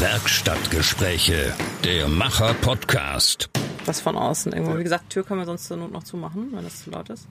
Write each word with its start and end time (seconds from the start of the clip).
Werkstattgespräche, 0.00 1.52
der 1.82 2.06
Macher-Podcast. 2.06 3.50
Was 3.84 4.00
von 4.00 4.16
außen 4.16 4.52
irgendwo. 4.52 4.78
Wie 4.78 4.84
gesagt, 4.84 5.10
Tür 5.10 5.24
können 5.24 5.40
wir 5.40 5.44
sonst 5.44 5.66
zur 5.66 5.76
Not 5.76 5.90
noch 5.90 6.04
zumachen, 6.04 6.52
wenn 6.52 6.62
das 6.62 6.84
zu 6.84 6.90
laut 6.90 7.10
ist. 7.10 7.26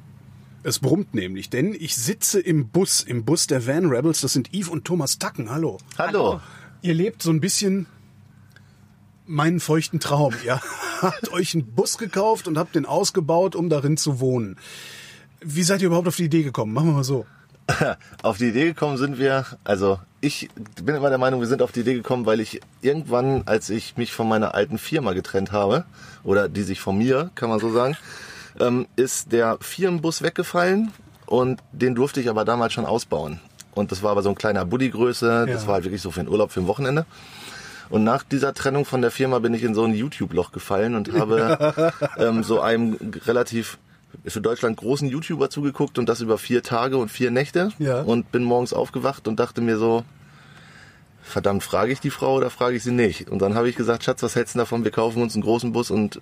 Es 0.63 0.79
brummt 0.79 1.13
nämlich, 1.13 1.49
denn 1.49 1.73
ich 1.73 1.95
sitze 1.95 2.41
im 2.41 2.67
Bus, 2.67 3.03
im 3.03 3.23
Bus 3.23 3.47
der 3.47 3.65
Van 3.65 3.85
Rebels. 3.85 4.19
Das 4.19 4.33
sind 4.33 4.53
Yves 4.53 4.67
und 4.67 4.83
Thomas 4.83 5.17
Tacken. 5.17 5.49
Hallo. 5.49 5.77
Hallo. 5.97 6.41
Ihr 6.81 6.93
lebt 6.93 7.23
so 7.23 7.31
ein 7.31 7.39
bisschen 7.39 7.85
meinen 9.25 9.61
feuchten 9.61 10.01
Traum. 10.01 10.33
Ihr 10.43 10.59
habt 11.01 11.31
euch 11.31 11.53
einen 11.53 11.73
Bus 11.73 11.97
gekauft 11.97 12.49
und 12.49 12.57
habt 12.57 12.75
den 12.75 12.85
ausgebaut, 12.85 13.55
um 13.55 13.69
darin 13.69 13.95
zu 13.95 14.19
wohnen. 14.19 14.57
Wie 15.39 15.63
seid 15.63 15.81
ihr 15.81 15.87
überhaupt 15.87 16.09
auf 16.09 16.17
die 16.17 16.25
Idee 16.25 16.43
gekommen? 16.43 16.73
Machen 16.73 16.87
wir 16.87 16.95
mal 16.95 17.03
so. 17.05 17.25
Auf 18.23 18.37
die 18.37 18.49
Idee 18.49 18.65
gekommen 18.65 18.97
sind 18.97 19.19
wir, 19.19 19.45
also 19.63 19.99
ich 20.21 20.49
bin 20.83 20.95
immer 20.95 21.09
der 21.09 21.17
Meinung, 21.17 21.39
wir 21.41 21.47
sind 21.47 21.61
auf 21.61 21.71
die 21.71 21.81
Idee 21.81 21.93
gekommen, 21.93 22.25
weil 22.25 22.39
ich 22.39 22.61
irgendwann, 22.81 23.43
als 23.45 23.69
ich 23.69 23.97
mich 23.97 24.11
von 24.13 24.27
meiner 24.27 24.55
alten 24.55 24.77
Firma 24.77 25.13
getrennt 25.13 25.51
habe, 25.51 25.85
oder 26.23 26.49
die 26.49 26.63
sich 26.63 26.79
von 26.81 26.97
mir, 26.97 27.29
kann 27.35 27.49
man 27.49 27.59
so 27.59 27.71
sagen, 27.71 27.95
ähm, 28.59 28.87
ist 28.95 29.31
der 29.31 29.57
Firmenbus 29.61 30.21
weggefallen 30.23 30.91
und 31.27 31.59
den 31.71 31.93
durfte 31.95 32.19
ich 32.19 32.29
aber 32.29 32.45
damals 32.45 32.73
schon 32.73 32.85
ausbauen. 32.85 33.39
Und 33.75 33.91
das 33.91 34.01
war 34.01 34.11
aber 34.11 34.23
so 34.23 34.29
ein 34.29 34.35
kleiner 34.35 34.65
Buddy-Größe, 34.65 35.45
das 35.47 35.61
Ja. 35.61 35.67
war 35.67 35.75
halt 35.75 35.83
wirklich 35.83 36.01
so 36.01 36.09
für 36.09 36.21
den 36.21 36.29
Urlaub, 36.29 36.51
für 36.51 36.61
ein 36.61 36.67
Wochenende. 36.67 37.05
Und 37.89 38.03
nach 38.03 38.23
dieser 38.23 38.53
Trennung 38.53 38.83
von 38.85 39.01
der 39.01 39.11
Firma 39.11 39.39
bin 39.39 39.53
ich 39.53 39.63
in 39.63 39.73
so 39.75 39.83
ein 39.85 39.93
YouTube-Loch 39.93 40.51
gefallen 40.51 40.95
und 40.95 41.13
habe 41.13 41.93
ähm, 42.17 42.43
so 42.43 42.59
einem 42.59 42.97
relativ 43.25 43.77
für 44.25 44.41
Deutschland 44.41 44.77
großen 44.77 45.07
YouTuber 45.07 45.49
zugeguckt 45.49 45.99
und 45.99 46.07
das 46.07 46.21
über 46.21 46.37
vier 46.37 46.63
Tage 46.63 46.97
und 46.97 47.09
vier 47.09 47.31
Nächte. 47.31 47.71
Ja. 47.79 48.01
Und 48.01 48.31
bin 48.31 48.43
morgens 48.43 48.73
aufgewacht 48.73 49.27
und 49.27 49.39
dachte 49.39 49.61
mir 49.61 49.77
so, 49.77 50.03
verdammt, 51.21 51.63
frage 51.63 51.91
ich 51.91 51.99
die 51.99 52.09
Frau 52.09 52.35
oder 52.35 52.49
frage 52.49 52.77
ich 52.77 52.83
sie 52.83 52.91
nicht? 52.91 53.29
Und 53.29 53.41
dann 53.41 53.55
habe 53.55 53.69
ich 53.69 53.75
gesagt, 53.75 54.03
Schatz, 54.03 54.23
was 54.23 54.35
hältst 54.35 54.55
du 54.55 54.59
davon? 54.59 54.83
Wir 54.83 54.91
kaufen 54.91 55.21
uns 55.21 55.35
einen 55.35 55.43
großen 55.43 55.71
Bus 55.71 55.91
und 55.91 56.21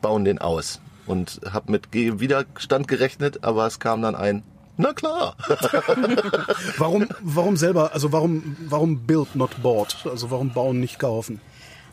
bauen 0.00 0.24
den 0.24 0.38
aus. 0.38 0.80
Und 1.06 1.40
habe 1.50 1.72
mit 1.72 1.92
Widerstand 1.92 2.86
gerechnet, 2.86 3.42
aber 3.42 3.66
es 3.66 3.80
kam 3.80 4.02
dann 4.02 4.14
ein, 4.14 4.42
na 4.76 4.94
klar. 4.94 5.36
Warum, 6.78 7.06
warum 7.20 7.58
selber, 7.58 7.92
also 7.92 8.12
warum, 8.12 8.56
warum 8.66 9.00
build 9.00 9.36
not 9.36 9.62
bought? 9.62 10.06
Also 10.06 10.30
warum 10.30 10.54
bauen 10.54 10.80
nicht 10.80 10.98
kaufen? 10.98 11.38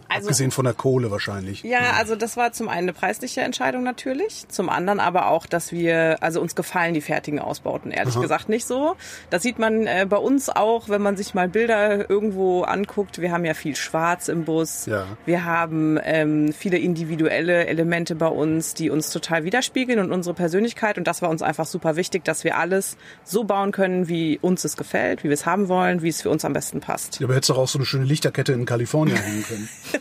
Also, 0.09 0.27
Abgesehen 0.27 0.51
von 0.51 0.65
der 0.65 0.73
Kohle 0.73 1.11
wahrscheinlich. 1.11 1.63
ja, 1.63 1.91
also 1.97 2.15
das 2.15 2.37
war 2.37 2.53
zum 2.53 2.69
einen 2.69 2.87
eine 2.87 2.93
preisliche 2.93 3.41
Entscheidung 3.41 3.83
natürlich, 3.83 4.47
zum 4.47 4.69
anderen 4.69 4.99
aber 4.99 5.27
auch, 5.27 5.45
dass 5.45 5.71
wir, 5.71 6.17
also 6.21 6.39
uns 6.39 6.55
gefallen 6.55 6.93
die 6.93 7.01
fertigen 7.01 7.39
Ausbauten, 7.39 7.91
ehrlich 7.91 8.19
gesagt 8.19 8.49
nicht 8.49 8.65
so. 8.65 8.95
Das 9.29 9.43
sieht 9.43 9.59
man 9.59 9.85
äh, 9.85 10.05
bei 10.09 10.17
uns 10.17 10.49
auch, 10.49 10.89
wenn 10.89 11.01
man 11.01 11.17
sich 11.17 11.33
mal 11.33 11.49
Bilder 11.49 12.09
irgendwo 12.09 12.63
anguckt. 12.63 13.19
Wir 13.19 13.31
haben 13.31 13.45
ja 13.45 13.53
viel 13.53 13.75
Schwarz 13.75 14.27
im 14.27 14.45
Bus. 14.45 14.85
Ja. 14.85 15.05
Wir 15.25 15.43
haben 15.43 15.99
ähm, 16.03 16.53
viele 16.53 16.77
individuelle 16.77 17.67
Elemente 17.67 18.15
bei 18.15 18.27
uns, 18.27 18.73
die 18.73 18.89
uns 18.89 19.09
total 19.09 19.43
widerspiegeln 19.43 19.99
und 19.99 20.11
unsere 20.11 20.33
Persönlichkeit. 20.33 20.97
Und 20.97 21.07
das 21.07 21.21
war 21.21 21.29
uns 21.29 21.41
einfach 21.41 21.65
super 21.65 21.95
wichtig, 21.95 22.23
dass 22.23 22.43
wir 22.43 22.57
alles 22.57 22.97
so 23.23 23.43
bauen 23.43 23.71
können, 23.71 24.07
wie 24.07 24.39
uns 24.41 24.63
es 24.63 24.77
gefällt, 24.77 25.23
wie 25.23 25.29
wir 25.29 25.33
es 25.33 25.45
haben 25.45 25.67
wollen, 25.67 26.01
wie 26.01 26.09
es 26.09 26.21
für 26.21 26.29
uns 26.29 26.45
am 26.45 26.53
besten 26.53 26.79
passt. 26.79 27.19
Ja, 27.19 27.25
aber 27.25 27.35
hättest 27.35 27.49
doch 27.49 27.57
auch 27.57 27.67
so 27.67 27.79
eine 27.79 27.85
schöne 27.85 28.05
Lichterkette 28.05 28.53
in 28.53 28.65
Kalifornien 28.65 29.17
hängen 29.17 29.43
können. 29.43 29.69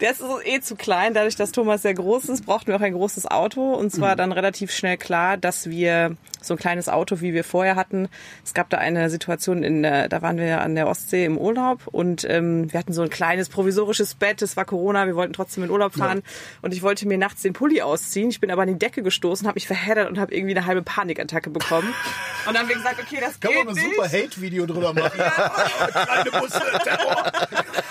Der 0.00 0.10
ist 0.10 0.22
eh 0.44 0.60
zu 0.60 0.76
klein. 0.76 1.14
Dadurch, 1.14 1.36
dass 1.36 1.52
Thomas 1.52 1.82
sehr 1.82 1.94
groß 1.94 2.28
ist, 2.28 2.46
brauchten 2.46 2.68
wir 2.68 2.76
auch 2.76 2.80
ein 2.80 2.94
großes 2.94 3.30
Auto. 3.30 3.74
Und 3.74 3.90
zwar 3.90 4.16
dann 4.16 4.32
relativ 4.32 4.70
schnell 4.70 4.96
klar, 4.96 5.36
dass 5.36 5.70
wir 5.70 6.16
so 6.46 6.54
ein 6.54 6.58
kleines 6.58 6.88
Auto, 6.88 7.20
wie 7.20 7.32
wir 7.32 7.44
vorher 7.44 7.76
hatten. 7.76 8.08
Es 8.44 8.54
gab 8.54 8.70
da 8.70 8.78
eine 8.78 9.10
Situation, 9.10 9.62
in 9.62 9.82
der, 9.82 10.08
da 10.08 10.22
waren 10.22 10.36
wir 10.38 10.60
an 10.60 10.74
der 10.74 10.88
Ostsee 10.88 11.24
im 11.24 11.38
Urlaub 11.38 11.86
und 11.86 12.24
ähm, 12.28 12.72
wir 12.72 12.78
hatten 12.78 12.92
so 12.92 13.02
ein 13.02 13.10
kleines 13.10 13.48
provisorisches 13.48 14.14
Bett. 14.14 14.42
Es 14.42 14.56
war 14.56 14.64
Corona, 14.64 15.06
wir 15.06 15.16
wollten 15.16 15.32
trotzdem 15.32 15.64
in 15.64 15.70
Urlaub 15.70 15.94
fahren. 15.94 16.22
Und 16.62 16.72
ich 16.74 16.82
wollte 16.82 17.06
mir 17.06 17.18
nachts 17.18 17.42
den 17.42 17.52
Pulli 17.52 17.82
ausziehen. 17.82 18.30
Ich 18.30 18.40
bin 18.40 18.50
aber 18.50 18.62
an 18.62 18.68
die 18.68 18.78
Decke 18.78 19.02
gestoßen, 19.02 19.46
habe 19.46 19.56
mich 19.56 19.66
verheddert 19.66 20.08
und 20.10 20.18
habe 20.18 20.34
irgendwie 20.34 20.56
eine 20.56 20.66
halbe 20.66 20.82
Panikattacke 20.82 21.50
bekommen. 21.50 21.92
Und 22.46 22.52
dann 22.52 22.64
haben 22.64 22.68
wir 22.68 22.76
gesagt, 22.76 23.00
okay, 23.00 23.16
das 23.20 23.40
Kann 23.40 23.52
geht 23.52 23.64
man 23.64 23.68
ein 23.68 23.82
nicht. 23.82 23.96
super 23.96 24.06
Hate-Video 24.06 24.66
drüber 24.66 24.92
machen. 24.92 25.18
Kleine 25.18 26.30
Busse, 26.30 26.60
Terror. 26.82 27.32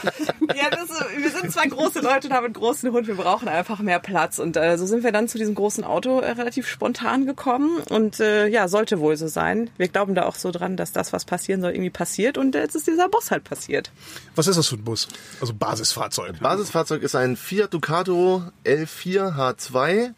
Ja, 0.55 0.69
das, 0.69 0.89
wir 1.17 1.29
sind 1.29 1.51
zwei 1.51 1.67
große 1.67 2.01
Leute 2.01 2.27
und 2.27 2.33
haben 2.33 2.45
einen 2.45 2.53
großen 2.53 2.91
Hund. 2.91 3.07
Wir 3.07 3.15
brauchen 3.15 3.47
einfach 3.47 3.79
mehr 3.79 3.99
Platz. 3.99 4.39
Und 4.39 4.57
äh, 4.57 4.77
so 4.77 4.85
sind 4.85 5.03
wir 5.03 5.11
dann 5.11 5.27
zu 5.27 5.37
diesem 5.37 5.55
großen 5.55 5.83
Auto 5.83 6.19
äh, 6.19 6.31
relativ 6.31 6.67
spontan 6.67 7.25
gekommen. 7.25 7.81
Und 7.89 8.19
äh, 8.19 8.42
ja, 8.47 8.67
sollte 8.67 8.99
wohl 8.99 9.15
so 9.17 9.27
sein. 9.27 9.69
Wir 9.77 9.87
glauben 9.87 10.15
da 10.15 10.25
auch 10.25 10.35
so 10.35 10.51
dran, 10.51 10.77
dass 10.77 10.91
das, 10.91 11.13
was 11.13 11.25
passieren 11.25 11.61
soll, 11.61 11.71
irgendwie 11.71 11.89
passiert. 11.89 12.37
Und 12.37 12.55
jetzt 12.55 12.75
ist 12.75 12.87
dieser 12.87 13.09
Boss 13.09 13.31
halt 13.31 13.43
passiert. 13.43 13.91
Was 14.35 14.47
ist 14.47 14.57
das 14.57 14.67
für 14.67 14.75
ein 14.75 14.83
Bus? 14.83 15.07
Also 15.41 15.53
Basisfahrzeug. 15.53 16.39
Basisfahrzeug 16.39 17.01
ist 17.03 17.15
ein 17.15 17.35
Fiat 17.35 17.73
Ducato 17.73 18.43
L4 18.65 19.35
H2. 19.35 20.13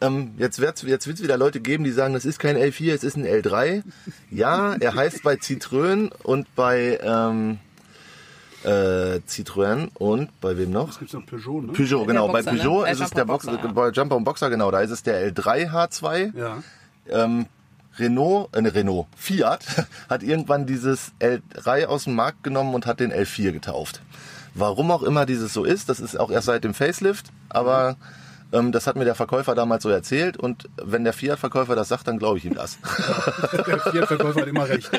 Ähm, 0.00 0.34
jetzt 0.38 0.60
wird 0.60 0.76
es 0.76 0.82
jetzt 0.82 1.06
wird's 1.06 1.22
wieder 1.22 1.36
Leute 1.36 1.60
geben, 1.60 1.84
die 1.84 1.90
sagen, 1.90 2.14
das 2.14 2.24
ist 2.24 2.38
kein 2.38 2.56
L4, 2.56 2.94
es 2.94 3.04
ist 3.04 3.16
ein 3.16 3.26
L3. 3.26 3.82
Ja, 4.30 4.74
er 4.74 4.94
heißt 4.94 5.22
bei 5.22 5.34
Citroën 5.34 6.12
und 6.22 6.54
bei 6.54 7.00
ähm, 7.02 7.58
äh, 8.64 9.20
Citroën 9.28 9.88
und 9.94 10.40
bei 10.40 10.56
wem 10.56 10.70
noch? 10.70 10.98
Gibt's 10.98 11.14
noch 11.14 11.26
Peugeot, 11.26 11.62
ne? 11.62 11.72
Peugeot, 11.72 12.06
genau. 12.06 12.28
Boxer, 12.28 12.44
bei 12.44 12.56
Peugeot 12.56 12.82
ne? 12.82 12.90
ist 12.90 13.00
Äh, 13.00 13.04
es 13.04 13.10
der 13.10 13.18
Jumper 13.20 13.32
Boxer, 13.32 13.50
Boxer, 13.52 13.66
ja. 13.66 13.72
bei 13.72 13.90
Jumper 13.90 14.16
und 14.16 14.24
Boxer, 14.24 14.50
genau. 14.50 14.70
Da 14.70 14.80
ist 14.80 14.90
es 14.90 15.02
der 15.02 15.32
L3 15.32 15.70
H2. 15.70 16.36
Ja. 16.36 16.62
Ähm, 17.08 17.46
Renault, 17.98 18.54
äh, 18.56 18.62
ne, 18.62 18.74
Renault, 18.74 19.06
Fiat 19.16 19.64
hat 20.08 20.22
irgendwann 20.22 20.66
dieses 20.66 21.12
L3 21.20 21.86
aus 21.86 22.04
dem 22.04 22.14
Markt 22.14 22.42
genommen 22.42 22.74
und 22.74 22.86
hat 22.86 23.00
den 23.00 23.12
L4 23.12 23.52
getauft. 23.52 24.02
Warum 24.54 24.90
auch 24.90 25.02
immer 25.02 25.26
dieses 25.26 25.52
so 25.52 25.64
ist, 25.64 25.88
das 25.88 26.00
ist 26.00 26.18
auch 26.18 26.30
erst 26.30 26.46
seit 26.46 26.64
dem 26.64 26.74
Facelift, 26.74 27.26
aber 27.48 27.96
ähm, 28.50 28.72
das 28.72 28.86
hat 28.86 28.96
mir 28.96 29.04
der 29.04 29.14
Verkäufer 29.14 29.54
damals 29.54 29.82
so 29.82 29.90
erzählt 29.90 30.36
und 30.36 30.68
wenn 30.82 31.04
der 31.04 31.12
Fiat-Verkäufer 31.12 31.76
das 31.76 31.88
sagt, 31.88 32.08
dann 32.08 32.18
glaube 32.18 32.38
ich 32.38 32.44
ihm 32.46 32.54
das. 32.54 32.78
Der 33.66 33.78
Fiat-Verkäufer 33.78 34.40
hat 34.40 34.48
immer 34.48 34.68
recht. 34.68 34.90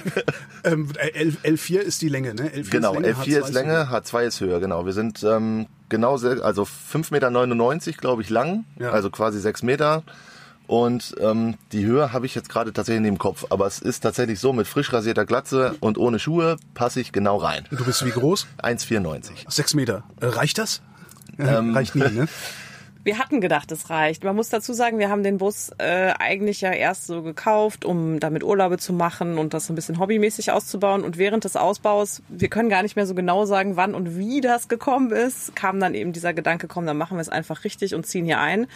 ähm, 0.64 0.88
L, 0.96 1.36
L4 1.42 1.78
ist 1.80 2.02
die 2.02 2.08
Länge, 2.08 2.34
ne? 2.34 2.48
L4 2.50 2.70
genau, 2.70 2.94
ist 2.94 3.00
Länge, 3.00 3.14
L4 3.16 3.38
ist 3.38 3.48
H2 3.48 3.52
Länge, 3.52 3.88
H2 3.90 4.22
ist 4.22 4.40
Höhe, 4.40 4.60
genau. 4.60 4.86
Wir 4.86 4.92
sind 4.92 5.22
ähm, 5.24 5.66
genau, 5.88 6.12
also 6.12 6.62
5,99 6.62 7.10
Meter, 7.10 8.00
glaube 8.00 8.22
ich, 8.22 8.30
lang, 8.30 8.64
Ja. 8.78 8.90
also 8.90 9.10
quasi 9.10 9.40
6 9.40 9.64
Meter. 9.64 10.04
Und 10.66 11.14
ähm, 11.20 11.56
die 11.72 11.84
Höhe 11.84 12.12
habe 12.12 12.26
ich 12.26 12.34
jetzt 12.34 12.48
gerade 12.48 12.72
tatsächlich 12.72 13.02
neben 13.02 13.16
dem 13.16 13.18
Kopf. 13.18 13.46
Aber 13.50 13.66
es 13.66 13.80
ist 13.80 14.00
tatsächlich 14.00 14.40
so, 14.40 14.52
mit 14.52 14.66
frisch 14.66 14.92
rasierter 14.92 15.26
Glatze 15.26 15.76
und 15.80 15.98
ohne 15.98 16.18
Schuhe 16.18 16.56
passe 16.74 17.00
ich 17.00 17.12
genau 17.12 17.36
rein. 17.36 17.66
Du 17.70 17.84
bist 17.84 18.04
wie 18.04 18.10
groß? 18.10 18.46
1,94. 18.62 19.50
Sechs 19.50 19.74
Meter. 19.74 20.04
Äh, 20.20 20.26
reicht 20.26 20.58
das? 20.58 20.80
Ja, 21.38 21.60
reicht 21.72 21.94
nie, 21.94 22.08
ne? 22.10 22.28
Wir 23.04 23.18
hatten 23.18 23.42
gedacht, 23.42 23.70
es 23.70 23.90
reicht. 23.90 24.24
Man 24.24 24.34
muss 24.34 24.48
dazu 24.48 24.72
sagen, 24.72 24.98
wir 24.98 25.10
haben 25.10 25.22
den 25.22 25.36
Bus 25.36 25.70
äh, 25.76 26.12
eigentlich 26.18 26.62
ja 26.62 26.72
erst 26.72 27.06
so 27.06 27.22
gekauft, 27.22 27.84
um 27.84 28.18
damit 28.18 28.42
Urlaube 28.42 28.78
zu 28.78 28.94
machen 28.94 29.36
und 29.36 29.52
das 29.52 29.66
so 29.66 29.74
ein 29.74 29.76
bisschen 29.76 29.98
hobbymäßig 29.98 30.50
auszubauen. 30.52 31.04
Und 31.04 31.18
während 31.18 31.44
des 31.44 31.54
Ausbaus, 31.54 32.22
wir 32.28 32.48
können 32.48 32.70
gar 32.70 32.82
nicht 32.82 32.96
mehr 32.96 33.06
so 33.06 33.14
genau 33.14 33.44
sagen, 33.44 33.76
wann 33.76 33.94
und 33.94 34.16
wie 34.16 34.40
das 34.40 34.68
gekommen 34.68 35.10
ist, 35.10 35.54
kam 35.54 35.80
dann 35.80 35.94
eben 35.94 36.14
dieser 36.14 36.32
Gedanke, 36.32 36.66
komm, 36.66 36.86
dann 36.86 36.96
machen 36.96 37.18
wir 37.18 37.20
es 37.20 37.28
einfach 37.28 37.64
richtig 37.64 37.94
und 37.94 38.06
ziehen 38.06 38.24
hier 38.24 38.40
ein. 38.40 38.66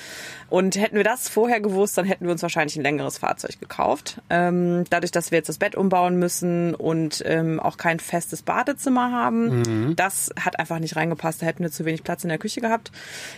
Und 0.50 0.76
hätten 0.76 0.96
wir 0.96 1.04
das 1.04 1.30
vorher 1.30 1.60
gewusst, 1.60 1.96
dann 1.96 2.04
hätten 2.04 2.26
wir 2.26 2.32
uns 2.32 2.42
wahrscheinlich 2.42 2.76
ein 2.76 2.82
längeres 2.82 3.16
Fahrzeug 3.16 3.58
gekauft. 3.60 4.20
Ähm, 4.28 4.84
dadurch, 4.90 5.10
dass 5.10 5.30
wir 5.30 5.38
jetzt 5.38 5.48
das 5.48 5.56
Bett 5.56 5.74
umbauen 5.74 6.18
müssen 6.18 6.74
und 6.74 7.22
ähm, 7.26 7.60
auch 7.60 7.78
kein 7.78 7.98
festes 7.98 8.42
Badezimmer 8.42 9.10
haben, 9.10 9.94
das 9.96 10.30
hat 10.38 10.58
einfach 10.58 10.80
nicht 10.80 10.96
reingepasst. 10.96 11.40
Da 11.40 11.46
hätten 11.46 11.62
wir 11.62 11.70
zu 11.70 11.86
wenig 11.86 12.04
Platz 12.04 12.24
in 12.24 12.28
der 12.28 12.38
Küche 12.38 12.60
gehabt. 12.60 12.92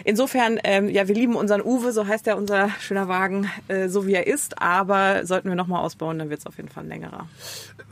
Insofern, 0.05 0.59
ähm, 0.81 0.89
ja, 0.89 1.09
wir 1.09 1.15
lieben 1.15 1.37
unseren 1.37 1.63
Uwe, 1.63 1.93
so 1.93 2.07
heißt 2.07 2.27
ja 2.27 2.35
unser 2.35 2.71
schöner 2.81 3.09
Wagen, 3.09 3.49
äh, 3.69 3.89
so 3.89 4.07
wie 4.07 4.15
er 4.15 4.27
ist. 4.27 4.60
Aber 4.60 5.27
sollten 5.27 5.49
wir 5.49 5.57
nochmal 5.57 5.84
ausbauen, 5.84 6.19
dann 6.19 6.31
wird 6.31 6.41
es 6.41 6.47
auf 6.47 6.57
jeden 6.57 6.69
Fall 6.69 6.84
ein 6.84 6.89
längerer. 6.89 7.28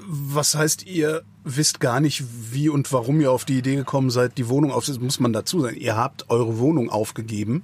Was 0.06 0.54
heißt, 0.54 0.86
ihr 0.86 1.22
wisst 1.44 1.80
gar 1.80 2.00
nicht, 2.00 2.24
wie 2.52 2.68
und 2.68 2.92
warum 2.92 3.20
ihr 3.20 3.32
auf 3.32 3.44
die 3.44 3.58
Idee 3.58 3.76
gekommen 3.76 4.10
seid, 4.10 4.38
die 4.38 4.48
Wohnung 4.48 4.72
aufzunehmen? 4.72 5.04
Muss 5.04 5.20
man 5.20 5.32
dazu 5.32 5.60
sagen. 5.60 5.76
Ihr 5.76 5.96
habt 5.96 6.30
eure 6.30 6.58
Wohnung 6.58 6.90
aufgegeben 6.90 7.62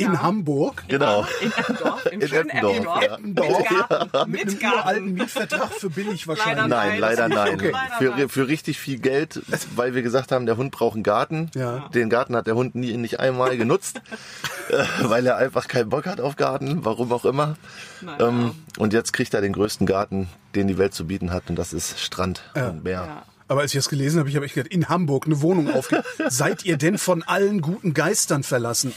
in 0.00 0.22
Hamburg. 0.22 0.84
Genau. 0.88 1.26
In 1.40 1.52
Eppendorf, 1.52 2.06
im 2.06 2.20
In 2.20 2.28
schönen 2.28 2.50
Eppendorf, 2.50 3.02
Eppendorf. 3.02 3.70
ja. 3.70 3.76
Mit 3.76 3.90
Garten. 4.16 4.30
Mit 4.30 4.44
Mit 4.46 4.62
einem 4.64 4.72
uralten. 4.72 5.14
Mietvertrag 5.14 5.72
für 5.72 5.90
billig 5.90 6.26
wahrscheinlich. 6.26 6.56
Leider 6.56 6.68
Nein, 6.68 6.90
Nein, 6.90 7.00
leider 7.00 7.28
nein. 7.28 7.54
okay. 7.54 7.70
Leider 7.72 8.18
Für, 8.18 8.28
für 8.28 8.48
richtig 8.48 8.78
viel 8.80 8.98
Geld, 8.98 9.40
weil 9.76 9.94
wir 9.94 10.02
gesagt 10.02 10.32
haben, 10.32 10.46
der 10.46 10.56
Hund 10.56 10.70
braucht 10.72 10.94
einen 10.94 11.02
Garten. 11.02 11.50
Ja. 11.54 11.88
Den 11.94 12.10
Garten 12.10 12.34
hat 12.36 12.46
der 12.46 12.54
Hund 12.54 12.74
nie, 12.74 12.96
nicht 12.96 13.20
einmal 13.20 13.56
genutzt, 13.56 14.00
äh, 14.70 14.84
weil 15.02 15.26
er 15.26 15.36
einfach 15.36 15.68
keinen 15.68 15.88
Bock 15.88 16.06
hat 16.06 16.20
auf 16.20 16.36
Garten, 16.36 16.84
warum 16.84 17.12
auch 17.12 17.24
immer. 17.24 17.56
Naja. 18.00 18.28
Ähm, 18.28 18.52
und 18.78 18.92
jetzt 18.92 19.12
kriegt 19.12 19.34
er 19.34 19.40
den 19.40 19.52
größten 19.52 19.86
Garten, 19.86 20.28
den 20.54 20.66
die 20.68 20.78
Welt 20.78 20.94
zu 20.94 21.06
bieten 21.06 21.32
hat, 21.32 21.44
und 21.48 21.56
das 21.56 21.72
ist 21.72 22.00
Strand 22.00 22.42
und 22.54 22.84
Meer. 22.84 23.04
Ja. 23.06 23.22
Aber 23.48 23.62
als 23.62 23.74
ich 23.74 23.78
das 23.78 23.88
gelesen 23.88 24.20
habe, 24.20 24.28
ich 24.28 24.36
habe 24.36 24.46
echt 24.46 24.54
gedacht, 24.54 24.72
in 24.72 24.88
Hamburg 24.88 25.26
eine 25.26 25.42
Wohnung 25.42 25.70
aufgegeben. 25.74 26.06
Seid 26.28 26.64
ihr 26.64 26.76
denn 26.76 26.98
von 26.98 27.24
allen 27.24 27.60
guten 27.60 27.94
Geistern 27.94 28.44
verlassen? 28.44 28.92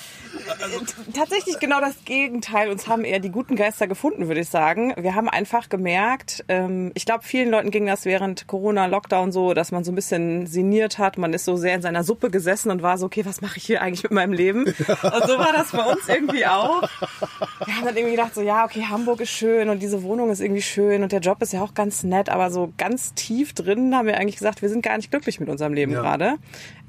Tatsächlich 1.14 1.60
genau 1.60 1.80
das 1.80 1.96
Gegenteil. 2.06 2.70
Uns 2.70 2.88
haben 2.88 3.04
eher 3.04 3.20
die 3.20 3.30
guten 3.30 3.56
Geister 3.56 3.88
gefunden, 3.88 4.28
würde 4.28 4.42
ich 4.42 4.50
sagen. 4.50 4.94
Wir 4.98 5.16
haben 5.16 5.30
einfach 5.30 5.70
gemerkt, 5.70 6.44
ähm, 6.48 6.92
ich 6.96 7.06
glaube, 7.06 7.24
vielen 7.24 7.50
Leuten 7.50 7.72
ging 7.72 7.86
das 7.86 8.06
während 8.06 8.48
Corona, 8.48 8.86
Lockdown 8.86 9.32
so, 9.32 9.54
dass 9.54 9.72
man 9.72 9.84
so 9.84 9.92
ein 9.92 9.96
bisschen 9.96 10.48
sinniert 10.48 10.98
hat. 10.98 11.18
Man 11.18 11.34
ist 11.34 11.46
so 11.46 11.56
sehr 11.56 11.76
in 11.76 11.82
seiner 11.82 12.04
Suppe 12.04 12.30
gesessen 12.30 12.72
und 12.72 12.82
war 12.82 12.98
so, 12.98 13.06
okay, 13.06 13.26
was 13.26 13.42
mache 13.42 13.58
ich 13.58 13.64
hier 13.66 13.82
eigentlich 13.82 14.04
mit 14.04 14.12
meinem 14.12 14.34
Leben? 14.34 14.64
Und 14.66 14.74
so 15.28 15.38
war 15.38 15.52
das 15.54 15.72
bei 15.72 15.84
uns 15.84 16.08
irgendwie 16.08 16.46
auch. 16.46 16.82
Wir 17.66 17.76
haben 17.76 17.86
dann 17.86 17.96
irgendwie 17.96 18.16
gedacht, 18.16 18.36
so 18.36 18.42
ja, 18.42 18.66
okay, 18.66 18.86
Hamburg 18.90 19.22
ist 19.22 19.32
schön 19.32 19.70
und 19.70 19.82
diese 19.82 20.04
Wohnung 20.04 20.30
ist 20.30 20.40
irgendwie 20.42 20.62
schön 20.62 21.04
und 21.04 21.12
der 21.12 21.20
Job 21.20 21.42
ist 21.42 21.54
ja 21.54 21.62
auch 21.62 21.74
ganz 21.74 22.04
nett, 22.04 22.30
aber 22.30 22.52
so 22.52 22.74
ganz 22.78 23.14
tief 23.14 23.54
drin 23.54 23.96
haben 23.96 24.08
wir 24.08 24.18
eigentlich 24.18 24.38
gesagt, 24.38 24.62
wir 24.62 24.70
sind 24.70 24.82
gar 24.84 24.98
nicht 24.98 25.12
glücklich 25.12 25.40
mit 25.40 25.50
unserem 25.50 25.74
Leben 25.74 25.92
Ja. 25.94 26.02
gerade. 26.02 26.36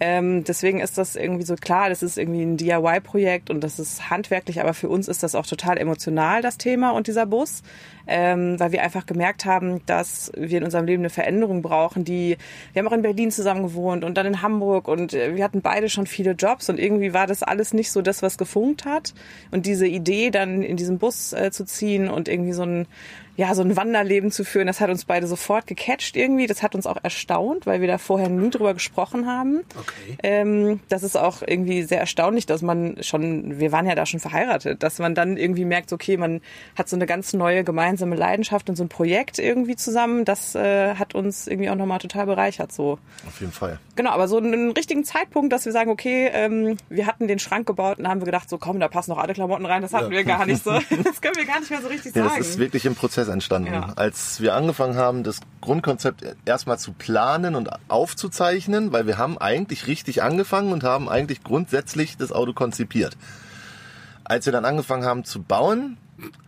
Ähm, 0.00 0.44
deswegen 0.44 0.80
ist 0.80 0.98
das 0.98 1.16
irgendwie 1.16 1.44
so 1.44 1.54
klar, 1.56 1.88
das 1.88 2.02
ist 2.02 2.18
irgendwie 2.18 2.42
ein 2.42 2.56
DIY-Projekt 2.56 3.50
und 3.50 3.62
das 3.64 3.78
ist 3.78 4.10
handwerklich, 4.10 4.60
aber 4.60 4.74
für 4.74 4.88
uns 4.88 5.08
ist 5.08 5.22
das 5.22 5.34
auch 5.34 5.46
total 5.46 5.78
emotional, 5.78 6.42
das 6.42 6.58
Thema 6.58 6.90
und 6.90 7.06
dieser 7.06 7.26
Bus, 7.26 7.62
ähm, 8.06 8.60
weil 8.60 8.72
wir 8.72 8.82
einfach 8.82 9.06
gemerkt 9.06 9.44
haben, 9.44 9.84
dass 9.86 10.30
wir 10.36 10.58
in 10.58 10.64
unserem 10.64 10.84
Leben 10.84 11.02
eine 11.02 11.10
Veränderung 11.10 11.62
brauchen, 11.62 12.04
die, 12.04 12.36
wir 12.72 12.80
haben 12.80 12.88
auch 12.88 12.92
in 12.92 13.02
Berlin 13.02 13.30
zusammen 13.30 13.62
gewohnt 13.62 14.04
und 14.04 14.16
dann 14.16 14.26
in 14.26 14.42
Hamburg 14.42 14.88
und 14.88 15.14
äh, 15.14 15.34
wir 15.34 15.42
hatten 15.42 15.62
beide 15.62 15.88
schon 15.88 16.06
viele 16.06 16.32
Jobs 16.32 16.68
und 16.68 16.78
irgendwie 16.78 17.12
war 17.14 17.26
das 17.26 17.42
alles 17.42 17.72
nicht 17.72 17.90
so 17.90 18.02
das, 18.02 18.22
was 18.22 18.38
gefunkt 18.38 18.84
hat. 18.84 19.14
Und 19.50 19.66
diese 19.66 19.86
Idee 19.86 20.30
dann 20.30 20.62
in 20.62 20.76
diesem 20.76 20.98
Bus 20.98 21.32
äh, 21.32 21.50
zu 21.50 21.64
ziehen 21.64 22.08
und 22.08 22.28
irgendwie 22.28 22.52
so 22.52 22.62
ein 22.62 22.86
ja, 23.36 23.54
so 23.54 23.62
ein 23.62 23.76
Wanderleben 23.76 24.30
zu 24.30 24.44
führen, 24.44 24.66
das 24.66 24.80
hat 24.80 24.90
uns 24.90 25.04
beide 25.04 25.26
sofort 25.26 25.66
gecatcht 25.66 26.16
irgendwie. 26.16 26.46
Das 26.46 26.62
hat 26.62 26.74
uns 26.74 26.86
auch 26.86 26.98
erstaunt, 27.02 27.66
weil 27.66 27.80
wir 27.80 27.88
da 27.88 27.98
vorher 27.98 28.28
nie 28.28 28.50
drüber 28.50 28.74
gesprochen 28.74 29.26
haben. 29.26 29.60
Okay. 29.78 30.18
Ähm, 30.22 30.80
das 30.88 31.02
ist 31.02 31.16
auch 31.16 31.42
irgendwie 31.44 31.82
sehr 31.82 31.98
erstaunlich, 31.98 32.46
dass 32.46 32.62
man 32.62 33.02
schon, 33.02 33.58
wir 33.58 33.72
waren 33.72 33.86
ja 33.86 33.94
da 33.94 34.06
schon 34.06 34.20
verheiratet, 34.20 34.82
dass 34.82 34.98
man 34.98 35.14
dann 35.14 35.36
irgendwie 35.36 35.64
merkt, 35.64 35.92
okay, 35.92 36.16
man 36.16 36.40
hat 36.76 36.88
so 36.88 36.96
eine 36.96 37.06
ganz 37.06 37.32
neue 37.32 37.64
gemeinsame 37.64 38.14
Leidenschaft 38.14 38.68
und 38.68 38.76
so 38.76 38.84
ein 38.84 38.88
Projekt 38.88 39.38
irgendwie 39.38 39.76
zusammen. 39.76 40.24
Das 40.24 40.54
äh, 40.54 40.94
hat 40.94 41.14
uns 41.14 41.48
irgendwie 41.48 41.70
auch 41.70 41.76
nochmal 41.76 41.98
total 41.98 42.26
bereichert 42.26 42.72
so. 42.72 42.98
Auf 43.26 43.40
jeden 43.40 43.52
Fall. 43.52 43.80
Genau, 43.96 44.10
aber 44.10 44.26
so 44.26 44.38
einen 44.38 44.72
richtigen 44.72 45.04
Zeitpunkt, 45.04 45.52
dass 45.52 45.64
wir 45.64 45.72
sagen, 45.72 45.90
okay, 45.90 46.28
ähm, 46.32 46.76
wir 46.88 47.06
hatten 47.06 47.28
den 47.28 47.38
Schrank 47.38 47.66
gebaut 47.66 47.98
und 47.98 48.08
haben 48.08 48.20
wir 48.20 48.24
gedacht, 48.26 48.48
so 48.50 48.58
komm, 48.58 48.80
da 48.80 48.88
passen 48.88 49.10
noch 49.12 49.18
alle 49.18 49.34
Klamotten 49.34 49.66
rein. 49.66 49.82
Das 49.82 49.92
hatten 49.92 50.06
Ja. 50.06 50.18
wir 50.18 50.24
gar 50.24 50.46
nicht 50.46 50.64
so. 50.64 50.70
Das 51.04 51.20
können 51.20 51.36
wir 51.36 51.44
gar 51.46 51.60
nicht 51.60 51.70
mehr 51.70 51.80
so 51.80 51.88
richtig 51.88 52.14
Ja, 52.16 52.24
sagen. 52.24 52.34
das 52.38 52.48
ist 52.48 52.58
wirklich 52.58 52.86
im 52.86 52.94
Prozess 52.96 53.28
entstanden. 53.28 53.72
Ja. 53.72 53.92
Als 53.96 54.40
wir 54.40 54.54
angefangen 54.54 54.96
haben, 54.96 55.22
das 55.22 55.40
Grundkonzept 55.60 56.24
erstmal 56.44 56.78
zu 56.78 56.92
planen 56.92 57.54
und 57.54 57.70
aufzuzeichnen, 57.88 58.92
weil 58.92 59.06
wir 59.06 59.18
haben 59.18 59.38
eigentlich 59.38 59.86
richtig 59.86 60.22
angefangen 60.22 60.72
und 60.72 60.82
haben 60.84 61.08
eigentlich 61.08 61.44
grundsätzlich 61.44 62.16
das 62.16 62.32
Auto 62.32 62.52
konzipiert. 62.52 63.16
Als 64.24 64.46
wir 64.46 64.52
dann 64.52 64.64
angefangen 64.64 65.04
haben 65.04 65.24
zu 65.24 65.42
bauen, 65.42 65.98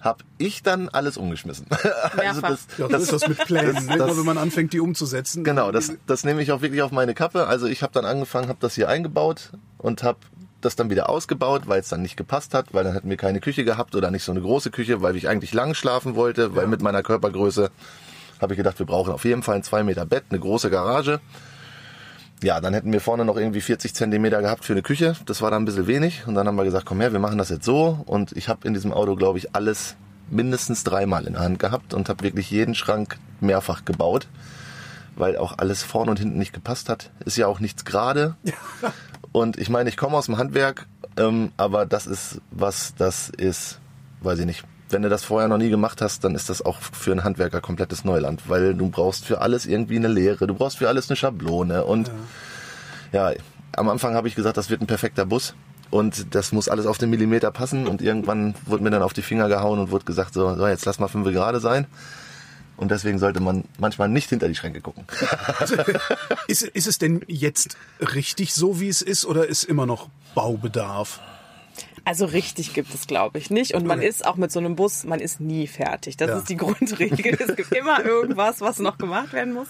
habe 0.01 0.25
ich 0.39 0.63
dann 0.63 0.89
alles 0.89 1.17
umgeschmissen. 1.17 1.67
also 2.17 2.41
das, 2.41 2.67
Ja, 2.79 2.89
das 2.89 3.03
ist 3.03 3.13
das 3.13 3.29
mit 3.29 3.39
Plänen, 3.39 3.87
ne? 3.87 3.97
das- 3.99 4.17
wenn 4.17 4.25
man 4.25 4.39
anfängt, 4.39 4.73
die 4.73 4.81
umzusetzen. 4.81 5.45
Genau, 5.45 5.73
das, 5.73 5.93
das 6.07 6.25
nehme 6.25 6.43
ich 6.43 6.53
auch 6.53 6.63
wirklich 6.63 6.83
auf 6.83 6.91
meine 6.93 7.15
Kappe. 7.15 7.47
Also 7.47 7.67
ich 7.67 7.83
habe 7.83 7.93
dann 7.93 8.05
angefangen, 8.05 8.49
habe 8.49 8.59
das 8.61 8.75
hier 8.75 8.89
eingebaut 8.89 9.51
und 9.79 10.03
habe 10.03 10.19
das 10.61 10.75
dann 10.77 10.91
wieder 10.91 11.09
ausgebaut, 11.09 11.63
weil 11.67 11.81
es 11.81 11.89
dann 11.89 12.03
nicht 12.03 12.17
gepasst 12.17 12.55
hat, 12.55 12.73
weil 12.75 12.83
dann 12.85 12.93
hätten 12.95 13.11
wir 13.11 13.17
keine 13.17 13.41
Küche 13.41 13.65
gehabt 13.65 13.95
oder 13.95 14.11
nicht 14.11 14.25
so 14.25 14.33
eine 14.33 14.41
große 14.41 14.71
Küche, 14.71 15.03
weil 15.03 15.15
ich 15.17 15.29
eigentlich 15.29 15.53
lang 15.55 15.75
schlafen 15.75 16.15
wollte, 16.17 16.57
weil 16.57 16.67
mit 16.67 16.83
meiner 16.83 17.03
Körpergröße 17.03 17.71
habe 18.41 18.53
ich 18.55 18.57
gedacht, 18.57 18.79
wir 18.79 18.87
brauchen 18.87 19.13
auf 19.13 19.25
jeden 19.25 19.43
Fall 19.43 19.57
ein 19.57 19.63
2 19.63 19.83
Meter 19.85 20.05
Bett, 20.07 20.25
eine 20.31 20.41
große 20.41 20.69
Garage. 20.71 21.21
Ja, 22.43 22.61
dann 22.61 22.75
hätten 22.75 22.93
wir 22.93 23.01
vorne 23.01 23.25
noch 23.25 23.37
irgendwie 23.37 23.61
40 23.61 23.95
Zentimeter 23.95 24.43
gehabt 24.43 24.65
für 24.65 24.75
eine 24.75 24.83
Küche. 24.83 25.17
Das 25.25 25.41
war 25.41 25.51
dann 25.51 25.63
ein 25.63 25.65
bisschen 25.65 25.87
wenig. 25.87 26.27
Und 26.27 26.35
dann 26.35 26.47
haben 26.47 26.57
wir 26.57 26.65
gesagt, 26.65 26.87
komm 26.87 27.01
her, 27.01 27.13
wir 27.13 27.19
machen 27.19 27.39
das 27.39 27.49
jetzt 27.49 27.65
so. 27.65 28.03
Und 28.07 28.33
ich 28.33 28.49
habe 28.49 28.67
in 28.69 28.75
diesem 28.75 28.93
Auto, 28.93 29.17
glaube 29.17 29.39
ich, 29.39 29.55
alles 29.55 29.97
mindestens 30.29 30.85
dreimal 30.85 31.27
in 31.27 31.35
der 31.35 31.43
Hand 31.43 31.59
gehabt 31.59 31.95
und 31.95 32.09
habe 32.09 32.25
wirklich 32.25 32.51
jeden 32.51 32.75
Schrank 32.75 33.19
mehrfach 33.41 33.85
gebaut 33.85 34.29
weil 35.17 35.37
auch 35.37 35.59
alles 35.59 35.83
vorne 35.83 36.11
und 36.11 36.19
hinten 36.19 36.39
nicht 36.39 36.53
gepasst 36.53 36.89
hat. 36.89 37.11
Ist 37.25 37.37
ja 37.37 37.47
auch 37.47 37.59
nichts 37.59 37.85
gerade. 37.85 38.37
Und 39.33 39.59
ich 39.59 39.69
meine, 39.69 39.89
ich 39.89 39.97
komme 39.97 40.17
aus 40.17 40.27
dem 40.27 40.39
Handwerk, 40.39 40.87
ähm, 41.19 41.53
aber 41.57 41.85
das 41.85 42.07
ist 42.07 42.41
was, 42.51 42.95
das 42.97 43.29
ist, 43.29 43.81
weiß 44.21 44.39
ich 44.39 44.47
nicht. 44.47 44.65
Wenn 44.89 45.03
du 45.03 45.09
das 45.09 45.25
vorher 45.25 45.49
noch 45.49 45.59
nie 45.59 45.69
gemacht 45.69 46.01
hast, 46.01 46.23
dann 46.25 46.35
ist 46.35 46.49
das 46.49 46.65
auch 46.65 46.79
für 46.81 47.11
einen 47.11 47.25
Handwerker 47.25 47.61
komplettes 47.61 48.05
Neuland, 48.05 48.49
weil 48.49 48.75
du 48.75 48.89
brauchst 48.89 49.25
für 49.25 49.41
alles 49.41 49.67
irgendwie 49.67 49.97
eine 49.97 50.09
Lehre, 50.09 50.47
du 50.47 50.55
brauchst 50.55 50.79
für 50.79 50.89
alles 50.89 51.11
eine 51.11 51.17
Schablone 51.17 51.85
und 51.85 52.11
ja, 53.13 53.33
am 53.77 53.89
Anfang 53.89 54.15
habe 54.15 54.29
ich 54.29 54.35
gesagt, 54.35 54.57
das 54.57 54.71
wird 54.71 54.81
ein 54.81 54.87
perfekter 54.87 55.27
Bus 55.27 55.55
und 55.91 56.35
das 56.35 56.53
muss 56.53 56.69
alles 56.69 56.87
auf 56.87 56.99
den 56.99 57.11
Millimeter 57.11 57.51
passen 57.51 57.87
und 57.87 58.03
irgendwann 58.03 58.55
wurde 58.65 58.83
mir 58.83 58.91
dann 58.91 59.03
auf 59.03 59.13
die 59.13 59.23
Finger 59.23 59.49
gehauen 59.49 59.79
und 59.79 59.91
wurde 59.91 60.05
gesagt, 60.05 60.35
so, 60.35 60.55
so 60.55 60.67
jetzt 60.67 60.85
lass 60.85 60.99
mal 60.99 61.09
fünf 61.09 61.27
gerade 61.29 61.61
sein. 61.61 61.87
Und 62.77 62.91
deswegen 62.91 63.19
sollte 63.19 63.41
man 63.41 63.65
manchmal 63.79 64.11
nicht 64.11 64.29
hinter 64.29 64.49
die 64.49 64.55
Schränke 64.55 64.83
gucken. 64.83 65.07
Ist, 66.47 66.63
ist 66.63 66.87
es 66.87 66.99
denn 66.99 67.23
jetzt 67.27 67.77
richtig 68.01 68.53
so, 68.53 68.81
wie 68.81 68.89
es 68.89 69.01
ist, 69.01 69.25
oder 69.25 69.47
ist 69.47 69.65
immer 69.65 69.87
noch 69.87 70.11
Baubedarf? 70.35 71.21
Also 72.07 72.25
richtig 72.25 72.73
gibt 72.73 72.95
es, 72.95 73.09
glaube 73.09 73.39
ich, 73.39 73.51
nicht. 73.51 73.75
Und 73.75 73.85
man 73.85 74.01
ist 74.01 74.25
auch 74.25 74.37
mit 74.37 74.53
so 74.53 74.61
einem 74.61 74.77
Bus, 74.77 75.03
man 75.05 75.19
ist 75.19 75.41
nie 75.41 75.67
fertig. 75.67 76.17
Das 76.17 76.29
Ja. 76.31 76.39
ist 76.39 76.49
die 76.49 76.57
Grundregel. 76.57 77.37
Es 77.39 77.57
gibt 77.57 77.73
immer 77.75 78.05
irgendwas, 78.05 78.61
was 78.61 78.79
noch 78.79 78.97
gemacht 78.97 79.33
werden 79.33 79.53
muss. 79.53 79.67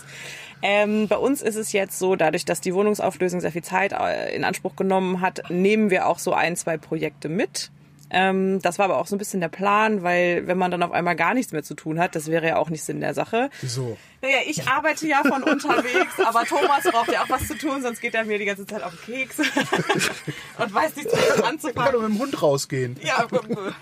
Ähm, 0.61 1.09
bei 1.09 1.17
uns 1.17 1.41
ist 1.41 1.57
es 1.57 1.73
jetzt 1.73 1.99
so, 1.99 2.15
dadurch, 2.15 2.45
dass 2.45 2.61
die 2.61 2.75
Wohnungsauflösung 2.75 3.41
sehr 3.41 3.53
viel 3.53 3.65
Zeit 3.65 3.93
äh, 3.93 4.35
in 4.37 4.45
Anspruch 4.45 4.77
genommen 4.77 5.23
hat, 5.23 5.45
nehmen 5.51 5.89
wir 5.91 6.07
auch 6.07 6.19
so 6.19 6.35
ein, 6.35 6.57
zwei 6.57 6.77
Projekte 6.77 7.31
mit. 7.31 7.71
Ähm, 8.11 8.61
das 8.63 8.79
war 8.79 8.85
aber 8.87 8.99
auch 8.99 9.07
so 9.07 9.17
ein 9.17 9.19
bisschen 9.19 9.41
der 9.41 9.49
Plan, 9.49 10.03
weil 10.03 10.47
wenn 10.47 10.59
man 10.59 10.71
dann 10.71 10.83
auf 10.83 10.93
einmal 10.93 11.17
gar 11.17 11.35
nichts 11.35 11.53
mehr 11.53 11.63
zu 11.63 11.75
tun 11.75 11.99
hat, 11.99 12.15
das 12.15 12.29
wäre 12.31 12.47
ja 12.47 12.57
auch 12.57 12.71
nicht 12.71 12.85
Sinn 12.85 13.01
der 13.01 13.15
Sache. 13.15 13.51
Wieso? 13.61 13.97
Naja, 14.23 14.39
ich 14.47 14.67
arbeite 14.67 15.07
ja 15.07 15.23
von 15.23 15.43
unterwegs, 15.43 16.19
aber 16.25 16.45
Thomas 16.45 16.85
braucht 16.91 17.13
ja 17.13 17.23
auch 17.23 17.29
was 17.29 17.47
zu 17.47 17.57
tun, 17.57 17.83
sonst 17.83 18.01
geht 18.01 18.15
er 18.15 18.25
mir 18.25 18.39
die 18.39 18.45
ganze 18.45 18.67
Zeit 18.67 18.83
auf 18.83 18.93
den 19.05 19.15
Keks 19.15 19.39
und 20.59 20.75
weiß 20.75 20.97
nicht, 20.97 21.07
was 21.13 21.65
Ich 21.65 21.75
kann 21.75 21.93
mit 21.93 22.03
dem 22.03 22.19
Hund 22.19 22.43
rausgehen. 22.43 22.97
Ja, 23.03 23.27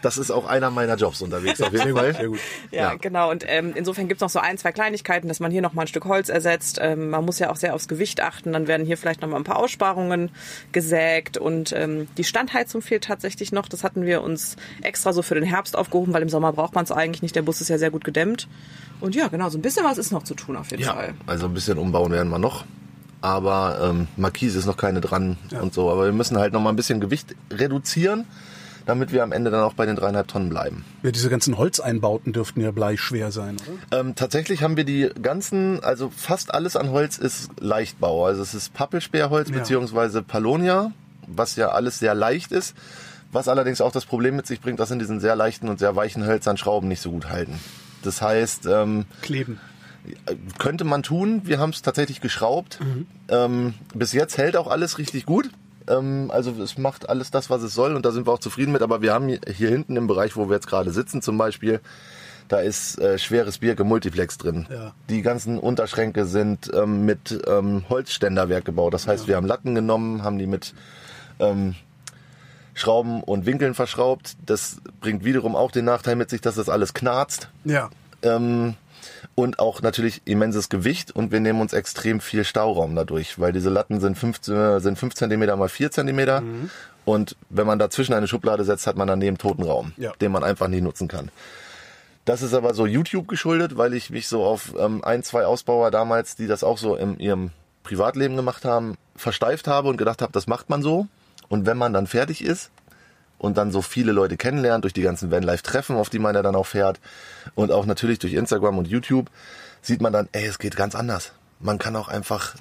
Das 0.03 0.19
ist 0.19 0.31
auch 0.31 0.47
einer 0.47 0.71
meiner 0.71 0.97
Jobs 0.97 1.23
unterwegs 1.23 1.61
auf 1.61 1.73
jeden 1.73 1.95
Fall. 1.97 2.15
sehr 2.15 2.29
gut. 2.29 2.41
ja, 2.71 2.83
Ja. 2.83 2.95
genau. 2.95 3.31
Und 3.31 3.45
ähm, 3.47 3.73
insofern 3.75 4.09
gibt's 4.09 4.21
noch 4.21 4.29
so 4.31 4.39
ein, 4.39 4.59
zwei 4.59 4.73
Kleinigkeiten, 4.73 5.29
dass 5.29 5.41
man 5.41 5.51
hier 5.51 5.63
noch 5.63 5.73
mal 5.73 5.83
ein 5.83 5.89
Stück 5.89 6.05
Holz 6.07 6.29
ersetzt. 6.29 6.79
Ähm, 6.81 7.11
man 7.11 7.25
muss 7.25 7.39
ja 7.39 7.51
auch 7.51 7.57
sehr 7.57 7.75
aufs 7.75 7.89
Gewicht 7.89 8.21
achten. 8.21 8.53
Dann 8.53 8.67
werden 8.67 8.87
hier 8.87 8.97
vielleicht 8.97 9.23
noch 9.23 9.29
mal 9.29 9.37
ein 9.37 9.45
paar 9.45 9.59
Aussparungen 9.59 10.31
gesägt. 10.73 11.37
Und 11.37 11.73
ähm, 11.73 12.09
die 12.17 12.25
Standheizung 12.25 12.83
fehlt 12.83 13.05
tatsächlich 13.05 13.53
noch. 13.53 13.69
Das 13.69 13.85
hatten 13.85 14.05
wir 14.05 14.14
uns 14.23 14.57
extra 14.83 15.13
so 15.13 15.23
für 15.23 15.35
den 15.35 15.45
Herbst 15.45 15.77
aufgehoben, 15.77 16.13
weil 16.13 16.23
im 16.23 16.29
Sommer 16.29 16.53
braucht 16.53 16.75
man 16.75 16.85
es 16.85 16.93
eigentlich 16.93 17.23
nicht. 17.23 17.35
Der 17.37 17.43
Bus 17.43 17.61
ist 17.61 17.69
ja 17.69 17.79
sehr 17.79 17.91
gut 17.91 18.05
gedämmt. 18.05 18.49
Und 19.01 19.15
ja, 19.15 19.29
genau, 19.29 19.49
so 19.49 19.59
ein 19.59 19.63
bisschen 19.63 19.85
was 19.85 19.99
ist 19.99 20.13
noch 20.13 20.23
zu 20.23 20.35
tun 20.35 20.57
auf 20.57 20.71
jeden 20.71 20.83
Ja, 20.83 20.95
Fall. 20.95 21.15
also 21.27 21.47
ein 21.47 21.55
bisschen 21.55 21.79
umbauen 21.79 22.13
werden 22.13 22.29
wir 22.31 22.39
noch. 22.39 22.65
Aber 23.21 23.79
ähm, 23.83 24.07
Markise 24.17 24.59
ist 24.59 24.67
noch 24.67 24.77
keine 24.77 25.01
dran 25.01 25.37
und 25.61 25.73
so. 25.73 25.91
Aber 25.91 26.05
wir 26.05 26.13
müssen 26.13 26.39
halt 26.39 26.53
noch 26.53 26.61
mal 26.61 26.71
ein 26.71 26.77
bisschen 26.77 27.01
Gewicht 27.01 27.35
reduzieren, 27.51 28.27
damit 28.85 29.13
wir 29.13 29.23
am 29.23 29.33
Ende 29.33 29.51
dann 29.51 29.63
auch 29.63 29.73
bei 29.73 29.87
den 29.87 29.97
dreieinhalb 29.97 30.29
Tonnen 30.29 30.51
bleiben. 30.51 30.85
Ja, 31.03 31.11
diese 31.11 31.31
ganzen 31.31 31.57
Holzeinbauten 31.57 32.35
dürften 32.35 32.61
ja 32.61 32.71
bleischwer 32.71 33.33
sein, 33.33 33.57
oder? 33.89 33.99
Ähm, 34.01 34.15
tatsächlich 34.15 34.63
haben 34.63 34.77
wir 34.77 34.85
die 34.85 35.09
ganzen, 35.23 35.83
also 35.83 36.11
fast 36.15 36.53
alles 36.53 36.77
an 36.77 36.91
Holz 36.91 37.17
ist 37.17 37.49
Leichtbau. 37.61 38.27
Also 38.27 38.43
es 38.43 38.53
ist 38.53 38.75
Pappelsperrholz 38.75 39.49
Ja. 39.49 39.57
beziehungsweise 39.57 40.21
Palonia, 40.23 40.93
was 41.27 41.57
ja 41.57 41.69
alles 41.71 41.99
sehr 41.99 42.15
leicht 42.15 42.53
ist. 42.53 42.75
Was 43.35 43.49
allerdings 43.49 43.81
auch 43.81 43.93
das 43.93 44.07
Problem 44.07 44.37
mit 44.37 44.47
sich 44.47 44.61
bringt, 44.61 44.81
dass 44.81 44.91
in 44.91 44.99
diesen 44.99 45.21
sehr 45.21 45.37
leichten 45.37 45.69
und 45.69 45.79
sehr 45.79 45.95
weichen 45.97 46.25
Hölzern 46.25 46.57
Schrauben 46.57 46.89
nicht 46.89 47.01
so 47.01 47.11
gut 47.11 47.29
halten. 47.29 47.59
Das 48.03 48.23
heißt, 48.23 48.67
ähm, 48.67 49.07
Kleben. 49.23 49.61
könnte 50.59 50.85
man 50.85 51.03
tun. 51.03 51.43
Wir 51.45 51.59
haben 51.59 51.71
es 51.71 51.83
tatsächlich 51.83 52.21
geschraubt. 52.21 52.79
Ähm, 53.29 53.75
bis 53.95 54.13
jetzt 54.13 54.39
hält 54.39 54.57
auch 54.57 54.69
alles 54.69 54.99
richtig 54.99 55.27
gut. 55.27 55.51
Ähm, 55.89 56.31
also 56.33 56.53
es 56.63 56.79
macht 56.79 57.09
alles 57.09 57.31
das, 57.31 57.51
was 57.51 57.63
es 57.63 57.75
soll 57.75 57.95
und 57.97 58.07
da 58.07 58.13
sind 58.13 58.27
wir 58.27 58.33
auch 58.33 58.39
zufrieden 58.39 58.73
mit. 58.73 58.83
Aber 58.83 59.03
wir 59.03 59.13
haben 59.13 59.29
hier- 59.29 59.69
hinten 59.69 59.97
im 59.97 60.07
Bereich, 60.07 60.37
wo 60.37 60.49
wir 60.49 60.55
jetzt 60.55 60.67
gerade 60.69 60.93
sitzen 60.93 61.21
zum 61.21 61.37
Beispiel, 61.37 61.81
da 62.49 62.61
ist 62.61 62.99
äh, 63.01 63.19
schweres 63.19 63.59
Birke 63.59 63.85
Multiplex 63.85 64.39
drin. 64.39 64.67
Ja. 64.71 64.93
Die 65.09 65.23
ganzen 65.23 65.59
Unterschränke 65.59 66.27
sind 66.27 66.71
ähm, 66.75 67.05
mit 67.05 67.43
ähm, 67.49 67.85
Holzständerwerk 67.89 68.65
gebaut. 68.65 68.95
Das 68.95 69.07
heißt, 69.09 69.27
wir 69.27 69.37
haben 69.37 69.47
Latten 69.47 69.75
genommen, 69.75 70.23
haben 70.23 70.39
die 70.39 70.47
mit 70.47 70.75
ähm, 71.41 71.75
Schrauben 72.75 73.23
und 73.23 73.47
Winkeln 73.47 73.75
verschraubt. 73.75 74.35
Das 74.45 74.79
bringt 75.01 75.25
wiederum 75.25 75.55
auch 75.57 75.71
den 75.71 75.85
Nachteil 75.85 76.17
mit 76.17 76.31
sich, 76.31 76.41
dass 76.41 76.57
das 76.57 76.69
alles 76.69 76.93
knarzt 76.95 77.49
Ja. 77.65 77.91
ähm, 78.23 78.75
und 79.37 79.59
auch 79.59 79.83
natürlich 79.83 80.23
immenses 80.25 80.69
Gewicht 80.69 81.11
und 81.15 81.33
wir 81.33 81.41
nehmen 81.41 81.61
uns 81.61 81.73
extrem 81.73 82.21
viel 82.21 82.45
Stauraum 82.45 82.95
dadurch, 82.95 83.39
weil 83.39 83.53
diese 83.53 83.71
Latten 83.71 84.01
sind 84.01 84.17
5, 84.19 84.49
äh, 84.49 84.81
sind 84.81 84.99
5 84.99 85.15
cm 85.15 85.59
mal 85.59 85.69
4 85.69 85.91
cm 85.91 86.69
und 87.05 87.37
wenn 87.51 87.67
man 87.67 87.79
dazwischen 87.79 88.15
eine 88.15 88.27
Schublade 88.29 88.65
setzt, 88.65 88.87
hat 88.87 88.97
man 88.97 89.09
daneben 89.09 89.37
toten 89.39 89.63
Raum, 89.63 89.93
Ja. 89.97 90.13
den 90.21 90.33
man 90.33 90.43
einfach 90.45 90.69
nicht 90.69 90.83
nutzen 90.83 91.07
kann. 91.09 91.31
Das 92.25 92.41
ist 92.41 92.55
aber 92.55 92.73
so 92.73 92.87
YouTube 92.87 93.29
geschuldet, 93.29 93.77
weil 93.77 93.93
ich 93.93 94.09
mich 94.11 94.29
so 94.29 94.45
auf 94.45 94.73
ähm, 94.79 95.05
ein, 95.05 95.23
zwei 95.23 95.45
Ausbauer 95.45 95.91
damals, 95.91 96.37
die 96.37 96.47
das 96.47 96.65
auch 96.65 96.79
so 96.79 96.97
in 96.97 97.19
ihrem 97.19 97.51
Privatleben 97.83 98.35
gemacht 98.37 98.65
haben, 98.65 98.97
versteift 99.15 99.67
habe 99.69 99.89
und 99.91 99.99
gedacht 99.99 100.23
habe, 100.23 100.33
das 100.33 100.47
macht 100.47 100.71
man 100.71 100.81
so. 100.83 101.07
Und 101.49 101.67
wenn 101.67 101.77
man 101.77 101.93
dann 101.93 102.07
fertig 102.07 102.45
ist 102.45 102.71
und 103.39 103.57
dann 103.59 103.71
so 103.71 103.83
viele 103.83 104.13
Leute 104.13 104.37
kennenlernt 104.37 104.85
durch 104.85 104.93
die 104.95 105.03
ganzen 105.03 105.31
Vanlife-Treffen, 105.31 105.97
auf 105.97 106.11
die 106.11 106.19
man 106.19 106.35
ja 106.35 106.43
dann 106.43 106.57
auch 106.57 106.67
fährt 106.67 107.01
und 107.55 107.71
auch 107.73 107.87
natürlich 107.87 108.19
durch 108.19 108.35
Instagram 108.35 108.79
und 108.79 108.89
YouTube, 108.89 109.31
sieht 109.83 110.01
man 110.01 110.13
dann, 110.13 110.29
ey, 110.33 110.47
es 110.47 110.59
geht 110.59 110.77
ganz 110.77 110.95
anders. 110.95 111.33
Man 111.61 111.79
kann 111.79 111.97
auch 111.97 112.09
einfach 112.09 112.55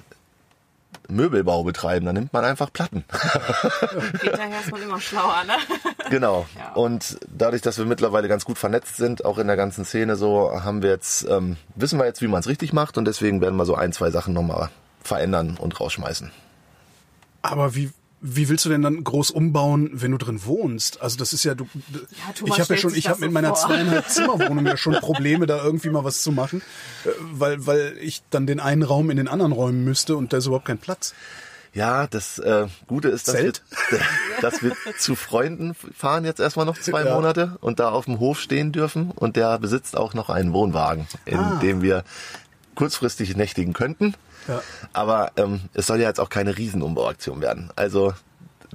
Möbelbau 1.08 1.64
betreiben, 1.64 2.06
dann 2.06 2.14
nimmt 2.14 2.32
man 2.32 2.44
einfach 2.44 2.72
Platten. 2.72 3.04
Hinterher 4.20 4.60
ist 4.60 4.70
man 4.70 4.82
immer 4.82 5.00
schlauer, 5.00 5.44
ne? 5.44 5.54
Genau. 6.10 6.46
Ja. 6.58 6.72
Und 6.74 7.18
dadurch, 7.28 7.62
dass 7.62 7.78
wir 7.78 7.84
mittlerweile 7.84 8.28
ganz 8.28 8.44
gut 8.44 8.58
vernetzt 8.58 8.96
sind, 8.96 9.24
auch 9.24 9.38
in 9.38 9.46
der 9.46 9.56
ganzen 9.56 9.84
Szene 9.84 10.16
so, 10.16 10.50
haben 10.62 10.82
wir 10.82 10.90
jetzt, 10.90 11.26
ähm, 11.28 11.56
wissen 11.74 11.98
wir 11.98 12.06
jetzt, 12.06 12.22
wie 12.22 12.28
man 12.28 12.40
es 12.40 12.46
richtig 12.46 12.72
macht 12.72 12.96
und 12.96 13.06
deswegen 13.06 13.40
werden 13.40 13.56
wir 13.56 13.64
so 13.64 13.74
ein, 13.74 13.92
zwei 13.92 14.10
Sachen 14.10 14.34
nochmal 14.34 14.70
verändern 15.02 15.56
und 15.58 15.78
rausschmeißen. 15.80 16.30
Aber 17.42 17.74
wie, 17.74 17.90
wie 18.26 18.48
willst 18.48 18.64
du 18.64 18.70
denn 18.70 18.80
dann 18.80 19.04
groß 19.04 19.30
umbauen, 19.32 19.90
wenn 19.92 20.10
du 20.12 20.16
drin 20.16 20.40
wohnst? 20.46 21.02
Also 21.02 21.18
das 21.18 21.34
ist 21.34 21.44
ja 21.44 21.54
du. 21.54 21.66
Thomas 22.34 22.54
ich 22.56 22.60
habe 22.60 22.74
ja 22.74 22.80
schon, 22.80 22.94
ich 22.94 23.08
habe 23.10 23.20
mit 23.20 23.32
meiner 23.32 23.48
vor. 23.54 23.68
zweieinhalb 23.68 24.08
Zimmerwohnung 24.08 24.64
ja 24.66 24.78
schon 24.78 24.94
Probleme, 24.94 25.44
da 25.46 25.62
irgendwie 25.62 25.90
mal 25.90 26.04
was 26.04 26.22
zu 26.22 26.32
machen, 26.32 26.62
äh, 27.04 27.08
weil 27.32 27.66
weil 27.66 27.96
ich 28.00 28.22
dann 28.30 28.46
den 28.46 28.60
einen 28.60 28.82
Raum 28.82 29.10
in 29.10 29.18
den 29.18 29.28
anderen 29.28 29.52
räumen 29.52 29.84
müsste 29.84 30.16
und 30.16 30.32
da 30.32 30.38
ist 30.38 30.46
überhaupt 30.46 30.64
kein 30.64 30.78
Platz. 30.78 31.12
Ja, 31.74 32.06
das 32.06 32.38
äh, 32.38 32.66
Gute 32.86 33.08
ist, 33.08 33.26
dass 33.28 33.34
Zelt? 33.34 33.62
wir, 33.90 34.00
dass 34.40 34.62
wir 34.62 34.72
zu 34.98 35.16
Freunden 35.16 35.74
fahren 35.74 36.24
jetzt 36.24 36.40
erstmal 36.40 36.64
noch 36.66 36.78
zwei 36.78 37.04
Ja. 37.04 37.14
Monate 37.16 37.58
und 37.60 37.78
da 37.78 37.90
auf 37.90 38.06
dem 38.06 38.20
Hof 38.20 38.40
stehen 38.40 38.72
dürfen 38.72 39.10
und 39.10 39.36
der 39.36 39.58
besitzt 39.58 39.96
auch 39.98 40.14
noch 40.14 40.30
einen 40.30 40.52
Wohnwagen, 40.54 41.06
in 41.26 41.36
Ah. 41.36 41.58
dem 41.60 41.82
wir 41.82 42.04
kurzfristig 42.74 43.36
nächtigen 43.36 43.72
könnten. 43.74 44.14
Ja. 44.48 44.62
Aber 44.92 45.32
ähm, 45.36 45.62
es 45.74 45.86
soll 45.86 46.00
ja 46.00 46.08
jetzt 46.08 46.20
auch 46.20 46.28
keine 46.28 46.56
Riesenumbauaktion 46.56 47.40
werden. 47.40 47.70
Also 47.76 48.12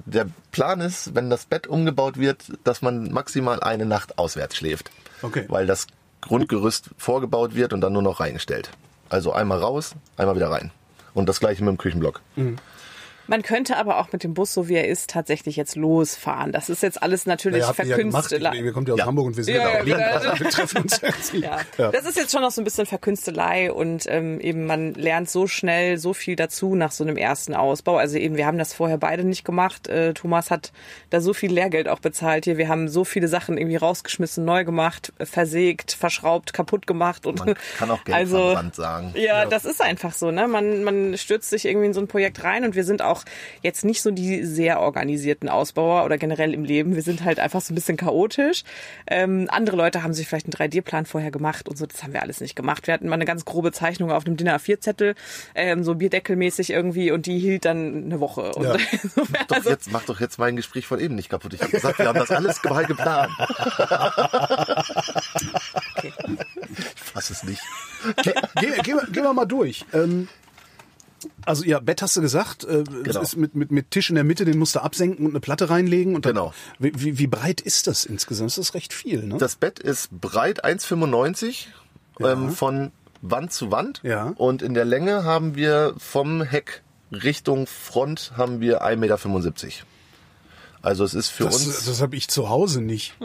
der 0.05 0.27
Plan 0.51 0.81
ist, 0.81 1.15
wenn 1.15 1.29
das 1.29 1.45
Bett 1.45 1.67
umgebaut 1.67 2.17
wird, 2.17 2.45
dass 2.63 2.81
man 2.81 3.11
maximal 3.11 3.59
eine 3.61 3.85
Nacht 3.85 4.17
auswärts 4.17 4.55
schläft. 4.55 4.91
Okay. 5.21 5.45
Weil 5.47 5.67
das 5.67 5.87
Grundgerüst 6.21 6.89
vorgebaut 6.97 7.55
wird 7.55 7.73
und 7.73 7.81
dann 7.81 7.93
nur 7.93 8.01
noch 8.01 8.19
reingestellt. 8.19 8.71
Also 9.09 9.33
einmal 9.33 9.59
raus, 9.59 9.95
einmal 10.17 10.35
wieder 10.35 10.51
rein. 10.51 10.71
Und 11.13 11.27
das 11.27 11.39
gleiche 11.39 11.63
mit 11.63 11.71
dem 11.71 11.77
Küchenblock. 11.77 12.21
Man 13.29 13.43
könnte 13.43 13.77
aber 13.77 13.99
auch 13.99 14.11
mit 14.11 14.23
dem 14.23 14.33
Bus, 14.33 14.53
so 14.53 14.67
wie 14.67 14.75
er 14.75 14.87
ist, 14.87 15.09
tatsächlich 15.09 15.55
jetzt 15.55 15.75
losfahren. 15.75 16.51
Das 16.51 16.69
ist 16.69 16.81
jetzt 16.83 17.01
alles 17.01 17.25
natürlich 17.27 17.61
Ja, 17.61 17.67
habt 17.67 17.79
ihr 17.79 17.85
ja 17.85 18.53
ihr 18.53 18.71
kommt 18.73 18.87
ja 18.87 18.95
aus 18.95 18.99
Ja. 18.99 19.05
Hamburg 19.05 19.27
und 19.27 19.37
wir 19.37 19.43
sind 19.43 19.55
Ja, 19.55 19.83
ja, 19.83 19.97
ja, 19.99 20.19
da. 20.19 20.39
wir 20.39 20.49
treffen 20.49 20.81
uns. 20.83 20.99
Ja. 21.33 21.59
Ja. 21.77 21.91
das 21.91 22.05
ist 22.05 22.17
jetzt 22.17 22.31
schon 22.31 22.41
noch 22.41 22.49
so 22.51 22.61
ein 22.61 22.63
bisschen 22.63 22.85
Verkünstelei 22.87 23.71
und 23.71 24.05
ähm, 24.07 24.39
eben 24.39 24.65
man 24.65 24.93
lernt 24.95 25.29
so 25.29 25.45
schnell 25.47 25.97
so 25.97 26.13
viel 26.13 26.35
dazu 26.35 26.73
nach 26.75 26.91
so 26.91 27.03
einem 27.03 27.17
ersten 27.17 27.53
Ausbau. 27.53 27.97
Also 27.97 28.17
eben, 28.17 28.35
wir 28.35 28.45
haben 28.47 28.57
das 28.57 28.73
vorher 28.73 28.97
beide 28.97 29.23
nicht 29.23 29.45
gemacht. 29.45 29.87
Äh, 29.87 30.13
Thomas 30.13 30.49
hat 30.49 30.71
da 31.11 31.21
so 31.21 31.33
viel 31.33 31.51
Lehrgeld 31.53 31.87
auch 31.87 31.99
bezahlt 31.99 32.45
hier. 32.45 32.57
Wir 32.57 32.67
haben 32.67 32.87
so 32.87 33.03
viele 33.05 33.27
Sachen 33.27 33.57
irgendwie 33.57 33.75
rausgeschmissen, 33.77 34.43
neu 34.43 34.65
gemacht, 34.65 35.13
versägt, 35.21 35.91
verschraubt, 35.91 36.53
kaputt 36.53 36.87
gemacht 36.87 37.25
und 37.27 37.39
Man 37.45 37.55
kann 37.77 37.91
auch 37.91 38.03
Geld 38.03 38.17
also, 38.17 38.57
sagen. 38.73 39.13
Ja, 39.15 39.45
das 39.45 39.65
ist 39.65 39.81
einfach 39.81 40.13
so, 40.13 40.31
ne? 40.31 40.47
Man, 40.47 40.83
man 40.83 41.17
stürzt 41.17 41.49
sich 41.51 41.65
irgendwie 41.65 41.87
in 41.87 41.93
so 41.93 42.01
ein 42.01 42.07
Projekt 42.07 42.43
rein 42.43 42.63
und 42.63 42.75
wir 42.75 42.83
sind 42.83 43.01
auch 43.01 43.18
jetzt 43.61 43.85
nicht 43.85 44.01
so 44.01 44.11
die 44.11 44.43
sehr 44.45 44.79
organisierten 44.79 45.49
Ausbauer 45.49 46.05
oder 46.05 46.17
generell 46.17 46.53
im 46.53 46.63
Leben. 46.63 46.95
Wir 46.95 47.01
sind 47.01 47.23
halt 47.23 47.39
einfach 47.39 47.61
so 47.61 47.73
ein 47.73 47.75
bisschen 47.75 47.97
chaotisch. 47.97 48.63
Ähm, 49.07 49.47
andere 49.51 49.75
Leute 49.77 50.03
haben 50.03 50.13
sich 50.13 50.27
vielleicht 50.27 50.45
einen 50.45 50.69
3D-Plan 50.71 51.05
vorher 51.05 51.31
gemacht 51.31 51.67
und 51.69 51.77
so. 51.77 51.85
Das 51.85 52.03
haben 52.03 52.13
wir 52.13 52.21
alles 52.21 52.41
nicht 52.41 52.55
gemacht. 52.55 52.87
Wir 52.87 52.93
hatten 52.93 53.07
mal 53.07 53.15
eine 53.15 53.25
ganz 53.25 53.45
grobe 53.45 53.71
Zeichnung 53.71 54.11
auf 54.11 54.25
einem 54.25 54.37
DIN 54.37 54.49
A4-Zettel, 54.49 55.15
ähm, 55.55 55.83
so 55.83 55.95
bierdeckelmäßig 55.95 56.69
irgendwie 56.71 57.11
und 57.11 57.25
die 57.25 57.39
hielt 57.39 57.65
dann 57.65 58.05
eine 58.05 58.19
Woche. 58.19 58.51
Und 58.53 58.63
Ja. 58.65 58.75
insofern, 59.03 59.45
Doch 59.47 59.55
also, 59.57 59.69
jetzt, 59.69 59.91
mach 59.91 60.03
doch 60.05 60.19
jetzt 60.19 60.37
mein 60.39 60.55
Gespräch 60.55 60.85
von 60.87 60.99
eben 60.99 61.15
nicht 61.15 61.29
kaputt. 61.29 61.53
Ich 61.53 61.61
habe 61.61 61.71
gesagt, 61.71 61.99
wir 61.99 62.07
haben 62.07 62.19
das 62.19 62.31
alles 62.31 62.63
mal 62.63 62.85
geplant. 62.85 63.31
Ich 66.03 66.85
fass 66.95 67.29
es 67.29 67.43
nicht. 67.43 67.61
Geh, 68.23 68.31
gehen 68.83 68.97
wir- 68.97 69.07
gehen 69.11 69.23
wir 69.23 69.33
mal 69.33 69.45
durch. 69.45 69.85
Ähm, 69.93 70.27
also 71.45 71.63
ja, 71.63 71.79
Bett 71.79 72.01
hast 72.01 72.15
du 72.15 72.21
gesagt, 72.21 72.63
äh, 72.63 72.83
Genau. 72.83 73.03
das 73.03 73.17
ist 73.17 73.35
mit, 73.37 73.55
mit, 73.55 73.71
mit 73.71 73.91
Tisch 73.91 74.09
in 74.09 74.15
der 74.15 74.23
Mitte, 74.23 74.45
den 74.45 74.57
musst 74.57 74.75
du 74.75 74.81
absenken 74.81 75.25
und 75.25 75.31
eine 75.31 75.39
Platte 75.39 75.69
reinlegen. 75.69 76.15
Und 76.15 76.25
dann, 76.25 76.35
Genau. 76.35 76.53
Wie, 76.79 77.17
wie, 77.17 77.27
breit 77.27 77.61
ist 77.61 77.87
das 77.87 78.05
insgesamt? 78.05 78.51
Das 78.51 78.57
ist 78.57 78.73
recht 78.73 78.93
viel, 78.93 79.23
ne? 79.23 79.37
Das 79.37 79.55
Bett 79.55 79.79
ist 79.79 80.09
breit 80.19 80.63
1,95 80.65 81.67
ähm, 82.19 82.51
von 82.51 82.91
Wand 83.21 83.53
zu 83.53 83.71
Wand. 83.71 84.01
Ja. 84.03 84.33
Und 84.37 84.61
in 84.61 84.73
der 84.73 84.85
Länge 84.85 85.23
haben 85.23 85.55
wir 85.55 85.93
vom 85.97 86.41
Heck 86.41 86.83
Richtung 87.11 87.67
Front 87.67 88.33
haben 88.37 88.59
wir 88.59 88.83
1,75 88.83 88.95
Meter. 88.97 89.17
Also 90.81 91.03
es 91.03 91.13
ist 91.13 91.29
für 91.29 91.45
das 91.45 91.65
uns 91.65 91.85
das 91.85 92.01
habe 92.01 92.15
ich 92.15 92.29
zu 92.29 92.49
Hause 92.49 92.81
nicht. 92.81 93.15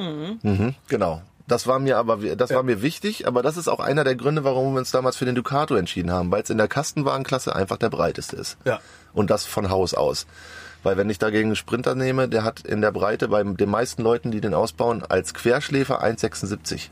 Genau. 0.88 1.22
Das 1.46 1.66
war 1.66 1.78
mir 1.78 1.98
aber, 1.98 2.16
das 2.36 2.50
war 2.50 2.62
mir 2.62 2.80
wichtig, 2.80 3.26
aber 3.26 3.42
das 3.42 3.58
ist 3.58 3.68
auch 3.68 3.80
einer 3.80 4.02
der 4.02 4.14
Gründe, 4.14 4.44
warum 4.44 4.74
wir 4.74 4.78
uns 4.78 4.90
damals 4.90 5.16
für 5.16 5.26
den 5.26 5.34
Ducato 5.34 5.74
entschieden 5.74 6.10
haben, 6.10 6.30
weil 6.30 6.42
es 6.42 6.48
in 6.48 6.56
der 6.56 6.68
Kastenwagenklasse 6.68 7.54
einfach 7.54 7.76
der 7.76 7.90
breiteste 7.90 8.36
ist. 8.36 8.56
Ja. 8.64 8.80
Und 9.12 9.30
das 9.30 9.44
von 9.44 9.68
Haus 9.68 9.92
aus. 9.92 10.26
Weil 10.82 10.96
wenn 10.96 11.10
ich 11.10 11.18
dagegen 11.18 11.48
einen 11.48 11.56
Sprinter 11.56 11.94
nehme, 11.94 12.28
der 12.28 12.44
hat 12.44 12.60
in 12.60 12.80
der 12.80 12.92
Breite 12.92 13.28
bei 13.28 13.42
den 13.42 13.70
meisten 13.70 14.02
Leuten, 14.02 14.30
die 14.30 14.40
den 14.40 14.54
ausbauen, 14.54 15.02
als 15.02 15.34
Querschläfer 15.34 16.02
1,76. 16.02 16.88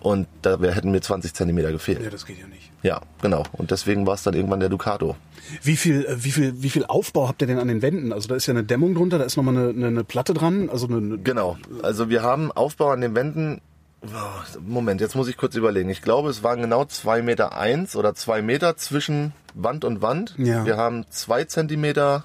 Und 0.00 0.28
da 0.42 0.58
hätten 0.58 0.90
mir 0.90 1.00
20 1.00 1.34
Zentimeter 1.34 1.72
gefehlt. 1.72 2.02
Ja, 2.02 2.10
das 2.10 2.24
geht 2.24 2.38
ja 2.38 2.46
nicht. 2.46 2.70
Ja, 2.82 3.02
genau. 3.20 3.44
Und 3.52 3.70
deswegen 3.70 4.06
war 4.06 4.14
es 4.14 4.22
dann 4.22 4.34
irgendwann 4.34 4.60
der 4.60 4.70
Ducato. 4.70 5.16
Wie 5.62 5.76
viel, 5.76 6.06
äh, 6.06 6.24
wie 6.24 6.30
viel, 6.30 6.62
wie 6.62 6.70
viel 6.70 6.84
Aufbau 6.86 7.28
habt 7.28 7.42
ihr 7.42 7.46
denn 7.46 7.58
an 7.58 7.68
den 7.68 7.82
Wänden? 7.82 8.12
Also 8.12 8.28
da 8.28 8.34
ist 8.34 8.46
ja 8.46 8.52
eine 8.52 8.64
Dämmung 8.64 8.94
drunter, 8.94 9.18
da 9.18 9.24
ist 9.24 9.36
nochmal 9.36 9.56
eine, 9.56 9.68
eine, 9.70 9.86
eine 9.88 10.04
Platte 10.04 10.32
dran, 10.32 10.70
also 10.70 10.86
eine, 10.86 10.96
eine 10.96 11.18
Genau. 11.18 11.58
Also 11.82 12.08
wir 12.08 12.22
haben 12.22 12.50
Aufbau 12.52 12.90
an 12.90 13.00
den 13.00 13.14
Wänden. 13.14 13.60
Oh, 14.02 14.58
Moment, 14.60 15.00
jetzt 15.00 15.14
muss 15.14 15.28
ich 15.28 15.36
kurz 15.36 15.54
überlegen. 15.56 15.90
Ich 15.90 16.00
glaube, 16.00 16.30
es 16.30 16.42
waren 16.42 16.62
genau 16.62 16.84
zwei 16.86 17.20
Meter 17.22 17.56
eins 17.56 17.96
oder 17.96 18.14
zwei 18.14 18.40
Meter 18.40 18.76
zwischen 18.76 19.32
Wand 19.54 19.84
und 19.84 20.00
Wand. 20.00 20.34
Ja. 20.38 20.64
Wir 20.64 20.76
haben 20.76 21.04
zwei 21.10 21.44
Zentimeter 21.44 22.24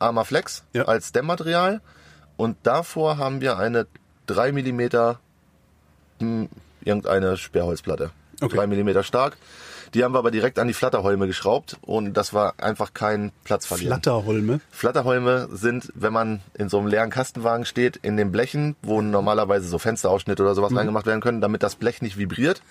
Armaflex 0.00 0.64
Ja. 0.72 0.84
als 0.86 1.12
Dämmmaterial 1.12 1.80
und 2.36 2.56
davor 2.64 3.18
haben 3.18 3.40
wir 3.40 3.56
eine 3.56 3.86
drei 4.26 4.50
Millimeter 4.50 5.20
hm, 6.18 6.48
irgendeine 6.82 7.36
Sperrholzplatte. 7.36 8.10
Okay. 8.40 8.56
Drei 8.56 8.66
Millimeter 8.66 9.04
stark. 9.04 9.36
Die 9.94 10.04
haben 10.04 10.14
wir 10.14 10.18
aber 10.18 10.30
direkt 10.30 10.58
an 10.58 10.68
die 10.68 10.74
Flatterholme 10.74 11.26
geschraubt 11.26 11.76
und 11.82 12.14
das 12.14 12.32
war 12.32 12.54
einfach 12.58 12.94
kein 12.94 13.30
Platz 13.44 13.66
verlieren. 13.66 13.92
Flatterholme. 13.92 14.60
Flatterholme 14.70 15.48
sind, 15.52 15.92
wenn 15.94 16.12
man 16.12 16.40
in 16.54 16.70
so 16.70 16.78
einem 16.78 16.86
leeren 16.86 17.10
Kastenwagen 17.10 17.66
steht, 17.66 17.96
in 17.96 18.16
den 18.16 18.32
Blechen, 18.32 18.74
wo 18.82 19.02
normalerweise 19.02 19.68
so 19.68 19.78
Fensterausschnitte 19.78 20.42
oder 20.42 20.54
sowas 20.54 20.74
reingemacht 20.74 21.04
werden 21.04 21.20
können, 21.20 21.42
damit 21.42 21.62
das 21.62 21.74
Blech 21.74 22.00
nicht 22.00 22.16
vibriert, 22.16 22.62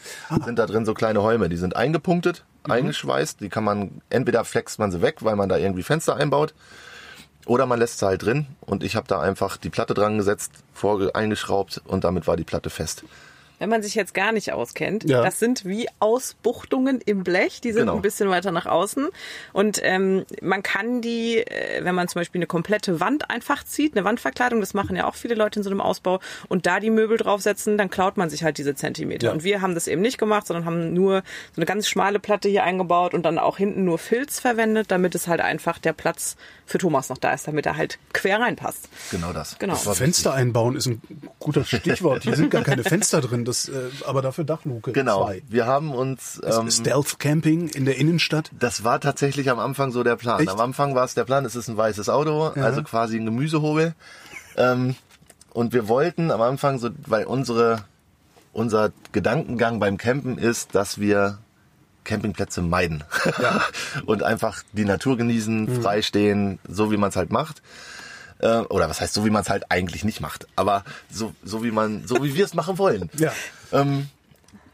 sind 0.45 0.57
da 0.57 0.65
drin 0.65 0.85
so 0.85 0.95
kleine 0.95 1.21
Holme. 1.21 1.47
Die 1.49 1.57
sind 1.57 1.75
eingepunktet, 1.75 2.43
eingeschweißt. 2.63 3.39
Die 3.39 3.49
kann 3.49 3.63
man, 3.63 4.01
entweder 4.09 4.43
flext 4.43 4.79
man 4.79 4.91
sie 4.91 5.01
weg, 5.01 5.17
weil 5.21 5.35
man 5.35 5.47
da 5.47 5.57
irgendwie 5.57 5.83
Fenster 5.83 6.15
einbaut, 6.15 6.55
oder 7.45 7.65
man 7.65 7.79
lässt 7.79 7.99
sie 7.99 8.05
halt 8.05 8.23
drin. 8.23 8.47
Und 8.61 8.83
ich 8.83 8.95
habe 8.95 9.07
da 9.07 9.19
einfach 9.19 9.57
die 9.57 9.69
Platte 9.69 9.93
dran 9.93 10.17
gesetzt, 10.17 10.51
vorge 10.73 11.13
eingeschraubt 11.15 11.81
und 11.85 12.03
damit 12.03 12.27
war 12.27 12.37
die 12.37 12.43
Platte 12.43 12.69
fest. 12.69 13.03
Wenn 13.61 13.69
man 13.69 13.83
sich 13.83 13.93
jetzt 13.95 14.13
gar 14.15 14.31
nicht 14.31 14.51
auskennt, 14.51 15.03
Ja. 15.07 15.21
das 15.23 15.37
sind 15.39 15.65
wie 15.65 15.87
Ausbuchtungen 15.99 16.99
im 17.05 17.23
Blech, 17.23 17.61
die 17.61 17.71
sind 17.71 17.81
Genau. 17.83 17.95
ein 17.95 18.01
bisschen 18.01 18.29
weiter 18.29 18.51
nach 18.51 18.65
außen. 18.65 19.07
Und 19.53 19.79
ähm, 19.83 20.25
man 20.41 20.63
kann 20.63 21.01
die, 21.01 21.37
äh, 21.37 21.83
wenn 21.83 21.93
man 21.95 22.07
zum 22.07 22.19
Beispiel 22.21 22.39
eine 22.39 22.47
komplette 22.47 22.99
Wand 22.99 23.29
einfach 23.29 23.63
zieht, 23.63 23.95
eine 23.95 24.03
Wandverkleidung, 24.05 24.59
das 24.61 24.73
machen 24.73 24.95
ja 24.95 25.05
auch 25.07 25.15
viele 25.15 25.35
Leute 25.35 25.59
in 25.59 25.63
so 25.63 25.69
einem 25.69 25.79
Ausbau, 25.81 26.19
und 26.49 26.65
da 26.65 26.79
die 26.79 26.89
Möbel 26.89 27.17
draufsetzen, 27.17 27.77
dann 27.77 27.89
klaut 27.89 28.17
man 28.17 28.29
sich 28.29 28.43
halt 28.43 28.57
diese 28.57 28.73
Zentimeter. 28.75 29.27
Ja. 29.27 29.33
Und 29.33 29.43
wir 29.43 29.61
haben 29.61 29.75
das 29.75 29.87
eben 29.87 30.01
nicht 30.01 30.17
gemacht, 30.17 30.47
sondern 30.47 30.65
haben 30.65 30.93
nur 30.93 31.21
so 31.53 31.57
eine 31.61 31.65
ganz 31.65 31.87
schmale 31.87 32.19
Platte 32.19 32.49
hier 32.49 32.63
eingebaut 32.63 33.13
und 33.13 33.23
dann 33.23 33.37
auch 33.37 33.57
hinten 33.57 33.85
nur 33.85 33.99
Filz 33.99 34.39
verwendet, 34.39 34.89
damit 34.89 35.13
es 35.13 35.27
halt 35.27 35.39
einfach 35.41 35.77
der 35.77 35.93
Platz 35.93 36.35
für 36.65 36.77
Thomas 36.77 37.09
noch 37.09 37.17
da 37.17 37.33
ist, 37.33 37.47
damit 37.47 37.65
er 37.65 37.75
halt 37.77 37.99
quer 38.13 38.39
reinpasst. 38.39 38.87
Genau 39.11 39.33
das. 39.33 39.57
Genau. 39.59 39.73
Das 39.83 39.97
Fenster 39.97 40.33
einbauen 40.33 40.75
ist 40.75 40.85
ein 40.87 41.01
guter 41.39 41.65
Stichwort. 41.65 42.23
Hier 42.23 42.35
sind 42.35 42.49
gar 42.49 42.63
keine 42.63 42.83
Fenster 42.83 43.19
drin, 43.21 43.43
das, 43.43 43.50
äh, 43.51 43.89
aber 44.05 44.21
dafür 44.21 44.43
Dachluke. 44.43 44.91
Genau. 44.91 45.25
Zwei. 45.25 45.43
Wir 45.47 45.65
haben 45.65 45.93
uns 45.93 46.41
ähm, 46.43 46.69
Stealth 46.69 47.19
Camping 47.19 47.69
in 47.69 47.85
der 47.85 47.97
Innenstadt. 47.97 48.51
Das 48.57 48.83
war 48.83 48.99
tatsächlich 48.99 49.49
am 49.49 49.59
Anfang 49.59 49.91
so 49.91 50.03
der 50.03 50.15
Plan. 50.15 50.39
Echt? 50.39 50.49
Am 50.49 50.59
Anfang 50.59 50.95
war 50.95 51.05
es 51.05 51.13
der 51.13 51.23
Plan, 51.23 51.45
es 51.45 51.55
ist 51.55 51.67
ein 51.67 51.77
weißes 51.77 52.09
Auto, 52.09 52.47
also 52.47 52.83
quasi 52.83 53.17
ein 53.17 53.25
Gemüsehobel. 53.25 53.95
Ähm, 54.57 54.95
und 55.53 55.73
wir 55.73 55.87
wollten 55.87 56.31
am 56.31 56.41
Anfang 56.41 56.79
so, 56.79 56.89
weil 57.05 57.25
unsere, 57.25 57.83
unser 58.53 58.91
Gedankengang 59.11 59.79
beim 59.79 59.97
Campen 59.97 60.37
ist, 60.37 60.75
dass 60.75 60.99
wir 60.99 61.39
Campingplätze 62.03 62.61
meiden. 62.61 63.03
und 64.05 64.23
einfach 64.23 64.63
die 64.71 64.85
Natur 64.85 65.17
genießen, 65.17 65.81
frei 65.81 66.01
stehen, 66.01 66.59
so 66.67 66.91
wie 66.91 66.97
man 66.97 67.09
es 67.09 67.15
halt 67.15 67.31
macht. 67.31 67.61
Äh, 68.41 68.59
oder 68.69 68.89
was 68.89 68.99
heißt 69.01 69.13
so, 69.13 69.25
wie 69.25 69.29
man 69.29 69.43
es 69.43 69.49
halt 69.49 69.65
eigentlich 69.69 70.03
nicht 70.03 70.19
macht. 70.21 70.47
Aber 70.55 70.83
so, 71.09 71.33
so 71.43 71.63
wie 71.63 71.71
man, 71.71 72.05
so 72.07 72.23
wie 72.23 72.35
wir 72.35 72.45
es 72.45 72.53
machen 72.53 72.77
wollen. 72.77 73.09
Ja. 73.17 73.31
Ähm, 73.71 74.07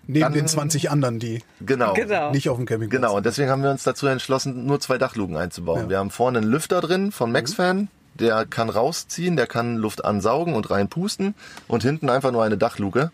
Neben 0.09 0.21
Dann- 0.21 0.33
den 0.33 0.47
20 0.47 0.89
anderen, 0.89 1.19
die 1.19 1.43
genau. 1.59 1.93
Genau. 1.93 2.31
nicht 2.31 2.47
auf 2.47 2.55
dem 2.55 2.65
Campingplatz 2.65 3.01
Genau, 3.01 3.17
und 3.17 3.25
deswegen 3.25 3.49
haben 3.49 3.61
wir 3.61 3.71
uns 3.71 3.83
dazu 3.83 4.07
entschlossen, 4.07 4.65
nur 4.65 4.79
zwei 4.79 4.97
Dachluken 4.97 5.35
einzubauen. 5.35 5.81
Ja. 5.83 5.89
Wir 5.89 5.97
haben 5.99 6.11
vorne 6.11 6.37
einen 6.37 6.47
Lüfter 6.49 6.79
drin 6.79 7.11
von 7.11 7.29
MaxFan, 7.33 7.89
der 8.13 8.45
kann 8.45 8.69
rausziehen, 8.69 9.35
der 9.35 9.47
kann 9.47 9.75
Luft 9.75 10.05
ansaugen 10.05 10.53
und 10.55 10.69
reinpusten 10.71 11.35
und 11.67 11.83
hinten 11.83 12.09
einfach 12.09 12.31
nur 12.31 12.41
eine 12.45 12.57
Dachluke, 12.57 13.11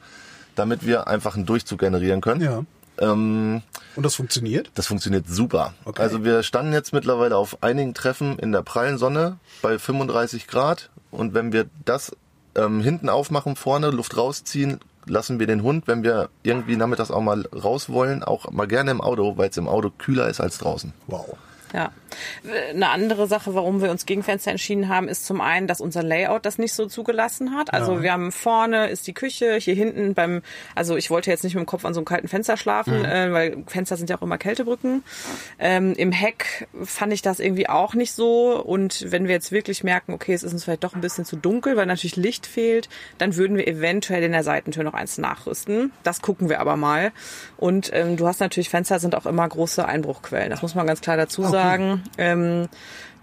damit 0.53 0.85
wir 0.85 1.07
einfach 1.07 1.35
einen 1.35 1.47
Durchzug 1.47 1.79
generieren 1.79 2.21
können. 2.21 2.41
Ja. 2.41 2.63
Ähm, 2.99 3.61
Und 3.95 4.03
das 4.05 4.15
funktioniert? 4.15 4.71
das 4.75 4.87
funktioniert 4.87 5.27
super. 5.27 5.73
Okay. 5.85 6.01
Also 6.01 6.23
wir 6.23 6.43
standen 6.43 6.73
jetzt 6.73 6.93
mittlerweile 6.93 7.37
auf 7.37 7.61
einigen 7.63 7.93
Treffen 7.93 8.37
in 8.39 8.51
der 8.51 8.61
prallen 8.61 8.97
Sonne 8.97 9.37
bei 9.61 9.79
35 9.79 10.47
Grad 10.47 10.89
und 11.11 11.33
wenn 11.33 11.51
wir 11.53 11.65
das 11.85 12.15
ähm, 12.55 12.81
hinten 12.81 13.09
aufmachen, 13.09 13.55
vorne 13.55 13.89
Luft 13.89 14.15
rausziehen, 14.15 14.79
lassen 15.05 15.39
wir 15.39 15.47
den 15.47 15.63
Hund, 15.63 15.87
wenn 15.87 16.03
wir 16.03 16.29
irgendwie 16.43 16.75
nachmittags 16.75 17.11
auch 17.11 17.21
mal 17.21 17.45
raus 17.53 17.89
wollen, 17.89 18.23
auch 18.23 18.51
mal 18.51 18.67
gerne 18.67 18.91
im 18.91 19.01
Auto, 19.01 19.37
weil 19.37 19.49
es 19.49 19.57
im 19.57 19.67
Auto 19.67 19.89
kühler 19.89 20.29
ist 20.29 20.39
als 20.39 20.59
draußen. 20.59 20.93
Wow. 21.07 21.35
Ja. 21.73 21.91
Eine 22.69 22.89
andere 22.89 23.27
Sache, 23.27 23.55
warum 23.55 23.81
wir 23.81 23.89
uns 23.89 24.05
gegen 24.05 24.21
Fenster 24.21 24.51
entschieden 24.51 24.87
haben, 24.87 25.07
ist 25.07 25.25
zum 25.25 25.41
einen, 25.41 25.65
dass 25.67 25.81
unser 25.81 26.03
Layout 26.03 26.45
das 26.45 26.59
nicht 26.59 26.73
so 26.73 26.85
zugelassen 26.85 27.55
hat. 27.55 27.73
Also 27.73 27.93
Ja. 27.95 28.01
wir 28.03 28.11
haben 28.13 28.31
vorne 28.31 28.87
ist 28.89 29.07
die 29.07 29.13
Küche, 29.13 29.55
hier 29.55 29.73
hinten 29.73 30.13
beim, 30.13 30.43
also 30.75 30.95
ich 30.95 31.09
wollte 31.09 31.31
jetzt 31.31 31.43
nicht 31.43 31.55
mit 31.55 31.63
dem 31.63 31.65
Kopf 31.65 31.83
an 31.85 31.93
so 31.95 31.99
einem 31.99 32.05
kalten 32.05 32.27
Fenster 32.27 32.55
schlafen, 32.57 32.99
Mhm. 32.99 33.05
äh, 33.05 33.31
weil 33.33 33.57
Fenster 33.67 33.97
sind 33.97 34.09
ja 34.11 34.17
auch 34.17 34.21
immer 34.21 34.37
Kältebrücken. 34.37 35.03
Ähm, 35.57 35.93
Im 35.93 36.11
Heck 36.11 36.67
fand 36.83 37.11
ich 37.13 37.23
das 37.23 37.39
irgendwie 37.39 37.67
auch 37.67 37.95
nicht 37.95 38.13
so. 38.13 38.61
Und 38.63 39.11
wenn 39.11 39.25
wir 39.27 39.33
jetzt 39.33 39.51
wirklich 39.51 39.83
merken, 39.83 40.13
okay, 40.13 40.33
es 40.33 40.43
ist 40.43 40.53
uns 40.53 40.63
vielleicht 40.65 40.83
doch 40.83 40.93
ein 40.93 41.01
bisschen 41.01 41.25
zu 41.25 41.35
dunkel, 41.35 41.75
weil 41.75 41.87
natürlich 41.87 42.15
Licht 42.15 42.45
fehlt, 42.45 42.89
dann 43.17 43.35
würden 43.35 43.57
wir 43.57 43.67
eventuell 43.67 44.21
in 44.23 44.31
der 44.33 44.43
Seitentür 44.43 44.83
noch 44.83 44.93
eins 44.93 45.17
nachrüsten. 45.17 45.91
Das 46.03 46.21
gucken 46.21 46.49
wir 46.49 46.59
aber 46.59 46.77
mal. 46.77 47.11
Und 47.57 47.89
ähm, 47.93 48.17
du 48.17 48.27
hast 48.27 48.39
natürlich, 48.39 48.69
Fenster 48.69 48.99
sind 48.99 49.15
auch 49.15 49.25
immer 49.25 49.47
große 49.49 49.83
Einbruchquellen. 49.85 50.49
Das 50.51 50.61
muss 50.61 50.75
man 50.75 50.85
ganz 50.85 51.01
klar 51.01 51.17
dazu 51.17 51.41
sagen. 51.43 51.62
Ähm, 52.17 52.69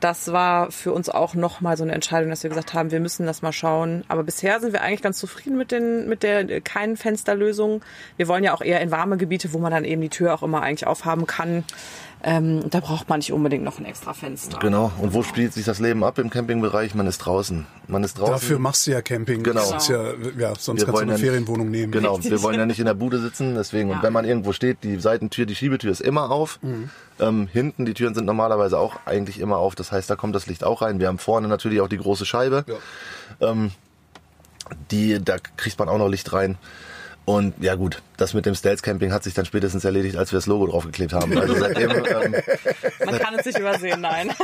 das 0.01 0.33
war 0.33 0.71
für 0.71 0.93
uns 0.93 1.11
auch 1.11 1.35
nochmal 1.35 1.77
so 1.77 1.85
eine 1.85 1.93
Entscheidung, 1.93 2.31
dass 2.31 2.43
wir 2.43 2.49
gesagt 2.49 2.73
haben, 2.73 2.91
wir 2.91 3.01
müssen 3.01 3.27
das 3.27 3.43
mal 3.43 3.53
schauen. 3.53 4.03
Aber 4.09 4.25
bisher 4.25 4.59
sind 4.59 4.73
wir 4.73 4.81
eigentlich 4.81 5.03
ganz 5.03 5.19
zufrieden 5.19 5.59
mit, 5.59 5.71
den, 5.71 6.09
mit 6.09 6.23
der 6.23 6.49
äh, 6.49 6.61
keinen 6.63 6.97
Fensterlösung. 6.97 7.83
Wir 8.17 8.27
wollen 8.27 8.43
ja 8.43 8.55
auch 8.55 8.63
eher 8.63 8.81
in 8.81 8.91
warme 8.91 9.19
Gebiete, 9.19 9.53
wo 9.53 9.59
man 9.59 9.71
dann 9.71 9.85
eben 9.85 10.01
die 10.01 10.09
Tür 10.09 10.35
auch 10.35 10.43
immer 10.43 10.63
eigentlich 10.63 10.87
aufhaben 10.87 11.27
kann. 11.27 11.65
Ähm, 12.23 12.69
da 12.69 12.81
braucht 12.81 13.09
man 13.09 13.19
nicht 13.21 13.33
unbedingt 13.33 13.65
noch 13.65 13.79
ein 13.79 13.87
extra 13.87 14.12
Fenster. 14.12 14.59
Genau. 14.59 14.93
Und 14.99 15.15
wo 15.15 15.23
spielt 15.23 15.55
sich 15.55 15.65
das 15.65 15.79
Leben 15.79 16.05
ab 16.05 16.19
im 16.19 16.29
Campingbereich? 16.29 16.95
Man 16.95 17.07
ist 17.07 17.19
draußen. 17.19 17.67
Man 17.89 18.05
ist 18.05 18.19
draußen. 18.19 18.33
Dafür 18.35 18.59
machst 18.59 18.87
du 18.87 18.91
ja 18.91 19.00
Camping. 19.00 19.43
Genau. 19.43 19.71
Das 19.73 19.85
ist 19.85 19.89
ja, 19.89 20.03
ja, 20.39 20.55
sonst 20.55 20.81
Wir 20.81 20.87
kannst 20.87 20.89
du 20.89 20.93
wollen 20.93 21.03
eine 21.05 21.12
ja 21.12 21.17
nicht- 21.17 21.21
Ferienwohnung 21.25 21.71
nehmen. 21.71 21.93
Genau, 21.93 22.15
Richtig. 22.17 22.31
wir 22.33 22.43
wollen 22.43 22.59
ja 22.59 22.67
nicht 22.67 22.79
in 22.79 22.85
der 22.85 22.93
Bude 22.95 23.21
sitzen, 23.21 23.55
deswegen, 23.55 23.89
Ja. 23.89 23.97
und 23.97 24.03
wenn 24.03 24.12
man 24.12 24.27
irgendwo 24.27 24.53
steht, 24.53 24.85
die 24.85 25.00
Seitentür, 25.00 25.47
die 25.47 25.55
Schiebetür 25.55 25.91
ist 25.91 26.00
immer 26.03 26.31
auf. 26.31 26.59
Mhm. 26.62 26.91
Ähm, 27.21 27.49
hinten, 27.50 27.87
die 27.87 27.95
Türen 27.95 28.15
sind 28.15 28.27
normalerweise 28.27 28.79
auch 28.79 28.97
eigentlich 29.07 29.41
immer 29.41 29.57
auf, 29.57 29.75
das 29.75 29.91
heißt, 29.91 30.11
da 30.11 30.17
kommt 30.17 30.35
das 30.35 30.47
Licht 30.47 30.62
auch 30.62 30.83
rein. 30.83 31.00
Wir 31.00 31.09
haben 31.09 31.19
vorne 31.19 31.49
natürlich 31.49 31.81
auch 31.81 31.89
die 31.89 31.99
große 31.99 32.27
Scheibe, 32.27 32.65
ähm, 33.41 33.71
die, 34.91 35.23
da 35.25 35.37
kriegt 35.57 35.79
man 35.79 35.89
auch 35.89 35.99
noch 35.99 36.09
Licht 36.09 36.33
rein. 36.33 36.59
Und 37.31 37.55
ja 37.63 37.77
gut, 37.77 38.03
das 38.17 38.35
mit 38.35 38.45
dem 38.45 38.55
Stealth 38.57 38.83
Camping 38.83 39.13
hat 39.13 39.23
sich 39.23 39.35
dann 39.35 39.45
spätestens 39.45 39.85
erledigt, 39.85 40.17
als 40.17 40.33
wir 40.33 40.39
das 40.39 40.47
Logo 40.47 40.67
draufgeklebt 40.67 41.13
haben. 41.13 41.37
Also 41.39 41.55
seitdem, 41.55 41.91
ähm, 41.93 42.35
Man 43.05 43.19
kann 43.19 43.35
es 43.39 43.47
nicht 43.47 43.59
übersehen, 43.59 44.01
nein. 44.01 44.31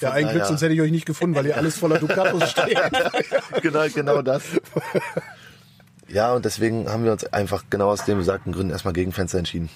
Ja, 0.00 0.12
ein 0.12 0.28
Glück, 0.30 0.46
sonst 0.46 0.62
hätte 0.62 0.72
ich 0.72 0.80
euch 0.80 0.90
nicht 0.90 1.04
gefunden, 1.04 1.36
weil 1.36 1.44
ihr 1.44 1.56
alles 1.58 1.76
voller 1.76 1.98
Ducatos 1.98 2.50
steht. 2.50 2.78
genau, 3.60 3.86
genau 3.94 4.22
das. 4.22 4.42
Ja, 6.08 6.32
und 6.32 6.46
deswegen 6.46 6.88
haben 6.88 7.04
wir 7.04 7.12
uns 7.12 7.24
einfach 7.26 7.64
genau 7.68 7.90
aus 7.90 8.06
den 8.06 8.16
besagten 8.16 8.52
Gründen 8.52 8.70
erstmal 8.72 8.94
gegen 8.94 9.12
Fenster 9.12 9.36
entschieden. 9.38 9.68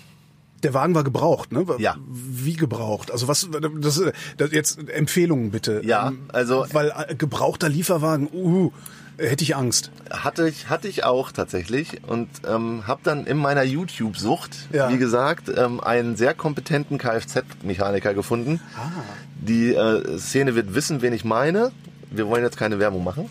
Der 0.63 0.73
Wagen 0.73 0.95
war 0.95 1.05
gebraucht, 1.05 1.53
ne? 1.53 1.67
Ja. 1.79 1.97
Wie 2.09 2.55
gebraucht? 2.57 3.11
Also 3.11 3.29
was, 3.29 3.47
das, 3.81 4.03
das 4.39 4.51
jetzt 4.53 4.89
Empfehlungen 4.89 5.51
bitte. 5.51 5.83
Ja, 5.85 6.09
Ähm, 6.09 6.21
also- 6.33 6.65
Weil 6.73 6.91
äh, 7.07 7.15
gebrauchter 7.15 7.69
Lieferwagen, 7.69 8.29
uh, 8.33 8.73
hätte 9.19 9.45
ich 9.45 9.57
Angst. 9.57 9.91
Hatte 10.11 10.49
ich, 10.49 10.69
hatte 10.69 10.89
ich 10.89 11.05
auch 11.05 11.33
tatsächlich 11.33 12.03
und 12.07 12.29
ähm, 12.49 12.87
habe 12.87 13.01
dann 13.05 13.27
in 13.27 13.37
meiner 13.37 13.63
YouTube-Sucht, 13.63 14.69
Ja. 14.73 14.91
wie 14.91 14.99
gesagt, 14.99 15.51
ähm, 15.57 15.81
einen 15.81 16.17
sehr 16.17 16.35
kompetenten 16.35 16.99
Kfz-Mechaniker 16.99 18.15
gefunden. 18.15 18.61
Ah. 18.77 18.91
Die 19.37 19.75
äh, 19.75 20.19
Szene 20.19 20.55
wird 20.55 20.75
wissen, 20.75 21.03
wen 21.03 21.13
ich 21.13 21.25
meine. 21.25 21.73
Wir 22.11 22.29
wollen 22.29 22.45
jetzt 22.45 22.57
keine 22.57 22.79
Werbung 22.79 23.05
machen. 23.05 23.29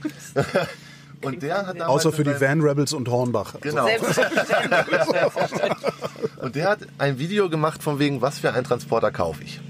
und 1.21 1.41
der 1.41 1.67
hat 1.67 1.79
damals 1.79 2.05
Außer 2.05 2.11
für 2.11 2.23
die 2.23 2.39
Van 2.39 2.61
Rebels 2.61 2.93
und 2.93 3.07
Hornbach. 3.09 3.55
Genau. 3.61 3.87
Und 6.37 6.55
der 6.55 6.69
hat 6.69 6.79
ein 6.97 7.19
Video 7.19 7.49
gemacht 7.49 7.81
von 7.81 7.99
wegen, 7.99 8.21
was 8.21 8.39
für 8.39 8.53
einen 8.53 8.65
Transporter 8.65 9.11
kaufe 9.11 9.43
ich. 9.43 9.61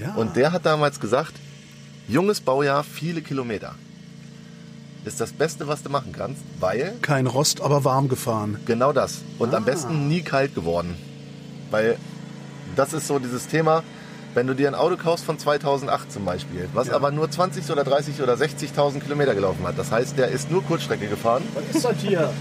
Ja. 0.00 0.14
Und 0.14 0.34
der 0.34 0.50
hat 0.50 0.66
damals 0.66 0.98
gesagt, 0.98 1.32
junges 2.08 2.40
Baujahr, 2.40 2.82
viele 2.82 3.22
Kilometer. 3.22 3.76
Ist 5.06 5.20
das 5.20 5.32
Beste, 5.32 5.66
was 5.68 5.82
du 5.82 5.88
machen 5.88 6.12
kannst, 6.12 6.42
weil 6.60 6.94
Kein 7.00 7.26
Rost, 7.28 7.60
aber 7.60 7.84
warm 7.84 8.08
gefahren. 8.08 8.58
Genau 8.66 8.92
das. 8.92 9.22
Und 9.38 9.54
Ah. 9.54 9.58
am 9.58 9.64
besten 9.64 10.08
nie 10.08 10.20
kalt 10.22 10.54
geworden. 10.54 10.96
Weil 11.70 11.96
das 12.74 12.92
ist 12.92 13.06
so 13.06 13.18
dieses 13.20 13.46
Thema, 13.46 13.82
wenn 14.34 14.46
du 14.48 14.54
dir 14.54 14.66
ein 14.68 14.74
Auto 14.74 14.96
kaufst 14.96 15.24
von 15.24 15.38
2008 15.38 16.12
zum 16.12 16.24
Beispiel, 16.24 16.68
was 16.74 16.90
aber 16.90 17.10
nur 17.12 17.30
20 17.30 17.70
oder 17.70 17.84
30 17.84 18.20
oder 18.20 18.36
60.000 18.36 19.00
Kilometer 19.04 19.34
gelaufen 19.34 19.64
hat. 19.66 19.78
Das 19.78 19.90
heißt, 19.92 20.18
der 20.18 20.28
ist 20.28 20.50
nur 20.50 20.62
Kurzstrecke 20.64 21.06
gefahren. 21.06 21.44
Was 21.54 21.76
ist 21.76 21.84
das 21.84 21.96
hier? 22.00 22.32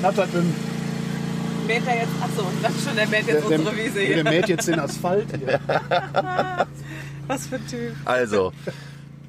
Knattert 0.00 0.32
dünn. 0.32 0.54
Mäht 1.66 1.82
er 1.86 1.94
jetzt, 1.96 2.12
achso, 2.20 2.44
das 2.62 2.72
ist 2.74 2.84
schon, 2.86 2.96
der 2.96 3.06
mäht 3.06 3.26
jetzt 3.26 3.44
unsere 3.44 3.76
Wiese 3.76 3.94
der 4.00 4.14
hier. 4.14 4.24
mäht 4.24 4.48
jetzt 4.48 4.66
den 4.66 4.80
Asphalt 4.80 5.26
hier. 5.38 5.60
Was 7.28 7.46
für 7.46 7.56
ein 7.56 7.66
Typ. 7.68 7.92
Also, 8.04 8.52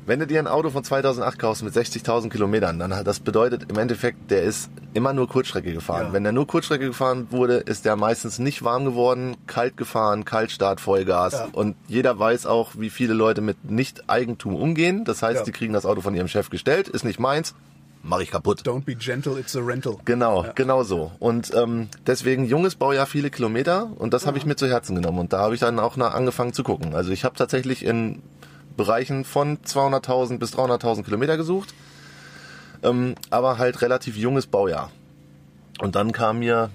wenn 0.05 0.19
du 0.19 0.27
dir 0.27 0.39
ein 0.39 0.47
Auto 0.47 0.69
von 0.69 0.83
2008 0.83 1.39
kaufst 1.39 1.63
mit 1.63 1.73
60.000 1.73 2.29
Kilometern, 2.29 2.77
dann 2.79 2.95
hat 2.95 3.07
das 3.07 3.19
bedeutet 3.19 3.65
im 3.69 3.77
Endeffekt, 3.77 4.31
der 4.31 4.43
ist 4.43 4.69
immer 4.93 5.13
nur 5.13 5.27
Kurzstrecke 5.27 5.73
gefahren. 5.73 6.07
Ja. 6.07 6.13
Wenn 6.13 6.23
der 6.23 6.33
nur 6.33 6.45
Kurzstrecke 6.47 6.85
gefahren 6.85 7.27
wurde, 7.31 7.55
ist 7.57 7.85
der 7.85 7.95
meistens 7.95 8.39
nicht 8.39 8.63
warm 8.63 8.85
geworden, 8.85 9.35
kalt 9.47 9.77
gefahren, 9.77 10.25
Kaltstart, 10.25 10.81
Vollgas. 10.81 11.33
Ja. 11.33 11.47
Und 11.53 11.75
jeder 11.87 12.17
weiß 12.19 12.45
auch, 12.45 12.71
wie 12.77 12.89
viele 12.89 13.13
Leute 13.13 13.41
mit 13.41 13.69
Nicht-Eigentum 13.69 14.55
umgehen. 14.55 15.03
Das 15.05 15.21
heißt, 15.23 15.39
Ja. 15.39 15.43
die 15.45 15.51
kriegen 15.51 15.73
das 15.73 15.85
Auto 15.85 16.01
von 16.01 16.13
ihrem 16.15 16.27
Chef 16.27 16.49
gestellt, 16.49 16.87
ist 16.89 17.05
nicht 17.05 17.19
meins, 17.19 17.55
mache 18.03 18.23
ich 18.23 18.31
kaputt. 18.31 18.61
Don't 18.63 18.83
be 18.83 18.95
gentle, 18.95 19.39
it's 19.39 19.55
a 19.55 19.61
rental. 19.61 19.97
Genau, 20.05 20.45
genau 20.55 20.83
so. 20.83 21.11
Und 21.19 21.53
ähm, 21.55 21.87
deswegen 22.05 22.45
junges 22.45 22.75
Baujahr, 22.75 23.05
viele 23.05 23.29
Kilometer 23.29 23.89
und 23.95 24.13
das 24.13 24.27
habe 24.27 24.37
ich 24.37 24.45
mir 24.45 24.55
zu 24.57 24.67
Herzen 24.67 24.95
genommen 24.95 25.19
und 25.19 25.31
da 25.33 25.39
habe 25.39 25.53
ich 25.53 25.61
dann 25.61 25.79
auch 25.79 25.95
nach 25.95 26.13
angefangen 26.13 26.51
zu 26.53 26.63
gucken. 26.63 26.93
Also 26.93 27.11
ich 27.11 27.23
habe 27.23 27.35
tatsächlich 27.35 27.85
in 27.85 28.21
Bereichen 28.77 29.25
von 29.25 29.57
200.000 29.59 30.39
bis 30.39 30.53
300.000 30.55 31.03
Kilometer 31.03 31.38
gesucht, 31.38 31.73
ähm, 32.83 33.15
aber 33.29 33.57
halt 33.57 33.81
relativ 33.81 34.17
junges 34.17 34.47
Baujahr. 34.47 34.91
Und 35.79 35.95
dann 35.95 36.12
kamen 36.12 36.39
mir 36.39 36.69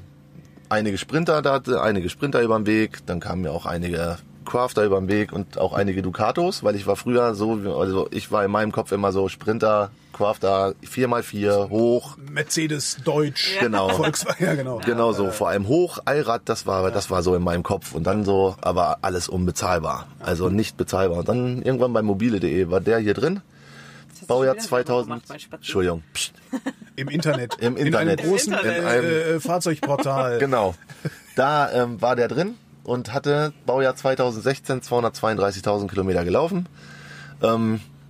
einige 0.69 0.99
Sprinter, 0.99 1.43
da 1.43 1.55
hatte 1.55 1.83
einige 1.83 2.09
Sprinter 2.09 2.43
über 2.43 2.59
den 2.59 2.67
Weg, 2.67 3.07
dann 3.07 3.21
kamen 3.21 3.43
mir 3.43 3.53
auch 3.53 3.67
einige 3.67 4.19
Crafter 4.49 4.85
über 4.85 4.99
den 4.99 5.09
Weg 5.09 5.33
und 5.33 5.59
auch 5.59 5.75
einige 5.75 6.01
Ducatos, 6.03 6.65
weil 6.65 6.75
ich 6.75 6.87
war 6.87 6.97
früher 6.97 7.35
so, 7.35 7.53
also 7.79 8.09
ich 8.11 8.33
war 8.33 8.45
in 8.45 8.51
meinem 8.51 8.73
Kopf 8.73 8.93
immer 8.93 9.13
so 9.13 9.29
Sprinter, 9.29 9.91
Crafter, 10.13 10.75
4x4, 10.85 11.69
hoch, 11.69 12.17
Mercedes, 12.17 12.97
Deutsch, 13.05 13.59
Genau. 13.61 13.91
Volkswagen, 13.91 14.45
ja 14.45 14.55
genau. 14.55 14.81
Genau 14.85 15.13
so, 15.13 15.31
vor 15.31 15.49
allem 15.51 15.69
hoch, 15.69 15.99
Allrad, 16.07 16.43
das 16.47 16.67
war, 16.67 16.91
das 16.91 17.11
war 17.11 17.23
so 17.23 17.35
in 17.35 17.43
meinem 17.43 17.63
Kopf 17.63 17.95
und 17.95 18.05
dann 18.05 18.25
so, 18.25 18.57
aber 18.63 18.99
alles 19.03 19.29
unbezahlbar, 19.29 20.09
also 20.19 20.49
nicht 20.49 20.77
bezahlbar. 20.77 21.19
Und 21.19 21.29
dann 21.29 21.63
irgendwann 21.63 21.93
bei 21.93 22.03
mobile.de 22.03 22.71
war 22.71 22.81
der 22.81 22.99
hier 22.99 23.15
drin, 23.15 23.43
Baujahr 24.27 24.55
schon 24.55 24.63
wieder 24.65 24.69
2000, 24.69 25.07
gemacht, 25.09 25.23
mein 25.29 25.41
Spatz? 25.41 25.61
Entschuldigung, 25.61 26.03
pst, 26.15 26.33
Im 26.97 27.09
Internet. 27.09 27.55
Im 27.61 27.77
Internet. 27.77 28.21
In 28.21 28.27
einem 28.27 28.31
großen 28.31 28.53
Im 28.55 28.59
äh, 28.59 28.77
Internet. 28.79 29.27
äh, 29.29 29.41
Fahrzeugportal. 29.41 30.39
genau, 30.39 30.75
da 31.37 31.71
ähm, 31.71 32.01
war 32.03 32.17
der 32.17 32.29
drin 32.29 32.55
und 32.89 33.13
hatte 33.13 33.53
Baujahr 33.67 33.95
2016 33.95 34.81
232.000 34.81 35.89
Kilometer 35.89 36.25
gelaufen, 36.25 36.67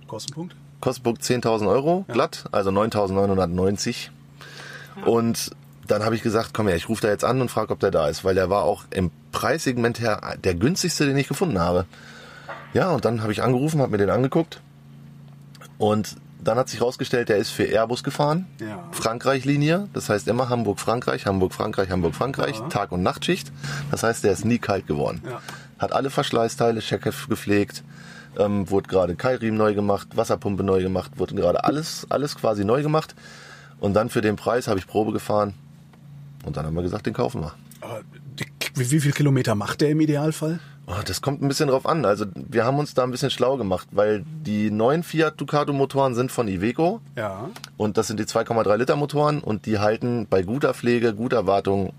Kostenpunkt? 0.07 0.55
Kostenpunkt 0.79 1.21
10.000 1.21 1.67
Euro 1.67 2.05
glatt, 2.07 2.45
also 2.51 2.69
9.990 2.71 4.09
und 5.05 5.51
dann 5.85 6.03
habe 6.05 6.15
ich 6.15 6.21
gesagt, 6.21 6.53
komm 6.53 6.67
her, 6.67 6.75
ich 6.75 6.87
rufe 6.87 7.01
da 7.01 7.09
jetzt 7.09 7.25
an 7.25 7.41
und 7.41 7.49
frage, 7.49 7.73
ob 7.73 7.79
der 7.79 7.91
da 7.91 8.07
ist, 8.07 8.23
weil 8.23 8.35
der 8.35 8.49
war 8.49 8.63
auch 8.63 8.85
im 8.91 9.11
Preissegment 9.31 9.99
her 9.99 10.37
der 10.43 10.55
günstigste, 10.55 11.05
den 11.05 11.17
ich 11.17 11.27
gefunden 11.27 11.59
habe. 11.59 11.85
Ja, 12.73 12.91
und 12.91 13.05
dann 13.05 13.21
habe 13.23 13.31
ich 13.31 13.41
angerufen, 13.41 13.81
habe 13.81 13.91
mir 13.91 13.97
den 13.97 14.11
angeguckt. 14.11 14.61
Und 15.79 16.15
dann 16.41 16.57
hat 16.57 16.69
sich 16.69 16.79
herausgestellt, 16.79 17.29
der 17.29 17.37
ist 17.37 17.49
für 17.49 17.63
Airbus 17.65 18.03
gefahren, 18.03 18.47
Ja. 18.59 18.83
Frankreich-Linie, 18.91 19.87
das 19.93 20.09
heißt 20.09 20.27
immer 20.27 20.49
Hamburg-Frankreich, 20.49 21.25
Hamburg-Frankreich, 21.25 21.89
Hamburg-Frankreich, 21.89 22.61
Tag- 22.69 22.91
und 22.91 23.03
Nachtschicht. 23.03 23.51
Das 23.91 24.03
heißt, 24.03 24.23
der 24.23 24.31
ist 24.31 24.45
nie 24.45 24.59
kalt 24.59 24.87
geworden. 24.87 25.21
Ja. 25.29 25.41
Hat 25.77 25.91
alle 25.91 26.09
Verschleißteile, 26.09 26.79
Checkheft 26.81 27.29
gepflegt, 27.29 27.83
ähm, 28.37 28.69
wurde 28.69 28.87
gerade 28.89 29.15
Keilriemen 29.15 29.57
neu 29.57 29.73
gemacht, 29.73 30.09
Wasserpumpe 30.15 30.63
neu 30.63 30.81
gemacht, 30.81 31.11
wurde 31.17 31.35
gerade 31.35 31.63
alles, 31.63 32.05
alles 32.09 32.35
quasi 32.35 32.63
neu 32.63 32.81
gemacht. 32.83 33.15
Und 33.79 33.93
dann 33.93 34.09
für 34.09 34.21
den 34.21 34.35
Preis 34.35 34.67
habe 34.67 34.79
ich 34.79 34.87
Probe 34.87 35.11
gefahren 35.11 35.53
und 36.45 36.57
dann 36.57 36.65
haben 36.65 36.75
wir 36.75 36.83
gesagt, 36.83 37.05
den 37.05 37.13
kaufen 37.13 37.41
wir. 37.41 37.53
Aber 37.81 38.01
Wie, 38.75 38.91
wie 38.91 38.99
viel 38.99 39.11
Kilometer 39.13 39.55
macht 39.55 39.81
der 39.81 39.89
im 39.89 39.99
Idealfall? 40.01 40.59
Oh, 40.91 41.01
das 41.05 41.21
kommt 41.21 41.41
ein 41.43 41.47
bisschen 41.47 41.69
drauf 41.69 41.85
an. 41.85 42.03
Also 42.03 42.25
wir 42.35 42.65
haben 42.65 42.79
uns 42.79 42.95
da 42.95 43.03
ein 43.03 43.11
bisschen 43.11 43.29
schlau 43.29 43.57
gemacht, 43.57 43.87
weil 43.91 44.23
die 44.25 44.71
neuen 44.71 45.03
Fiat 45.03 45.39
Ducato 45.39 45.71
Motoren 45.71 46.15
sind 46.15 46.31
von 46.31 46.47
Iveco 46.47 46.99
Ja. 47.15 47.49
und 47.77 47.97
das 47.97 48.07
sind 48.07 48.19
die 48.19 48.25
2,3 48.25 48.75
Liter 48.77 48.95
Motoren 48.95 49.39
und 49.39 49.67
die 49.67 49.77
halten 49.77 50.25
bei 50.27 50.41
guter 50.41 50.73
Pflege, 50.73 51.13
guter 51.13 51.45
Wartung 51.45 51.93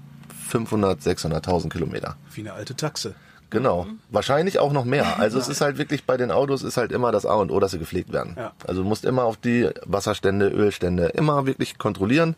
500, 0.48 1.00
600.000 1.00 1.68
Kilometer. 1.68 2.16
Wie 2.34 2.40
eine 2.40 2.52
alte 2.52 2.74
Taxe. 2.74 3.14
Genau. 3.50 3.86
Wahrscheinlich 4.10 4.58
auch 4.58 4.72
noch 4.72 4.84
mehr. 4.84 5.18
Also 5.20 5.38
es 5.38 5.48
ist 5.48 5.60
halt 5.60 5.78
wirklich 5.78 6.04
bei 6.04 6.16
den 6.16 6.30
Autos 6.32 6.62
ist 6.64 6.76
halt 6.76 6.90
immer 6.90 7.12
das 7.12 7.26
A 7.26 7.34
und 7.34 7.50
O, 7.52 7.60
dass 7.60 7.70
sie 7.70 7.78
gepflegt 7.78 8.12
werden. 8.12 8.34
Ja. 8.36 8.52
Also 8.66 8.82
du 8.82 8.88
musst 8.88 9.04
immer 9.04 9.22
auf 9.24 9.36
die 9.36 9.68
Wasserstände, 9.86 10.48
Ölstände 10.48 11.06
immer 11.06 11.46
wirklich 11.46 11.78
kontrollieren. 11.78 12.34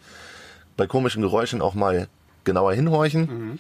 Bei 0.77 0.87
komischen 0.87 1.23
Geräuschen 1.23 1.61
auch 1.63 1.75
mal 1.75 2.09
genauer 2.45 2.73
hinhorchen. 2.75 3.59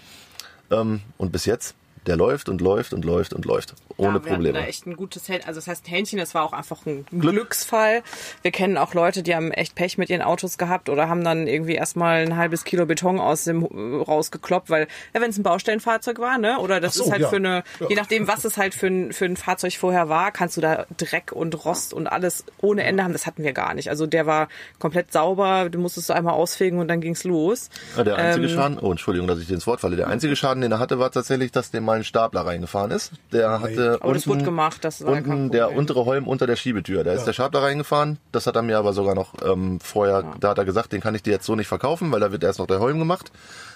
Ähm, 0.71 1.01
und 1.19 1.33
bis 1.33 1.45
jetzt, 1.47 1.75
der 2.07 2.17
läuft 2.17 2.49
und 2.49 2.61
läuft 2.61 2.93
und 2.93 3.05
läuft 3.05 3.33
und 3.33 3.45
läuft. 3.45 3.75
Ohne 3.97 4.19
ja, 4.19 4.25
wir 4.25 4.33
Probleme. 4.33 4.59
da 4.59 4.65
echt 4.65 4.87
ein 4.87 4.97
gutes 4.97 5.29
Händchen. 5.29 5.47
Also 5.49 5.59
das 5.59 5.69
heißt 5.69 5.91
Händchen, 5.91 6.19
das 6.19 6.35
war 6.35 6.43
auch 6.45 6.53
einfach 6.53 6.85
ein 6.87 7.07
Glücksfall. 7.17 8.03
Wir 8.43 8.51
kennen 8.51 8.77
auch 8.79 8.95
Leute, 8.95 9.23
die 9.23 9.35
haben 9.35 9.53
echt 9.53 9.75
Pech 9.75 9.99
mit 9.99 10.11
ihren 10.11 10.23
Autos 10.23 10.59
gehabt 10.59 10.89
oder 10.89 11.09
haben 11.09 11.25
dann 11.25 11.47
irgendwie 11.47 11.75
erstmal 11.75 12.23
ein 12.23 12.37
halbes 12.37 12.65
Kilo 12.65 12.87
Beton 12.87 13.21
aus 13.21 13.45
dem 13.45 13.63
äh, 13.63 14.03
rausgekloppt, 14.03 14.71
weil 14.71 14.89
ja, 15.15 15.21
wenn 15.21 15.31
es 15.31 15.39
ein 15.39 15.43
Baustellenfahrzeug 15.43 16.19
war, 16.19 16.39
ne? 16.39 16.59
Oder 16.59 16.81
das 16.81 16.95
so, 16.95 17.05
ist 17.05 17.11
halt 17.13 17.23
ja. 17.23 17.29
für 17.29 17.37
eine, 17.37 17.63
Ja. 17.81 17.89
je 17.89 17.95
nachdem, 17.97 18.29
was 18.29 18.45
es 18.45 18.57
halt 18.57 18.75
für 18.75 18.87
ein, 18.89 19.13
für 19.13 19.25
ein 19.25 19.37
Fahrzeug 19.37 19.75
vorher 19.75 20.09
war, 20.09 20.33
kannst 20.33 20.57
du 20.57 20.61
da 20.61 20.87
Dreck 20.97 21.33
und 21.33 21.65
Rost 21.65 21.95
und 21.95 22.07
alles 22.07 22.45
ohne 22.61 22.83
Ende 22.85 23.05
haben. 23.05 23.13
Das 23.13 23.27
hatten 23.27 23.43
wir 23.43 23.53
gar 23.53 23.75
nicht. 23.75 23.89
Also 23.91 24.07
der 24.07 24.27
war 24.27 24.49
komplett 24.79 25.13
sauber, 25.13 25.69
du 25.71 25.79
musstest 25.79 26.09
du 26.09 26.13
einmal 26.15 26.35
ausfegen 26.35 26.79
und 26.79 26.89
dann 26.89 27.01
ging's 27.01 27.25
los. 27.25 27.71
Ja, 27.97 28.05
der 28.05 28.17
einzige 28.17 28.47
Ähm, 28.47 28.53
Schaden, 28.55 28.79
oh 28.81 28.91
Entschuldigung, 28.91 29.29
dass 29.29 29.39
ich 29.39 29.47
dir 29.47 29.55
ins 29.55 29.67
Wort 29.67 29.81
falle, 29.81 29.97
der 29.97 30.09
einzige 30.09 30.37
Schaden, 30.37 30.61
den 30.63 30.73
er 30.73 30.79
hatte, 30.79 30.99
war 30.99 31.11
tatsächlich, 31.11 31.53
dass 31.53 31.71
dem 31.71 31.85
mal 31.93 31.99
ein 31.99 32.05
Stapler 32.05 32.47
reingefahren 32.47 32.91
ist. 32.91 33.13
Der 33.33 33.61
hatte 33.61 33.99
Aber 34.01 34.15
das 34.15 34.27
wurde 34.27 34.45
gemacht, 34.45 34.85
das 34.85 35.03
unten 35.03 35.51
der 35.51 35.73
untere 35.73 36.05
Holm 36.05 36.27
unter 36.27 36.47
der 36.47 36.57
Schiebetür. 36.57 37.05
Da 37.05 37.13
ist 37.13 37.25
der 37.25 37.33
Stapler 37.33 37.63
reingefahren. 37.63 38.19
Das 38.33 38.47
hat 38.47 38.57
er 38.57 38.63
mir 38.63 38.79
aber 38.79 38.93
sogar 38.93 39.15
noch 39.15 39.35
ähm, 39.45 39.79
vorher, 39.81 40.25
da 40.41 40.51
hat 40.51 40.59
er 40.59 40.65
gesagt, 40.65 40.93
den 40.93 41.01
kann 41.01 41.15
ich 41.15 41.23
dir 41.23 41.33
jetzt 41.33 41.47
so 41.47 41.55
nicht 41.55 41.69
verkaufen, 41.69 42.11
weil 42.11 42.21
da 42.21 42.33
wird 42.33 42.43
erst 42.43 42.59
noch 42.59 42.67
der 42.67 42.81
Holm 42.81 42.99
gemacht. 42.99 43.31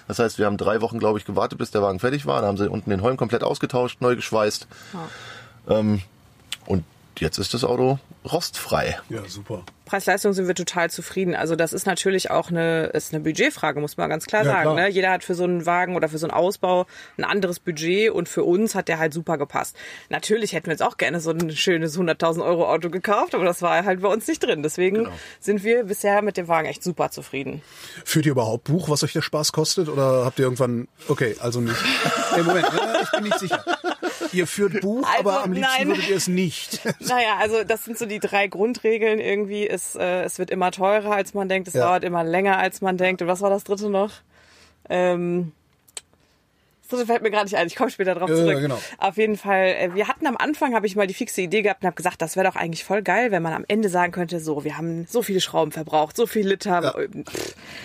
Das 0.07 0.19
heißt, 0.19 0.39
wir 0.39 0.45
haben 0.45 0.57
drei 0.57 0.81
Wochen, 0.81 0.99
glaube 0.99 1.19
ich, 1.19 1.25
gewartet, 1.25 1.59
bis 1.59 1.71
der 1.71 1.81
Wagen 1.81 1.99
fertig 1.99 2.25
war. 2.25 2.41
Da 2.41 2.47
haben 2.47 2.57
sie 2.57 2.69
unten 2.69 2.89
den 2.89 3.01
Holm 3.01 3.17
komplett 3.17 3.43
ausgetauscht, 3.43 4.01
neu 4.01 4.15
geschweißt. 4.15 4.67
Ähm, 5.69 6.01
und 6.65 6.83
jetzt 7.19 7.37
ist 7.37 7.53
das 7.53 7.63
Auto 7.63 7.99
rostfrei. 8.31 8.99
Ja, 9.09 9.21
super. 9.27 9.63
Preis-Leistung 9.85 10.33
sind 10.33 10.47
wir 10.47 10.55
total 10.55 10.89
zufrieden. 10.89 11.33
Also 11.33 11.55
das 11.55 11.71
ist 11.71 11.85
natürlich 11.85 12.29
auch 12.29 12.49
eine, 12.49 12.87
ist 12.87 13.13
eine 13.13 13.23
Budgetfrage, 13.23 13.79
muss 13.79 13.95
man 13.95 14.09
ganz 14.09 14.25
klar 14.25 14.43
Ja, 14.43 14.51
sagen. 14.51 14.61
klar. 14.63 14.75
Ne? 14.75 14.89
Jeder 14.89 15.11
hat 15.11 15.23
für 15.23 15.33
so 15.33 15.45
einen 15.45 15.65
Wagen 15.65 15.95
oder 15.95 16.09
für 16.09 16.17
so 16.17 16.27
einen 16.27 16.33
Ausbau 16.33 16.85
ein 17.17 17.23
anderes 17.23 17.59
Budget 17.61 18.11
und 18.11 18.27
für 18.27 18.43
uns 18.43 18.75
hat 18.75 18.89
der 18.89 18.99
halt 18.99 19.13
super 19.13 19.37
gepasst. 19.37 19.77
Natürlich 20.09 20.51
hätten 20.51 20.65
wir 20.65 20.73
jetzt 20.73 20.83
auch 20.83 20.97
gerne 20.97 21.21
so 21.21 21.31
ein 21.31 21.51
schönes 21.51 21.97
100.000 21.97 22.43
Euro 22.43 22.69
Auto 22.69 22.89
gekauft, 22.89 23.33
aber 23.33 23.45
das 23.45 23.61
war 23.61 23.85
halt 23.85 24.01
bei 24.01 24.09
uns 24.09 24.27
nicht 24.27 24.43
drin. 24.43 24.61
Deswegen 24.61 24.97
Genau. 25.05 25.11
sind 25.39 25.63
wir 25.63 25.85
bisher 25.85 26.21
mit 26.21 26.35
dem 26.35 26.49
Wagen 26.49 26.67
echt 26.67 26.83
super 26.83 27.09
zufrieden. 27.09 27.61
Führt 28.03 28.25
ihr 28.25 28.33
überhaupt 28.33 28.65
Buch, 28.65 28.89
was 28.89 29.03
euch 29.05 29.13
der 29.13 29.21
Spaß 29.21 29.53
kostet? 29.53 29.87
Oder 29.87 30.25
habt 30.25 30.37
ihr 30.37 30.43
irgendwann. 30.43 30.89
Okay, 31.07 31.37
also 31.39 31.61
nicht. 31.61 31.77
Ey, 32.35 32.43
Moment, 32.43 32.65
äh, 32.67 33.03
ich 33.03 33.11
bin 33.11 33.23
nicht 33.23 33.39
sicher. 33.39 33.63
Ihr 34.33 34.47
führt 34.47 34.81
Buch, 34.81 35.05
Also, 35.07 35.19
aber 35.29 35.43
am 35.43 35.53
liebsten 35.53 35.73
nein. 35.77 35.87
würdet 35.87 36.09
ihr 36.09 36.15
es 36.17 36.27
nicht. 36.27 36.81
Naja, 36.99 37.37
also 37.39 37.63
das 37.63 37.85
sind 37.85 37.97
so 37.97 38.05
die 38.05 38.19
drei 38.19 38.47
Grundregeln 38.47 39.19
irgendwie. 39.19 39.67
Es, 39.67 39.95
äh, 39.95 40.23
es 40.23 40.39
wird 40.39 40.49
immer 40.51 40.71
teurer, 40.71 41.11
als 41.11 41.33
man 41.33 41.49
denkt. 41.49 41.67
Es 41.67 41.73
Ja. 41.73 41.85
dauert 41.87 42.03
immer 42.03 42.23
länger, 42.23 42.57
als 42.57 42.81
man 42.81 42.97
denkt. 42.97 43.21
Und 43.21 43.27
was 43.27 43.41
war 43.41 43.49
das 43.49 43.63
dritte 43.63 43.89
noch? 43.89 44.11
Ähm, 44.89 45.51
das 46.87 47.03
fällt 47.03 47.21
mir 47.21 47.31
gerade 47.31 47.45
nicht 47.45 47.55
ein. 47.55 47.67
Ich 47.67 47.75
komme 47.75 47.89
später 47.91 48.15
drauf 48.15 48.29
Ja, 48.29 48.35
zurück. 48.35 48.53
ja, 48.53 48.59
genau. 48.59 48.79
Auf 48.97 49.17
jeden 49.17 49.37
Fall. 49.37 49.67
äh, 49.79 49.89
Wir 49.93 50.07
hatten 50.07 50.25
am 50.27 50.37
Anfang, 50.37 50.73
habe 50.73 50.85
ich 50.87 50.95
mal 50.95 51.07
die 51.07 51.13
fixe 51.13 51.41
Idee 51.41 51.61
gehabt 51.61 51.81
und 51.83 51.87
habe 51.87 51.95
gesagt, 51.95 52.21
das 52.21 52.35
wäre 52.35 52.47
doch 52.47 52.55
eigentlich 52.55 52.83
voll 52.83 53.01
geil, 53.01 53.31
wenn 53.31 53.43
man 53.43 53.53
am 53.53 53.65
Ende 53.67 53.89
sagen 53.89 54.11
könnte, 54.11 54.39
so, 54.39 54.63
wir 54.63 54.77
haben 54.77 55.05
so 55.09 55.21
viele 55.21 55.41
Schrauben 55.41 55.71
verbraucht, 55.71 56.15
so 56.15 56.25
viel 56.27 56.47
Liter. 56.47 56.81
Ja. 56.83 56.93
Listen, 56.97 57.25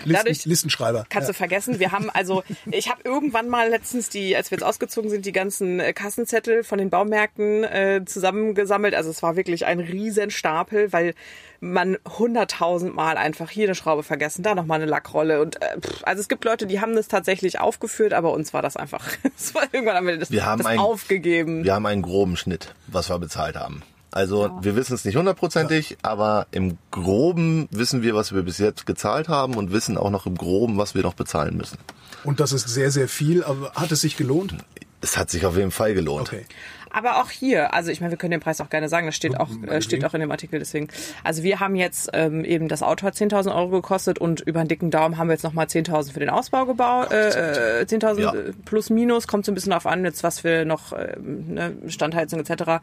Dadurch- 0.05 0.45
Listenschreiber. 0.45 1.05
Kannst 1.09 1.29
du 1.29 1.33
vergessen. 1.33 1.79
Wir 1.79 1.91
haben 1.91 2.09
also, 2.09 2.43
ich 2.71 2.89
habe 2.89 3.01
irgendwann 3.03 3.49
mal 3.49 3.69
letztens 3.69 4.09
die, 4.09 4.35
als 4.35 4.51
wir 4.51 4.57
jetzt 4.57 4.65
ausgezogen 4.65 5.09
sind, 5.09 5.25
die 5.25 5.31
ganzen 5.31 5.79
äh, 5.79 5.93
Kassenzettel 5.93 6.63
von 6.63 6.77
den 6.77 6.89
Baumärkten 6.89 7.63
äh, 7.63 8.01
zusammengesammelt. 8.05 8.95
Also 8.95 9.09
es 9.09 9.21
war 9.23 9.35
wirklich 9.35 9.65
ein 9.65 9.79
Riesenstapel, 9.79 10.93
weil 10.93 11.13
man 11.63 11.97
hunderttausend 12.17 12.93
Mal 12.95 13.17
einfach 13.17 13.49
hier 13.49 13.65
eine 13.67 13.75
Schraube 13.75 14.03
vergessen, 14.03 14.43
da 14.43 14.53
nochmal 14.55 14.81
eine 14.81 14.89
Lackrolle 14.89 15.41
und 15.41 15.61
äh, 15.61 15.79
pff, 15.79 16.03
also 16.03 16.19
es 16.21 16.27
gibt 16.27 16.43
Leute, 16.45 16.67
die 16.67 16.81
haben 16.81 16.95
das 16.95 17.07
tatsächlich 17.07 17.59
aufgeführt, 17.59 18.13
aber 18.13 18.33
uns 18.33 18.53
war 18.53 18.61
das 18.61 18.75
einfach, 18.75 19.05
es 19.37 19.55
war 19.55 19.63
irgendwann 19.71 19.95
haben 19.95 20.07
wir 20.07 20.17
das, 20.17 20.29
Wir 20.31 20.45
haben 20.45 20.59
das 20.59 20.67
ein- 20.67 20.79
aufgegeben. 20.79 21.63
Wir 21.63 21.73
haben 21.73 21.85
einen 21.85 22.01
groben 22.01 22.35
Schnitt, 22.37 22.73
was 22.87 23.09
wir 23.09 23.17
bezahlt 23.19 23.55
haben. 23.55 23.81
Also 24.11 24.51
wir 24.61 24.75
wissen 24.75 24.93
es 24.93 25.05
nicht 25.05 25.15
hundertprozentig, 25.15 25.97
aber 26.03 26.45
im 26.51 26.77
Groben 26.91 27.67
wissen 27.71 28.03
wir, 28.03 28.13
was 28.13 28.31
wir 28.35 28.43
bis 28.43 28.59
jetzt 28.59 28.85
gezahlt 28.85 29.27
haben 29.27 29.55
und 29.55 29.71
wissen 29.71 29.97
auch 29.97 30.11
noch 30.11 30.27
im 30.27 30.35
Groben, 30.35 30.77
was 30.77 30.93
wir 30.93 31.01
noch 31.01 31.15
bezahlen 31.15 31.57
müssen. 31.57 31.79
Und 32.23 32.39
das 32.39 32.53
ist 32.53 32.67
sehr, 32.69 32.91
sehr 32.91 33.07
viel. 33.07 33.43
Aber 33.43 33.71
hat 33.73 33.91
es 33.91 34.01
sich 34.01 34.15
gelohnt? 34.15 34.53
Es 35.01 35.17
hat 35.17 35.31
sich 35.31 35.47
auf 35.47 35.57
jeden 35.57 35.71
Fall 35.71 35.95
gelohnt. 35.95 36.27
Okay. 36.27 36.45
Aber 36.93 37.17
auch 37.21 37.29
hier, 37.31 37.73
also 37.73 37.91
ich 37.91 37.99
meine, 38.01 38.11
wir 38.11 38.17
können 38.17 38.31
den 38.31 38.39
Preis 38.39 38.61
auch 38.61 38.69
gerne 38.69 38.87
sagen, 38.87 39.07
das 39.07 39.15
steht 39.15 39.39
auch, 39.39 39.49
äh, 39.67 39.81
steht 39.81 40.05
auch 40.05 40.13
in 40.13 40.21
dem 40.21 40.31
Artikel, 40.31 40.59
deswegen. 40.59 40.87
Also 41.23 41.41
wir 41.43 41.59
haben 41.59 41.75
jetzt 41.75 42.11
ähm, 42.13 42.45
eben, 42.45 42.67
das 42.67 42.83
Auto 42.83 43.05
hat 43.05 43.15
10.000 43.15 43.53
Euro 43.53 43.69
gekostet 43.69 44.19
und 44.19 44.41
über 44.41 44.59
einen 44.59 44.69
dicken 44.69 44.91
Daumen 44.91 45.17
haben 45.17 45.27
wir 45.27 45.33
jetzt 45.33 45.43
nochmal 45.43 45.65
10.000 45.65 46.13
für 46.13 46.19
den 46.19 46.29
Ausbau 46.29 46.65
gebaut, 46.65 47.11
äh, 47.11 47.81
äh, 47.81 47.85
10.000 47.85 48.19
Ja. 48.21 48.33
äh, 48.33 48.53
plus 48.63 48.89
minus, 48.91 49.27
kommt 49.27 49.43
so 49.45 49.51
ein 49.51 49.55
bisschen 49.55 49.73
auf 49.73 49.87
an, 49.87 50.05
jetzt 50.05 50.23
was 50.23 50.43
wir 50.43 50.65
noch, 50.65 50.93
ähm, 50.93 51.53
ne, 51.55 51.73
Standheizung 51.87 52.39
etc. 52.39 52.79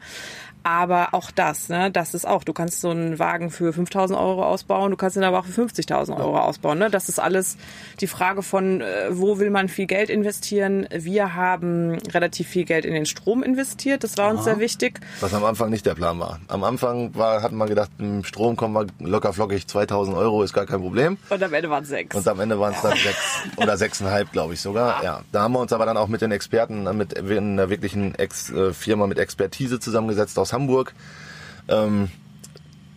Aber 0.63 1.13
auch 1.13 1.31
das, 1.31 1.69
ne, 1.69 1.89
das 1.89 2.13
ist 2.13 2.27
auch, 2.27 2.43
du 2.43 2.53
kannst 2.53 2.81
so 2.81 2.89
einen 2.91 3.17
Wagen 3.17 3.49
für 3.49 3.71
5.000 3.73 4.11
Euro 4.19 4.45
ausbauen, 4.45 4.91
du 4.91 4.97
kannst 4.97 5.17
ihn 5.17 5.23
aber 5.23 5.39
auch 5.39 5.45
für 5.45 5.63
50.000 5.63 6.15
Euro 6.17 6.37
ausbauen, 6.37 6.77
ne. 6.77 6.89
Das 6.89 7.09
ist 7.09 7.17
alles 7.19 7.57
die 7.99 8.07
Frage 8.07 8.43
von, 8.43 8.81
äh, 8.81 8.85
wo 9.09 9.39
will 9.39 9.49
man 9.49 9.69
viel 9.69 9.87
Geld 9.87 10.09
investieren. 10.09 10.87
Wir 10.93 11.33
haben 11.33 11.97
relativ 12.13 12.47
viel 12.47 12.65
Geld 12.65 12.85
in 12.85 12.93
den 12.93 13.05
Strom 13.05 13.41
investiert, 13.41 14.00
das 14.03 14.17
war 14.17 14.31
uns 14.31 14.43
sehr 14.43 14.59
wichtig. 14.59 14.99
Was 15.19 15.33
am 15.33 15.43
Anfang 15.43 15.69
nicht 15.69 15.85
der 15.85 15.95
Plan 15.95 16.19
war. 16.19 16.39
Am 16.47 16.63
Anfang 16.63 17.15
war, 17.15 17.41
hatten 17.41 17.57
wir 17.57 17.67
gedacht, 17.67 17.91
im 17.99 18.23
Strom 18.23 18.55
kommen 18.55 18.73
wir 18.73 18.87
locker 18.99 19.33
flockig 19.33 19.67
2000 19.67 20.15
Euro, 20.17 20.43
ist 20.43 20.53
gar 20.53 20.65
kein 20.65 20.81
Problem. 20.81 21.17
Und 21.29 21.43
am 21.43 21.53
Ende 21.53 21.69
waren 21.69 21.83
es 21.83 21.89
sechs. 21.89 22.15
Und 22.15 22.27
am 22.27 22.39
Ende 22.39 22.59
waren 22.59 22.73
es 22.73 22.81
dann 22.81 22.97
sechs 22.97 23.41
oder 23.57 23.77
sechseinhalb, 23.77 24.31
glaube 24.31 24.53
ich 24.53 24.61
sogar. 24.61 25.03
Ja, 25.03 25.21
da 25.31 25.41
haben 25.41 25.53
wir 25.53 25.59
uns 25.59 25.73
aber 25.73 25.85
dann 25.85 25.97
auch 25.97 26.07
mit 26.07 26.21
den 26.21 26.31
Experten, 26.31 26.83
mit 26.97 27.17
einer 27.17 27.69
wirklichen 27.69 28.15
Ex 28.15 28.49
äh, 28.51 28.73
Firma 28.73 29.07
mit 29.07 29.19
Expertise 29.19 29.79
zusammengesetzt 29.79 30.37
aus 30.39 30.53
Hamburg, 30.53 30.93
ähm, 31.67 32.09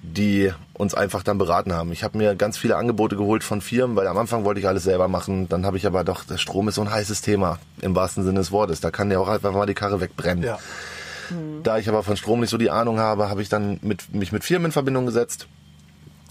die 0.02 0.52
uns 0.74 0.94
einfach 0.94 1.22
dann 1.22 1.38
beraten 1.38 1.72
haben. 1.72 1.92
Ich 1.92 2.02
habe 2.02 2.18
mir 2.18 2.34
ganz 2.34 2.58
viele 2.58 2.76
Angebote 2.76 3.16
geholt 3.16 3.44
von 3.44 3.60
Firmen, 3.60 3.96
weil 3.96 4.06
am 4.06 4.18
Anfang 4.18 4.44
wollte 4.44 4.60
ich 4.60 4.66
alles 4.66 4.82
selber 4.82 5.08
machen. 5.08 5.48
Dann 5.48 5.64
habe 5.64 5.76
ich 5.76 5.86
aber 5.86 6.04
doch, 6.04 6.24
der 6.24 6.36
Strom 6.36 6.68
ist 6.68 6.74
so 6.74 6.82
ein 6.82 6.90
heißes 6.90 7.22
Thema 7.22 7.58
im 7.80 7.94
wahrsten 7.94 8.24
Sinne 8.24 8.40
des 8.40 8.50
Wortes. 8.50 8.80
Da 8.80 8.90
kann 8.90 9.10
ja 9.10 9.18
auch 9.18 9.28
einfach 9.28 9.52
mal 9.52 9.66
die 9.66 9.74
Karre 9.74 10.00
wegbrennen. 10.00 10.44
Ja. 10.44 10.58
Da 11.62 11.78
ich 11.78 11.88
aber 11.88 12.02
von 12.02 12.16
Strom 12.16 12.40
nicht 12.40 12.50
so 12.50 12.58
die 12.58 12.70
Ahnung 12.70 12.98
habe, 12.98 13.28
habe 13.28 13.42
ich 13.42 13.48
dann 13.48 13.78
mit, 13.82 14.14
mich 14.14 14.32
mit 14.32 14.44
Firmen 14.44 14.66
in 14.66 14.72
Verbindung 14.72 15.06
gesetzt. 15.06 15.46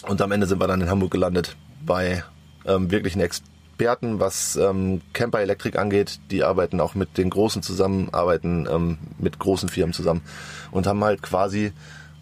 Und 0.08 0.22
am 0.22 0.32
Ende 0.32 0.48
sind 0.48 0.60
wir 0.60 0.68
dann 0.68 0.82
in 0.82 0.90
Hamburg 0.90 1.12
gelandet 1.12 1.56
bei 1.86 2.24
ähm, 2.66 2.92
wirklichen 2.92 3.22
Experten, 3.22 4.20
was 4.20 4.56
ähm, 4.58 5.02
Camper-Elektrik 5.14 5.78
angeht. 5.78 6.20
Die 6.32 6.44
arbeiten 6.44 6.80
auch 6.82 6.96
mit 6.96 7.18
den 7.18 7.30
Großen 7.30 7.62
zusammen, 7.64 8.10
arbeiten 8.12 8.68
ähm, 8.70 8.98
mit 9.18 9.40
großen 9.40 9.70
Firmen 9.70 9.94
zusammen 9.94 10.22
und 10.72 10.88
haben 10.88 11.04
halt 11.04 11.22
quasi 11.22 11.72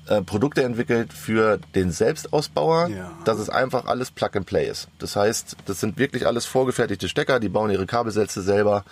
äh, 0.07 0.21
Produkte 0.21 0.63
entwickelt 0.63 1.13
für 1.13 1.59
den 1.75 1.91
Selbstausbauer, 1.91 2.87
Ja. 2.89 3.11
dass 3.25 3.39
es 3.39 3.49
einfach 3.49 3.85
alles 3.85 4.11
Plug 4.11 4.29
and 4.33 4.45
Play 4.45 4.67
ist. 4.69 4.87
Das 4.99 5.15
heißt, 5.15 5.57
das 5.65 5.79
sind 5.79 5.97
wirklich 5.99 6.25
alles 6.27 6.45
vorgefertigte 6.45 7.07
Stecker, 7.07 7.39
die 7.39 7.49
bauen 7.49 7.69
ihre 7.71 7.85
Kabelsätze 7.85 8.41
selber. 8.41 8.83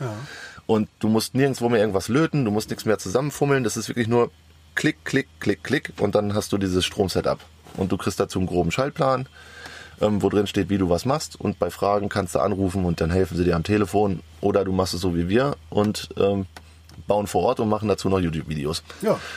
Und 0.70 0.88
du 1.00 1.10
musst 1.10 1.34
nirgendwo 1.34 1.68
mehr 1.68 1.80
irgendwas 1.80 2.10
löten, 2.10 2.46
du 2.46 2.52
musst 2.52 2.70
nichts 2.70 2.86
mehr 2.86 3.00
zusammenfummeln. 3.00 3.64
Das 3.64 3.76
ist 3.76 3.90
wirklich 3.90 4.08
nur 4.08 4.30
Klick, 4.76 5.04
Klick, 5.04 5.28
Klick, 5.40 5.64
Klick 5.64 5.94
und 5.98 6.14
dann 6.14 6.36
hast 6.36 6.54
du 6.54 6.60
dieses 6.60 6.86
Stromsetup. 6.86 7.40
Und 7.76 7.92
du 7.92 7.98
kriegst 7.98 8.20
dazu 8.20 8.38
einen 8.38 8.48
groben 8.48 8.70
Schaltplan, 8.70 9.28
ähm, 10.00 10.22
wo 10.22 10.30
drin 10.30 10.46
steht, 10.46 10.70
wie 10.70 10.78
du 10.78 10.88
was 10.88 11.06
machst. 11.06 11.42
Und 11.42 11.58
bei 11.58 11.72
Fragen 11.72 12.08
kannst 12.08 12.36
du 12.36 12.40
anrufen 12.40 12.86
und 12.86 13.02
dann 13.02 13.10
helfen 13.10 13.36
sie 13.36 13.46
dir 13.46 13.56
am 13.56 13.64
Telefon. 13.64 14.20
Oder 14.42 14.64
du 14.64 14.72
machst 14.72 14.94
es 14.94 15.02
so 15.02 15.16
wie 15.16 15.28
wir 15.28 15.56
und 15.72 16.10
ähm, 16.18 16.46
bauen 17.08 17.26
vor 17.26 17.42
Ort 17.46 17.60
und 17.60 17.68
machen 17.68 17.88
dazu 17.88 18.08
noch 18.08 18.20
YouTube-Videos. 18.20 18.84
Ja. 19.02 19.20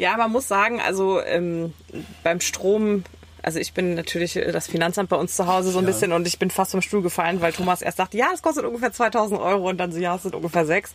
Ja, 0.00 0.16
man 0.16 0.30
muss 0.30 0.46
sagen, 0.46 0.80
also 0.80 1.20
ähm, 1.20 1.72
beim 2.22 2.40
Strom, 2.40 3.02
also 3.48 3.60
ich 3.60 3.72
bin 3.72 3.94
natürlich 3.94 4.36
äh, 4.36 4.52
das 4.52 4.66
Finanzamt 4.66 5.08
bei 5.08 5.16
uns 5.16 5.34
zu 5.34 5.46
Hause 5.46 5.70
so 5.70 5.78
ein 5.78 5.86
bisschen 5.86 6.12
und 6.12 6.26
ich 6.26 6.38
bin 6.38 6.50
fast 6.50 6.72
vom 6.72 6.82
Stuhl 6.82 7.00
gefallen, 7.00 7.40
weil 7.40 7.54
Thomas 7.54 7.80
erst 7.80 7.96
sagte, 7.96 8.18
ja, 8.18 8.26
es 8.34 8.42
kostet 8.42 8.66
ungefähr 8.66 8.92
2000 8.92 9.40
Euro 9.40 9.70
und 9.70 9.78
dann 9.78 9.90
so, 9.90 9.98
ja, 9.98 10.16
es 10.16 10.24
sind 10.24 10.34
ungefähr 10.34 10.66
sechs. 10.66 10.92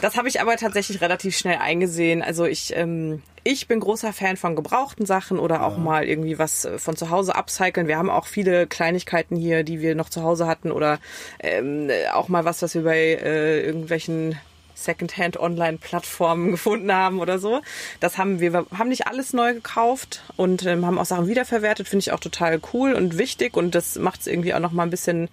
Das 0.00 0.16
habe 0.16 0.26
ich 0.26 0.40
aber 0.40 0.56
tatsächlich 0.56 1.00
relativ 1.00 1.38
schnell 1.38 1.58
eingesehen. 1.58 2.22
Also 2.22 2.44
ich, 2.44 2.74
ähm, 2.74 3.22
ich 3.44 3.68
bin 3.68 3.78
großer 3.78 4.12
Fan 4.12 4.36
von 4.36 4.56
gebrauchten 4.56 5.06
Sachen 5.06 5.38
oder 5.38 5.64
auch 5.64 5.78
mal 5.78 6.04
irgendwie 6.04 6.40
was 6.40 6.64
äh, 6.64 6.76
von 6.80 6.96
zu 6.96 7.10
Hause 7.10 7.36
upcyclen. 7.36 7.86
Wir 7.86 7.98
haben 7.98 8.10
auch 8.10 8.26
viele 8.26 8.66
Kleinigkeiten 8.66 9.36
hier, 9.36 9.62
die 9.62 9.80
wir 9.80 9.94
noch 9.94 10.10
zu 10.10 10.24
Hause 10.24 10.48
hatten 10.48 10.72
oder 10.72 10.98
ähm, 11.38 11.88
äh, 11.88 12.08
auch 12.08 12.26
mal 12.26 12.44
was, 12.44 12.62
was 12.62 12.74
wir 12.74 12.82
bei 12.82 12.98
äh, 12.98 13.60
irgendwelchen 13.60 14.36
Secondhand-Online-Plattformen 14.76 16.52
gefunden 16.52 16.92
haben 16.92 17.18
oder 17.18 17.38
so. 17.38 17.62
Das 18.00 18.18
haben 18.18 18.40
wir, 18.40 18.52
wir 18.52 18.66
haben 18.76 18.88
nicht 18.88 19.06
alles 19.06 19.32
neu 19.32 19.54
gekauft 19.54 20.22
und 20.36 20.64
ähm, 20.66 20.86
haben 20.86 20.98
auch 20.98 21.06
Sachen 21.06 21.26
wiederverwertet. 21.26 21.88
Finde 21.88 22.02
ich 22.02 22.12
auch 22.12 22.20
total 22.20 22.60
cool 22.72 22.92
und 22.92 23.18
wichtig 23.18 23.56
und 23.56 23.74
das 23.74 23.96
macht 23.96 24.20
es 24.20 24.26
irgendwie 24.26 24.54
auch 24.54 24.60
noch 24.60 24.72
mal 24.72 24.84
ein 24.84 24.90
bisschen 24.90 25.28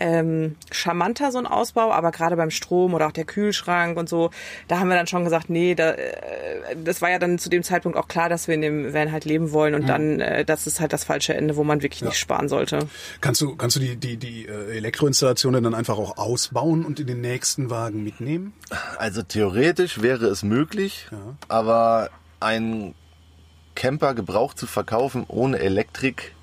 ähm, 0.00 0.56
charmanter 0.70 1.32
so 1.32 1.38
ein 1.38 1.46
Ausbau. 1.46 1.92
Aber 1.92 2.12
gerade 2.12 2.36
beim 2.36 2.50
Strom 2.50 2.94
oder 2.94 3.08
auch 3.08 3.12
der 3.12 3.24
Kühlschrank 3.24 3.98
und 3.98 4.08
so, 4.08 4.30
da 4.68 4.78
haben 4.78 4.88
wir 4.88 4.96
dann 4.96 5.08
schon 5.08 5.24
gesagt, 5.24 5.50
nee, 5.50 5.74
da, 5.74 5.90
äh, 5.90 6.76
das 6.82 7.02
war 7.02 7.10
ja 7.10 7.18
dann 7.18 7.38
zu 7.38 7.50
dem 7.50 7.62
Zeitpunkt 7.62 7.98
auch 7.98 8.08
klar, 8.08 8.28
dass 8.28 8.48
wir 8.48 8.54
in 8.54 8.62
dem 8.62 8.94
Van 8.94 9.12
halt 9.12 9.24
leben 9.24 9.52
wollen 9.52 9.74
und 9.74 9.88
dann, 9.88 10.20
äh, 10.20 10.44
das 10.44 10.66
ist 10.66 10.80
halt 10.80 10.92
das 10.92 11.04
falsche 11.04 11.34
Ende, 11.34 11.56
wo 11.56 11.64
man 11.64 11.82
wirklich 11.82 12.02
nicht 12.02 12.16
sparen 12.16 12.48
sollte. 12.48 12.88
Kannst 13.20 13.40
du, 13.40 13.56
kannst 13.56 13.76
du 13.76 13.80
die, 13.80 13.96
die, 13.96 14.16
die 14.16 14.46
äh, 14.46 14.76
Elektroinstallationen 14.76 15.64
dann 15.64 15.74
einfach 15.74 15.98
auch 15.98 16.16
ausbauen 16.16 16.84
und 16.84 17.00
in 17.00 17.06
den 17.06 17.20
nächsten 17.20 17.70
Wagen 17.70 18.04
mitnehmen? 18.04 18.52
Also 18.98 19.22
theoretisch 19.22 20.02
wäre 20.02 20.26
es 20.26 20.42
möglich, 20.42 21.08
aber 21.48 22.10
ein 22.40 22.94
Camper 23.74 24.14
gebraucht 24.14 24.58
zu 24.58 24.66
verkaufen 24.66 25.24
ohne 25.28 25.58
Elektrik 25.58 26.34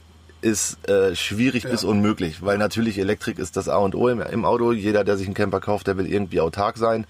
ist 0.41 0.87
äh, 0.89 1.15
schwierig 1.15 1.63
bis 1.63 1.83
unmöglich, 1.83 2.43
weil 2.43 2.57
natürlich 2.57 2.97
Elektrik 2.97 3.37
ist 3.37 3.57
das 3.57 3.69
A 3.69 3.77
und 3.77 3.95
O 3.95 4.07
im, 4.09 4.21
im 4.21 4.43
Auto. 4.43 4.71
Jeder, 4.71 5.03
der 5.03 5.17
sich 5.17 5.27
einen 5.27 5.35
Camper 5.35 5.59
kauft, 5.59 5.87
der 5.87 5.97
will 5.97 6.11
irgendwie 6.11 6.41
autark 6.41 6.77
sein. 6.77 7.05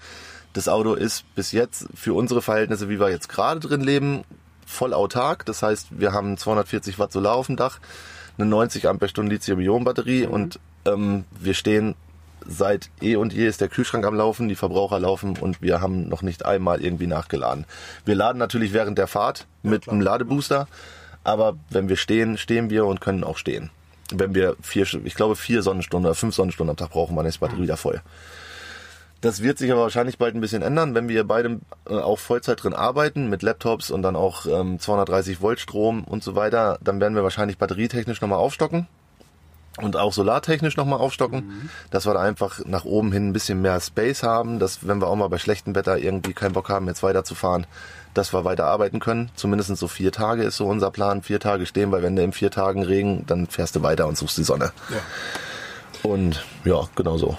Das 0.52 0.68
Auto 0.68 0.94
ist 0.94 1.24
bis 1.34 1.52
jetzt 1.52 1.86
für 1.94 2.12
unsere 2.12 2.42
Verhältnisse, 2.42 2.90
wie 2.90 3.00
wir 3.00 3.08
jetzt 3.08 3.30
gerade 3.30 3.58
drin 3.58 3.80
leben, 3.80 4.24
voll 4.66 4.92
autark. 4.92 5.46
Das 5.46 5.62
heißt, 5.62 5.98
wir 5.98 6.12
haben 6.12 6.36
240 6.36 6.98
Watt 6.98 7.12
Solar 7.12 7.34
auf 7.34 7.46
dem 7.46 7.56
Dach, 7.56 7.80
eine 8.36 8.46
90 8.46 8.86
Ampere-Stunden 8.86 9.30
Lithium-Ionen-Batterie 9.30 10.26
und 10.26 10.60
ähm, 10.84 11.24
wir 11.30 11.54
stehen 11.54 11.94
seit 12.46 12.90
eh 13.00 13.16
und 13.16 13.32
je 13.32 13.46
ist 13.46 13.60
der 13.60 13.68
Kühlschrank 13.68 14.04
am 14.04 14.14
Laufen, 14.14 14.48
die 14.48 14.54
Verbraucher 14.54 14.98
laufen 14.98 15.36
und 15.38 15.62
wir 15.62 15.80
haben 15.80 16.08
noch 16.08 16.22
nicht 16.22 16.44
einmal 16.44 16.82
irgendwie 16.82 17.06
nachgeladen. 17.06 17.66
Wir 18.04 18.14
laden 18.14 18.38
natürlich 18.38 18.72
während 18.72 18.98
der 18.98 19.06
Fahrt 19.06 19.46
mit 19.62 19.88
einem 19.88 20.00
Ladebooster, 20.00 20.68
aber 21.24 21.56
wenn 21.70 21.88
wir 21.88 21.96
stehen, 21.96 22.38
stehen 22.38 22.70
wir 22.70 22.86
und 22.86 23.00
können 23.00 23.24
auch 23.24 23.38
stehen. 23.38 23.70
Wenn 24.12 24.34
wir 24.34 24.56
vier, 24.60 24.86
ich 25.04 25.14
glaube 25.14 25.36
vier 25.36 25.62
Sonnenstunden 25.62 26.06
oder 26.06 26.14
fünf 26.14 26.34
Sonnenstunden 26.34 26.70
am 26.70 26.76
Tag 26.76 26.90
brauchen, 26.90 27.16
dann 27.16 27.26
ist 27.26 27.36
die 27.36 27.40
Batterie 27.40 27.62
wieder 27.62 27.76
voll. 27.76 28.02
Das 29.22 29.40
wird 29.40 29.56
sich 29.56 29.70
aber 29.70 29.82
wahrscheinlich 29.82 30.18
bald 30.18 30.34
ein 30.34 30.40
bisschen 30.40 30.62
ändern, 30.62 30.96
wenn 30.96 31.08
wir 31.08 31.24
beide 31.24 31.60
äh, 31.88 31.94
auch 31.94 32.18
Vollzeit 32.18 32.62
drin 32.62 32.74
arbeiten 32.74 33.30
mit 33.30 33.42
Laptops 33.42 33.92
und 33.92 34.02
dann 34.02 34.16
auch 34.16 34.46
ähm, 34.46 34.80
230 34.80 35.40
Volt 35.40 35.60
Strom 35.60 36.02
und 36.02 36.24
so 36.24 36.34
weiter. 36.34 36.78
Dann 36.82 37.00
werden 37.00 37.14
wir 37.14 37.22
wahrscheinlich 37.22 37.56
batterietechnisch 37.56 38.20
nochmal 38.20 38.40
aufstocken 38.40 38.88
und 39.78 39.96
auch 39.96 40.12
solartechnisch 40.12 40.76
nochmal 40.76 40.98
aufstocken, 40.98 41.70
dass 41.90 42.06
wir 42.06 42.14
da 42.14 42.20
einfach 42.20 42.60
nach 42.66 42.84
oben 42.84 43.12
hin 43.12 43.28
ein 43.28 43.32
bisschen 43.32 43.62
mehr 43.62 43.80
Space 43.80 44.22
haben, 44.22 44.58
dass 44.58 44.86
wenn 44.86 45.00
wir 45.00 45.08
auch 45.08 45.16
mal 45.16 45.28
bei 45.28 45.38
schlechtem 45.38 45.74
Wetter 45.74 45.98
irgendwie 45.98 46.34
keinen 46.34 46.52
Bock 46.52 46.68
haben, 46.68 46.86
jetzt 46.88 47.02
weiterzufahren, 47.02 47.66
dass 48.14 48.34
wir 48.34 48.44
weiter 48.44 48.66
arbeiten 48.66 49.00
können. 49.00 49.30
Zumindest 49.34 49.74
so 49.76 49.88
vier 49.88 50.12
Tage 50.12 50.42
ist 50.42 50.58
so 50.58 50.66
unser 50.66 50.90
Plan, 50.90 51.22
vier 51.22 51.40
Tage 51.40 51.64
stehen, 51.64 51.90
weil 51.92 52.02
wenn 52.02 52.16
du 52.16 52.22
in 52.22 52.32
vier 52.32 52.50
Tagen 52.50 52.82
Regen, 52.82 53.24
dann 53.26 53.46
fährst 53.46 53.74
du 53.74 53.82
weiter 53.82 54.06
und 54.06 54.18
suchst 54.18 54.36
die 54.36 54.44
Sonne. 54.44 54.72
Und 56.02 56.44
ja, 56.64 56.88
genau 56.94 57.16
so. 57.16 57.38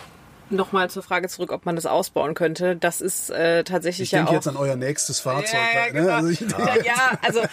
Nochmal 0.53 0.89
zur 0.89 1.03
Frage 1.03 1.27
zurück, 1.27 1.51
ob 1.51 1.65
man 1.65 1.75
das 1.75 1.85
ausbauen 1.85 2.33
könnte. 2.33 2.75
Das 2.75 3.01
ist 3.01 3.29
äh, 3.29 3.63
tatsächlich 3.63 4.07
Ich 4.09 4.11
ja 4.11 4.19
denke 4.19 4.31
auch. 4.31 4.35
jetzt 4.35 4.47
an 4.47 4.55
euer 4.57 4.75
nächstes 4.75 5.19
Fahrzeug. 5.19 5.59
Ja, 5.73 5.87
ja, 5.87 5.93
ne? 5.93 5.99
genau. 6.01 6.13
also 6.13 6.29
ich, 6.29 6.39
ja, 6.41 6.75
ja, 6.85 7.19
also 7.25 7.39
äh, 7.39 7.45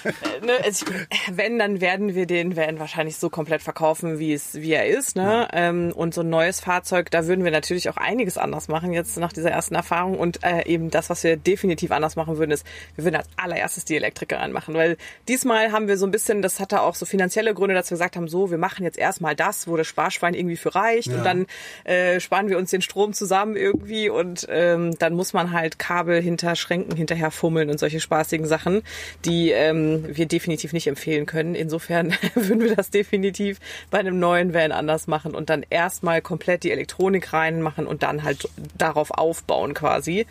ne, 0.46 0.52
es- 0.66 0.84
wenn, 1.30 1.58
dann 1.58 1.80
werden 1.80 2.14
wir 2.14 2.26
den 2.26 2.56
Van 2.56 2.78
wahrscheinlich 2.78 3.16
so 3.16 3.30
komplett 3.30 3.62
verkaufen, 3.62 4.18
wie 4.18 4.32
es 4.32 4.54
wie 4.54 4.72
er 4.72 4.86
ist. 4.86 5.16
Ne? 5.16 5.48
Ähm, 5.52 5.92
und 5.94 6.14
so 6.14 6.20
ein 6.20 6.28
neues 6.30 6.60
Fahrzeug, 6.60 7.10
da 7.10 7.26
würden 7.26 7.44
wir 7.44 7.50
natürlich 7.50 7.88
auch 7.88 7.96
einiges 7.96 8.38
anders 8.38 8.68
machen 8.68 8.92
jetzt 8.92 9.16
nach 9.18 9.32
dieser 9.32 9.50
ersten 9.50 9.74
Erfahrung. 9.74 10.18
Und 10.18 10.44
äh, 10.44 10.64
eben 10.66 10.90
das, 10.90 11.10
was 11.10 11.24
wir 11.24 11.36
definitiv 11.36 11.90
anders 11.90 12.16
machen 12.16 12.36
würden, 12.38 12.50
ist, 12.50 12.66
wir 12.96 13.04
würden 13.04 13.16
als 13.16 13.28
allererstes 13.36 13.84
die 13.84 13.96
Elektriker 13.96 14.40
anmachen. 14.40 14.74
Weil 14.74 14.96
diesmal 15.28 15.72
haben 15.72 15.88
wir 15.88 15.96
so 15.96 16.06
ein 16.06 16.10
bisschen, 16.10 16.42
das 16.42 16.60
hatte 16.60 16.82
auch 16.82 16.94
so 16.94 17.06
finanzielle 17.06 17.54
Gründe, 17.54 17.74
dass 17.74 17.90
wir 17.90 17.94
gesagt 17.96 18.16
haben, 18.16 18.28
so, 18.28 18.50
wir 18.50 18.58
machen 18.58 18.84
jetzt 18.84 18.98
erstmal 18.98 19.34
das, 19.34 19.66
wo 19.68 19.76
das 19.76 19.86
Sparschwein 19.86 20.34
irgendwie 20.34 20.56
für 20.56 20.74
reicht. 20.74 21.08
Und 21.08 21.24
dann 21.24 21.46
äh, 21.84 22.20
sparen 22.20 22.48
wir 22.48 22.58
uns 22.58 22.70
den 22.70 22.82
Strom 22.90 23.12
zusammen 23.12 23.54
irgendwie 23.54 24.08
und 24.08 24.48
ähm, 24.50 24.98
dann 24.98 25.14
muss 25.14 25.32
man 25.32 25.52
halt 25.52 25.78
Kabel 25.78 26.20
hinter 26.20 26.56
Schränken 26.56 26.96
hinterher 26.96 27.30
fummeln 27.30 27.70
und 27.70 27.78
solche 27.78 28.00
spaßigen 28.00 28.46
Sachen, 28.46 28.82
die 29.24 29.50
ähm, 29.50 30.04
wir 30.08 30.26
definitiv 30.26 30.72
nicht 30.72 30.88
empfehlen 30.88 31.24
können. 31.24 31.54
Insofern 31.54 32.14
würden 32.34 32.60
wir 32.60 32.74
das 32.74 32.90
definitiv 32.90 33.60
bei 33.92 33.98
einem 33.98 34.18
neuen 34.18 34.54
Van 34.54 34.72
anders 34.72 35.06
machen 35.06 35.36
und 35.36 35.50
dann 35.50 35.64
erstmal 35.70 36.20
komplett 36.20 36.64
die 36.64 36.72
Elektronik 36.72 37.32
reinmachen 37.32 37.86
und 37.86 38.02
dann 38.02 38.24
halt 38.24 38.48
darauf 38.76 39.12
aufbauen 39.12 39.72
quasi. 39.72 40.26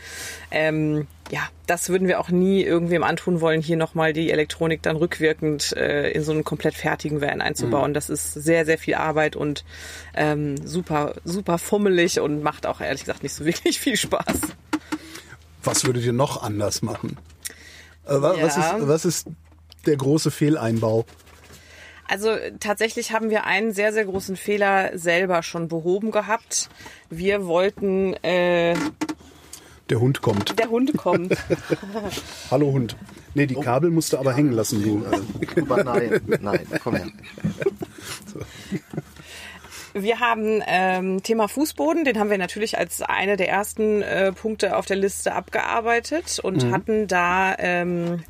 Ähm, 0.52 1.08
ja, 1.32 1.42
das 1.68 1.90
würden 1.90 2.08
wir 2.08 2.20
auch 2.20 2.30
nie 2.30 2.64
irgendwem 2.64 3.04
antun 3.04 3.40
wollen, 3.42 3.62
hier 3.62 3.78
nochmal 3.78 4.14
die 4.14 4.32
Elektronik 4.32 4.82
dann 4.82 4.96
rückwirkend 4.96 5.74
äh, 5.78 6.10
in 6.12 6.24
so 6.24 6.32
einen 6.32 6.44
komplett 6.44 6.74
fertigen 6.74 7.22
Van 7.22 7.40
einzubauen. 7.42 7.94
Das 7.94 8.10
ist 8.10 8.34
sehr, 8.34 8.66
sehr 8.66 8.78
viel 8.80 8.96
Arbeit 8.96 9.36
und 9.36 9.64
ähm, 10.16 10.56
super, 10.66 11.14
super 11.24 11.58
fummelig 11.60 12.20
und 12.20 12.42
macht 12.42 12.66
auch 12.66 12.82
ehrlich 12.82 13.02
gesagt 13.02 13.22
nicht 13.24 13.34
so 13.34 13.46
wirklich 13.52 13.80
viel 13.80 13.96
Spaß. 13.96 14.40
was 15.64 15.86
würdet 15.86 16.04
ihr 16.04 16.14
noch 16.14 16.42
anders 16.42 16.82
machen? 16.82 17.18
Äh, 18.08 18.14
wa- 18.22 18.36
was, 18.42 18.56
Ja. 18.56 18.78
ist, 18.78 18.88
was 18.88 19.06
ist 19.06 19.28
der 19.86 19.98
große 19.98 20.32
Fehleinbau? 20.32 21.06
Also 22.08 22.36
tatsächlich 22.60 23.12
haben 23.12 23.30
wir 23.30 23.44
einen 23.46 23.72
sehr, 23.72 23.94
sehr 23.94 24.06
großen 24.06 24.36
Fehler 24.36 24.98
selber 24.98 25.44
schon 25.44 25.68
behoben 25.68 26.10
gehabt. 26.10 26.70
Wir 27.12 27.46
wollten, 27.46 28.16
äh, 28.24 28.74
Der 29.90 30.00
Hund 30.00 30.22
kommt. 30.22 30.60
der 30.60 30.70
Hund 30.70 30.96
kommt. 30.98 31.36
Hallo 32.52 32.72
Hund. 32.72 32.96
Nee, 33.34 33.48
die 33.48 33.56
Kabel 33.56 33.90
musst 33.90 34.14
du 34.14 34.18
aber 34.18 34.34
hängen 34.34 34.52
lassen, 34.52 34.84
du. 34.84 35.04
Aber 35.62 35.84
nein, 35.84 36.22
nein, 36.42 36.68
komm 36.84 36.96
her. 36.96 37.08
Wir 39.94 40.20
haben 40.20 40.62
ähm, 40.68 41.24
Thema 41.24 41.48
Fußboden, 41.48 42.06
den 42.06 42.20
haben 42.20 42.30
wir 42.30 42.38
natürlich 42.38 42.78
als 42.78 43.02
eine 43.02 43.38
der 43.38 43.50
ersten 43.50 44.04
äh, 44.04 44.32
Punkte 44.32 44.76
auf 44.78 44.86
der 44.86 44.98
Liste 44.98 45.34
abgearbeitet 45.34 46.40
und 46.44 46.72
hatten 46.72 47.08
da 47.08 47.56
ähm, 47.58 48.24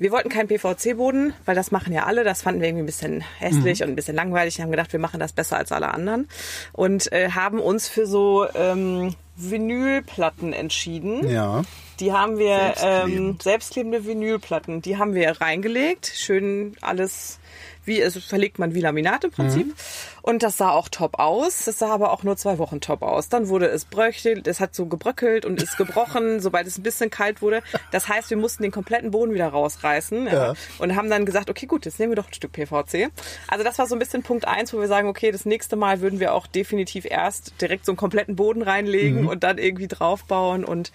wir 0.00 0.10
wollten 0.12 0.30
keinen 0.30 0.48
PVC-Boden, 0.48 1.34
weil 1.44 1.54
das 1.54 1.70
machen 1.70 1.92
ja 1.92 2.04
alle. 2.06 2.24
Das 2.24 2.40
fanden 2.40 2.62
wir 2.62 2.68
irgendwie 2.68 2.84
ein 2.84 2.86
bisschen 2.86 3.22
hässlich 3.38 3.82
und 3.82 3.90
ein 3.90 3.96
bisschen 3.96 4.16
langweilig. 4.16 4.56
Wir 4.56 4.64
haben 4.64 4.70
gedacht, 4.70 4.92
wir 4.94 4.98
machen 4.98 5.20
das 5.20 5.32
besser 5.32 5.58
als 5.58 5.72
alle 5.72 5.92
anderen. 5.92 6.26
Und 6.72 7.12
äh, 7.12 7.30
haben 7.32 7.60
uns 7.60 7.86
für 7.86 8.06
so 8.06 8.46
ähm, 8.54 9.14
Vinylplatten 9.36 10.54
entschieden. 10.54 11.28
Ja. 11.28 11.62
Die 12.00 12.12
haben 12.12 12.38
wir, 12.38 12.56
Selbstklebend. 12.56 13.14
ähm, 13.14 13.38
selbstklebende 13.42 14.06
Vinylplatten, 14.06 14.80
die 14.80 14.96
haben 14.96 15.12
wir 15.14 15.38
reingelegt. 15.38 16.10
Schön 16.14 16.74
alles, 16.80 17.38
wie, 17.84 18.02
also 18.02 18.20
verlegt 18.20 18.58
man 18.58 18.74
wie 18.74 18.80
Laminat 18.80 19.24
im 19.24 19.30
Prinzip. 19.30 19.74
Und 20.22 20.42
das 20.42 20.56
sah 20.56 20.70
auch 20.70 20.88
top 20.88 21.18
aus. 21.18 21.64
Das 21.64 21.78
sah 21.78 21.90
aber 21.90 22.12
auch 22.12 22.22
nur 22.22 22.36
zwei 22.36 22.58
Wochen 22.58 22.80
top 22.80 23.02
aus. 23.02 23.28
Dann 23.28 23.48
wurde 23.48 23.66
es 23.66 23.84
bröchelt, 23.84 24.46
es 24.46 24.60
hat 24.60 24.74
so 24.74 24.86
gebröckelt 24.86 25.44
und 25.44 25.62
ist 25.62 25.76
gebrochen, 25.76 26.40
sobald 26.40 26.66
es 26.66 26.78
ein 26.78 26.82
bisschen 26.82 27.10
kalt 27.10 27.42
wurde. 27.42 27.62
Das 27.90 28.08
heißt, 28.08 28.30
wir 28.30 28.36
mussten 28.36 28.62
den 28.62 28.72
kompletten 28.72 29.10
Boden 29.10 29.32
wieder 29.32 29.48
rausreißen. 29.48 30.26
Ja. 30.26 30.32
Ja. 30.32 30.54
Und 30.78 30.96
haben 30.96 31.10
dann 31.10 31.24
gesagt, 31.24 31.50
okay, 31.50 31.66
gut, 31.66 31.84
jetzt 31.84 31.98
nehmen 31.98 32.12
wir 32.12 32.16
doch 32.16 32.28
ein 32.28 32.34
Stück 32.34 32.52
PVC. 32.52 33.10
Also 33.48 33.64
das 33.64 33.78
war 33.78 33.86
so 33.86 33.94
ein 33.94 33.98
bisschen 33.98 34.22
Punkt 34.22 34.46
eins, 34.46 34.72
wo 34.72 34.80
wir 34.80 34.88
sagen, 34.88 35.08
okay, 35.08 35.30
das 35.32 35.44
nächste 35.44 35.76
Mal 35.76 36.00
würden 36.00 36.20
wir 36.20 36.34
auch 36.34 36.46
definitiv 36.46 37.04
erst 37.04 37.60
direkt 37.60 37.86
so 37.86 37.92
einen 37.92 37.96
kompletten 37.96 38.36
Boden 38.36 38.62
reinlegen 38.62 39.26
und 39.26 39.42
dann 39.42 39.58
irgendwie 39.58 39.88
draufbauen 39.88 40.64
und 40.64 40.92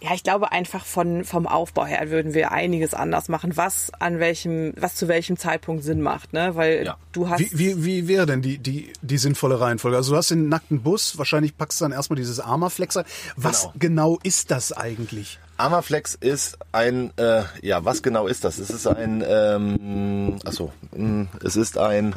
ja, 0.00 0.14
ich 0.14 0.22
glaube 0.22 0.52
einfach 0.52 0.84
von, 0.84 1.24
vom 1.24 1.46
Aufbau 1.46 1.84
her 1.84 2.10
würden 2.10 2.32
wir 2.34 2.52
einiges 2.52 2.94
anders 2.94 3.28
machen, 3.28 3.56
was 3.56 3.90
an 3.98 4.20
welchem, 4.20 4.72
was 4.76 4.94
zu 4.94 5.08
welchem 5.08 5.36
Zeitpunkt 5.36 5.82
Sinn 5.82 6.00
macht, 6.02 6.32
ne? 6.32 6.54
Weil 6.54 6.84
Ja. 6.86 6.96
du 7.12 7.28
hast. 7.28 7.40
Wie, 7.40 7.50
wie, 7.58 7.84
wie 7.84 8.08
wäre 8.08 8.24
denn 8.26 8.40
die, 8.42 8.58
die, 8.58 8.92
die 9.02 9.18
sinnvolle 9.18 9.60
Reihenfolge? 9.60 9.96
Also 9.96 10.12
du 10.12 10.16
hast 10.16 10.30
den 10.30 10.48
nackten 10.48 10.82
Bus, 10.82 11.18
wahrscheinlich 11.18 11.56
packst 11.56 11.80
du 11.80 11.84
dann 11.86 11.92
erstmal 11.92 12.16
dieses 12.16 12.38
Armaflex 12.40 12.96
rein. 12.96 13.04
Was 13.36 13.62
Genau. 13.62 13.72
genau. 13.78 14.18
ist 14.22 14.50
das 14.52 14.72
eigentlich? 14.72 15.38
Amaflex 15.56 16.14
ist 16.14 16.56
ein, 16.70 17.10
äh, 17.18 17.42
ja, 17.62 17.84
was 17.84 18.02
genau 18.04 18.28
ist 18.28 18.44
das? 18.44 18.58
Es 18.58 18.70
ist 18.70 18.86
ein, 18.86 19.24
ähm, 19.26 20.38
achso, 20.44 20.72
mh, 20.94 21.26
es 21.42 21.56
ist 21.56 21.76
ein 21.76 22.14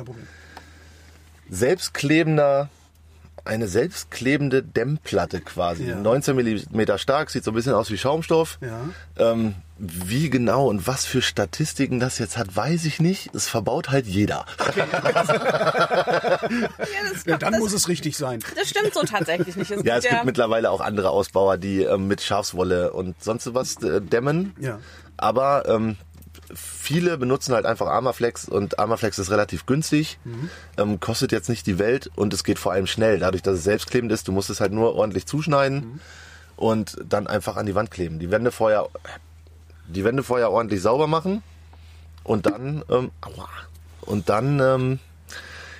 selbstklebender, 1.50 2.70
eine 3.44 3.68
selbstklebende 3.68 4.64
Dämmplatte 4.64 5.42
quasi. 5.42 5.86
Ja. 5.86 5.96
19 5.96 6.36
Millimeter 6.36 6.98
stark, 6.98 7.30
sieht 7.30 7.44
so 7.44 7.52
ein 7.52 7.56
bisschen 7.56 7.74
aus 7.74 7.92
wie 7.92 7.98
Schaumstoff. 7.98 8.60
Ja. 8.62 8.80
Ähm, 9.18 9.56
wie 9.78 10.30
genau 10.30 10.68
und 10.68 10.86
was 10.86 11.06
für 11.06 11.24
Statistiken 11.24 12.00
das 12.00 12.20
jetzt 12.20 12.38
hat, 12.38 12.56
weiß 12.56 12.86
ich 12.86 13.00
nicht. 13.00 13.34
Es 13.34 13.48
verbaut 13.48 13.90
halt 13.90 14.06
jeder. 14.06 14.46
Ja, 17.26 17.38
dann 17.38 17.60
muss 17.60 17.74
es 17.74 17.88
richtig 17.88 18.18
sein. 18.18 18.40
das 18.56 18.70
stimmt 18.70 18.94
so 18.94 19.02
tatsächlich 19.04 19.56
nicht. 19.56 19.70
Es 19.72 19.84
Ja, 19.84 19.98
es 19.98 20.04
gibt 20.04 20.22
gibt 20.22 20.26
mittlerweile 20.26 20.72
auch 20.72 20.82
andere 20.82 21.10
Ausbauer, 21.10 21.58
die 21.58 21.82
ähm, 21.84 22.08
mit 22.08 22.22
Schafswolle 22.22 22.94
und 22.94 23.22
sonst 23.24 23.54
was 23.54 23.82
äh, 23.84 24.02
dämmen. 24.02 24.56
Ja. 24.60 24.80
Aber 25.18 25.68
ähm, 25.68 25.98
viele 26.56 27.18
benutzen 27.18 27.54
halt 27.54 27.66
einfach 27.66 27.88
Armaflex 27.88 28.48
und 28.48 28.80
Armaflex 28.80 29.20
ist 29.20 29.32
relativ 29.32 29.66
günstig, 29.66 30.20
ähm, 30.78 31.00
kostet 31.00 31.32
jetzt 31.32 31.50
nicht 31.50 31.68
die 31.68 31.80
Welt 31.80 32.10
und 32.16 32.34
es 32.34 32.44
geht 32.44 32.60
vor 32.60 32.72
allem 32.72 32.88
schnell. 32.88 33.20
Dadurch, 33.20 33.42
dass 33.44 33.56
es 33.56 33.64
selbstklebend 33.64 34.12
ist, 34.12 34.28
du 34.28 34.32
musst 34.32 34.50
es 34.50 34.62
halt 34.62 34.72
nur 34.72 34.96
ordentlich 34.96 35.26
zuschneiden. 35.26 36.00
und 36.62 36.98
dann 37.04 37.28
einfach 37.28 37.58
an 37.58 37.66
die 37.66 37.76
Wand 37.76 37.90
kleben. 37.90 38.20
Die 38.20 38.30
Wände 38.30 38.52
vorher, 38.52 38.88
die 39.88 40.04
Wände 40.04 40.22
vorher 40.24 40.52
ordentlich 40.52 40.82
sauber 40.82 41.08
machen 41.08 41.42
und 42.24 42.46
dann, 42.46 42.84
ähm, 42.90 43.12
aua, 43.22 43.50
und 44.02 44.30
dann, 44.30 44.60
ähm, 44.60 45.00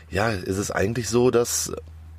ja, 0.10 0.30
ist 0.30 0.58
es 0.58 0.72
eigentlich 0.72 1.08
so, 1.08 1.32
dass 1.32 1.72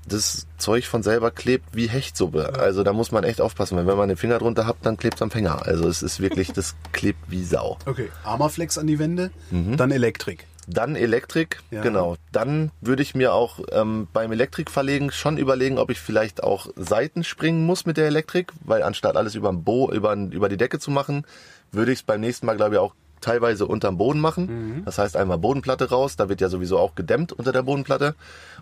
das 0.07 0.47
Zeug 0.59 0.87
von 0.87 1.03
selber 1.03 1.31
klebt 1.31 1.67
wie 1.75 1.89
Hechtsuppe. 1.89 2.55
Also 2.59 2.83
da 2.83 2.93
muss 2.93 3.13
man 3.13 3.25
echt 3.25 3.41
aufpassen. 3.41 3.77
Wenn 3.77 3.97
man 3.97 4.09
den 4.09 4.17
Finger 4.17 4.39
drunter 4.39 4.67
hat, 4.67 4.77
dann 4.83 4.97
klebt 4.97 5.17
es 5.17 5.23
am 5.23 5.31
Finger. 5.31 5.65
Also 5.67 5.89
es 5.89 6.03
ist 6.03 6.21
wirklich, 6.21 6.53
das 6.53 6.75
klebt 6.93 7.21
wie 7.29 7.45
Sau. 7.45 7.79
Okay, 7.87 8.09
Armaflex 8.25 8.79
an 8.79 8.87
die 8.87 8.99
Wände, 8.99 9.31
dann 9.51 9.91
Elektrik. 9.91 10.47
Dann 10.69 10.95
Elektrik, 10.95 11.61
Ja. 11.73 11.83
genau. 11.83 12.17
Dann 12.31 12.71
würde 12.81 13.03
ich 13.03 13.17
mir 13.17 13.35
auch 13.35 13.59
ähm, 13.73 14.07
beim 14.13 14.31
Elektrikverlegen 14.31 15.11
schon 15.11 15.37
überlegen, 15.37 15.79
ob 15.79 15.91
ich 15.91 16.01
vielleicht 16.01 16.43
auch 16.45 16.69
Seiten 16.77 17.25
springen 17.25 17.67
muss 17.67 17.85
mit 17.85 17.97
der 17.97 18.07
Elektrik, 18.07 18.53
weil 18.65 18.83
anstatt 18.85 19.17
alles 19.17 19.35
über, 19.35 19.53
Bo 19.53 19.91
über, 19.91 20.15
über 20.15 20.49
die 20.49 20.57
Decke 20.57 20.79
zu 20.79 20.93
machen, 20.93 21.25
würde 21.73 21.91
ich 21.91 21.99
es 22.01 22.03
beim 22.05 22.21
nächsten 22.21 22.47
Mal, 22.47 22.57
glaube 22.57 22.77
ich, 22.77 22.79
auch 22.81 22.95
teilweise 23.23 23.67
unterm 23.67 23.97
Boden 23.97 24.21
machen. 24.21 24.83
Das 24.85 24.99
heißt 24.99 25.17
einmal 25.17 25.39
Bodenplatte 25.39 25.89
raus, 25.89 26.17
da 26.17 26.29
wird 26.29 26.41
ja 26.41 26.49
sowieso 26.49 26.79
auch 26.79 26.95
gedämmt 26.95 27.33
unter 27.33 27.53
der 27.53 27.63
Bodenplatte 27.63 28.15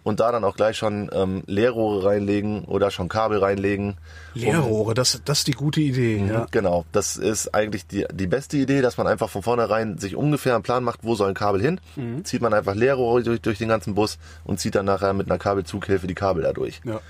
und 0.02 0.20
da 0.20 0.30
dann 0.30 0.44
auch 0.44 0.56
gleich 0.56 0.76
schon 0.76 1.10
ähm, 1.12 1.42
Leerrohre 1.46 2.04
reinlegen 2.04 2.64
oder 2.64 2.90
schon 2.90 3.08
Kabel 3.08 3.38
reinlegen. 3.38 3.96
Leerrohre, 4.34 4.94
das, 4.94 5.20
das 5.24 5.38
ist 5.38 5.48
die 5.48 5.52
gute 5.52 5.80
Idee. 5.80 6.24
Ja. 6.26 6.46
Genau, 6.50 6.84
das 6.92 7.16
ist 7.16 7.54
eigentlich 7.54 7.86
die, 7.86 8.06
die 8.12 8.26
beste 8.26 8.56
Idee, 8.56 8.80
dass 8.82 8.96
man 8.96 9.06
einfach 9.06 9.28
von 9.28 9.42
vornherein 9.42 9.98
sich 9.98 10.14
ungefähr 10.16 10.54
einen 10.54 10.62
Plan 10.62 10.84
macht, 10.84 11.00
wo 11.02 11.14
soll 11.14 11.28
ein 11.28 11.34
Kabel 11.34 11.60
hin. 11.60 11.80
Zieht 12.24 12.42
man 12.42 12.54
einfach 12.54 12.74
Leerrohre 12.74 13.22
durch, 13.22 13.40
durch 13.40 13.58
den 13.58 13.68
ganzen 13.68 13.94
Bus 13.94 14.18
und 14.44 14.60
zieht 14.60 14.74
dann 14.74 14.86
nachher 14.86 15.12
mit 15.12 15.30
einer 15.30 15.38
Kabelzughilfe 15.38 16.06
die 16.06 16.14
Kabel 16.14 16.42
da 16.42 16.52
durch. 16.52 16.80
Ja. 16.84 17.00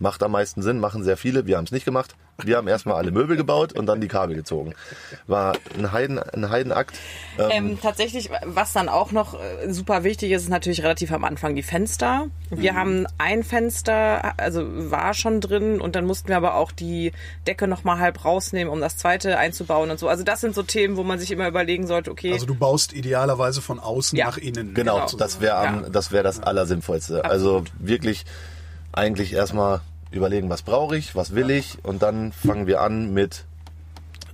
Macht 0.00 0.22
am 0.22 0.32
meisten 0.32 0.62
Sinn, 0.62 0.78
machen 0.78 1.02
sehr 1.02 1.16
viele. 1.16 1.46
Wir 1.46 1.56
haben 1.56 1.64
es 1.64 1.72
nicht 1.72 1.84
gemacht. 1.84 2.14
Wir 2.44 2.56
haben 2.56 2.68
erstmal 2.68 2.94
alle 2.96 3.10
Möbel 3.10 3.36
gebaut 3.36 3.72
und 3.72 3.86
dann 3.86 4.00
die 4.00 4.06
Kabel 4.06 4.36
gezogen. 4.36 4.74
War 5.26 5.56
ein, 5.76 5.90
Heiden, 5.90 6.20
ein 6.20 6.50
Heidenakt. 6.50 6.94
Ähm, 7.36 7.78
tatsächlich, 7.82 8.30
was 8.44 8.72
dann 8.72 8.88
auch 8.88 9.10
noch 9.10 9.34
äh, 9.34 9.72
super 9.72 10.04
wichtig 10.04 10.30
ist, 10.30 10.42
ist 10.42 10.48
natürlich 10.48 10.84
relativ 10.84 11.10
am 11.10 11.24
Anfang 11.24 11.56
die 11.56 11.64
Fenster. 11.64 12.28
Wir 12.48 12.74
haben 12.76 13.06
ein 13.18 13.42
Fenster, 13.42 14.38
also 14.38 14.62
war 14.90 15.14
schon 15.14 15.40
drin 15.40 15.80
und 15.80 15.96
dann 15.96 16.04
mussten 16.06 16.28
wir 16.28 16.36
aber 16.36 16.54
auch 16.54 16.70
die 16.70 17.10
Decke 17.48 17.66
nochmal 17.66 17.98
halb 17.98 18.24
rausnehmen, 18.24 18.72
um 18.72 18.80
das 18.80 18.96
zweite 18.96 19.36
einzubauen 19.36 19.90
und 19.90 19.98
so. 19.98 20.08
Also 20.08 20.22
das 20.22 20.40
sind 20.40 20.54
so 20.54 20.62
Themen, 20.62 20.96
wo 20.96 21.02
man 21.02 21.18
sich 21.18 21.32
immer 21.32 21.48
überlegen 21.48 21.88
sollte, 21.88 22.12
okay, 22.12 22.32
Also 22.34 22.46
du 22.46 22.54
baust 22.54 22.92
idealerweise 22.92 23.60
von 23.60 23.80
außen 23.80 24.16
Ja. 24.16 24.26
nach 24.26 24.38
innen. 24.38 24.74
Genau, 24.74 25.06
Genau. 25.06 25.16
das 25.18 25.40
wäre 25.40 25.56
am- 25.56 25.82
Ja. 25.82 25.88
das 25.90 26.12
wäre 26.12 26.22
das 26.22 26.38
Allersinnvollste. 26.40 27.24
Also 27.24 27.64
wirklich 27.80 28.24
eigentlich 28.98 29.32
erstmal 29.32 29.80
überlegen, 30.10 30.50
was 30.50 30.62
brauche 30.62 30.96
ich, 30.96 31.14
was 31.14 31.34
will 31.34 31.50
ich 31.50 31.78
und 31.84 32.02
dann 32.02 32.32
fangen 32.32 32.66
wir 32.66 32.80
an 32.80 33.14
mit 33.14 33.44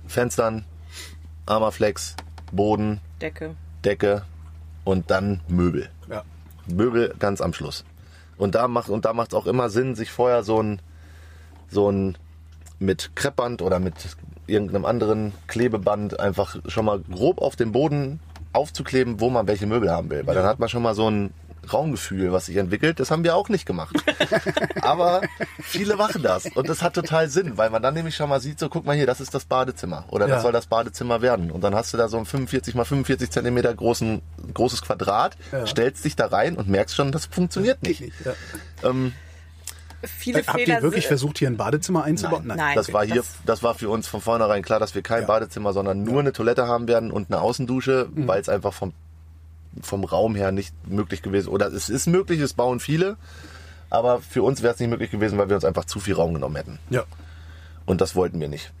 Fenstern, 0.07 0.65
Armaflex, 1.45 2.15
Boden, 2.51 2.99
Decke. 3.21 3.55
Decke 3.83 4.23
und 4.83 5.11
dann 5.11 5.41
Möbel. 5.47 5.89
Ja. 6.09 6.23
Möbel 6.65 7.13
ganz 7.19 7.41
am 7.41 7.53
Schluss. 7.53 7.85
Und 8.37 8.55
da 8.55 8.67
macht 8.67 8.89
und 8.89 9.05
da 9.05 9.13
macht 9.13 9.33
es 9.33 9.35
auch 9.35 9.45
immer 9.45 9.69
Sinn, 9.69 9.93
sich 9.93 10.11
vorher 10.11 10.43
so 10.43 10.61
ein 10.61 10.81
so 11.69 11.91
ein 11.91 12.17
mit 12.79 13.15
Kreppband 13.15 13.61
oder 13.61 13.79
mit 13.79 13.93
irgendeinem 14.47 14.85
anderen 14.85 15.33
Klebeband 15.47 16.19
einfach 16.19 16.57
schon 16.67 16.85
mal 16.85 16.99
grob 16.99 17.39
auf 17.39 17.55
den 17.55 17.71
Boden 17.71 18.19
aufzukleben, 18.51 19.19
wo 19.19 19.29
man 19.29 19.47
welche 19.47 19.67
Möbel 19.67 19.91
haben 19.91 20.09
will. 20.09 20.25
Weil 20.25 20.35
dann 20.35 20.45
hat 20.45 20.59
man 20.59 20.69
schon 20.69 20.81
mal 20.81 20.95
so 20.95 21.09
ein 21.09 21.33
Raumgefühl, 21.73 22.31
was 22.31 22.45
sich 22.47 22.57
entwickelt. 22.57 22.99
Das 22.99 23.11
haben 23.11 23.23
wir 23.23 23.35
auch 23.35 23.49
nicht 23.49 23.65
gemacht. 23.65 23.95
Aber 24.81 25.21
viele 25.61 25.95
machen 25.95 26.21
das. 26.23 26.45
Und 26.47 26.69
das 26.69 26.81
hat 26.81 26.93
total 26.93 27.29
Sinn, 27.29 27.57
weil 27.57 27.69
man 27.69 27.81
dann 27.81 27.93
nämlich 27.93 28.15
schon 28.15 28.29
mal 28.29 28.39
sieht, 28.39 28.59
so 28.59 28.69
guck 28.69 28.85
mal 28.85 28.95
hier, 28.95 29.05
das 29.05 29.19
ist 29.21 29.33
das 29.33 29.45
Badezimmer. 29.45 30.05
Oder 30.09 30.27
Ja. 30.27 30.35
das 30.35 30.43
soll 30.43 30.51
das 30.51 30.67
Badezimmer 30.67 31.21
werden. 31.21 31.51
Und 31.51 31.63
dann 31.63 31.75
hast 31.75 31.93
du 31.93 31.97
da 31.97 32.07
so 32.07 32.17
ein 32.17 32.25
45 32.25 32.75
mal 32.75 32.85
45 32.85 33.29
Zentimeter 33.29 33.73
großen, 33.73 34.21
großes 34.53 34.81
Quadrat, 34.81 35.37
Ja. 35.51 35.65
stellst 35.67 36.05
dich 36.05 36.15
da 36.15 36.27
rein 36.27 36.55
und 36.57 36.67
merkst 36.69 36.95
schon, 36.95 37.11
das 37.11 37.25
funktioniert 37.25 37.81
nicht. 37.83 38.01
Ja. 38.23 38.33
Viele 40.03 40.39
Habt 40.45 40.51
Fehler 40.59 40.75
ihr 40.77 40.81
wirklich 40.83 41.07
versucht, 41.07 41.39
hier 41.39 41.47
ein 41.47 41.57
Badezimmer 41.57 42.03
einzubauen? 42.03 42.43
Nein. 42.45 42.75
Das 42.75 42.93
war 42.93 43.03
hier, 43.05 43.23
Das- 43.45 43.63
war 43.63 43.73
für 43.73 43.89
uns 43.89 44.05
von 44.07 44.21
vornherein 44.21 44.61
klar, 44.61 44.79
dass 44.79 44.93
wir 44.93 45.01
kein 45.01 45.21
Ja. 45.21 45.27
Badezimmer, 45.27 45.73
sondern 45.73 46.03
nur 46.03 46.19
eine 46.19 46.31
Toilette 46.31 46.67
haben 46.67 46.87
werden 46.87 47.09
und 47.09 47.31
eine 47.31 47.41
Außendusche, 47.41 48.07
weil 48.13 48.39
es 48.39 48.47
einfach 48.47 48.71
vom, 48.73 48.93
vom 49.81 50.03
Raum 50.03 50.35
her 50.35 50.51
nicht 50.51 50.73
möglich 50.87 51.21
gewesen 51.21 51.49
Oder 51.49 51.67
es 51.67 51.89
ist 51.89 52.07
möglich, 52.07 52.39
es 52.39 52.53
bauen 52.53 52.79
viele, 52.79 53.17
aber 53.89 54.21
für 54.21 54.43
uns 54.43 54.61
wäre 54.61 54.73
es 54.73 54.79
nicht 54.79 54.89
möglich 54.89 55.11
gewesen, 55.11 55.37
weil 55.37 55.49
wir 55.49 55.55
uns 55.55 55.65
einfach 55.65 55.85
zu 55.85 55.99
viel 55.99 56.15
Raum 56.15 56.33
genommen 56.33 56.55
hätten. 56.55 56.79
Ja. 56.89 57.03
Und 57.85 58.01
das 58.01 58.15
wollten 58.15 58.39
wir 58.39 58.49
nicht. 58.49 58.71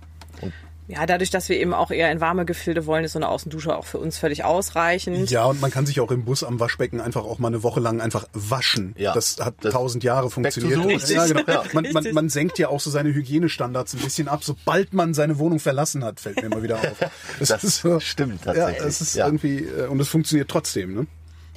Ja, 0.87 1.05
dadurch, 1.07 1.31
dass 1.31 1.49
wir 1.49 1.59
eben 1.59 1.73
auch 1.73 1.89
eher 1.89 2.11
in 2.11 2.21
warme 2.21 2.45
Gefilde 2.45 2.85
wollen, 2.85 3.03
ist 3.05 3.13
so 3.13 3.19
eine 3.19 3.27
Außendusche 3.27 3.75
auch 3.75 3.85
für 3.85 3.97
uns 3.97 4.19
völlig 4.19 4.43
ausreichend. 4.43 5.31
Ja, 5.31 5.45
und 5.45 5.59
man 5.59 5.71
kann 5.71 5.87
sich 5.87 5.99
auch 5.99 6.11
im 6.11 6.25
Bus 6.25 6.43
am 6.43 6.59
Waschbecken 6.59 7.01
einfach 7.01 7.23
auch 7.23 7.39
mal 7.39 7.47
eine 7.47 7.63
Woche 7.63 7.79
lang 7.79 8.01
einfach 8.01 8.25
waschen. 8.33 8.93
Ja. 8.97 9.13
Das 9.13 9.37
hat 9.39 9.55
Das- 9.61 9.73
tausend 9.73 10.03
Jahre 10.03 10.29
funktioniert. 10.29 11.01
the 11.01 11.13
Ja, 11.15 11.25
genau. 11.25 11.41
Ja. 11.47 11.63
man, 11.73 11.87
man, 11.91 12.13
man 12.13 12.29
senkt 12.29 12.59
ja 12.59 12.69
auch 12.69 12.79
so 12.79 12.91
seine 12.91 13.09
Hygienestandards 13.13 13.95
ein 13.95 13.99
bisschen 14.01 14.27
ab, 14.27 14.43
sobald 14.43 14.93
man 14.93 15.13
seine 15.15 15.39
Wohnung 15.39 15.59
verlassen 15.59 16.03
hat, 16.03 16.19
fällt 16.19 16.41
mir 16.43 16.49
mal 16.49 16.61
wieder 16.61 16.75
auf. 16.77 17.09
Das 17.39 17.83
stimmt 18.03 18.43
tatsächlich. 18.43 18.77
Ja, 18.79 18.85
es 18.85 19.01
ist 19.01 19.15
Ja. 19.15 19.25
irgendwie, 19.25 19.63
äh, 19.65 19.87
und 19.87 19.99
es 19.99 20.07
funktioniert 20.07 20.49
trotzdem, 20.49 20.93
ne? 20.93 21.07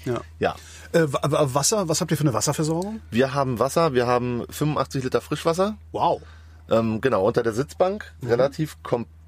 Ja. 0.07 0.21
Ja. 0.39 0.55
Äh, 0.93 1.01
Wa- 1.13 1.21
Wa- 1.25 1.55
Wasser, 1.55 1.87
was 1.89 2.01
habt 2.01 2.11
ihr 2.11 2.17
für 2.17 2.23
eine 2.25 2.33
Wasserversorgung? 2.33 3.01
Wir 3.11 3.35
haben 3.35 3.59
Wasser, 3.59 3.93
wir 3.93 4.07
haben 4.07 4.45
85 4.49 5.05
Liter 5.05 5.21
Frischwasser. 5.21 5.77
Wow. 5.93 6.23
Ähm, 6.71 7.01
genau, 7.01 7.27
unter 7.27 7.43
der 7.43 7.53
Sitzbank. 7.53 8.13
Relativ 8.25 8.77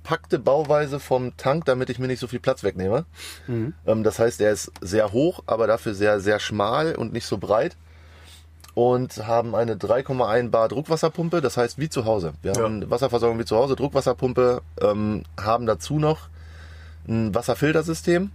kompakte 0.02 0.38
Bauweise 0.38 0.98
vom 0.98 1.36
Tank, 1.36 1.64
damit 1.66 1.90
ich 1.90 1.98
mir 1.98 2.06
nicht 2.06 2.20
so 2.20 2.26
viel 2.26 2.40
Platz 2.40 2.62
wegnehme. 2.64 3.04
Ähm, 3.48 4.02
das 4.02 4.18
heißt, 4.18 4.40
er 4.40 4.52
ist 4.52 4.72
sehr 4.80 5.12
hoch, 5.12 5.42
aber 5.46 5.66
dafür 5.66 5.94
sehr, 5.94 6.20
sehr 6.20 6.40
schmal 6.40 6.94
und 6.94 7.12
nicht 7.12 7.26
so 7.26 7.38
breit. 7.38 7.76
Und 8.74 9.26
haben 9.26 9.54
eine 9.54 9.74
3,1 9.74 10.50
Bar 10.50 10.68
Druckwasserpumpe, 10.68 11.40
das 11.40 11.56
heißt 11.56 11.78
wie 11.78 11.88
zu 11.90 12.04
Hause. 12.04 12.32
Wir 12.42 12.52
Ja. 12.54 12.62
haben 12.62 12.88
Wasserversorgung 12.88 13.38
wie 13.38 13.44
zu 13.44 13.56
Hause, 13.56 13.76
Druckwasserpumpe, 13.76 14.62
ähm, 14.80 15.24
haben 15.38 15.66
dazu 15.66 15.98
noch 15.98 16.28
ein 17.08 17.34
Wasserfiltersystem. 17.34 18.30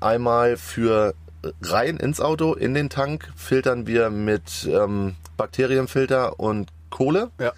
Einmal 0.00 0.56
für 0.56 1.14
rein 1.62 1.96
ins 1.96 2.20
Auto, 2.20 2.54
in 2.54 2.74
den 2.74 2.88
Tank 2.90 3.32
filtern 3.36 3.86
wir 3.86 4.10
mit 4.10 4.66
ähm, 4.70 5.16
Bakterienfilter 5.36 6.38
und 6.38 6.70
Kohle 6.90 7.30
Ja. 7.40 7.52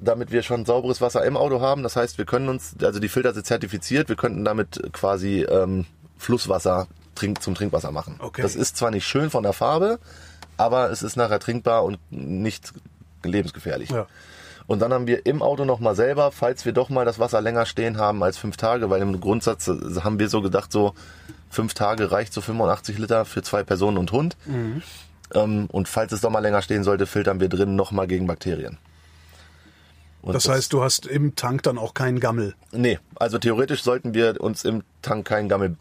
Damit 0.00 0.30
wir 0.30 0.42
schon 0.42 0.64
sauberes 0.64 1.00
Wasser 1.00 1.24
im 1.24 1.36
Auto 1.36 1.60
haben. 1.60 1.82
Das 1.82 1.96
heißt, 1.96 2.18
wir 2.18 2.24
können 2.24 2.48
uns, 2.48 2.74
also 2.82 3.00
die 3.00 3.08
Filter 3.08 3.32
sind 3.32 3.46
zertifiziert, 3.46 4.08
wir 4.08 4.16
könnten 4.16 4.44
damit 4.44 4.82
quasi 4.92 5.42
ähm, 5.42 5.86
Flusswasser 6.18 6.86
trink, 7.14 7.42
zum 7.42 7.54
Trinkwasser 7.54 7.92
machen. 7.92 8.16
Okay. 8.18 8.42
Das 8.42 8.54
ist 8.54 8.76
zwar 8.76 8.90
nicht 8.90 9.06
schön 9.06 9.30
von 9.30 9.42
der 9.42 9.52
Farbe, 9.52 9.98
aber 10.56 10.90
es 10.90 11.02
ist 11.02 11.16
nachher 11.16 11.40
trinkbar 11.40 11.84
und 11.84 11.98
nicht 12.10 12.72
lebensgefährlich. 13.24 13.90
Ja. 13.90 14.06
Und 14.66 14.80
dann 14.82 14.92
haben 14.92 15.06
wir 15.06 15.26
im 15.26 15.42
Auto 15.42 15.64
nochmal 15.64 15.94
selber, 15.94 16.32
falls 16.32 16.64
wir 16.64 16.72
doch 16.72 16.88
mal 16.88 17.04
das 17.04 17.18
Wasser 17.18 17.40
länger 17.40 17.66
stehen 17.66 17.98
haben 17.98 18.22
als 18.22 18.36
fünf 18.36 18.56
Tage, 18.56 18.90
weil 18.90 19.00
im 19.00 19.20
Grundsatz 19.20 19.68
äh, 19.68 20.00
haben 20.02 20.18
wir 20.18 20.28
so 20.28 20.42
gedacht, 20.42 20.72
so 20.72 20.94
fünf 21.50 21.74
Tage 21.74 22.10
reicht 22.10 22.32
so 22.32 22.40
85 22.40 22.98
Liter 22.98 23.24
für 23.24 23.42
zwei 23.42 23.62
Personen 23.62 23.96
und 23.96 24.12
Hund. 24.12 24.36
Ähm, 25.34 25.66
und 25.70 25.88
falls 25.88 26.12
es 26.12 26.20
doch 26.20 26.30
mal 26.30 26.40
länger 26.40 26.62
stehen 26.62 26.84
sollte, 26.84 27.06
filtern 27.06 27.40
wir 27.40 27.48
drin 27.48 27.76
nochmal 27.76 28.06
gegen 28.06 28.26
Bakterien. 28.26 28.78
Und 30.26 30.34
Das 30.34 30.48
heißt, 30.48 30.72
du 30.72 30.82
hast 30.82 31.06
im 31.06 31.36
Tank 31.36 31.62
dann 31.62 31.78
auch 31.78 31.94
keinen 31.94 32.18
Gammel. 32.18 32.54
Nee, 32.72 32.98
also 33.14 33.38
theoretisch 33.38 33.82
sollten 33.84 34.12
wir 34.12 34.40
uns 34.40 34.64
im 34.64 34.82
Tank 35.00 35.24
keinen 35.24 35.48
Gammel, 35.48 35.76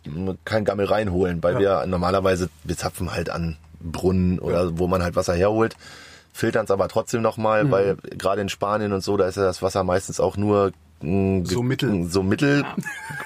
kein 0.46 0.66
Gammel 0.66 0.86
reinholen, 0.86 1.42
weil 1.42 1.54
Ja. 1.56 1.60
wir 1.82 1.88
normalerweise, 1.88 2.50
wir 2.64 2.78
zapfen 2.78 3.12
halt 3.12 3.32
an 3.32 3.58
Brunnen 3.80 4.38
oder 4.38 4.78
wo 4.78 4.86
man 4.88 5.02
halt 5.02 5.16
Wasser 5.16 5.34
herholt, 5.34 5.76
filtern 6.32 6.66
es 6.66 6.72
aber 6.72 6.88
trotzdem 6.90 7.24
nochmal, 7.24 7.64
Mhm. 7.64 7.72
weil 7.72 7.96
gerade 7.96 8.42
in 8.42 8.50
Spanien 8.50 8.94
und 8.94 9.02
so, 9.04 9.18
da 9.18 9.28
ist 9.28 9.38
ja 9.38 9.44
das 9.44 9.64
Wasser 9.64 9.84
meistens 9.84 10.20
auch 10.20 10.38
nur 10.38 10.74
So 11.02 11.62
mittel. 11.62 12.06
so 12.10 12.24
mittel 12.24 12.66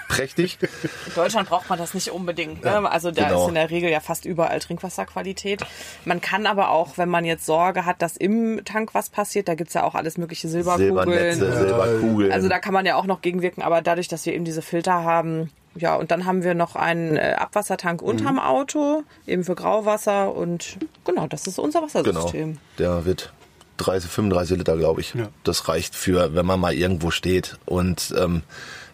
prächtig. 0.08 0.58
In 0.62 1.14
Deutschland 1.16 1.48
braucht 1.48 1.70
man 1.70 1.78
das 1.78 1.93
nicht 1.93 2.12
unbedingt. 2.12 2.64
Ne? 2.64 2.89
Also 2.89 3.12
da 3.12 3.28
genau. 3.28 3.43
ist 3.43 3.50
in 3.50 3.56
der 3.56 3.70
Regel 3.70 3.89
ja 3.89 4.00
fast 4.00 4.26
überall 4.26 4.60
Trinkwasserqualität. 4.60 5.62
Man 6.04 6.20
kann 6.20 6.46
aber 6.46 6.72
auch, 6.72 6.98
wenn 6.98 7.10
man 7.10 7.26
jetzt 7.26 7.46
Sorge 7.46 7.86
hat, 7.86 8.02
dass 8.02 8.18
im 8.18 8.62
Tank 8.66 8.93
was 8.93 9.10
passiert, 9.10 9.48
da 9.48 9.56
gibt's 9.56 9.76
ja 9.76 9.84
auch 9.84 9.96
alles 9.96 10.18
mögliche 10.18 10.48
Silberkugeln. 10.48 11.36
Silbernetze, 11.36 11.58
Silberkugeln. 11.58 12.32
Also 12.32 12.50
da 12.50 12.60
kann 12.60 12.74
man 12.74 12.86
ja 12.86 12.96
auch 12.96 13.06
noch 13.06 13.22
gegenwirken, 13.22 13.62
aber 13.62 13.82
dadurch, 13.82 14.08
dass 14.08 14.26
wir 14.26 14.34
eben 14.34 14.46
diese 14.46 14.62
Filter 14.62 15.04
haben, 15.04 15.52
ja, 15.76 15.96
und 15.96 16.12
dann 16.12 16.26
haben 16.26 16.43
wir 16.43 16.56
noch 16.56 16.76
einen 16.76 17.16
äh, 17.16 17.36
Abwassertank 17.38 18.02
unterm 18.02 18.39
Auto, 18.39 19.04
eben 19.28 19.43
für 19.43 19.56
Grauwasser 19.56 20.36
und 20.36 20.78
genau, 21.06 21.28
das 21.28 21.48
ist 21.48 21.60
unser 21.60 21.82
genau. 21.82 21.93
Wassersystem. 21.93 22.58
Der 22.78 23.06
wird 23.06 23.32
30, 23.80 24.10
35 24.10 24.58
Liter, 24.58 24.78
glaube 24.78 25.02
ich. 25.02 25.14
Ja. 25.14 25.30
Das 25.44 25.68
reicht 25.68 25.96
für, 25.96 26.36
wenn 26.36 26.46
man 26.46 26.60
mal 26.60 26.74
irgendwo 26.74 27.12
steht 27.12 27.58
und 27.66 28.14
ähm, 28.18 28.44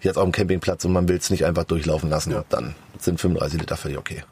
jetzt 0.01 0.17
auf 0.17 0.23
dem 0.23 0.31
Campingplatz 0.31 0.85
und 0.85 0.93
man 0.93 1.07
will 1.07 1.17
es 1.17 1.29
nicht 1.29 1.45
einfach 1.45 1.63
durchlaufen 1.63 2.09
lassen, 2.09 2.31
Ja. 2.31 2.45
dann 2.49 2.75
sind 2.99 3.19
35 3.19 3.59
Liter 3.59 3.77
völlig 3.77 3.97
okay. 3.97 4.23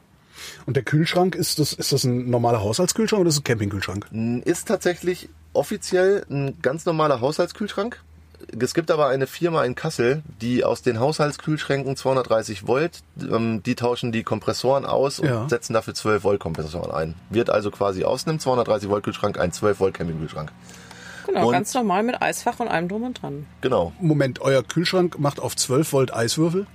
Und 0.66 0.76
der 0.76 0.82
Kühlschrank, 0.82 1.34
ist 1.34 1.58
das, 1.58 1.72
ist 1.72 1.92
das 1.92 2.04
ein 2.04 2.30
normaler 2.30 2.60
Haushaltskühlschrank 2.62 3.20
oder 3.20 3.28
ist 3.28 3.36
das 3.36 3.40
ein 3.40 3.44
Campingkühlschrank? 3.44 4.06
Ist 4.44 4.68
tatsächlich 4.68 5.28
offiziell 5.52 6.24
ein 6.30 6.58
ganz 6.62 6.84
normaler 6.86 7.20
Haushaltskühlschrank. 7.20 8.00
Es 8.60 8.74
gibt 8.74 8.90
aber 8.90 9.06
eine 9.08 9.26
Firma 9.26 9.64
in 9.64 9.74
Kassel, 9.74 10.22
die 10.40 10.64
aus 10.64 10.82
den 10.82 11.00
Haushaltskühlschränken 11.00 11.96
230 11.96 12.66
Volt, 12.66 13.00
ähm, 13.20 13.62
die 13.64 13.74
tauschen 13.74 14.12
die 14.12 14.22
Kompressoren 14.22 14.84
aus 14.86 15.18
und 15.18 15.28
Ja. 15.28 15.48
setzen 15.48 15.72
dafür 15.72 15.94
12 15.94 16.24
Volt 16.24 16.40
Kompressoren 16.40 16.90
ein. 16.90 17.14
Wird 17.30 17.50
also 17.50 17.70
quasi 17.70 18.04
aus 18.04 18.26
einem 18.26 18.38
230 18.38 18.88
Volt 18.88 19.04
Kühlschrank 19.04 19.38
ein 19.38 19.52
12 19.52 19.80
Volt 19.80 19.94
Campingkühlschrank. 19.94 20.50
Genau, 21.26 21.46
Und- 21.46 21.52
ganz 21.52 21.72
normal 21.72 22.02
mit 22.02 22.20
Eisfach 22.20 22.60
und 22.60 22.68
allem 22.68 22.86
drum 22.86 23.02
und 23.02 23.22
dran. 23.22 23.46
Genau. 23.62 23.92
Moment, 23.98 24.42
euer 24.42 24.62
Kühlschrank 24.62 25.18
macht 25.18 25.40
auf 25.40 25.56
12 25.56 25.90
Volt 25.94 26.12
Eiswürfel? 26.14 26.66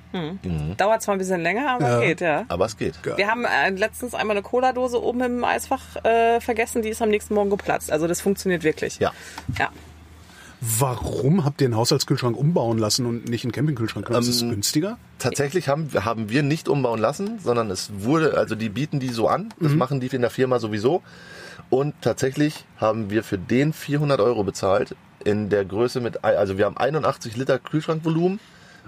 Dauert 0.76 1.04
zwar 1.04 1.14
ein 1.14 1.20
bisschen 1.20 1.42
länger, 1.42 1.70
aber 1.76 1.88
Ja. 1.88 2.00
geht, 2.00 2.20
ja. 2.22 2.46
Aber 2.48 2.66
es 2.66 2.76
geht. 2.76 2.96
Wir 3.16 3.28
haben 3.28 3.46
äh, 3.46 3.70
letztens 3.70 4.16
einmal 4.16 4.36
eine 4.36 4.42
Cola-Dose 4.44 5.00
oben 5.04 5.22
im 5.22 5.44
Eisfach 5.44 6.04
äh, 6.04 6.42
vergessen, 6.42 6.82
die 6.82 6.90
ist 6.90 7.00
am 7.04 7.10
nächsten 7.10 7.36
Morgen 7.36 7.52
geplatzt. 7.52 7.92
Also 7.92 8.08
das 8.08 8.22
funktioniert 8.22 8.64
wirklich. 8.64 8.98
Ja. 8.98 9.12
Ja. 9.60 9.70
Warum 10.62 11.46
habt 11.46 11.62
ihr 11.62 11.68
einen 11.68 11.78
Haushaltskühlschrank 11.78 12.36
umbauen 12.36 12.78
lassen 12.78 13.06
und 13.06 13.30
nicht 13.30 13.46
einen 13.46 13.54
Campingkühlschrank? 13.54 14.10
Ist 14.10 14.28
es 14.28 14.42
günstiger? 14.42 14.98
Tatsächlich 15.18 15.70
haben, 15.70 15.90
haben 15.94 16.30
wir 16.30 16.44
nicht 16.44 16.68
umbauen 16.68 17.00
lassen, 17.00 17.40
sondern 17.40 17.72
es 17.72 17.92
wurde, 18.00 18.38
also 18.38 18.56
die 18.56 18.70
bieten 18.70 19.00
die 19.00 19.10
so 19.10 19.28
an. 19.30 19.54
Das 19.60 19.74
machen 19.74 20.02
die 20.02 20.08
in 20.08 20.22
der 20.22 20.30
Firma 20.30 20.60
sowieso. 20.60 21.02
Und 21.70 21.94
tatsächlich 22.02 22.66
haben 22.78 23.10
wir 23.10 23.24
für 23.24 23.38
den 23.38 23.74
400 23.74 24.20
Euro 24.20 24.44
bezahlt 24.44 24.96
in 25.24 25.50
der 25.50 25.66
Größe 25.66 26.02
mit, 26.02 26.24
also 26.24 26.58
wir 26.58 26.66
haben 26.66 26.78
81 26.78 27.38
Liter 27.38 27.60
Kühlschrankvolumen 27.60 28.40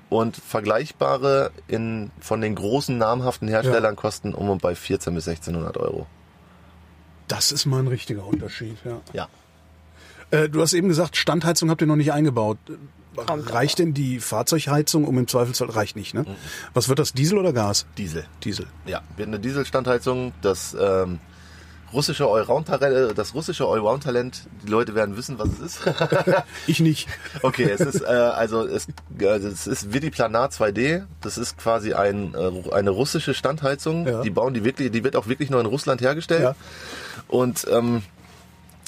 und 0.09 0.35
vergleichbare 0.35 1.51
in, 1.67 2.11
von 2.19 2.41
den 2.41 2.55
großen 2.55 2.97
namhaften 2.97 3.47
Herstellern 3.47 3.95
kosten 3.95 4.33
um 4.33 4.49
und 4.49 4.61
bei 4.61 4.75
14 4.75 5.13
bis 5.15 5.27
1600 5.27 5.77
Euro. 5.77 6.05
Das 7.27 7.53
ist 7.53 7.65
mal 7.65 7.79
ein 7.79 7.87
richtiger 7.87 8.25
Unterschied, 8.25 8.77
ja. 8.83 8.99
Ja. 9.13 9.29
Äh, 10.31 10.49
du 10.49 10.61
hast 10.61 10.73
eben 10.73 10.87
gesagt, 10.87 11.17
Standheizung 11.17 11.69
habt 11.69 11.81
ihr 11.81 11.87
noch 11.87 11.95
nicht 11.95 12.13
eingebaut. 12.13 12.57
Kommt 13.15 13.53
reicht 13.53 13.79
denn 13.79 13.93
die 13.93 14.19
Fahrzeugheizung, 14.19 15.03
um 15.03 15.17
im 15.17 15.27
Zweifelsfall, 15.27 15.69
reicht 15.69 15.97
nicht, 15.97 16.13
ne? 16.13 16.25
Was 16.73 16.87
wird 16.87 16.97
das, 16.97 17.11
Diesel 17.11 17.37
oder 17.37 17.51
Gas? 17.51 17.85
Diesel. 17.97 18.23
Diesel. 18.43 18.67
Ja, 18.85 19.01
wird 19.17 19.27
eine 19.27 19.39
Dieselstandheizung, 19.39 20.31
das 20.41 20.75
ähm, 20.79 21.19
russische 21.93 22.25
Allround-Talent, 22.25 23.17
das 23.17 23.33
russische 23.33 23.65
Allround-Talent, 23.65 24.47
die 24.63 24.69
Leute 24.69 24.95
werden 24.95 25.17
wissen, 25.17 25.39
was 25.39 25.49
es 25.49 25.59
ist. 25.59 25.81
Ich 26.67 26.79
nicht. 26.79 27.07
Okay, 27.41 27.69
es 27.69 27.81
ist 27.81 28.01
äh, 28.01 28.05
also 28.05 28.65
es, 28.65 28.87
also 29.19 29.47
es 29.47 29.67
ist 29.67 29.93
Vidiplanar 29.93 30.49
2D. 30.49 31.05
Das 31.21 31.37
ist 31.37 31.57
quasi 31.57 31.93
ein, 31.93 32.33
äh, 32.33 32.71
eine 32.71 32.91
russische 32.91 33.33
Standheizung. 33.33 34.07
Ja. 34.07 34.21
Die 34.21 34.29
bauen 34.29 34.53
die 34.53 34.63
wirklich, 34.63 34.91
die 34.91 35.03
wird 35.03 35.15
auch 35.15 35.27
wirklich 35.27 35.49
nur 35.49 35.59
in 35.59 35.65
Russland 35.65 36.01
hergestellt. 36.01 36.43
Ja. 36.43 36.55
Und 37.27 37.67
ähm, 37.69 38.03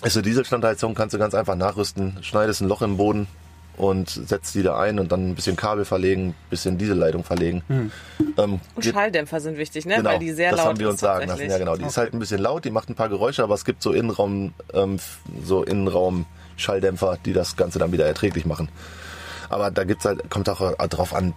ist 0.03 0.15
eine 0.15 0.23
Dieselstandheizung, 0.23 0.95
kannst 0.95 1.13
du 1.13 1.19
ganz 1.19 1.33
einfach 1.33 1.55
nachrüsten, 1.55 2.17
schneidest 2.21 2.61
ein 2.61 2.67
Loch 2.67 2.81
im 2.81 2.97
Boden 2.97 3.27
und 3.75 4.09
setzt 4.09 4.53
die 4.53 4.61
da 4.63 4.79
ein 4.79 4.99
und 4.99 5.11
dann 5.11 5.29
ein 5.29 5.35
bisschen 5.35 5.55
Kabel 5.55 5.83
verlegen, 5.85 6.29
ein 6.29 6.35
bisschen 6.49 6.77
Dieselleitung 6.77 7.23
verlegen. 7.23 7.63
Hm. 7.67 7.91
Ähm, 8.37 8.59
Und 8.75 8.83
geht- 8.83 8.93
Schalldämpfer 8.93 9.39
sind 9.39 9.57
wichtig, 9.57 9.85
ne? 9.85 9.95
Genau, 9.97 10.11
Weil 10.11 10.19
die 10.19 10.31
sehr 10.31 10.51
das 10.51 10.59
laut 10.59 10.67
haben 10.69 10.79
wir 10.79 10.89
uns 10.89 10.99
sagen 10.99 11.27
lassen. 11.27 11.49
Ja, 11.49 11.57
genau. 11.57 11.75
Die 11.75 11.85
ist 11.85 11.97
halt 11.97 12.13
ein 12.13 12.19
bisschen 12.19 12.39
laut, 12.39 12.65
die 12.65 12.69
macht 12.71 12.89
ein 12.89 12.95
paar 12.95 13.09
Geräusche, 13.09 13.43
aber 13.43 13.55
es 13.55 13.65
gibt 13.65 13.81
so 13.81 13.91
Innenraum, 13.91 14.53
ähm, 14.73 14.99
so 15.43 15.63
Innenraum-Schalldämpfer, 15.63 17.17
die 17.25 17.33
das 17.33 17.55
Ganze 17.55 17.79
dann 17.79 17.91
wieder 17.91 18.05
erträglich 18.05 18.45
machen. 18.45 18.69
Aber 19.49 19.71
da 19.71 19.83
gibt's 19.83 20.05
halt, 20.05 20.29
kommt 20.29 20.49
auch 20.49 20.75
drauf 20.87 21.13
an, 21.13 21.33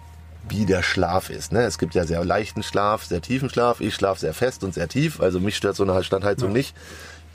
wie 0.49 0.65
der 0.65 0.81
Schlaf 0.81 1.29
ist. 1.29 1.51
Ne? 1.51 1.63
Es 1.63 1.77
gibt 1.77 1.93
ja 1.93 2.05
sehr 2.05 2.23
leichten 2.23 2.63
Schlaf, 2.63 3.03
sehr 3.03 3.21
tiefen 3.21 3.49
Schlaf. 3.49 3.81
Ich 3.81 3.95
schlafe 3.95 4.19
sehr 4.21 4.33
fest 4.33 4.63
und 4.63 4.73
sehr 4.73 4.87
tief. 4.87 5.19
Also 5.19 5.39
mich 5.39 5.57
stört 5.57 5.75
so 5.75 5.83
eine 5.83 6.03
Standheizung 6.03 6.53
nicht. 6.53 6.75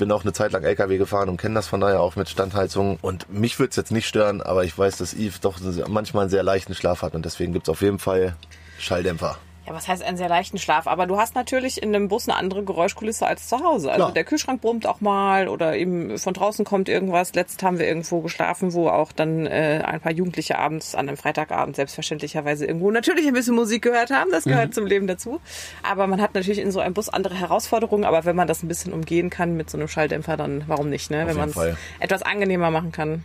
Bin 0.02 0.10
auch 0.10 0.24
eine 0.24 0.32
Zeit 0.32 0.50
lang 0.50 0.64
LKW 0.64 0.98
gefahren 0.98 1.28
und 1.28 1.36
kenne 1.36 1.54
das 1.54 1.68
von 1.68 1.78
daher 1.78 2.00
auch 2.00 2.16
mit 2.16 2.28
Standheizung. 2.28 2.98
Und 3.02 3.32
mich 3.32 3.60
würde 3.60 3.70
es 3.70 3.76
jetzt 3.76 3.92
nicht 3.92 4.08
stören, 4.08 4.42
aber 4.42 4.64
ich 4.64 4.76
weiß, 4.76 4.96
dass 4.96 5.14
Yves 5.14 5.38
doch 5.38 5.60
manchmal 5.86 6.22
einen 6.22 6.30
sehr 6.30 6.42
leichten 6.42 6.74
Schlaf 6.74 7.02
hat 7.02 7.14
und 7.14 7.24
deswegen 7.24 7.52
gibt's 7.52 7.68
auf 7.68 7.82
jeden 7.82 8.00
Fall 8.00 8.34
Schalldämpfer. 8.80 9.38
Ja, 9.72 9.76
was 9.76 9.88
heißt 9.88 10.02
einen 10.02 10.16
sehr 10.18 10.28
leichten 10.28 10.58
Schlaf? 10.58 10.86
Aber 10.86 11.06
du 11.06 11.16
hast 11.16 11.34
natürlich 11.34 11.82
in 11.82 11.94
einem 11.94 12.08
Bus 12.08 12.28
eine 12.28 12.36
andere 12.36 12.62
Geräuschkulisse 12.62 13.26
als 13.26 13.48
zu 13.48 13.60
Hause. 13.60 13.90
Also 13.90 14.04
Klar. 14.04 14.12
der 14.12 14.24
Kühlschrank 14.24 14.60
brummt 14.60 14.86
auch 14.86 15.00
mal 15.00 15.48
oder 15.48 15.76
eben 15.76 16.18
von 16.18 16.34
draußen 16.34 16.64
kommt 16.64 16.88
irgendwas. 16.88 17.34
Letzt 17.34 17.62
haben 17.62 17.78
wir 17.78 17.86
irgendwo 17.86 18.20
geschlafen, 18.20 18.74
wo 18.74 18.88
auch 18.88 19.12
dann 19.12 19.46
äh, 19.46 19.82
ein 19.84 20.00
paar 20.00 20.12
Jugendliche 20.12 20.58
abends 20.58 20.94
an 20.94 21.08
einem 21.08 21.16
Freitagabend 21.16 21.76
selbstverständlicherweise 21.76 22.66
irgendwo 22.66 22.90
natürlich 22.90 23.26
ein 23.26 23.32
bisschen 23.32 23.54
Musik 23.54 23.82
gehört 23.82 24.10
haben. 24.10 24.30
Das 24.30 24.44
gehört 24.44 24.74
zum 24.74 24.86
Leben 24.86 25.06
dazu. 25.06 25.40
Aber 25.82 26.06
man 26.06 26.20
hat 26.20 26.34
natürlich 26.34 26.58
in 26.58 26.70
so 26.70 26.80
einem 26.80 26.94
Bus 26.94 27.08
andere 27.08 27.34
Herausforderungen. 27.34 28.04
Aber 28.04 28.24
wenn 28.24 28.36
man 28.36 28.48
das 28.48 28.62
ein 28.62 28.68
bisschen 28.68 28.92
umgehen 28.92 29.30
kann 29.30 29.56
mit 29.56 29.70
so 29.70 29.78
einem 29.78 29.88
Schalldämpfer, 29.88 30.36
dann 30.36 30.64
warum 30.66 30.90
nicht? 30.90 31.10
Ne? 31.10 31.26
wenn 31.26 31.36
man 31.36 31.50
es 31.50 31.76
etwas 31.98 32.22
angenehmer 32.22 32.70
machen 32.70 32.92
kann. 32.92 33.24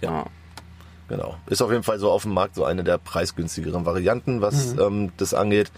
Ja. 0.00 0.26
Genau. 1.08 1.36
Ist 1.46 1.62
auf 1.62 1.70
jeden 1.70 1.82
Fall 1.82 1.98
so 1.98 2.10
auf 2.10 2.22
dem 2.22 2.34
Markt 2.34 2.54
so 2.54 2.64
eine 2.64 2.84
der 2.84 2.98
preisgünstigeren 2.98 3.86
Varianten, 3.86 4.40
was 4.40 4.76
ähm, 4.78 5.12
das 5.16 5.34
angeht. 5.34 5.72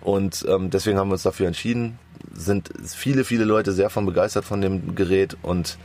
Und 0.00 0.44
ähm, 0.48 0.70
deswegen 0.70 0.98
haben 0.98 1.08
wir 1.08 1.14
uns 1.14 1.22
dafür 1.22 1.46
entschieden. 1.46 1.98
Sind 2.32 2.70
viele, 2.84 3.24
viele 3.24 3.44
Leute 3.44 3.72
sehr 3.72 3.90
von 3.90 4.06
begeistert 4.06 4.44
von 4.44 4.60
dem 4.60 4.94
Gerät 4.94 5.36
und 5.42 5.78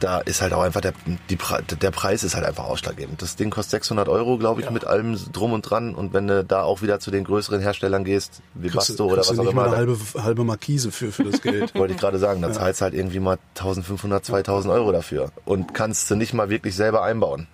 da 0.00 0.18
ist 0.18 0.42
halt 0.42 0.52
auch 0.52 0.60
einfach 0.60 0.80
der, 0.80 0.92
die, 1.30 1.38
der 1.80 1.90
Preis 1.90 2.22
ist 2.22 2.34
halt 2.34 2.44
einfach 2.44 2.64
ausschlaggebend. 2.64 3.22
Das 3.22 3.36
Ding 3.36 3.50
kostet 3.50 3.82
600 3.82 4.08
Euro, 4.08 4.36
glaube 4.36 4.60
ich, 4.60 4.70
mit 4.70 4.86
allem 4.86 5.18
drum 5.32 5.52
und 5.52 5.62
dran. 5.62 5.94
Und 5.94 6.12
wenn 6.12 6.26
du 6.26 6.44
da 6.44 6.62
auch 6.62 6.82
wieder 6.82 7.00
zu 7.00 7.10
den 7.10 7.24
größeren 7.24 7.60
Herstellern 7.60 8.04
gehst, 8.04 8.42
wie 8.54 8.68
Kriegst, 8.68 8.88
Basto 8.88 9.04
du- 9.04 9.12
oder 9.12 9.20
was 9.20 9.30
auch 9.30 9.42
nicht 9.42 9.54
mal 9.54 9.64
immer, 9.64 9.64
eine 9.64 9.76
halbe, 9.76 9.96
halbe 10.22 10.44
Markise 10.44 10.90
für, 10.90 11.12
für 11.12 11.24
das 11.24 11.40
Geld. 11.40 11.74
wollte 11.74 11.94
ich 11.94 12.00
gerade 12.00 12.18
sagen, 12.18 12.42
da 12.42 12.52
zahlst 12.52 12.82
halt 12.82 12.94
irgendwie 12.94 13.20
mal 13.20 13.38
1500, 13.54 14.24
2000 14.24 14.72
Euro 14.74 14.92
dafür 14.92 15.32
und 15.44 15.72
kannst 15.72 16.10
du 16.10 16.14
nicht 16.14 16.34
mal 16.34 16.50
wirklich 16.50 16.76
selber 16.76 17.02
einbauen. 17.02 17.46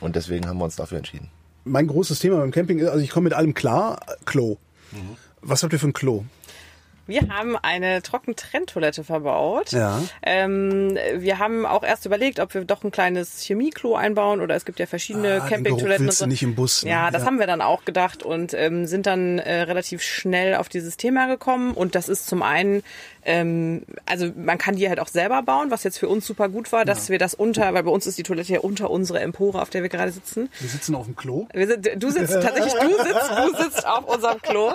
Und 0.00 0.16
deswegen 0.16 0.46
haben 0.46 0.58
wir 0.58 0.64
uns 0.64 0.76
dafür 0.76 0.98
entschieden. 0.98 1.28
mein 1.64 1.86
großes 1.86 2.18
Thema 2.20 2.36
beim 2.38 2.50
Camping 2.52 2.78
ist, 2.78 2.88
also 2.88 3.02
ich 3.02 3.10
komme 3.10 3.24
mit 3.24 3.34
allem 3.34 3.54
klar, 3.54 4.00
Klo. 4.24 4.56
Was 5.40 5.62
habt 5.62 5.72
ihr 5.72 5.78
für 5.78 5.88
ein 5.88 5.92
Klo? 5.92 6.24
Wir 7.06 7.28
haben 7.28 7.56
eine 7.56 8.02
Trockentrenntoilette 8.02 9.04
verbaut. 9.04 9.70
Ja. 9.72 10.02
Ähm, 10.22 10.98
wir 11.16 11.38
haben 11.38 11.64
auch 11.64 11.82
erst 11.84 12.04
überlegt, 12.06 12.40
ob 12.40 12.52
wir 12.54 12.64
doch 12.64 12.82
ein 12.82 12.90
kleines 12.90 13.42
Chemieklo 13.42 13.94
einbauen 13.94 14.40
oder 14.40 14.56
es 14.56 14.64
gibt 14.64 14.80
ja 14.80 14.86
verschiedene 14.86 15.40
Ah, 15.42 15.48
Campingtoiletten. 15.48 16.10
So. 16.10 16.26
nicht 16.26 16.42
im 16.42 16.54
Bus, 16.56 16.82
ne? 16.84 16.90
Ja, 16.90 17.10
das 17.10 17.22
Ja. 17.22 17.26
haben 17.26 17.38
wir 17.38 17.46
dann 17.46 17.60
auch 17.60 17.84
gedacht 17.84 18.22
und 18.24 18.54
ähm, 18.54 18.86
sind 18.86 19.06
dann 19.06 19.38
äh, 19.38 19.62
relativ 19.62 20.02
schnell 20.02 20.56
auf 20.56 20.68
dieses 20.68 20.96
Thema 20.96 21.26
gekommen. 21.28 21.74
Und 21.74 21.94
das 21.94 22.08
ist 22.08 22.26
zum 22.26 22.42
einen, 22.42 22.82
ähm, 23.24 23.84
also 24.06 24.30
man 24.36 24.58
kann 24.58 24.74
die 24.76 24.88
halt 24.88 24.98
auch 24.98 25.08
selber 25.08 25.42
bauen, 25.42 25.70
was 25.70 25.84
jetzt 25.84 25.98
für 25.98 26.08
uns 26.08 26.26
super 26.26 26.48
gut 26.48 26.72
war, 26.72 26.84
dass 26.84 27.08
wir 27.08 27.18
das 27.18 27.34
unter, 27.34 27.72
weil 27.72 27.84
bei 27.84 27.90
uns 27.90 28.06
ist 28.06 28.18
die 28.18 28.22
Toilette 28.24 28.52
ja 28.54 28.60
unter 28.60 28.90
unsere 28.90 29.20
Empore, 29.20 29.62
auf 29.62 29.70
der 29.70 29.82
wir 29.82 29.88
gerade 29.90 30.10
sitzen. 30.10 30.48
Wir 30.58 30.68
sitzen 30.68 30.94
auf 30.96 31.04
dem 31.06 31.14
Klo. 31.14 31.46
Sind, 31.54 31.88
du 31.96 32.10
sitzt 32.10 32.32
tatsächlich, 32.42 32.72
du 32.74 32.88
sitzt, 32.88 33.30
du 33.30 33.62
sitzt 33.62 33.86
auf 33.86 34.04
unserem 34.12 34.42
Klo. 34.42 34.72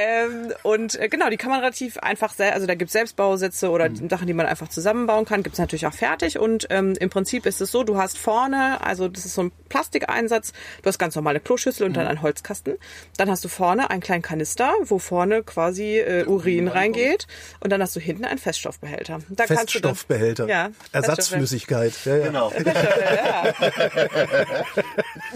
Ähm, 0.00 0.52
und 0.62 0.94
äh, 1.00 1.08
genau, 1.08 1.28
die 1.28 1.36
kann 1.36 1.50
man 1.50 1.58
relativ 1.58 1.98
einfach, 1.98 2.32
sel 2.32 2.50
also 2.50 2.68
da 2.68 2.76
gibt's 2.76 2.92
Selbstbausitze 2.92 3.68
oder 3.68 3.90
Sachen, 4.08 4.28
die 4.28 4.32
man 4.32 4.46
einfach 4.46 4.68
zusammenbauen 4.68 5.24
kann, 5.24 5.42
gibt's 5.42 5.58
natürlich 5.58 5.88
auch 5.88 5.92
fertig. 5.92 6.38
Und 6.38 6.68
ähm, 6.70 6.94
im 7.00 7.10
Prinzip 7.10 7.46
ist 7.46 7.60
es 7.60 7.72
so, 7.72 7.82
du 7.82 7.96
hast 7.98 8.16
vorne, 8.16 8.80
also 8.80 9.08
das 9.08 9.24
ist 9.24 9.34
so 9.34 9.42
ein 9.42 9.52
Plastikeinsatz, 9.68 10.52
du 10.82 10.86
hast 10.86 10.98
ganz 10.98 11.16
normale 11.16 11.40
Kloschüssel 11.40 11.84
und 11.84 11.96
dann 11.96 12.06
einen 12.06 12.22
Holzkasten. 12.22 12.76
Dann 13.16 13.28
hast 13.28 13.44
du 13.44 13.48
vorne 13.48 13.90
einen 13.90 14.00
kleinen 14.00 14.22
Kanister, 14.22 14.72
wo 14.84 15.00
vorne 15.00 15.42
quasi 15.42 15.98
äh, 15.98 16.24
Urin 16.26 16.68
reingeht. 16.68 17.26
Und 17.58 17.70
dann 17.72 17.82
hast 17.82 17.96
du 17.96 18.00
hinten 18.00 18.24
einen 18.24 18.38
Feststoffbehälter. 18.38 19.18
Da 19.30 19.46
du 19.46 19.48
dann- 19.48 19.58
Feststoffbehälter. 19.58 20.46
Ja, 20.46 20.70
Ersatzflüssigkeit. 20.92 21.92
Ja, 22.04 22.16
ja. 22.18 22.24
Genau. 22.26 22.52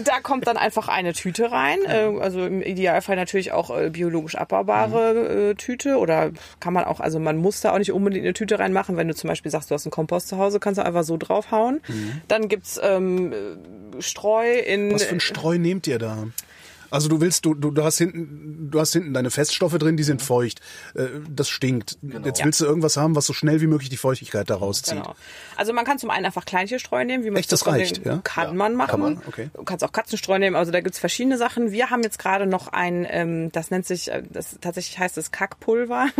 Da 0.03 0.19
kommt 0.21 0.47
dann 0.47 0.57
einfach 0.57 0.87
eine 0.87 1.13
Tüte 1.13 1.51
rein, 1.51 1.79
äh, 1.85 2.09
also 2.19 2.45
im 2.45 2.61
Idealfall 2.61 3.15
natürlich 3.15 3.51
auch 3.51 3.75
äh, 3.77 3.89
biologisch 3.89 4.35
abbaubare 4.59 5.51
äh, 5.51 5.55
Tüte 5.55 5.97
oder 5.97 6.31
kann 6.59 6.73
man 6.73 6.85
auch, 6.85 6.99
also 6.99 7.19
man 7.19 7.37
muss 7.37 7.61
da 7.61 7.73
auch 7.73 7.79
nicht 7.79 7.91
unbedingt 7.91 8.23
eine 8.23 8.33
Tüte 8.33 8.59
reinmachen, 8.59 8.97
wenn 8.97 9.07
du 9.07 9.15
zum 9.15 9.27
Beispiel 9.27 9.51
sagst, 9.51 9.71
du 9.71 9.75
hast 9.75 9.85
einen 9.85 9.91
Kompost 9.91 10.27
zu 10.27 10.37
Hause, 10.37 10.59
kannst 10.59 10.79
du 10.79 10.85
einfach 10.85 11.03
so 11.03 11.17
draufhauen. 11.17 11.81
Dann 12.27 12.47
gibt's 12.47 12.79
ähm, 12.81 13.33
äh, 13.33 14.01
Streu 14.01 14.59
in... 14.59 14.93
Was 14.93 15.03
für 15.03 15.15
ein 15.15 15.19
Streu 15.19 15.57
nehmt 15.57 15.87
ihr 15.87 15.99
da? 15.99 16.27
Also 16.93 17.09
du 17.09 17.19
willst, 17.21 17.43
du, 17.45 17.55
du, 17.55 17.71
du 17.71 17.83
hast 17.83 17.97
hinten, 17.97 18.69
du 18.69 18.79
hast 18.79 18.93
hinten 18.93 19.15
deine 19.15 19.31
Feststoffe 19.31 19.77
drin, 19.79 19.97
die 19.97 20.03
sind 20.03 20.21
feucht. 20.21 20.61
Äh, 20.93 21.07
Das 21.27 21.49
stinkt. 21.49 21.97
Jetzt 22.23 22.45
willst 22.45 22.61
du 22.61 22.65
irgendwas 22.65 22.97
haben, 22.97 23.15
was 23.15 23.25
so 23.25 23.33
schnell 23.33 23.61
wie 23.61 23.67
möglich 23.67 23.89
die 23.89 23.97
Feuchtigkeit 23.97 24.47
da 24.47 24.55
rauszieht. 24.55 24.99
Genau. 24.99 25.15
Also 25.57 25.73
man 25.73 25.85
kann 25.85 25.97
zum 25.97 26.11
einen 26.11 26.25
einfach 26.27 26.45
Kleinststreu 26.45 27.03
nehmen, 27.03 27.23
wie 27.23 27.31
man 27.31 27.39
Echt, 27.39 27.51
das 27.51 27.65
reicht, 27.65 28.05
ja? 28.05 28.19
Kann 28.23 28.55
man 28.55 28.75
machen. 28.75 28.89
kann 28.91 28.99
man, 28.99 29.21
okay. 29.25 29.49
Du 29.53 29.63
kannst 29.63 29.83
auch 29.83 29.91
Katzenstreu 29.91 30.37
nehmen, 30.37 30.55
also 30.55 30.71
da 30.71 30.81
gibt's 30.81 30.99
verschiedene 30.99 31.37
Sachen. 31.39 31.71
Wir 31.71 31.89
haben 31.89 32.03
jetzt 32.03 32.19
gerade 32.19 32.45
noch 32.45 32.67
ein, 32.67 33.07
ähm, 33.09 33.51
das 33.51 33.71
nennt 33.71 33.87
sich, 33.87 34.11
äh, 34.11 34.21
das 34.29 34.57
tatsächlich 34.61 34.99
heißt 34.99 35.17
es 35.17 35.31
Kackpulver. 35.31 36.09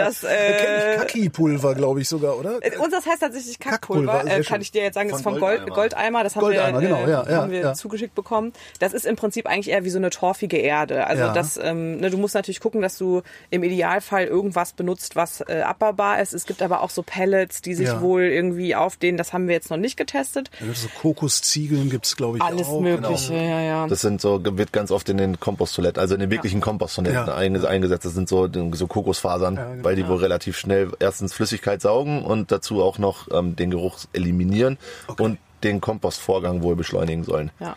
Das, 0.00 0.24
äh, 0.24 0.96
Kaki-Pulver, 0.96 1.74
glaube 1.74 2.00
ich 2.00 2.08
sogar, 2.08 2.38
oder? 2.38 2.58
Äh, 2.62 2.76
Unseres 2.78 3.06
heißt 3.06 3.20
tatsächlich 3.20 3.58
Kackpulver, 3.58 4.12
Kackpulver. 4.12 4.38
Äh, 4.38 4.42
kann 4.42 4.60
ich 4.60 4.72
dir 4.72 4.82
jetzt 4.82 4.94
sagen, 4.94 5.10
das 5.10 5.18
ist 5.18 5.22
Von 5.22 5.38
Gold, 5.38 5.60
Goldeimer. 5.60 5.74
Goldeimer. 5.74 6.24
Das 6.24 6.36
haben 6.36 6.40
Goldeimer, 6.40 6.80
wir, 6.80 6.88
genau, 6.88 7.04
äh, 7.04 7.10
ja, 7.10 7.30
ja, 7.30 7.36
haben 7.42 7.52
wir 7.52 7.60
ja. 7.60 7.74
zugeschickt 7.74 8.14
bekommen. 8.14 8.52
Das 8.78 8.92
ist 8.92 9.06
im 9.06 9.16
Prinzip 9.16 9.46
eigentlich 9.46 9.70
eher 9.70 9.84
wie 9.84 9.90
so 9.90 9.99
eine 10.00 10.10
torfige 10.10 10.56
Erde. 10.56 11.06
Also 11.06 11.22
Ja. 11.24 11.32
das, 11.32 11.58
ähm, 11.62 11.98
ne, 11.98 12.10
du 12.10 12.18
musst 12.18 12.34
natürlich 12.34 12.60
gucken, 12.60 12.80
dass 12.82 12.98
du 12.98 13.22
im 13.50 13.62
Idealfall 13.62 14.24
irgendwas 14.24 14.72
benutzt, 14.72 15.16
was 15.16 15.40
äh, 15.48 15.60
abbaubar 15.62 16.20
ist. 16.20 16.32
Es 16.34 16.46
gibt 16.46 16.62
aber 16.62 16.82
auch 16.82 16.90
so 16.90 17.02
Pellets, 17.02 17.62
die 17.62 17.74
sich 17.74 17.88
Ja. 17.88 18.00
wohl 18.00 18.22
irgendwie 18.22 18.74
auf 18.74 18.96
den, 18.96 19.16
das 19.16 19.32
haben 19.32 19.46
wir 19.48 19.54
jetzt 19.54 19.70
noch 19.70 19.76
nicht 19.76 19.96
getestet. 19.96 20.50
Ja, 20.60 20.72
So 20.74 20.88
Kokosziegeln 21.00 21.90
gibt's 21.90 22.16
glaube 22.16 22.38
ich, 22.38 22.42
Alles 22.42 22.66
auch. 22.66 22.80
Mögliche, 22.80 23.32
Genau. 23.34 23.44
ja, 23.48 23.60
ja. 23.60 23.86
Das 23.86 24.00
sind 24.00 24.20
so, 24.20 24.40
wird 24.44 24.72
ganz 24.72 24.90
oft 24.90 25.08
in 25.08 25.16
den 25.18 25.38
Komposttoiletten, 25.38 26.00
also 26.00 26.14
in 26.14 26.20
den 26.20 26.30
wirklichen 26.30 26.60
Komposttoiletten 26.60 27.26
Ja. 27.26 27.36
einge- 27.36 27.64
eingesetzt. 27.66 28.04
Das 28.04 28.14
sind 28.14 28.28
so, 28.28 28.48
so 28.72 28.86
Kokosfasern, 28.86 29.56
genau. 29.56 29.84
weil 29.84 29.96
die 29.96 30.06
wohl 30.08 30.16
relativ 30.16 30.56
schnell 30.58 30.90
erstens 30.98 31.34
Flüssigkeit 31.34 31.80
saugen 31.82 32.22
und 32.22 32.50
dazu 32.52 32.82
auch 32.82 32.98
noch 32.98 33.28
ähm, 33.32 33.56
den 33.56 33.70
Geruch 33.70 33.98
eliminieren 34.12 34.78
und 35.18 35.38
den 35.62 35.80
Kompostvorgang 35.80 36.62
wohl 36.62 36.74
beschleunigen 36.76 37.24
sollen. 37.24 37.50
Ja. 37.60 37.76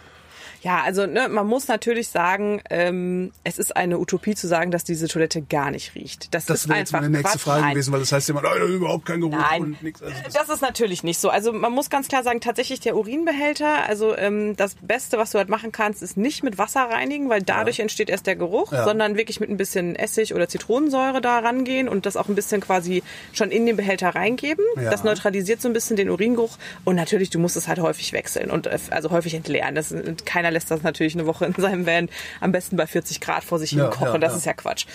Ja, 0.64 0.82
also 0.82 1.06
ne, 1.06 1.28
man 1.30 1.46
muss 1.46 1.68
natürlich 1.68 2.08
sagen, 2.08 2.62
ähm, 2.70 3.32
es 3.44 3.60
ist 3.60 3.76
eine 3.76 4.00
Utopie 4.00 4.34
zu 4.34 4.48
sagen, 4.48 4.72
dass 4.72 4.86
diese 4.86 5.08
Toilette 5.10 5.42
gar 5.42 5.72
nicht 5.72 5.94
riecht. 5.94 6.34
Das, 6.34 6.46
Das 6.46 6.62
ist 6.62 6.70
wäre 6.70 6.80
jetzt 6.80 6.94
meine 6.94 7.10
nächste. 7.10 7.38
Frage 7.38 7.62
Nein. 7.62 7.74
gewesen, 7.74 7.92
weil 7.92 8.00
das 8.00 8.14
heißt 8.14 8.30
immer, 8.30 8.42
"Nein, 8.42 8.62
überhaupt 8.70 9.06
kein 9.06 9.20
Geruch 9.20 9.34
Nein, 9.36 9.62
und 9.62 9.84
nichts. 9.84 10.02
Also 10.02 10.16
das- 10.24 10.34
das 10.34 10.50
ist 10.50 10.62
natürlich 10.62 11.04
nicht 11.04 11.20
so. 11.20 11.30
Also 11.30 11.52
man 11.52 11.74
muss 11.74 11.90
ganz 11.90 12.08
klar 12.08 12.24
sagen, 12.24 12.40
tatsächlich 12.40 12.80
der 12.80 12.96
Urinbehälter, 12.96 13.84
also 13.88 14.16
ähm, 14.18 14.56
das 14.56 14.76
Beste, 14.82 15.18
was 15.18 15.32
du 15.32 15.38
halt 15.38 15.50
machen 15.50 15.74
kannst, 15.74 16.02
ist 16.02 16.16
nicht 16.16 16.44
mit 16.44 16.58
Wasser 16.58 16.82
reinigen, 16.90 17.30
weil 17.30 17.42
dadurch 17.42 17.80
entsteht 17.80 18.10
erst 18.10 18.26
der 18.26 18.38
Geruch, 18.38 18.72
Ja. 18.72 18.86
sondern 18.86 19.18
wirklich 19.18 19.42
mit 19.42 19.50
ein 19.50 19.58
bisschen 19.58 19.96
Essig 19.98 20.34
oder 20.34 20.48
Zitronensäure 20.48 21.20
da 21.20 21.40
rangehen 21.40 21.90
und 21.90 22.06
das 22.06 22.16
auch 22.16 22.30
ein 22.30 22.36
bisschen 22.36 22.62
quasi 22.62 23.04
schon 23.34 23.52
in 23.52 23.66
den 23.66 23.76
Behälter 23.76 24.16
reingeben. 24.16 24.64
Ja. 24.82 24.90
Das 24.90 25.04
neutralisiert 25.04 25.62
so 25.62 25.68
ein 25.68 25.74
bisschen 25.74 25.98
den 25.98 26.10
Uringeruch 26.10 26.58
und 26.86 26.96
natürlich, 26.96 27.30
du 27.32 27.40
musst 27.40 27.58
es 27.58 27.68
halt 27.68 27.80
häufig 27.80 28.14
wechseln 28.14 28.50
und 28.50 28.68
äh, 28.68 28.78
also 28.92 29.12
häufig 29.12 29.34
entleeren. 29.34 29.76
Das, 29.76 29.94
keiner 30.24 30.53
lässt 30.54 30.72
das 30.72 30.82
natürlich 30.84 31.14
eine 31.16 31.26
Woche 31.26 31.46
in 31.46 31.54
seinem 31.58 31.86
Van 31.86 32.10
am 32.40 32.52
besten 32.52 32.78
bei 32.78 32.88
40 32.88 33.20
Grad 33.20 33.44
vor 33.44 33.60
sich 33.60 33.72
hin 33.72 33.80
Ja, 33.80 33.88
kochen. 33.88 34.14
ja, 34.14 34.18
das 34.20 34.32
ja. 34.34 34.38
ist 34.38 34.46
ja 34.46 34.54
Quatsch. 34.54 34.86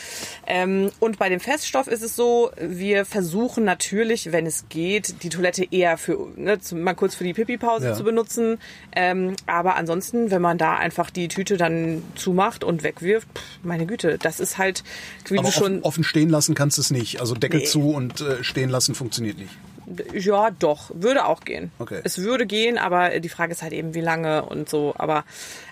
Ähm, 0.46 0.90
und 1.00 1.18
bei 1.18 1.28
dem 1.28 1.40
Feststoff 1.40 1.86
ist 1.88 2.02
es 2.02 2.16
so, 2.16 2.50
wir 2.60 3.04
versuchen 3.04 3.64
natürlich, 3.64 4.32
wenn 4.32 4.46
es 4.46 4.64
geht, 4.68 5.22
die 5.22 5.28
Toilette 5.28 5.66
eher 5.70 5.98
für, 5.98 6.28
ne, 6.36 6.58
mal 6.72 6.94
kurz 6.94 7.14
für 7.14 7.24
die 7.24 7.34
Pipi-Pause 7.34 7.94
zu 7.94 8.04
benutzen. 8.04 8.58
Ähm, 8.96 9.34
aber 9.46 9.76
ansonsten, 9.76 10.30
wenn 10.30 10.40
man 10.42 10.56
da 10.58 10.76
einfach 10.76 11.10
die 11.10 11.28
Tüte 11.28 11.56
dann 11.56 12.02
zumacht 12.14 12.64
und 12.64 12.82
wegwirft, 12.82 13.28
pff, 13.34 13.42
meine 13.62 13.86
Güte, 13.86 14.18
das 14.18 14.40
ist 14.40 14.58
halt, 14.58 14.84
wie 15.28 15.38
aber 15.38 15.48
du 15.48 15.52
schon, 15.52 15.62
offen, 15.78 15.82
offen 15.82 16.04
stehen 16.04 16.30
lassen 16.30 16.54
kannst 16.54 16.78
du 16.78 16.82
es 16.82 16.90
nicht. 16.90 17.20
Also 17.20 17.34
Deckel 17.34 17.60
Nee. 17.60 17.66
zu 17.66 17.90
und 17.90 18.20
äh, 18.20 18.44
stehen 18.44 18.70
lassen 18.70 18.94
funktioniert 18.94 19.38
nicht. 19.38 19.50
Ja, 20.12 20.50
doch, 20.50 20.90
würde 20.94 21.24
auch 21.26 21.40
gehen. 21.40 21.70
Okay. 21.78 22.00
Es 22.04 22.18
würde 22.18 22.46
gehen, 22.46 22.78
aber 22.78 23.20
die 23.20 23.28
Frage 23.28 23.52
ist 23.52 23.62
halt 23.62 23.72
eben, 23.72 23.94
wie 23.94 24.00
lange 24.00 24.44
und 24.44 24.68
so. 24.68 24.94
Aber 24.98 25.24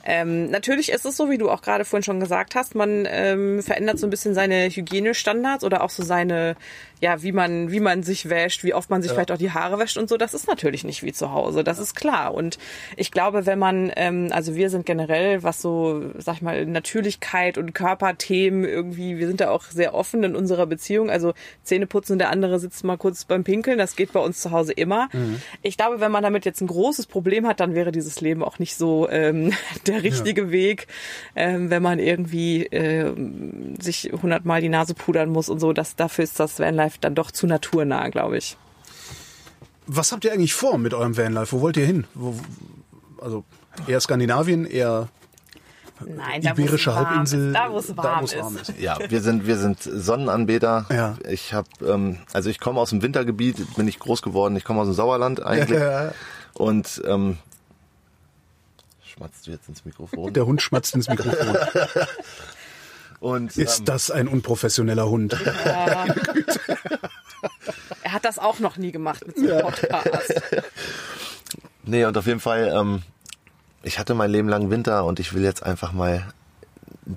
ähm, 0.05 0.51
natürlich 0.51 0.91
ist 0.91 1.05
es 1.05 1.17
so, 1.17 1.31
wie 1.31 1.39
du 1.39 1.51
auch 1.51 1.63
gerade 1.63 1.85
vorhin 1.85 2.03
schon 2.05 2.21
gesagt 2.21 2.55
hast, 2.55 2.75
man 2.75 3.07
ähm, 3.09 3.63
verändert 3.63 3.99
so 3.99 4.07
ein 4.07 4.11
bisschen 4.11 4.35
seine 4.35 4.69
Hygienestandards 4.69 5.65
oder 5.65 5.83
auch 5.83 5.91
so 5.91 6.03
seine, 6.03 6.57
ja, 7.01 7.23
wie 7.23 7.33
man, 7.33 7.71
wie 7.71 7.81
man 7.81 8.03
sich 8.03 8.29
wäscht, 8.29 8.65
wie 8.65 8.73
oft 8.73 8.89
man 8.89 9.03
sich 9.03 9.13
vielleicht 9.13 9.31
auch 9.31 9.39
die 9.39 9.51
Haare 9.51 9.79
wäscht 9.79 9.99
und 9.99 10.09
so. 10.09 10.17
Das 10.17 10.33
ist 10.33 10.49
natürlich 10.49 10.85
nicht 10.85 11.03
wie 11.03 11.13
zu 11.13 11.33
Hause, 11.33 11.63
das 11.63 11.79
ist 11.79 11.95
klar. 11.95 12.33
Und 12.33 12.59
ich 12.97 13.11
glaube, 13.11 13.45
wenn 13.45 13.59
man, 13.59 13.93
ähm, 13.97 14.29
also 14.31 14.55
wir 14.55 14.71
sind 14.71 14.87
generell, 14.87 15.43
was 15.43 15.61
so, 15.61 16.11
sag 16.17 16.37
ich 16.37 16.43
mal, 16.43 16.65
Natürlichkeit 16.65 17.59
und 17.59 17.75
Körperthemen 17.75 18.65
irgendwie, 18.65 19.19
wir 19.19 19.27
sind 19.27 19.41
da 19.41 19.51
auch 19.51 19.65
sehr 19.65 19.95
offen 19.95 20.25
in 20.25 20.35
unserer 20.35 20.67
Beziehung. 20.67 21.11
Also 21.11 21.35
Zähne 21.63 21.87
putzen 21.87 22.13
und 22.13 22.19
der 22.19 22.31
andere 22.31 22.59
sitzt 22.59 22.83
mal 22.85 22.97
kurz 22.97 23.25
beim 23.25 23.45
Pinkeln, 23.45 23.79
das 23.79 23.97
geht 23.97 24.13
bei 24.13 24.21
uns 24.21 24.41
zu 24.41 24.51
Hause 24.51 24.73
immer. 24.73 25.09
Ich 25.63 25.77
glaube, 25.77 26.01
wenn 26.01 26.13
man 26.13 26.23
damit 26.23 26.45
jetzt 26.47 26.63
ein 26.63 26.67
großes 26.67 27.07
Problem 27.07 27.47
hat, 27.47 27.61
dann 27.61 27.75
wäre 27.75 27.93
dieses 27.93 28.21
Leben 28.21 28.43
auch 28.43 28.59
nicht 28.59 28.77
so 28.77 29.09
ähm, 29.11 29.53
der 29.87 30.03
richtige 30.03 30.51
Weg, 30.51 30.87
ähm, 31.35 31.69
wenn 31.71 31.83
man 31.83 31.99
irgendwie 31.99 32.65
ähm, 32.65 33.75
sich 33.81 34.11
hundertmal 34.23 34.63
die 34.63 34.69
Nase 34.71 34.95
pudern 34.95 35.29
muss 35.29 35.51
und 35.51 35.61
so. 35.61 35.75
Das, 35.75 35.95
dafür 35.95 36.25
ist 36.25 36.41
das 36.41 36.59
Vanlife 36.59 36.86
dann 37.01 37.15
doch 37.15 37.31
zu 37.31 37.47
naturnah, 37.47 38.09
glaube 38.09 38.39
ich. 38.39 38.57
Was 39.87 40.11
habt 40.13 40.25
ihr 40.25 40.33
eigentlich 40.33 40.55
vor 40.55 40.79
mit 40.79 40.95
eurem 40.95 41.17
Vanlife? 41.17 41.53
Wo 41.57 41.61
wollt 41.61 41.77
ihr 41.77 41.87
hin? 41.87 42.07
Wo, 42.15 42.35
also 43.21 43.45
eher 43.87 44.01
Skandinavien, 44.01 44.67
eher 44.67 45.09
Nein, 46.05 46.43
Iberische 46.43 46.91
da, 46.91 46.97
Halbinsel, 46.97 47.49
ist, 47.49 47.55
da, 47.55 47.71
wo 47.73 47.79
es 47.79 47.97
warm, 47.97 48.25
es 48.25 48.37
warm 48.37 48.57
ist. 48.57 48.69
ist. 48.71 48.79
Ja, 48.81 48.99
wir 49.09 49.21
sind 49.23 49.47
wir 49.47 49.57
sind 49.57 49.79
Sonnenanbeter. 49.83 50.87
Ja. 50.91 51.17
Ich 51.29 51.55
habe 51.55 51.69
ähm, 51.87 52.19
also 52.33 52.51
ich 52.51 52.61
komme 52.61 52.81
aus 52.81 52.91
dem 52.91 53.01
Wintergebiet, 53.03 53.77
bin 53.77 53.89
ich 53.89 53.99
groß 53.99 54.21
geworden. 54.23 54.57
Ich 54.57 54.65
komme 54.65 54.81
aus 54.81 54.89
dem 54.89 54.95
Sauerland 54.95 55.43
eigentlich 55.43 55.79
Ja. 55.81 56.13
und 56.55 57.01
ähm, 57.07 57.39
schmatzt 59.07 59.47
du 59.47 59.53
jetzt 59.53 59.69
ins 59.71 59.85
Mikrofon? 59.87 60.33
Der 60.35 60.45
Hund 60.45 60.61
schmatzt 60.61 60.95
ins 60.95 61.09
Mikrofon. 61.09 61.57
Und 63.21 63.57
Ist 63.57 63.81
ähm, 63.81 63.85
das 63.87 64.11
ein 64.11 64.29
unprofessioneller 64.29 65.09
Hund? 65.09 65.37
Er 68.03 68.13
hat 68.13 68.25
das 68.25 68.39
auch 68.39 68.61
noch 68.61 68.77
nie 68.77 68.93
gemacht 68.93 69.27
mit 69.27 69.37
so 69.37 69.51
einem 69.51 69.61
Podcast. 69.63 70.35
nee 71.85 72.05
und 72.05 72.17
auf 72.17 72.27
jeden 72.27 72.41
Fall 72.41 72.73
ähm, 72.75 73.03
ich 73.83 73.99
hatte 73.99 74.15
mein 74.15 74.31
Leben 74.31 74.49
lang 74.49 74.71
Winter 74.71 75.05
und 75.05 75.21
ich 75.21 75.35
will 75.35 75.43
jetzt 75.43 75.63
einfach 75.63 75.93
mal 75.93 76.27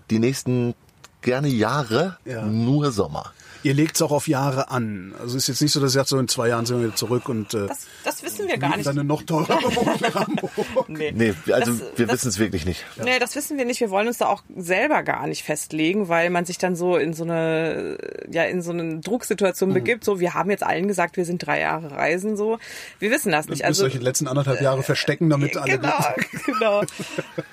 die 0.10 0.20
nächsten 0.20 0.76
gerne 1.22 1.47
Jahre 1.47 2.18
Ja. 2.26 2.43
nur 2.43 2.91
Sommer. 2.91 3.32
Ihr 3.62 3.74
legt 3.74 3.95
es 3.97 4.02
auch 4.02 4.12
auf 4.12 4.28
Jahre 4.28 4.72
an. 4.72 5.14
Also 5.20 5.36
ist 5.36 5.47
jetzt 5.47 5.62
nicht 5.62 5.74
so, 5.74 5.80
dass 5.82 5.91
ihr 5.91 6.00
sagt, 6.00 6.10
so 6.10 6.18
in 6.18 6.28
zwei 6.30 6.47
Jahren 6.47 6.66
sind 6.66 6.78
wir 6.78 6.86
wieder 6.88 6.95
zurück 6.95 7.28
und 7.28 7.54
äh, 7.54 7.68
Das, 7.68 7.80
das 8.06 8.18
wissen 8.39 8.49
wir 8.49 8.57
gar 8.57 8.75
nicht. 8.77 8.87
dann 8.87 8.97
eine 8.97 9.07
noch 9.07 9.21
teurere 9.23 9.63
Wohnung 9.75 9.95
in 9.99 10.13
Hamburg. 10.13 10.51
Nee. 10.89 11.11
Nee, 11.15 11.33
also 11.53 11.73
Das- 11.73 11.97
wir 11.97 12.09
wissen 12.09 12.29
es 12.29 12.39
wirklich 12.39 12.65
nicht. 12.65 12.85
Nee, 13.03 13.19
das 13.19 13.35
wissen 13.35 13.57
wir 13.57 13.65
nicht. 13.65 13.79
Wir 13.79 13.89
wollen 13.89 14.07
uns 14.07 14.17
da 14.17 14.27
auch 14.27 14.43
selber 14.55 15.03
gar 15.03 15.27
nicht 15.27 15.43
festlegen, 15.43 16.09
weil 16.09 16.29
man 16.29 16.45
sich 16.45 16.57
dann 16.57 16.75
so 16.75 16.97
in 16.97 17.13
so 17.13 17.23
eine, 17.23 17.97
ja, 18.31 18.43
in 18.43 18.61
so 18.61 18.71
eine 18.71 18.99
Drucksituation 18.99 19.73
begibt. 19.73 20.03
So, 20.03 20.19
wir 20.19 20.33
haben 20.33 20.49
jetzt 20.49 20.63
allen 20.63 20.87
gesagt, 20.87 21.17
wir 21.17 21.25
sind 21.25 21.45
drei 21.45 21.59
Jahre 21.59 21.91
reisen, 21.91 22.37
so. 22.37 22.57
Wir 22.99 23.11
wissen 23.11 23.31
das 23.31 23.47
nicht. 23.47 23.61
Ihr 23.61 23.67
müsst 23.67 23.79
Also, 23.81 23.85
euch 23.85 23.93
in 23.93 23.99
den 23.99 24.05
letzten 24.05 24.27
anderthalb 24.27 24.61
Jahre 24.61 24.83
verstecken, 24.83 25.29
damit 25.29 25.57
alle... 25.57 25.77
Genau, 25.77 25.93
genau. 26.45 26.81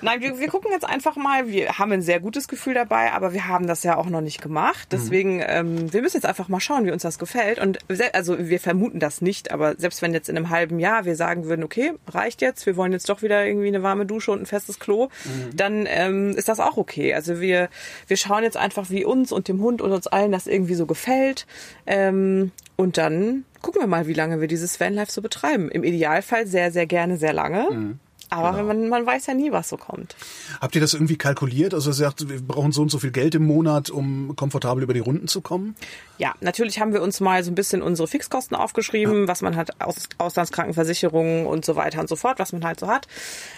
Nein, 0.01 0.21
wir, 0.21 0.39
wir 0.39 0.47
gucken 0.47 0.71
jetzt 0.71 0.85
einfach 0.85 1.15
mal. 1.15 1.47
Wir 1.47 1.77
haben 1.79 1.91
ein 1.91 2.01
sehr 2.01 2.19
gutes 2.19 2.47
Gefühl 2.47 2.73
dabei, 2.73 3.11
aber 3.13 3.33
wir 3.33 3.47
haben 3.47 3.67
das 3.67 3.83
ja 3.83 3.97
auch 3.97 4.07
noch 4.07 4.21
nicht 4.21 4.41
gemacht. 4.41 4.87
Deswegen, 4.91 5.41
ähm, 5.45 5.91
wir 5.93 6.01
müssen 6.01 6.17
jetzt 6.17 6.25
einfach 6.25 6.47
mal 6.49 6.59
schauen, 6.59 6.85
wie 6.85 6.91
uns 6.91 7.01
das 7.03 7.19
gefällt. 7.19 7.59
Und 7.59 7.79
also 8.13 8.37
wir 8.39 8.59
vermuten 8.59 8.99
das 8.99 9.21
nicht, 9.21 9.51
aber 9.51 9.75
selbst 9.77 10.01
wenn 10.01 10.13
jetzt 10.13 10.29
in 10.29 10.37
einem 10.37 10.49
halben 10.49 10.76
Jahr 10.79 11.05
wir 11.05 11.15
sagen 11.15 11.45
würden, 11.45 11.63
okay, 11.63 11.93
reicht 12.07 12.41
jetzt, 12.41 12.65
wir 12.65 12.75
wollen 12.75 12.91
jetzt 12.91 13.09
doch 13.09 13.21
wieder 13.21 13.45
irgendwie 13.45 13.67
eine 13.67 13.83
warme 13.83 14.05
Dusche 14.05 14.31
und 14.31 14.41
ein 14.41 14.45
festes 14.45 14.79
Klo, 14.79 15.09
dann 15.55 15.85
ähm, 15.87 16.31
ist 16.35 16.49
das 16.49 16.59
auch 16.59 16.77
okay. 16.77 17.13
Also 17.13 17.39
wir, 17.39 17.69
wir 18.07 18.17
schauen 18.17 18.43
jetzt 18.43 18.57
einfach, 18.57 18.89
wie 18.89 19.05
uns 19.05 19.31
und 19.31 19.47
dem 19.47 19.61
Hund 19.61 19.81
und 19.81 19.91
uns 19.91 20.07
allen 20.07 20.31
das 20.31 20.47
irgendwie 20.47 20.75
so 20.75 20.85
gefällt. 20.85 21.45
Ähm, 21.85 22.51
und 22.75 22.97
dann 22.97 23.45
gucken 23.61 23.81
wir 23.81 23.87
mal, 23.87 24.07
wie 24.07 24.13
lange 24.13 24.39
wir 24.39 24.47
dieses 24.47 24.79
Vanlife 24.79 25.11
so 25.11 25.21
betreiben. 25.21 25.69
Im 25.69 25.83
Idealfall 25.83 26.47
sehr, 26.47 26.71
sehr 26.71 26.85
gerne, 26.85 27.17
sehr 27.17 27.33
lange. 27.33 27.67
Aber 28.29 28.63
man, 28.63 28.89
man 28.89 29.05
weiß 29.05 29.25
ja 29.27 29.33
nie, 29.33 29.51
was 29.51 29.69
so 29.69 29.77
kommt. 29.77 30.15
Habt 30.59 30.75
ihr 30.75 30.81
das 30.81 30.93
irgendwie 30.93 31.17
kalkuliert? 31.17 31.73
Also 31.73 31.91
ihr 31.91 31.93
sagt, 31.93 32.27
wir 32.27 32.41
brauchen 32.41 32.71
so 32.71 32.81
und 32.81 32.89
so 32.89 32.99
viel 32.99 33.11
Geld 33.11 33.35
im 33.35 33.45
Monat, 33.45 33.89
um 33.89 34.35
komfortabel 34.35 34.83
über 34.83 34.93
die 34.93 34.99
Runden 34.99 35.27
zu 35.27 35.41
kommen? 35.41 35.75
Ja, 36.17 36.33
natürlich 36.41 36.79
haben 36.79 36.93
wir 36.93 37.01
uns 37.01 37.19
mal 37.19 37.43
so 37.43 37.51
ein 37.51 37.55
bisschen 37.55 37.81
unsere 37.81 38.07
Fixkosten 38.07 38.57
aufgeschrieben, 38.57 39.27
was 39.27 39.41
man 39.41 39.55
hat 39.55 39.79
aus 39.79 40.09
Auslandskrankenversicherungen 40.17 41.45
und 41.45 41.63
so 41.63 41.75
weiter 41.75 41.99
und 41.99 42.09
so 42.09 42.15
fort, 42.15 42.39
was 42.39 42.51
man 42.53 42.63
halt 42.65 42.79
so 42.79 42.87
hat. 42.87 43.07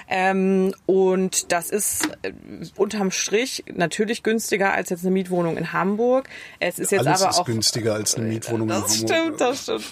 Ähm, 0.07 0.73
und 0.85 1.51
das 1.51 1.69
ist 1.69 2.09
äh, 2.21 2.33
unterm 2.75 3.11
Strich 3.11 3.63
natürlich 3.73 4.23
günstiger 4.23 4.73
als 4.73 4.89
jetzt 4.89 5.01
eine 5.01 5.11
Mietwohnung 5.11 5.57
in 5.57 5.73
Hamburg. 5.73 6.29
Es 6.59 6.79
ist 6.79 6.91
jetzt 6.91 7.07
Alles 7.07 7.21
aber 7.21 7.31
ist 7.31 7.39
auch 7.39 7.45
günstiger 7.45 7.93
als 7.93 8.15
eine 8.15 8.27
Mietwohnung 8.27 8.69
in 8.69 8.75
Das 8.81 8.99
Hamburg. 8.99 9.09
stimmt, 9.17 9.41
das 9.41 9.63
stimmt. 9.63 9.85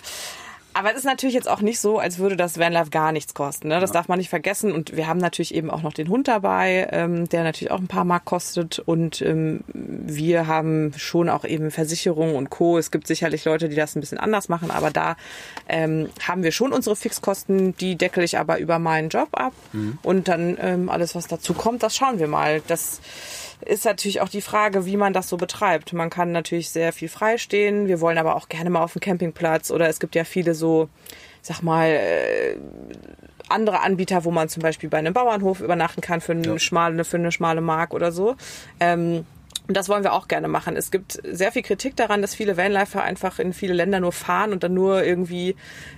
Aber 0.77 0.91
es 0.91 0.97
ist 0.97 1.05
natürlich 1.05 1.33
jetzt 1.33 1.49
auch 1.49 1.61
nicht 1.61 1.79
so, 1.79 1.97
als 1.97 2.19
würde 2.19 2.37
das 2.37 2.59
Vanlife 2.59 2.91
gar 2.91 3.11
nichts 3.11 3.33
kosten. 3.33 3.69
Ne? 3.69 3.79
Das 3.79 3.91
darf 3.91 4.07
man 4.09 4.19
nicht 4.19 4.29
vergessen. 4.29 4.71
Und 4.71 4.95
wir 4.95 5.07
haben 5.07 5.17
natürlich 5.17 5.55
eben 5.55 5.71
auch 5.71 5.81
noch 5.81 5.91
den 5.91 6.07
Hund 6.07 6.27
dabei, 6.27 6.87
ähm, 6.91 7.27
der 7.27 7.41
natürlich 7.43 7.71
auch 7.71 7.79
ein 7.79 7.87
paar 7.87 8.05
Mark 8.05 8.25
kostet. 8.25 8.77
Und 8.77 9.19
ähm, 9.23 9.61
wir 9.73 10.45
haben 10.45 10.93
schon 10.95 11.29
auch 11.29 11.45
eben 11.45 11.71
Versicherungen 11.71 12.35
und 12.35 12.51
Co. 12.51 12.77
Es 12.77 12.91
gibt 12.91 13.07
sicherlich 13.07 13.43
Leute, 13.43 13.69
die 13.69 13.75
das 13.75 13.95
ein 13.95 14.01
bisschen 14.01 14.19
anders 14.19 14.49
machen. 14.49 14.69
Aber 14.69 14.91
da 14.91 15.15
ähm, 15.67 16.11
haben 16.21 16.43
wir 16.43 16.51
schon 16.51 16.71
unsere 16.73 16.95
Fixkosten. 16.95 17.75
Die 17.77 17.95
deckel 17.95 18.23
ich 18.23 18.37
aber 18.37 18.59
über 18.59 18.77
meinen 18.77 19.09
Job 19.09 19.29
ab. 19.31 19.53
Und 20.03 20.27
dann 20.27 20.59
ähm, 20.61 20.89
alles, 20.89 21.15
was 21.15 21.25
dazu 21.25 21.55
kommt, 21.55 21.81
das 21.81 21.95
schauen 21.95 22.19
wir 22.19 22.27
mal. 22.27 22.61
Das 22.67 23.01
ist 23.65 23.85
natürlich 23.85 24.21
auch 24.21 24.29
die 24.29 24.41
Frage, 24.41 24.85
wie 24.85 24.97
man 24.97 25.13
das 25.13 25.29
so 25.29 25.37
betreibt. 25.37 25.93
Man 25.93 26.09
kann 26.09 26.31
natürlich 26.31 26.69
sehr 26.69 26.93
viel 26.93 27.09
freistehen. 27.09 27.87
Wir 27.87 28.01
wollen 28.01 28.17
aber 28.17 28.35
auch 28.35 28.49
gerne 28.49 28.69
mal 28.69 28.83
auf 28.83 28.93
den 28.93 29.01
Campingplatz 29.01 29.71
oder 29.71 29.89
es 29.89 29.99
gibt 29.99 30.15
ja 30.15 30.23
viele 30.23 30.53
so, 30.53 30.89
sag 31.41 31.61
mal, 31.61 31.87
äh, 31.87 32.57
andere 33.49 33.81
Anbieter, 33.81 34.25
wo 34.25 34.31
man 34.31 34.49
zum 34.49 34.61
Beispiel 34.61 34.89
bei 34.89 34.97
einem 34.97 35.13
Bauernhof 35.13 35.61
übernachten 35.61 36.01
kann 36.01 36.21
für 36.21 36.33
eine, 36.33 36.59
schmale, 36.59 37.03
für 37.03 37.17
eine 37.17 37.31
schmale 37.31 37.61
Mark 37.61 37.93
oder 37.93 38.11
so. 38.11 38.35
Ähm, 38.79 39.25
Und 39.67 39.75
das 39.75 39.89
wollen 39.89 40.03
wir 40.03 40.13
auch 40.13 40.29
gerne 40.29 40.47
machen. 40.47 40.77
Es 40.77 40.91
gibt 40.91 41.19
sehr 41.23 41.51
viel 41.51 41.61
Kritik 41.61 41.95
daran, 41.97 42.21
dass 42.21 42.33
viele 42.33 42.55
Vanlifer 42.55 43.03
einfach 43.03 43.37
in 43.39 43.51
viele 43.51 43.73
Länder 43.73 43.99
nur 43.99 44.13
fahren 44.13 44.53
und 44.53 44.63
dann 44.63 44.73
nur 44.73 45.03
irgendwie 45.03 45.55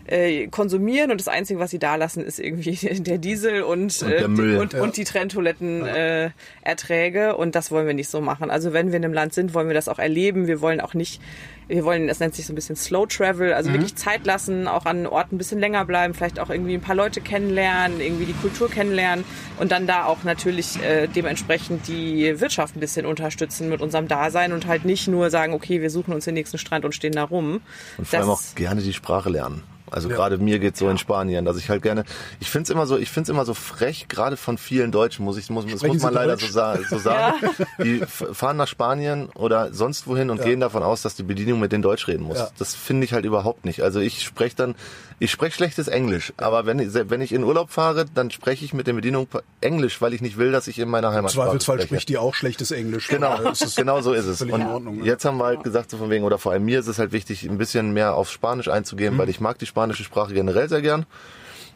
äh, 0.08 0.48
konsumieren 0.48 1.12
und 1.12 1.22
das 1.22 1.28
Einzige, 1.28 1.60
was 1.60 1.70
sie 1.70 1.78
da 1.78 1.96
lassen, 1.96 2.24
ist 2.24 2.40
irgendwie 2.40 2.72
der 3.04 3.20
Diesel 3.20 3.62
und, 3.62 4.02
Und 4.02 4.10
der 4.10 4.22
äh, 4.24 4.28
Müll. 4.28 4.58
und, 4.58 4.74
und 4.74 4.98
die 4.98 5.04
Trenntoiletten 5.04 5.86
äh, 5.86 6.32
Erträge 6.64 7.38
und 7.38 7.54
das 7.54 7.70
wollen 7.70 7.86
wir 7.86 7.94
nicht 7.94 8.10
so 8.10 8.22
machen. 8.22 8.50
Also 8.50 8.74
wenn 8.74 8.88
wir 8.88 8.98
in 8.98 9.06
einem 9.06 9.14
Land 9.14 9.34
sind, 9.34 9.54
wollen 9.54 9.68
wir 9.68 9.76
das 9.76 9.88
auch 9.88 10.00
erleben. 10.00 10.48
Wir 10.48 10.62
wollen 10.62 10.82
auch 10.82 10.96
nicht, 10.96 11.22
wir 11.70 11.86
wollen, 11.86 12.08
das 12.08 12.20
nennt 12.20 12.36
sich 12.36 12.46
so 12.46 12.52
ein 12.52 12.56
bisschen 12.56 12.76
Slow 12.76 13.06
Travel, 13.06 13.54
also 13.54 13.72
wirklich 13.72 13.96
Zeit 13.96 14.26
lassen, 14.26 14.68
auch 14.68 14.86
an 14.86 15.06
Orten 15.06 15.36
ein 15.36 15.38
bisschen 15.38 15.60
länger 15.60 15.86
bleiben, 15.86 16.14
vielleicht 16.14 16.40
auch 16.40 16.50
irgendwie 16.50 16.74
ein 16.74 16.82
paar 16.82 16.96
Leute 16.96 17.22
kennenlernen, 17.22 18.02
irgendwie 18.02 18.26
die 18.26 18.34
Kultur 18.34 18.70
kennenlernen 18.70 19.24
und 19.60 19.72
dann 19.72 19.86
da 19.86 20.06
auch 20.06 20.24
natürlich 20.24 20.82
äh, 20.82 21.08
dementsprechend 21.08 21.88
die 21.88 22.40
Wirtschaft 22.42 22.76
ein 22.76 22.80
bisschen 22.80 23.06
unterstützen 23.06 23.70
mit 23.70 23.82
unserem 23.82 24.08
Dasein 24.08 24.52
und 24.52 24.66
halt 24.66 24.84
nicht 24.84 25.08
nur 25.08 25.30
sagen, 25.30 25.54
okay, 25.54 25.82
wir 25.82 25.92
suchen 25.92 26.14
uns 26.14 26.26
den 26.26 26.34
nächsten 26.34 26.58
Strand 26.58 26.86
und 26.86 26.96
stehen 26.96 27.14
da 27.14 27.24
rum. 27.24 27.62
Und 27.98 28.08
vor 28.08 28.20
allem 28.20 28.30
auch 28.30 28.42
gerne 28.56 28.82
die 28.82 28.94
Sprache 28.94 29.30
lernen. 29.30 29.64
Also 29.92 30.10
gerade 30.10 30.38
mir 30.38 30.60
geht's 30.60 30.80
so 30.80 30.90
in 30.90 30.98
Spanien, 30.98 31.46
dass 31.46 31.58
ich 31.58 31.70
halt 31.70 31.82
gerne, 31.82 32.04
ich 32.40 32.50
find's 32.50 32.70
immer 32.70 32.86
so, 32.88 32.98
ich 32.98 33.10
find's 33.10 33.30
immer 33.30 33.46
so 33.46 33.54
frech, 33.54 34.08
gerade 34.08 34.38
von 34.38 34.58
vielen 34.58 34.92
Deutschen, 34.92 35.26
muss 35.26 35.38
ich, 35.38 35.50
muss, 35.50 35.66
das 35.66 35.80
Sprechen 35.80 35.94
muss 35.96 36.04
man 36.04 36.14
Sie 36.14 36.20
leider 36.20 36.36
Deutsch? 36.38 36.52
so, 36.52 36.62
so 36.90 36.98
sagen. 36.98 37.36
Die 37.84 38.02
f- 38.02 38.28
fahren 38.34 38.58
nach 38.58 38.68
Spanien 38.68 39.30
oder 39.36 39.74
sonst 39.74 40.08
wohin 40.08 40.30
und 40.30 40.42
gehen 40.42 40.60
davon 40.60 40.84
aus, 40.84 41.02
dass 41.02 41.16
die 41.16 41.24
Bedienung 41.24 41.60
mit 41.60 41.72
denen 41.72 41.82
Deutsch 41.84 42.08
reden 42.08 42.24
muss. 42.24 42.38
Ja. 42.38 42.50
Das 42.58 42.76
finde 42.76 43.06
ich 43.06 43.14
halt 43.14 43.26
überhaupt 43.26 43.66
nicht. 43.66 43.82
Also 43.82 44.00
ich 44.00 44.24
spreche 44.24 44.56
dann, 44.56 44.76
ich 45.20 45.32
spreche 45.32 45.56
schlechtes 45.56 45.88
Englisch, 45.88 46.34
aber 46.38 46.66
wenn 46.66 46.80
ich, 46.80 46.90
wenn 46.94 47.22
ich 47.22 47.32
in 47.34 47.44
Urlaub 47.44 47.72
fahre, 47.72 48.06
dann 48.14 48.32
spreche 48.32 48.64
ich 48.64 48.74
mit 48.74 48.88
der 48.88 48.94
Bedienung 48.94 49.28
Englisch, 49.62 50.02
weil 50.02 50.14
ich 50.14 50.22
nicht 50.22 50.38
will, 50.38 50.52
dass 50.52 50.68
ich 50.68 50.80
in 50.80 50.88
meiner 50.90 51.10
Im 51.10 51.14
Heimatsprache 51.16 51.48
Zweifelsfall 51.48 51.76
spreche. 51.78 51.88
spricht 51.88 52.10
die 52.10 52.18
auch 52.18 52.34
schlechtes 52.36 52.72
Englisch. 52.72 53.08
Genau, 53.10 53.38
genau 53.76 54.02
so 54.02 54.14
ist 54.14 54.26
es. 54.26 54.42
Und 54.42 54.50
in 54.50 54.62
Ordnung, 54.66 54.98
ne? 55.00 55.06
jetzt 55.06 55.26
haben 55.26 55.38
wir 55.38 55.46
halt 55.46 55.64
gesagt, 55.64 55.92
so 55.92 55.98
von 55.98 56.10
wegen, 56.10 56.24
oder 56.24 56.38
vor 56.38 56.52
allem 56.54 56.64
mir 56.66 56.80
ist 56.80 56.88
es 56.88 57.00
halt 57.00 57.12
wichtig, 57.12 57.44
ein 57.50 57.58
bisschen 57.58 57.92
mehr 57.92 58.16
auf 58.16 58.32
Spanisch 58.32 58.68
einzugehen, 58.70 59.14
Mhm. 59.16 59.18
weil 59.18 59.30
ich 59.30 59.40
mag 59.42 59.58
die 59.60 59.66
spanische 59.80 60.04
Sprache 60.04 60.34
generell 60.34 60.68
sehr 60.68 60.82
gern. 60.82 61.06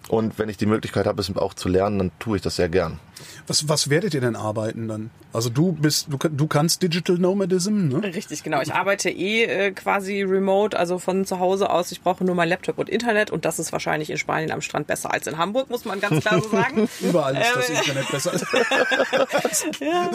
Und 0.09 0.37
wenn 0.37 0.49
ich 0.49 0.57
die 0.57 0.65
Möglichkeit 0.65 1.07
habe, 1.07 1.21
es 1.21 1.35
auch 1.35 1.53
zu 1.53 1.69
lernen, 1.69 1.97
dann 1.97 2.11
tue 2.19 2.35
ich 2.37 2.41
das 2.41 2.57
sehr 2.57 2.69
gern. 2.69 2.99
Was, 3.47 3.69
was 3.69 3.89
werdet 3.89 4.13
ihr 4.13 4.21
denn 4.21 4.35
arbeiten 4.35 4.87
dann? 4.87 5.09
Also 5.31 5.49
du 5.49 5.71
bist, 5.71 6.07
du, 6.09 6.17
du 6.17 6.47
kannst 6.47 6.83
Digital 6.83 7.17
Nomadism, 7.17 7.87
ne? 7.87 8.03
Richtig, 8.03 8.43
genau. 8.43 8.61
Ich 8.61 8.73
arbeite 8.73 9.09
eh 9.09 9.43
äh, 9.45 9.71
quasi 9.71 10.21
remote, 10.21 10.77
also 10.77 10.99
von 10.99 11.25
zu 11.25 11.39
Hause 11.39 11.69
aus. 11.69 11.91
Ich 11.91 12.01
brauche 12.01 12.23
nur 12.23 12.35
mein 12.35 12.49
Laptop 12.49 12.77
und 12.77 12.89
Internet 12.89 13.31
und 13.31 13.45
das 13.45 13.59
ist 13.59 13.71
wahrscheinlich 13.71 14.09
in 14.09 14.17
Spanien 14.17 14.51
am 14.51 14.61
Strand 14.61 14.87
besser 14.87 15.11
als 15.11 15.25
in 15.27 15.37
Hamburg, 15.37 15.69
muss 15.69 15.85
man 15.85 15.99
ganz 15.99 16.21
klar 16.21 16.41
so 16.41 16.49
sagen. 16.49 16.87
Überall 17.01 17.35
ist 17.35 17.55
das 17.55 17.69
Ähm, 17.69 17.75
Internet 17.77 18.11
besser. 18.11 18.31
ja. 19.79 20.11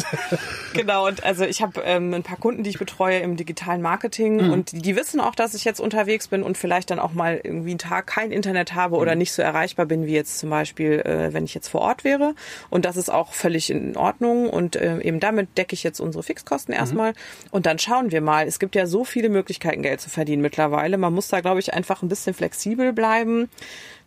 Genau, 0.74 1.07
und 1.07 1.24
also 1.24 1.45
ich 1.45 1.62
habe 1.62 1.80
ähm, 1.84 2.14
ein 2.14 2.22
paar 2.22 2.39
Kunden, 2.39 2.62
die 2.62 2.70
ich 2.70 2.78
betreue 2.78 3.18
im 3.18 3.36
digitalen 3.36 3.82
Marketing 3.82 4.51
und 4.51 4.72
die, 4.72 4.78
die 4.82 4.97
wissen 4.97 5.20
auch, 5.20 5.34
dass 5.34 5.55
ich 5.55 5.64
jetzt 5.64 5.80
unterwegs 5.80 6.28
bin 6.28 6.43
und 6.43 6.57
vielleicht 6.57 6.91
dann 6.91 6.99
auch 6.99 7.12
mal 7.12 7.41
irgendwie 7.43 7.70
einen 7.70 7.78
Tag 7.78 8.07
kein 8.07 8.30
Internet 8.30 8.74
habe 8.74 8.97
oder 8.97 9.14
nicht 9.14 9.32
so 9.32 9.43
erreichbar 9.43 9.78
bin, 9.87 10.07
wie 10.07 10.14
jetzt 10.14 10.39
zum 10.39 10.51
Beispiel, 10.51 11.01
äh, 11.01 11.33
wenn 11.33 11.45
ich 11.45 11.55
jetzt 11.55 11.68
vor 11.68 11.81
Ort 11.81 12.05
wäre. 12.05 12.35
Und 12.70 12.85
das 12.85 12.97
ist 12.97 13.11
auch 13.11 13.33
völlig 13.33 13.70
in 13.70 13.97
Ordnung 13.97 14.51
und 14.51 14.76
äh, 14.76 15.01
eben 15.01 15.20
damit 15.20 15.57
decke 15.57 15.74
ich 15.74 15.83
jetzt 15.83 16.01
unsere 16.01 16.22
Fixkosten 16.22 16.74
erstmal 16.74 17.12
und 17.51 17.66
dann 17.66 17.79
schauen 17.79 18.11
wir 18.11 18.20
mal. 18.20 18.47
Es 18.47 18.59
gibt 18.59 18.74
ja 18.74 18.87
so 18.87 19.05
viele 19.05 19.29
Möglichkeiten, 19.29 19.83
Geld 19.83 20.01
zu 20.01 20.11
verdienen 20.11 20.43
mittlerweile. 20.43 20.99
Man 20.99 21.14
muss 21.14 21.29
da, 21.29 21.41
glaube 21.41 21.61
ich, 21.61 21.74
einfach 21.74 22.03
ein 22.03 22.09
bisschen 22.09 22.35
flexibel 22.35 22.93
bleiben 22.93 23.49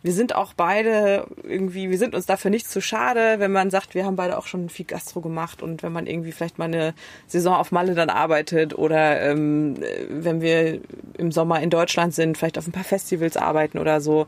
wir 0.02 0.12
sind 0.12 0.34
auch 0.34 0.52
beide 0.52 1.26
irgendwie, 1.44 1.90
wir 1.90 1.98
sind 1.98 2.14
uns 2.14 2.26
dafür 2.26 2.50
nicht 2.50 2.68
zu 2.68 2.80
schade, 2.80 3.38
wenn 3.38 3.52
man 3.52 3.70
sagt, 3.70 3.94
wir 3.94 4.04
haben 4.04 4.16
beide 4.16 4.36
auch 4.36 4.46
schon 4.46 4.68
viel 4.68 4.84
Gastro 4.84 5.20
gemacht 5.20 5.62
und 5.62 5.82
wenn 5.82 5.92
man 5.92 6.06
irgendwie 6.06 6.32
vielleicht 6.32 6.58
mal 6.58 6.64
eine 6.64 6.94
Saison 7.28 7.54
auf 7.54 7.70
Malle 7.70 7.94
dann 7.94 8.10
arbeitet 8.10 8.76
oder 8.76 9.20
ähm, 9.22 9.76
wenn 10.08 10.40
wir 10.40 10.80
im 11.16 11.30
Sommer 11.30 11.60
in 11.60 11.70
Deutschland 11.70 12.14
sind, 12.14 12.36
vielleicht 12.36 12.58
auf 12.58 12.66
ein 12.66 12.72
paar 12.72 12.84
Festivals 12.84 13.36
arbeiten 13.36 13.78
oder 13.78 14.00
so. 14.00 14.26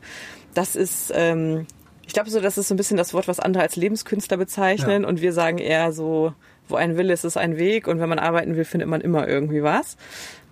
Das 0.55 0.75
ist, 0.75 1.11
ähm, 1.13 1.67
ich 2.07 2.13
glaube 2.13 2.29
so, 2.31 2.39
das 2.41 2.57
ist 2.57 2.67
so 2.69 2.73
ein 2.73 2.77
bisschen 2.77 2.97
das 2.97 3.13
Wort, 3.13 3.27
was 3.27 3.39
andere 3.39 3.61
als 3.63 3.75
Lebenskünstler 3.75 4.37
bezeichnen 4.37 5.03
Ja. 5.03 5.07
und 5.07 5.21
wir 5.21 5.33
sagen 5.33 5.59
eher 5.59 5.91
so, 5.91 6.33
wo 6.67 6.75
ein 6.75 6.97
Wille 6.97 7.13
ist, 7.13 7.23
ist 7.25 7.37
ein 7.37 7.57
Weg 7.57 7.87
und 7.87 7.99
wenn 7.99 8.09
man 8.09 8.17
arbeiten 8.19 8.55
will, 8.55 8.65
findet 8.65 8.89
man 8.89 9.01
immer 9.01 9.27
irgendwie 9.27 9.61
was. 9.61 9.97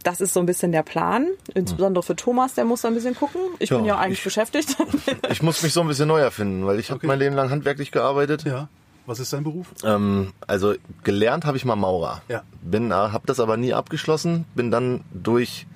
Das 0.03 0.19
ist 0.21 0.33
so 0.33 0.41
ein 0.41 0.45
bisschen 0.45 0.71
der 0.73 0.83
Plan, 0.83 1.27
insbesondere 1.55 2.03
für 2.03 2.15
Thomas, 2.15 2.53
der 2.55 2.65
muss 2.65 2.81
da 2.81 2.89
ein 2.89 2.93
bisschen 2.93 3.15
gucken. 3.15 3.39
Ich 3.59 3.69
bin 3.69 3.85
Ja, 3.85 3.95
ja 3.95 3.97
eigentlich 3.99 4.19
ich- 4.19 4.23
beschäftigt. 4.25 4.75
Ich 5.31 5.41
muss 5.41 5.63
mich 5.63 5.71
so 5.73 5.81
ein 5.81 5.87
bisschen 5.87 6.07
neu 6.09 6.19
erfinden, 6.19 6.65
weil 6.67 6.77
ich 6.79 6.91
habe 6.91 7.07
mein 7.07 7.17
Leben 7.19 7.35
lang 7.35 7.49
handwerklich 7.49 7.91
gearbeitet. 7.91 8.43
Ja. 8.43 8.67
Was 9.05 9.19
ist 9.19 9.31
dein 9.33 9.43
Beruf? 9.43 9.67
Ähm, 9.85 10.33
also 10.45 10.75
gelernt 11.03 11.45
habe 11.45 11.55
ich 11.57 11.65
mal 11.65 11.75
Maurer. 11.77 12.21
Ja. 12.27 12.43
Bin, 12.61 12.93
habe 12.93 13.25
das 13.25 13.39
aber 13.39 13.55
nie 13.57 13.73
abgeschlossen. 13.73 14.45
Bin 14.55 14.71
dann 14.71 15.01
durch 15.13 15.67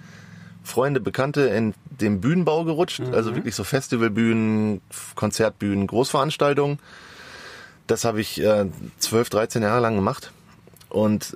Freunde, 0.64 1.00
Bekannte 1.00 1.42
in 1.44 1.74
den 2.02 2.22
Bühnenbau 2.22 2.64
gerutscht. 2.64 3.02
Also 3.12 3.36
wirklich 3.36 3.56
so 3.56 3.64
Festivalbühnen, 3.64 4.82
Konzertbühnen, 5.16 5.88
Großveranstaltungen. 5.88 6.80
Das 7.88 8.04
habe 8.04 8.22
ich 8.22 8.42
äh, 8.42 8.66
12, 9.00 9.30
13 9.30 9.62
Jahre 9.64 9.82
lang 9.82 9.96
gemacht. 9.96 10.32
Und 10.90 11.36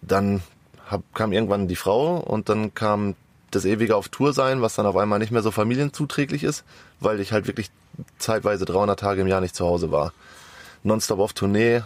dann 0.00 0.42
hab, 0.88 1.02
kam 1.14 1.32
irgendwann 1.32 1.68
die 1.68 1.76
Frau 1.76 2.18
und 2.18 2.48
dann 2.48 2.74
kam 2.74 3.14
das 3.50 3.64
ewige 3.64 3.96
auf 3.96 4.08
Tour 4.08 4.32
sein, 4.32 4.62
was 4.62 4.74
dann 4.74 4.86
auf 4.86 4.96
einmal 4.96 5.18
nicht 5.18 5.30
mehr 5.30 5.42
so 5.42 5.50
familienzuträglich 5.50 6.42
ist, 6.42 6.64
weil 7.00 7.20
ich 7.20 7.32
halt 7.32 7.46
wirklich 7.46 7.70
zeitweise 8.18 8.64
300 8.64 8.98
Tage 8.98 9.20
im 9.20 9.26
Jahr 9.26 9.40
nicht 9.40 9.54
zu 9.54 9.66
Hause 9.66 9.90
war. 9.90 10.12
Nonstop 10.82 11.20
auf 11.20 11.32
Tournee 11.32 11.82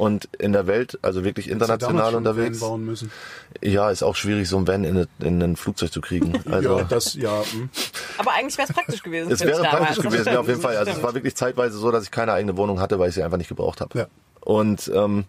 und 0.00 0.30
in 0.38 0.54
der 0.54 0.66
Welt, 0.66 0.98
also 1.02 1.24
wirklich 1.24 1.50
international 1.50 2.14
unterwegs. 2.14 2.58
Van 2.62 2.70
bauen 2.70 2.84
müssen. 2.86 3.12
Ja, 3.60 3.90
ist 3.90 4.02
auch 4.02 4.16
schwierig, 4.16 4.48
so 4.48 4.56
ein 4.56 4.66
Van 4.66 4.82
in, 4.82 5.06
in 5.18 5.42
ein 5.42 5.56
Flugzeug 5.56 5.92
zu 5.92 6.00
kriegen. 6.00 6.42
Also 6.50 6.78
ja, 6.78 6.84
das, 6.84 7.14
ja. 7.14 7.42
hm. 7.52 7.68
Aber 8.16 8.32
eigentlich 8.32 8.56
wäre 8.56 8.66
es 8.66 8.74
praktisch 8.74 9.02
gewesen. 9.02 9.30
es 9.30 9.40
wäre 9.40 9.50
ich 9.50 9.56
damals. 9.58 9.84
praktisch 9.84 10.04
gewesen, 10.04 10.32
ja, 10.32 10.40
auf 10.40 10.48
jeden 10.48 10.60
Fall. 10.60 10.76
Also 10.78 10.92
es 10.92 11.02
war 11.02 11.14
wirklich 11.14 11.36
zeitweise 11.36 11.76
so, 11.76 11.90
dass 11.90 12.04
ich 12.04 12.10
keine 12.10 12.32
eigene 12.32 12.56
Wohnung 12.56 12.80
hatte, 12.80 12.98
weil 12.98 13.10
ich 13.10 13.14
sie 13.14 13.22
einfach 13.22 13.36
nicht 13.36 13.48
gebraucht 13.48 13.82
habe. 13.82 13.98
Ja. 13.98 14.06
Und 14.40 14.90
ähm, 14.94 15.26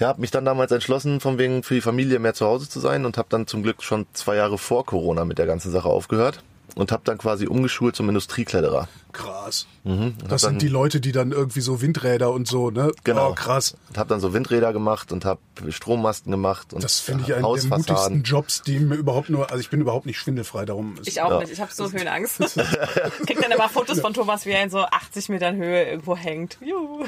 ja, 0.00 0.08
habe 0.08 0.22
mich 0.22 0.30
dann 0.30 0.46
damals 0.46 0.72
entschlossen, 0.72 1.20
von 1.20 1.36
wegen 1.36 1.62
für 1.62 1.74
die 1.74 1.82
Familie 1.82 2.20
mehr 2.20 2.32
zu 2.32 2.46
Hause 2.46 2.68
zu 2.68 2.80
sein 2.80 3.04
und 3.04 3.18
habe 3.18 3.28
dann 3.28 3.46
zum 3.46 3.62
Glück 3.62 3.82
schon 3.82 4.06
zwei 4.14 4.36
Jahre 4.36 4.56
vor 4.56 4.86
Corona 4.86 5.26
mit 5.26 5.36
der 5.36 5.46
ganzen 5.46 5.70
Sache 5.70 5.88
aufgehört 5.90 6.42
und 6.74 6.90
habe 6.92 7.02
dann 7.04 7.18
quasi 7.18 7.46
umgeschult 7.46 7.94
zum 7.96 8.08
Industriekletterer. 8.08 8.88
Krass. 9.12 9.66
Und 9.84 10.16
Das 10.22 10.22
hab 10.22 10.28
dann, 10.28 10.38
sind 10.38 10.62
die 10.62 10.68
Leute, 10.68 11.00
die 11.00 11.12
dann 11.12 11.30
irgendwie 11.30 11.60
so 11.60 11.80
Windräder 11.80 12.32
und 12.32 12.48
so, 12.48 12.70
ne? 12.70 12.90
Genau. 13.04 13.30
Oh, 13.30 13.34
krass. 13.34 13.76
Und 13.88 13.96
habe 13.98 14.08
dann 14.08 14.18
so 14.18 14.32
Windräder 14.34 14.72
gemacht 14.72 15.12
und 15.12 15.24
habe 15.24 15.38
Strommasten 15.68 16.32
gemacht 16.32 16.72
und 16.72 16.82
Das 16.82 16.98
finde 16.98 17.22
ich 17.22 17.32
einen 17.34 17.42
der 17.44 17.78
mutigsten. 17.78 18.22
Jobs, 18.24 18.62
die 18.62 18.80
mir 18.80 18.96
überhaupt 18.96 19.30
nur, 19.30 19.50
also 19.50 19.60
ich 19.60 19.70
bin 19.70 19.80
überhaupt 19.80 20.06
nicht 20.06 20.18
schwindelfrei, 20.18 20.64
darum 20.64 20.96
ist 20.98 21.06
Ich 21.06 21.20
auch 21.22 21.30
Ja. 21.30 21.38
nicht. 21.40 21.52
Ich 21.52 21.60
habe 21.60 21.72
so 21.72 21.88
Höhenangst. 21.92 22.40
Ich 22.40 22.54
krieg 23.26 23.40
dann 23.40 23.52
immer 23.52 23.68
Fotos 23.68 24.00
von 24.00 24.12
Thomas, 24.14 24.46
wie 24.46 24.50
er 24.50 24.64
in 24.64 24.70
so 24.70 24.80
80 24.80 25.28
Metern 25.28 25.54
Höhe 25.56 25.84
irgendwo 25.84 26.16
hängt. 26.16 26.58
Juhu. 26.60 27.04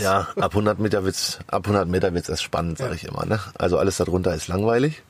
Ja, 0.00 0.28
ab 0.36 0.52
100 0.52 0.78
Meter 0.78 1.04
wird's, 1.04 1.38
ab 1.48 1.64
100 1.66 1.86
Meter 1.86 2.14
wird's 2.14 2.30
erst 2.30 2.42
spannend, 2.44 2.78
sag 2.78 2.94
ich 2.94 3.04
immer. 3.04 3.26
Ne? 3.26 3.40
Also 3.58 3.76
alles 3.78 3.98
darunter 3.98 4.34
ist 4.34 4.48
langweilig. 4.48 5.02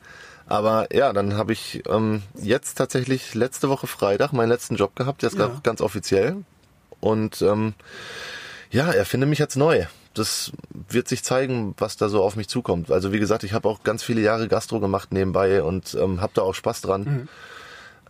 Aber 0.47 0.87
ja, 0.95 1.11
dann 1.13 1.35
habe 1.35 1.53
ich 1.53 1.83
ähm, 1.89 2.23
jetzt 2.41 2.75
tatsächlich 2.75 3.35
letzte 3.35 3.69
Woche 3.69 3.85
Freitag 3.87 4.31
meinen 4.31 4.49
letzten 4.49 4.75
Job 4.75 4.95
gehabt, 4.95 5.21
jetzt 5.23 5.37
Ja. 5.37 5.51
ganz- 5.63 5.81
offiziell. 5.81 6.37
Und 6.99 7.41
ähm, 7.41 7.73
ja, 8.71 8.91
erfinde 8.91 9.27
mich 9.27 9.39
jetzt 9.39 9.55
neu. 9.57 9.85
Das 10.13 10.51
wird 10.89 11.07
sich 11.07 11.23
zeigen, 11.23 11.75
was 11.77 11.95
da 11.97 12.09
so 12.09 12.23
auf 12.23 12.35
mich 12.35 12.47
zukommt. 12.47 12.89
Also 12.91 13.11
wie 13.13 13.19
gesagt, 13.19 13.43
ich 13.43 13.53
habe 13.53 13.67
auch 13.69 13.83
ganz 13.83 14.01
viele 14.03 14.21
Jahre 14.21 14.47
Gastro 14.47 14.79
gemacht 14.79 15.11
nebenbei 15.11 15.61
und 15.61 15.93
ähm, 15.99 16.21
habe 16.21 16.31
da 16.33 16.41
auch 16.41 16.55
Spaß 16.55 16.81
dran. 16.81 17.01
Mhm. 17.03 17.27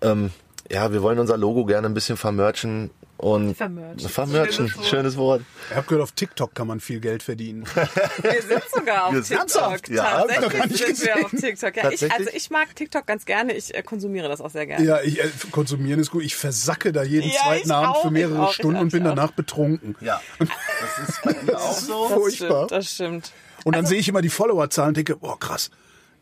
Ähm, 0.01 0.31
ja, 0.69 0.91
wir 0.91 1.01
wollen 1.01 1.19
unser 1.19 1.37
Logo 1.37 1.65
gerne 1.65 1.87
ein 1.87 1.93
bisschen 1.93 2.17
vermerchen 2.17 2.89
und 3.17 3.55
Vermerchen. 3.55 4.09
vermerchen, 4.09 4.53
Schönes 4.67 4.77
Wort. 4.77 4.85
schönes 4.85 5.17
Wort. 5.17 5.41
Ich 5.71 5.75
habe 5.75 5.87
gehört, 5.87 6.03
auf 6.03 6.11
TikTok 6.11 6.53
kann 6.53 6.67
man 6.67 6.79
viel 6.79 6.99
Geld 6.99 7.23
verdienen. 7.23 7.63
Wir 8.21 8.41
sind 8.43 8.61
sogar 8.71 9.05
auf 9.07 9.13
Wir 9.13 9.23
TikTok. 9.23 9.61
auf- 9.63 9.79
ja, 9.89 10.25
Tatsächlich 10.27 10.95
sind 10.97 11.05
wir 11.07 11.25
auf 11.25 11.31
TikTok. 11.31 11.75
Ja, 11.77 11.89
ich, 11.89 12.11
also 12.11 12.29
ich 12.31 12.49
mag 12.51 12.75
TikTok 12.75 13.07
ganz 13.07 13.25
gerne. 13.25 13.53
Ich 13.53 13.73
äh, 13.73 13.81
konsumiere 13.81 14.27
das 14.29 14.39
auch 14.39 14.51
sehr 14.51 14.67
gerne. 14.67 14.85
ja, 14.85 15.01
ich, 15.01 15.19
äh, 15.23 15.29
konsumieren 15.51 15.99
ist 15.99 16.11
gut. 16.11 16.23
Ich 16.23 16.35
versacke 16.35 16.91
da 16.91 17.01
jeden 17.01 17.27
Ja, 17.29 17.39
zweiten 17.43 17.71
Abend 17.71 17.95
auch, 17.95 18.01
für 18.03 18.11
mehrere 18.11 18.43
auch, 18.47 18.53
Stunden 18.53 18.79
und 18.79 18.91
bin 18.91 19.01
auch. 19.03 19.15
danach 19.15 19.31
betrunken. 19.31 19.95
Ja, 20.01 20.21
das 20.37 21.09
ist 21.09 21.21
bei 21.23 21.33
mir 21.43 21.57
auch 21.59 21.71
so. 21.79 22.03
das 22.09 22.13
furchtbar. 22.13 22.65
stimmt, 22.67 22.71
das 22.71 22.91
stimmt. 22.93 23.31
Und 23.63 23.75
dann 23.75 23.85
sehe 23.87 23.97
ich 23.99 24.07
immer 24.07 24.21
die 24.21 24.29
Followerzahlen 24.29 24.89
und 24.89 24.97
denke, 24.97 25.15
boah, 25.15 25.39
krass. 25.39 25.71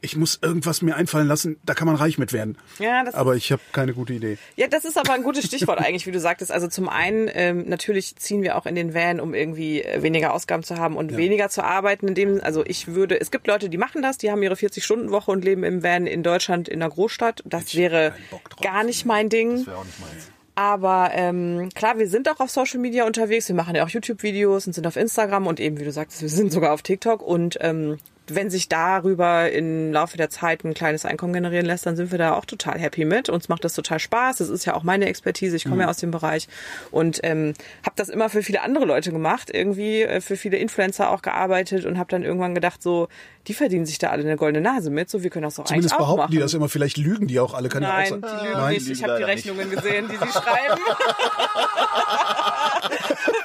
Ich 0.05 0.15
muss 0.15 0.37
irgendwas 0.41 0.83
mir 0.83 0.95
einfallen 0.95 1.27
lassen, 1.27 1.57
da 1.65 1.73
kann 1.73 1.87
man 1.87 1.95
reich 1.95 2.17
mit 2.17 2.31
werden. 2.31 2.57
Ja, 2.79 3.03
das 3.03 3.15
aber 3.15 3.35
ich 3.35 3.51
habe 3.51 3.61
keine 3.71 3.93
gute 3.93 4.13
Idee. 4.13 4.37
Ja, 4.55 4.67
das 4.67 4.85
ist 4.85 4.97
aber 4.97 5.13
ein 5.13 5.23
gutes 5.23 5.45
Stichwort 5.45 5.79
eigentlich, 5.83 6.05
wie 6.05 6.11
du 6.11 6.19
sagtest. 6.19 6.51
Also 6.51 6.67
zum 6.67 6.87
einen, 6.87 7.29
ähm, 7.33 7.67
natürlich 7.67 8.15
ziehen 8.15 8.43
wir 8.43 8.55
auch 8.55 8.67
in 8.67 8.75
den 8.75 8.93
Van, 8.93 9.19
um 9.19 9.33
irgendwie 9.33 9.81
äh, 9.81 10.03
weniger 10.03 10.33
Ausgaben 10.33 10.63
zu 10.63 10.77
haben 10.77 10.95
und 10.95 11.17
weniger 11.17 11.49
zu 11.49 11.63
arbeiten. 11.63 12.09
In 12.09 12.15
dem, 12.15 12.39
also 12.43 12.63
ich 12.65 12.87
würde, 12.87 13.19
es 13.19 13.31
gibt 13.31 13.47
Leute, 13.47 13.67
die 13.67 13.77
machen 13.77 14.03
das, 14.03 14.19
die 14.19 14.29
haben 14.29 14.43
ihre 14.43 14.55
40-Stunden-Woche 14.55 15.31
und 15.31 15.43
leben 15.43 15.63
im 15.63 15.81
Van 15.81 16.05
in 16.05 16.21
Deutschland 16.21 16.69
in 16.69 16.81
einer 16.81 16.91
Großstadt. 16.91 17.41
Das 17.45 17.75
wäre 17.75 18.13
Bock 18.29 18.47
drauf. 18.49 18.61
gar 18.61 18.83
nicht 18.83 19.05
mein 19.05 19.29
Ding. 19.29 19.65
Wäre 19.65 19.77
auch 19.77 19.85
nicht 19.85 19.99
meins. 19.99 20.31
Aber 20.55 21.11
ähm, 21.13 21.69
klar, 21.75 21.99
wir 21.99 22.07
sind 22.07 22.29
auch 22.29 22.39
auf 22.39 22.49
Social 22.49 22.79
Media 22.79 23.05
unterwegs. 23.05 23.49
Wir 23.49 23.55
machen 23.55 23.75
ja 23.75 23.83
auch 23.83 23.89
YouTube-Videos 23.89 24.67
und 24.67 24.73
sind 24.73 24.87
auf 24.87 24.95
Instagram 24.95 25.47
und 25.47 25.59
eben, 25.59 25.79
wie 25.79 25.83
du 25.83 25.91
sagtest, 25.91 26.21
wir 26.21 26.29
sind 26.29 26.53
sogar 26.53 26.73
auf 26.73 26.81
TikTok. 26.81 27.21
Und 27.21 27.57
ähm, 27.59 27.97
wenn 28.27 28.49
sich 28.49 28.69
darüber 28.69 29.51
im 29.51 29.93
Laufe 29.93 30.17
der 30.17 30.29
Zeit 30.29 30.63
ein 30.63 30.73
kleines 30.73 31.05
Einkommen 31.05 31.33
generieren 31.33 31.65
lässt, 31.65 31.85
dann 31.85 31.95
sind 31.95 32.11
wir 32.11 32.17
da 32.17 32.35
auch 32.35 32.45
total 32.45 32.79
happy 32.79 33.05
mit. 33.05 33.29
Uns 33.29 33.49
macht 33.49 33.63
das 33.63 33.73
total 33.73 33.99
Spaß. 33.99 34.37
Das 34.37 34.49
ist 34.49 34.65
ja 34.65 34.73
auch 34.73 34.83
meine 34.83 35.05
Expertise. 35.07 35.55
Ich 35.55 35.65
komme 35.65 35.83
ja 35.83 35.89
aus 35.89 35.97
dem 35.97 36.11
Bereich 36.11 36.47
und 36.91 37.19
ähm, 37.23 37.53
habe 37.83 37.95
das 37.95 38.09
immer 38.09 38.29
für 38.29 38.43
viele 38.43 38.61
andere 38.61 38.85
Leute 38.85 39.11
gemacht, 39.11 39.49
irgendwie 39.53 40.01
äh, 40.01 40.21
für 40.21 40.37
viele 40.37 40.57
Influencer 40.57 41.09
auch 41.11 41.21
gearbeitet 41.21 41.85
und 41.85 41.97
habe 41.97 42.09
dann 42.09 42.23
irgendwann 42.23 42.55
gedacht, 42.55 42.81
so, 42.81 43.07
die 43.47 43.53
verdienen 43.53 43.85
sich 43.85 43.99
da 43.99 44.09
alle 44.09 44.23
eine 44.23 44.37
goldene 44.37 44.61
Nase 44.67 44.89
mit, 44.89 45.09
so 45.09 45.21
wir 45.21 45.29
können 45.29 45.43
das 45.43 45.55
doch 45.55 45.65
Zumindest 45.65 45.93
eigentlich 45.93 46.01
auch 46.01 46.05
behaupten 46.05 46.21
machen. 46.23 46.31
die 46.31 46.39
das 46.39 46.53
immer. 46.53 46.69
Vielleicht 46.69 46.97
lügen 46.97 47.27
die 47.27 47.39
auch 47.39 47.53
alle. 47.53 47.69
Kann 47.69 47.83
ja 47.83 47.89
auch 47.89 47.93
Nein, 47.93 48.09
sein. 48.09 48.21
die 48.21 48.45
lügen 48.45 48.57
Nein. 48.57 48.73
nicht. 48.73 48.89
Ich 48.89 49.03
habe 49.03 49.15
die 49.17 49.21
leider 49.21 49.35
nicht. 49.35 49.45
Rechnungen 49.45 49.69
gesehen, 49.69 50.07
die 50.09 50.17
sie 50.17 50.31
schreiben. 50.31 50.81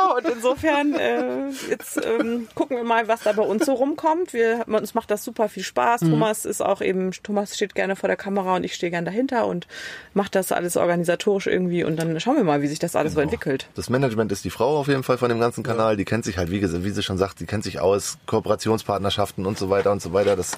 ja, 0.00 0.14
genau. 0.14 0.16
Und 0.16 0.36
insofern, 0.36 0.94
äh, 0.94 1.50
jetzt 1.68 2.00
ähm, 2.04 2.48
gucken 2.54 2.76
wir 2.76 2.84
mal, 2.84 3.08
was 3.08 3.22
da 3.22 3.32
bei 3.32 3.42
uns 3.42 3.66
so 3.66 3.72
rumkommt. 3.74 4.32
Wir, 4.32 4.64
uns 4.66 4.94
macht 4.94 5.10
das 5.10 5.24
super 5.24 5.48
viel 5.48 5.62
Spaß. 5.62 6.02
Mhm. 6.02 6.10
Thomas 6.10 6.44
ist 6.44 6.62
auch 6.62 6.80
eben, 6.80 7.10
Thomas 7.22 7.54
steht 7.54 7.74
gerne 7.74 7.96
vor 7.96 8.08
der 8.08 8.16
Kamera 8.16 8.56
und 8.56 8.64
ich 8.64 8.74
stehe 8.74 8.90
gerne 8.90 9.04
dahinter 9.04 9.46
und 9.46 9.66
macht 10.14 10.34
das 10.34 10.52
alles 10.52 10.76
organisatorisch 10.76 11.46
irgendwie. 11.46 11.84
Und 11.84 11.96
dann 11.96 12.18
schauen 12.20 12.36
wir 12.36 12.44
mal, 12.44 12.62
wie 12.62 12.68
sich 12.68 12.78
das 12.78 12.96
alles 12.96 13.14
so 13.14 13.20
entwickelt. 13.20 13.68
Das 13.74 13.90
Management 13.90 14.32
ist 14.32 14.44
die 14.44 14.50
Frau 14.50 14.78
auf 14.78 14.88
jeden 14.88 15.02
Fall 15.02 15.18
von 15.18 15.28
dem 15.28 15.40
ganzen 15.40 15.62
Kanal. 15.62 15.96
Die 15.96 16.04
kennt 16.04 16.24
sich 16.24 16.38
halt, 16.38 16.50
wie, 16.50 16.60
wie 16.62 16.90
sie 16.90 17.02
schon 17.02 17.18
sagt, 17.18 17.40
die 17.40 17.46
kennt 17.46 17.64
sich 17.64 17.80
aus, 17.80 18.18
Kooperationspartnerschaften 18.26 19.46
und 19.46 19.58
so 19.58 19.70
weiter 19.70 19.92
und 19.92 20.02
so 20.02 20.12
weiter. 20.12 20.36
Das, 20.36 20.52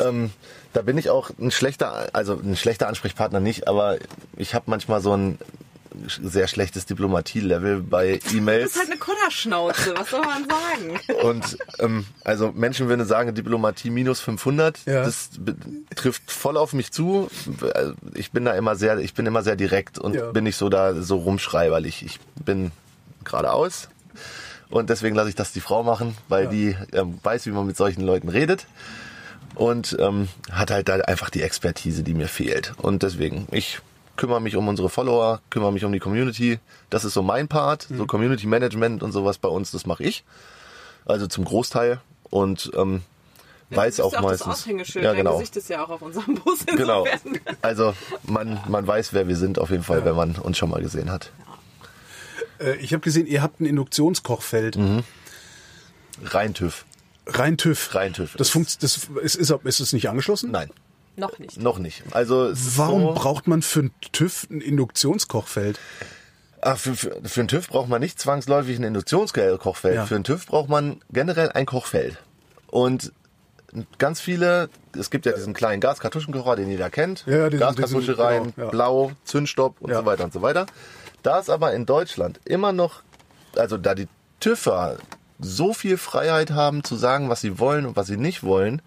ähm, 0.00 0.30
da 0.72 0.82
bin 0.82 0.96
ich 0.96 1.10
auch 1.10 1.30
ein 1.38 1.50
schlechter, 1.50 2.08
also 2.12 2.34
ein 2.34 2.56
schlechter 2.56 2.88
Ansprechpartner 2.88 3.40
nicht, 3.40 3.68
aber 3.68 3.98
ich 4.36 4.54
habe 4.54 4.64
manchmal 4.68 5.00
so 5.00 5.14
ein 5.14 5.38
sehr 6.22 6.48
schlechtes 6.48 6.86
Diplomatie-Level 6.86 7.82
bei 7.82 8.20
E-Mails. 8.32 8.72
Das 8.72 8.72
ist 8.72 8.78
halt 8.78 8.90
eine 8.90 8.98
Kodderschnauze, 8.98 9.94
was 9.96 10.10
soll 10.10 10.20
man 10.20 10.44
sagen? 10.48 11.00
Und 11.22 11.58
ähm, 11.78 12.06
also 12.24 12.52
Menschen 12.52 12.88
würden 12.88 13.06
sagen 13.06 13.34
Diplomatie 13.34 13.90
minus 13.90 14.20
500. 14.20 14.80
Ja. 14.86 15.04
Das 15.04 15.30
trifft 15.94 16.30
voll 16.30 16.56
auf 16.56 16.72
mich 16.72 16.92
zu. 16.92 17.30
Ich 18.14 18.30
bin 18.32 18.44
da 18.44 18.52
immer 18.54 18.76
sehr, 18.76 18.98
ich 18.98 19.14
bin 19.14 19.26
immer 19.26 19.42
sehr 19.42 19.56
direkt 19.56 19.98
und 19.98 20.14
Ja. 20.14 20.30
bin 20.32 20.44
nicht 20.44 20.56
so 20.56 20.68
da 20.68 20.94
so 20.94 21.16
rumschreiberlich. 21.16 22.02
Ich 22.04 22.20
bin 22.44 22.72
geradeaus 23.24 23.88
und 24.70 24.90
deswegen 24.90 25.14
lasse 25.14 25.28
ich 25.28 25.34
das 25.34 25.52
die 25.52 25.60
Frau 25.60 25.82
machen, 25.82 26.16
weil 26.28 26.48
die 26.48 26.76
ähm, 26.92 27.18
weiß, 27.22 27.46
wie 27.46 27.50
man 27.50 27.66
mit 27.66 27.76
solchen 27.76 28.02
Leuten 28.02 28.28
redet 28.28 28.66
und 29.54 29.96
ähm, 30.00 30.28
hat 30.50 30.70
halt 30.70 30.88
da 30.88 30.94
einfach 30.96 31.30
die 31.30 31.42
Expertise, 31.42 32.02
die 32.02 32.14
mir 32.14 32.28
fehlt. 32.28 32.72
Und 32.78 33.02
deswegen 33.02 33.46
ich 33.50 33.80
kümmere 34.16 34.40
mich 34.40 34.56
um 34.56 34.68
unsere 34.68 34.88
Follower, 34.88 35.40
kümmere 35.50 35.72
mich 35.72 35.84
um 35.84 35.92
die 35.92 35.98
Community. 35.98 36.58
Das 36.90 37.04
ist 37.04 37.14
so 37.14 37.22
mein 37.22 37.48
Part, 37.48 37.88
so 37.96 38.06
Community 38.06 38.46
Management 38.46 39.02
und 39.02 39.12
sowas 39.12 39.38
bei 39.38 39.48
uns. 39.48 39.70
Das 39.70 39.86
mache 39.86 40.04
ich. 40.04 40.24
Also 41.04 41.26
zum 41.26 41.44
Großteil 41.44 42.00
und 42.30 42.70
ähm, 42.76 43.02
weiß 43.70 43.96
Du 43.96 44.04
auch 44.04 44.12
ja 44.12 44.20
meistens. 44.20 44.46
Das 44.46 44.60
Aushängeschild, 44.60 45.04
ja, 45.04 45.10
dein 45.10 45.18
genau. 45.18 45.34
Gesicht 45.38 45.56
ist 45.56 45.68
ja 45.68 45.84
auch 45.84 45.90
auf 45.90 46.02
unserem 46.02 46.36
Bus. 46.36 46.60
Genau. 46.66 47.04
insofern. 47.04 47.40
Also 47.62 47.94
man, 48.24 48.60
man 48.68 48.86
weiß, 48.86 49.12
wer 49.12 49.28
wir 49.28 49.36
sind 49.36 49.58
auf 49.58 49.70
jeden 49.70 49.82
Fall, 49.82 50.04
wenn 50.04 50.14
man 50.16 50.36
uns 50.36 50.58
schon 50.58 50.70
mal 50.70 50.82
gesehen 50.82 51.10
hat. 51.10 51.30
Äh, 52.58 52.76
Ich 52.76 52.92
habe 52.92 53.00
gesehen, 53.00 53.26
ihr 53.26 53.42
habt 53.42 53.60
ein 53.60 53.66
Induktionskochfeld. 53.66 54.76
Mhm. 54.76 55.02
Rein 56.24 56.54
TÜV. 56.54 56.84
Rein 57.26 57.56
TÜV. 57.56 57.94
Rein 57.94 58.12
TÜV. 58.12 58.36
Das 58.36 58.50
funkt, 58.50 58.82
das 58.82 58.96
ist, 59.22 59.36
ist, 59.36 59.50
ist 59.50 59.80
es 59.80 59.92
nicht 59.92 60.08
angeschlossen? 60.08 60.50
Nein, 60.50 60.70
Noch 61.16 61.38
nicht. 61.38 61.60
noch 61.60 61.78
nicht. 61.78 62.02
Also 62.12 62.46
ist 62.48 62.78
Warum 62.78 63.02
so, 63.02 63.12
braucht 63.14 63.46
man 63.46 63.62
für 63.62 63.80
ein 63.80 63.90
TÜV 64.12 64.46
ein 64.50 64.60
Induktionskochfeld? 64.60 65.78
Ah, 66.60 66.76
für, 66.76 66.94
für, 66.94 67.20
für 67.24 67.40
einen 67.40 67.48
TÜV 67.48 67.68
braucht 67.68 67.88
man 67.88 68.00
nicht 68.00 68.18
zwangsläufig 68.20 68.78
ein 68.78 68.84
Induktionskochfeld. 68.84 69.94
Ja. 69.96 70.06
Für 70.06 70.14
einen 70.14 70.24
TÜV 70.24 70.46
braucht 70.46 70.68
man 70.68 71.00
generell 71.10 71.50
ein 71.50 71.66
Kochfeld. 71.66 72.18
Und 72.68 73.12
ganz 73.98 74.20
viele, 74.20 74.68
es 74.98 75.10
gibt 75.10 75.26
ja 75.26 75.32
diesen 75.32 75.54
kleinen 75.54 75.80
Gaskartuschenkocher, 75.80 76.56
den 76.56 76.68
jeder 76.68 76.88
kennt. 76.90 77.24
Ja, 77.26 77.48
diesen- 77.50 77.60
Gaskartusche 77.60 78.18
rein, 78.18 78.52
genau, 78.54 78.66
ja. 78.66 78.70
blau, 78.70 79.12
Zündstopp 79.24 79.80
und 79.80 79.90
Ja. 79.90 79.98
so 80.00 80.06
weiter 80.06 80.24
und 80.24 80.32
so 80.32 80.40
weiter. 80.42 80.66
Da 81.22 81.38
es 81.38 81.50
aber 81.50 81.72
in 81.74 81.84
Deutschland 81.86 82.40
immer 82.44 82.72
noch, 82.72 83.02
also 83.56 83.76
da 83.76 83.94
die 83.94 84.08
TÜVer 84.40 84.96
so 85.40 85.72
viel 85.74 85.96
Freiheit 85.98 86.50
haben 86.52 86.84
zu 86.84 86.96
sagen, 86.96 87.28
was 87.28 87.40
sie 87.40 87.58
wollen 87.58 87.86
und 87.86 87.96
was 87.96 88.06
sie 88.06 88.16
nicht 88.16 88.42
wollen, 88.44 88.80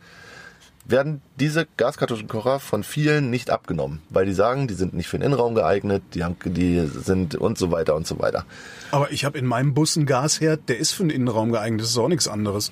werden 0.87 1.21
diese 1.39 1.65
Gaskartuschenkocher 1.77 2.59
von 2.59 2.83
vielen 2.83 3.29
nicht 3.31 3.49
abgenommen, 3.49 4.01
weil 4.09 4.25
die 4.25 4.33
sagen, 4.33 4.67
die 4.67 4.75
sind 4.75 4.93
nicht 4.93 5.07
für 5.07 5.17
den 5.17 5.25
Innenraum 5.25 5.55
geeignet, 5.55 6.03
die, 6.13 6.23
haben, 6.23 6.35
die 6.45 6.85
sind 6.87 7.35
und 7.35 7.57
so 7.57 7.71
weiter 7.71 7.95
und 7.95 8.05
so 8.05 8.19
weiter. 8.19 8.45
Aber 8.91 9.11
ich 9.11 9.25
habe 9.25 9.37
in 9.37 9.45
meinem 9.45 9.73
Bus 9.73 9.97
einen 9.97 10.05
Gasherd, 10.05 10.69
der 10.69 10.77
ist 10.77 10.91
für 10.91 11.03
den 11.03 11.09
Innenraum 11.09 11.51
geeignet. 11.51 11.81
Das 11.81 11.89
ist 11.89 11.97
auch 11.97 12.07
nichts 12.07 12.27
anderes. 12.27 12.71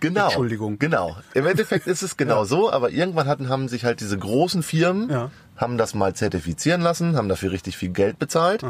Genau. 0.00 0.24
Entschuldigung. 0.24 0.78
Genau. 0.80 1.16
Im 1.34 1.46
Endeffekt 1.46 1.86
ist 1.86 2.02
es 2.02 2.16
genau 2.16 2.44
so, 2.44 2.72
aber 2.72 2.90
irgendwann 2.90 3.28
hatten, 3.28 3.48
haben 3.48 3.68
sich 3.68 3.84
halt 3.84 4.00
diese 4.00 4.18
großen 4.18 4.64
Firmen, 4.64 5.08
Ja. 5.08 5.30
haben 5.56 5.78
das 5.78 5.94
mal 5.94 6.12
zertifizieren 6.14 6.80
lassen, 6.80 7.16
haben 7.16 7.28
dafür 7.28 7.52
richtig 7.52 7.76
viel 7.76 7.90
Geld 7.90 8.18
bezahlt 8.18 8.64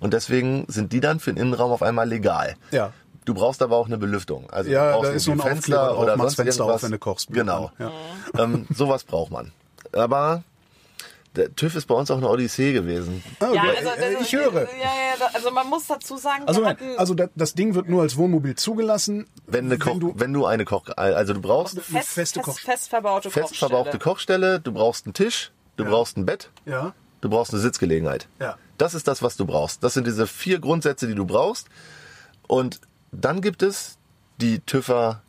und 0.00 0.12
deswegen 0.12 0.66
sind 0.68 0.92
die 0.92 1.00
dann 1.00 1.18
für 1.18 1.32
den 1.32 1.38
Innenraum 1.42 1.70
auf 1.72 1.82
einmal 1.82 2.06
legal. 2.08 2.56
Ja. 2.72 2.92
Du 3.24 3.34
brauchst 3.34 3.60
aber 3.62 3.76
auch 3.76 3.86
eine 3.86 3.98
Belüftung. 3.98 4.48
Also 4.50 4.70
Ja, 4.70 4.86
du 4.86 4.92
brauchst 4.96 5.10
da 5.10 5.14
ist 5.14 5.24
so 5.24 5.32
ein 5.32 5.40
Aufkleber 5.40 5.86
drauf, 5.86 5.98
oder 5.98 6.16
sonst 6.16 6.34
Fenster 6.36 6.64
auf, 6.64 6.68
irgendwas. 6.70 6.82
wenn 6.84 6.90
du 6.92 6.98
kochst. 6.98 7.28
Genau. 7.30 7.70
Ja. 7.78 7.90
ähm, 8.38 8.66
sowas 8.74 9.04
braucht 9.04 9.30
man. 9.30 9.52
Aber 9.92 10.42
der 11.36 11.54
TÜV 11.54 11.76
ist 11.76 11.86
bei 11.86 11.94
uns 11.94 12.10
auch 12.10 12.16
eine 12.16 12.28
Odyssee 12.28 12.72
gewesen. 12.72 13.22
Ah, 13.38 13.46
Ja, 13.52 13.64
ja, 13.66 13.70
also, 13.76 13.88
äh, 13.90 14.12
das- 14.14 14.22
ich 14.22 14.32
höre. 14.32 14.52
Ja, 14.62 14.66
ja, 14.70 15.26
also 15.32 15.50
man 15.52 15.68
muss 15.68 15.86
dazu 15.86 16.16
sagen, 16.16 16.42
Also, 16.46 16.64
also 16.96 17.14
da- 17.14 17.28
das 17.36 17.54
Ding 17.54 17.74
wird 17.74 17.88
nur 17.88 18.02
als 18.02 18.16
Wohnmobil 18.16 18.56
zugelassen, 18.56 19.26
Wenn, 19.46 19.66
eine 19.66 19.78
Koch, 19.78 19.98
du 20.00 20.12
wenn 20.16 20.32
du 20.32 20.46
eine 20.46 20.64
Koch, 20.64 20.84
also 20.96 21.32
du 21.34 21.40
brauchst 21.40 21.74
eine 21.74 21.82
fest, 21.82 22.08
feste 22.08 22.40
fest, 22.40 22.44
Koch. 22.44 22.58
fest 22.58 22.88
verbaute 22.88 23.30
fest 23.30 23.48
Kochstelle. 23.48 23.68
verbrauchte 23.70 23.98
Kochstelle, 23.98 24.60
du 24.60 24.72
brauchst 24.72 25.06
einen 25.06 25.14
Tisch, 25.14 25.52
du 25.76 25.84
brauchst 25.84 26.16
ein 26.16 26.26
Bett, 26.26 26.50
Ja. 26.66 26.94
du 27.20 27.28
brauchst 27.30 27.52
eine 27.52 27.60
Sitzgelegenheit. 27.62 28.26
Ja. 28.40 28.56
Das 28.78 28.94
ist 28.94 29.06
das, 29.06 29.22
was 29.22 29.36
du 29.36 29.44
brauchst. 29.46 29.84
Das 29.84 29.94
sind 29.94 30.06
diese 30.08 30.26
vier 30.26 30.58
Grundsätze, 30.58 31.06
die 31.06 31.14
du 31.14 31.26
brauchst. 31.26 31.68
Und 32.48 32.80
dann 33.12 33.40
gibt 33.40 33.62
es 33.62 33.98
die 34.40 34.60
TÜVer 34.60 35.22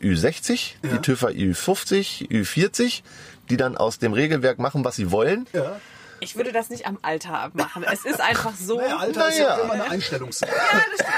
Ü60, 0.00 0.74
Ja. 0.82 0.90
die 0.94 0.98
TÜVer 0.98 1.28
Ü50, 1.28 2.28
Ü40, 2.30 3.02
die 3.50 3.56
dann 3.56 3.76
aus 3.76 3.98
dem 3.98 4.12
Regelwerk 4.12 4.58
machen, 4.58 4.84
was 4.84 4.96
sie 4.96 5.10
wollen. 5.10 5.46
Ja. 5.52 5.80
Ich 6.20 6.36
würde 6.36 6.52
das 6.52 6.70
nicht 6.70 6.86
am 6.86 6.98
Alter 7.02 7.36
abmachen. 7.40 7.82
Es 7.82 8.04
ist 8.04 8.20
einfach 8.20 8.54
so. 8.54 8.76
Naja, 8.78 8.96
Alter 8.98 9.28
ist 9.28 9.38
ja 9.38 9.48
Naja. 9.56 9.62
immer 9.64 9.72
eine 9.72 9.90
Einstellungssache. 9.90 10.52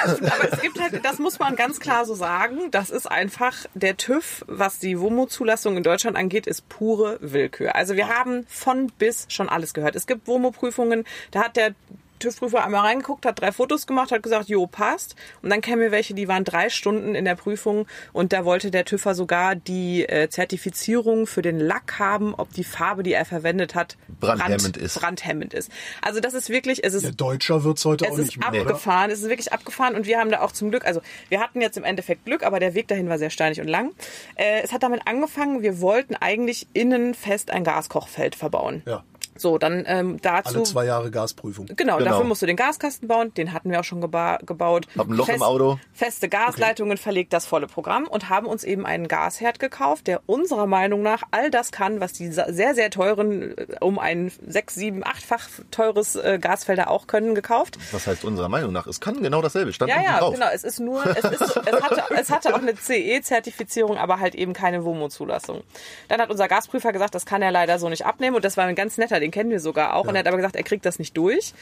Aber 0.06 0.52
es 0.52 0.60
gibt 0.62 0.80
halt, 0.80 1.04
das 1.04 1.18
muss 1.18 1.38
man 1.38 1.56
ganz 1.56 1.78
klar 1.78 2.06
so 2.06 2.14
sagen, 2.14 2.70
das 2.70 2.88
ist 2.88 3.10
einfach 3.10 3.54
der 3.74 3.98
TÜV, 3.98 4.44
was 4.48 4.78
die 4.78 4.98
WOMO-Zulassung 4.98 5.76
in 5.76 5.82
Deutschland 5.82 6.16
angeht, 6.16 6.46
ist 6.46 6.66
pure 6.70 7.18
Willkür. 7.20 7.74
Also 7.74 7.96
wir 7.96 8.08
haben 8.08 8.46
von 8.48 8.86
bis 8.98 9.26
schon 9.28 9.48
alles 9.50 9.74
gehört. 9.74 9.94
Es 9.94 10.06
gibt 10.06 10.26
WOMO-Prüfungen, 10.26 11.04
da 11.32 11.44
hat 11.44 11.56
der 11.56 11.74
TÜV-Prüfer 12.18 12.64
einmal 12.64 12.82
reingeguckt, 12.82 13.26
hat 13.26 13.40
drei 13.40 13.52
Fotos 13.52 13.86
gemacht, 13.86 14.12
hat 14.12 14.22
gesagt, 14.22 14.48
jo, 14.48 14.66
passt. 14.66 15.16
Und 15.42 15.50
dann 15.50 15.60
kämen 15.60 15.80
wir 15.82 15.90
welche, 15.90 16.14
die 16.14 16.28
waren 16.28 16.44
drei 16.44 16.68
Stunden 16.70 17.14
in 17.14 17.24
der 17.24 17.34
Prüfung 17.34 17.86
und 18.12 18.32
da 18.32 18.44
wollte 18.44 18.70
der 18.70 18.84
TÜVer 18.84 19.14
sogar 19.14 19.54
die 19.54 20.08
äh, 20.08 20.28
Zertifizierung 20.28 21.26
für 21.26 21.42
den 21.42 21.58
Lack 21.58 21.98
haben, 21.98 22.34
ob 22.34 22.52
die 22.52 22.64
Farbe, 22.64 23.02
die 23.02 23.12
er 23.12 23.24
verwendet 23.24 23.74
hat, 23.74 23.96
Brandhemmend 24.20 24.76
ist. 24.76 24.98
Brandhemmend 24.98 25.54
ist. 25.54 25.70
Also 26.02 26.20
das 26.20 26.34
ist 26.34 26.48
wirklich, 26.50 26.84
es 26.84 26.94
ist 26.94 27.02
Ja, 27.04 27.10
Deutscher 27.10 27.64
wird's 27.64 27.84
heute 27.84 28.06
auch 28.06 28.12
es 28.12 28.18
nicht 28.18 28.36
ist 28.36 28.50
mehr, 28.50 28.62
oder? 28.62 28.70
abgefahren, 28.70 29.10
es 29.10 29.20
ist 29.20 29.28
wirklich 29.28 29.52
abgefahren 29.52 29.94
und 29.94 30.06
wir 30.06 30.18
haben 30.18 30.30
da 30.30 30.40
auch 30.40 30.52
zum 30.52 30.70
Glück, 30.70 30.86
also 30.86 31.00
wir 31.28 31.40
hatten 31.40 31.60
jetzt 31.60 31.76
im 31.76 31.84
Endeffekt 31.84 32.24
Glück, 32.24 32.42
aber 32.44 32.60
der 32.60 32.74
Weg 32.74 32.88
dahin 32.88 33.08
war 33.08 33.18
sehr 33.18 33.30
steinig 33.30 33.60
und 33.60 33.68
lang. 33.68 33.92
Äh, 34.36 34.62
es 34.62 34.72
hat 34.72 34.82
damit 34.82 35.02
angefangen, 35.06 35.62
wir 35.62 35.80
wollten 35.80 36.14
eigentlich 36.14 36.66
innen 36.72 37.14
fest 37.14 37.50
ein 37.50 37.64
Gaskochfeld 37.64 38.34
verbauen. 38.34 38.82
Ja. 38.86 39.04
So, 39.36 39.58
dann 39.58 39.84
ähm, 39.86 40.20
dazu. 40.22 40.54
Alle 40.56 40.62
zwei 40.64 40.84
Jahre 40.84 41.10
Gasprüfung. 41.10 41.66
Genau, 41.66 41.98
Genau. 41.98 42.10
dafür 42.10 42.24
musst 42.24 42.42
du 42.42 42.46
den 42.46 42.56
Gaskasten 42.56 43.08
bauen, 43.08 43.34
den 43.34 43.52
hatten 43.52 43.70
wir 43.70 43.80
auch 43.80 43.84
schon 43.84 44.00
geba 44.00 44.38
gebaut. 44.46 44.86
Hab 44.96 45.08
ein 45.08 45.14
Loch 45.14 45.28
im 45.28 45.42
Auto. 45.42 45.78
Feste 45.92 46.28
Gasleitungen 46.28 46.96
verlegt, 46.98 47.32
das 47.32 47.46
volle 47.46 47.66
Programm 47.66 48.04
und 48.06 48.28
haben 48.28 48.46
uns 48.46 48.64
eben 48.64 48.86
einen 48.86 49.08
Gasherd 49.08 49.58
gekauft, 49.58 50.06
der 50.06 50.20
unserer 50.26 50.66
Meinung 50.66 51.02
nach 51.02 51.22
all 51.32 51.50
das 51.50 51.72
kann, 51.72 52.00
was 52.00 52.12
die 52.12 52.28
sehr, 52.28 52.74
sehr 52.74 52.90
teuren, 52.90 53.56
äh, 53.58 53.66
um 53.80 53.98
ein 53.98 54.30
sechs, 54.46 54.74
sieben, 54.74 55.04
achtfach 55.04 55.48
teures 55.70 56.16
äh, 56.16 56.38
Gasfelder 56.40 56.88
auch 56.90 57.06
können, 57.06 57.34
gekauft. 57.34 57.78
Was 57.92 58.06
heißt 58.06 58.24
unserer 58.24 58.48
Meinung 58.48 58.72
nach? 58.72 58.86
Es 58.86 59.00
kann 59.00 59.22
genau 59.22 59.42
dasselbe. 59.42 59.72
Stand 59.72 59.90
Ja, 59.90 60.02
ja, 60.02 60.18
drauf. 60.18 60.34
genau. 60.34 60.46
Es 60.52 60.62
ist 60.64 60.78
nur, 60.80 61.04
es, 61.06 61.24
ist, 61.24 61.40
es, 61.40 61.82
hatte, 61.82 62.02
es 62.14 62.30
hatte 62.30 62.54
auch 62.54 62.60
eine 62.60 62.74
CE-Zertifizierung, 62.74 63.96
aber 63.96 64.20
halt 64.20 64.34
eben 64.34 64.52
keine 64.52 64.84
WOMO-Zulassung. 64.84 65.62
Dann 66.08 66.20
hat 66.20 66.30
unser 66.30 66.48
Gasprüfer 66.48 66.92
gesagt, 66.92 67.14
das 67.14 67.26
kann 67.26 67.42
er 67.42 67.50
leider 67.50 67.78
so 67.78 67.88
nicht 67.88 68.06
abnehmen 68.06 68.36
und 68.36 68.44
das 68.44 68.56
war 68.56 68.64
ein 68.64 68.74
ganz 68.74 68.98
netter, 68.98 69.20
den 69.24 69.30
kennen 69.30 69.50
wir 69.50 69.60
sogar 69.60 69.94
auch. 69.94 70.06
Und 70.06 70.14
er 70.14 70.20
hat 70.20 70.26
aber 70.28 70.36
gesagt, 70.36 70.54
er 70.54 70.62
kriegt 70.62 70.84
das 70.86 70.98
nicht 70.98 71.16
durch. 71.16 71.54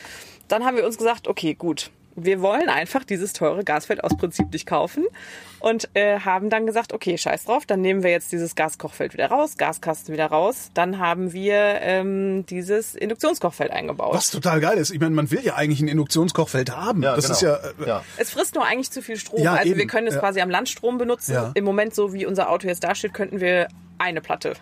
Dann 0.48 0.64
haben 0.64 0.76
wir 0.76 0.84
uns 0.84 0.98
gesagt, 0.98 1.28
okay, 1.28 1.54
gut. 1.54 1.90
Wir 2.14 2.42
wollen 2.42 2.68
einfach 2.68 3.04
dieses 3.04 3.32
teure 3.32 3.64
Gasfeld 3.64 4.04
aus 4.04 4.14
Prinzip 4.18 4.52
nicht 4.52 4.66
kaufen 4.66 5.06
und 5.60 5.88
äh, 5.94 6.20
haben 6.20 6.50
dann 6.50 6.66
gesagt, 6.66 6.92
okay, 6.92 7.16
scheiß 7.16 7.44
drauf, 7.44 7.64
dann 7.64 7.80
nehmen 7.80 8.02
wir 8.02 8.10
jetzt 8.10 8.32
dieses 8.32 8.54
Gaskochfeld 8.54 9.14
wieder 9.14 9.28
raus, 9.28 9.56
Gaskasten 9.56 10.12
wieder 10.12 10.26
raus. 10.26 10.70
Dann 10.74 10.98
haben 10.98 11.32
wir 11.32 11.54
ähm, 11.80 12.44
dieses 12.44 12.94
Induktionskochfeld 12.94 13.70
eingebaut. 13.70 14.14
Was 14.14 14.30
total 14.30 14.60
geil 14.60 14.76
ist. 14.76 14.90
Ich 14.90 15.00
meine, 15.00 15.14
man 15.14 15.30
will 15.30 15.40
ja 15.42 15.54
eigentlich 15.54 15.80
ein 15.80 15.88
Induktionskochfeld 15.88 16.76
haben. 16.76 17.02
Ja, 17.02 17.16
das 17.16 17.24
genau. 17.24 17.34
ist 17.34 17.40
ja, 17.40 17.54
äh, 17.54 17.88
ja. 17.88 18.04
Es 18.18 18.28
frisst 18.28 18.56
nur 18.56 18.66
eigentlich 18.66 18.90
zu 18.90 19.00
viel 19.00 19.16
Strom. 19.16 19.40
Ja, 19.40 19.54
also 19.54 19.64
wir 19.64 19.78
eben. 19.78 19.88
können 19.88 20.06
es 20.06 20.14
Ja. 20.14 20.20
quasi 20.20 20.42
am 20.42 20.50
Landstrom 20.50 20.98
benutzen. 20.98 21.32
Ja. 21.32 21.52
Im 21.54 21.64
Moment, 21.64 21.94
so 21.94 22.12
wie 22.12 22.26
unser 22.26 22.50
Auto 22.50 22.68
jetzt 22.68 22.84
dasteht, 22.84 23.14
könnten 23.14 23.40
wir 23.40 23.68
eine 24.02 24.20
Platte 24.20 24.54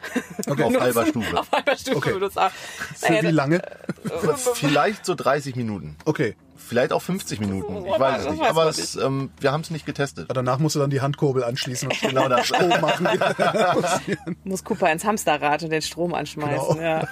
Auf 0.47 0.57
benutzen. 0.57 0.81
halber 0.81 1.07
Stufe. 1.07 1.39
Auf 1.39 1.51
halber 1.53 1.77
Stufe 1.77 1.97
Okay. 1.97 2.13
benutzen. 2.15 2.39
Aber, 2.39 2.51
für 2.51 3.13
naja, 3.13 3.23
wie 3.23 3.31
lange? 3.33 3.63
Vielleicht 4.55 5.05
so 5.07 5.15
30 5.15 5.57
Minuten. 5.57 5.97
Okay. 6.05 6.37
Vielleicht 6.67 6.93
auch 6.93 7.03
50 7.03 7.41
Minuten. 7.41 7.85
Ich 7.87 7.99
weiß 7.99 8.27
es 8.27 8.31
nicht. 8.33 8.43
Aber 8.45 8.67
es, 8.69 8.97
ähm, 8.97 9.31
wir 9.41 9.51
haben 9.53 9.63
es 9.63 9.71
nicht 9.71 9.87
getestet. 9.87 10.29
Danach 10.33 10.59
musst 10.59 10.77
du 10.77 10.79
dann 10.81 10.91
die 10.91 11.01
Handkurbel 11.01 11.43
anschließen 11.45 11.89
und 11.91 12.01
Genau 12.11 12.29
das. 12.29 12.47
Strom 12.47 12.69
machen. 12.69 13.09
muss 14.45 14.63
Cooper 14.65 14.91
ins 14.93 15.05
Hamsterrad 15.05 15.63
und 15.63 15.71
den 15.71 15.83
Strom 15.83 16.15
anschmeißen. 16.15 16.77
Genau. 16.77 16.81
Ja. 16.81 17.09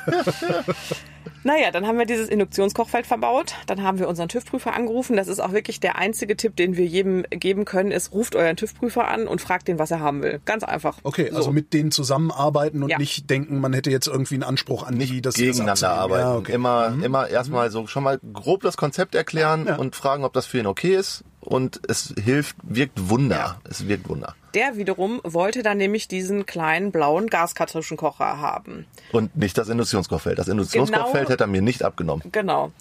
Naja, 1.44 1.70
dann 1.70 1.86
haben 1.86 1.98
wir 1.98 2.04
dieses 2.04 2.28
Induktionskochfeld 2.28 3.06
verbaut. 3.06 3.54
Dann 3.66 3.82
haben 3.82 3.98
wir 3.98 4.08
unseren 4.08 4.28
TÜV-Prüfer 4.28 4.74
angerufen. 4.74 5.16
Das 5.16 5.28
ist 5.28 5.38
auch 5.40 5.52
wirklich 5.52 5.78
der 5.78 5.96
einzige 5.96 6.36
Tipp, 6.36 6.56
den 6.56 6.76
wir 6.76 6.84
jedem 6.84 7.24
geben 7.30 7.64
können, 7.64 7.90
ist, 7.92 8.12
ruft 8.12 8.34
euren 8.34 8.56
TÜV-Prüfer 8.56 9.06
an 9.06 9.28
und 9.28 9.40
fragt 9.40 9.68
den, 9.68 9.78
was 9.78 9.90
er 9.90 10.00
haben 10.00 10.20
will. 10.22 10.40
Ganz 10.44 10.64
einfach. 10.64 10.98
Okay, 11.04 11.28
So. 11.30 11.36
also 11.36 11.52
mit 11.52 11.72
denen 11.72 11.90
zusammenarbeiten 11.92 12.82
und 12.82 12.88
Ja. 12.90 12.98
nicht 12.98 13.30
denken, 13.30 13.60
man 13.60 13.72
hätte 13.72 13.90
jetzt 13.90 14.08
irgendwie 14.08 14.34
einen 14.34 14.42
Anspruch 14.42 14.82
an 14.84 14.98
die, 14.98 15.22
das 15.22 15.34
das 15.34 15.42
gegeneinander 15.42 15.90
arbeiten. 15.90 16.22
Ja, 16.28 16.34
okay. 16.36 16.52
Immer, 16.52 16.96
immer 17.02 17.28
erstmal 17.28 17.70
so 17.70 17.86
schon 17.86 18.02
mal 18.02 18.18
grob 18.32 18.62
das 18.62 18.76
Konzept 18.76 19.14
erklären 19.14 19.37
Ja. 19.38 19.54
und 19.76 19.96
fragen, 19.96 20.24
ob 20.24 20.32
das 20.32 20.46
für 20.46 20.58
ihn 20.58 20.66
okay 20.66 20.94
ist. 20.96 21.24
Und 21.40 21.80
es 21.88 22.12
hilft, 22.22 22.56
wirkt 22.62 23.08
Wunder. 23.08 23.60
Es 23.68 23.86
wirkt 23.88 24.08
Wunder. 24.08 24.34
Der 24.54 24.76
wiederum 24.76 25.20
wollte 25.24 25.62
dann 25.62 25.78
nämlich 25.78 26.08
diesen 26.08 26.44
kleinen 26.46 26.90
blauen 26.92 27.28
Gaskartuschenkocher 27.28 28.38
haben. 28.40 28.86
Und 29.12 29.34
nicht 29.36 29.56
das 29.56 29.68
Induktionskochfeld. 29.68 30.38
Das 30.38 30.48
Induktionskochfeld 30.48 31.12
Genau. 31.14 31.30
hätte 31.30 31.44
er 31.44 31.46
mir 31.48 31.62
nicht 31.62 31.82
abgenommen. 31.84 32.22
Genau. 32.32 32.72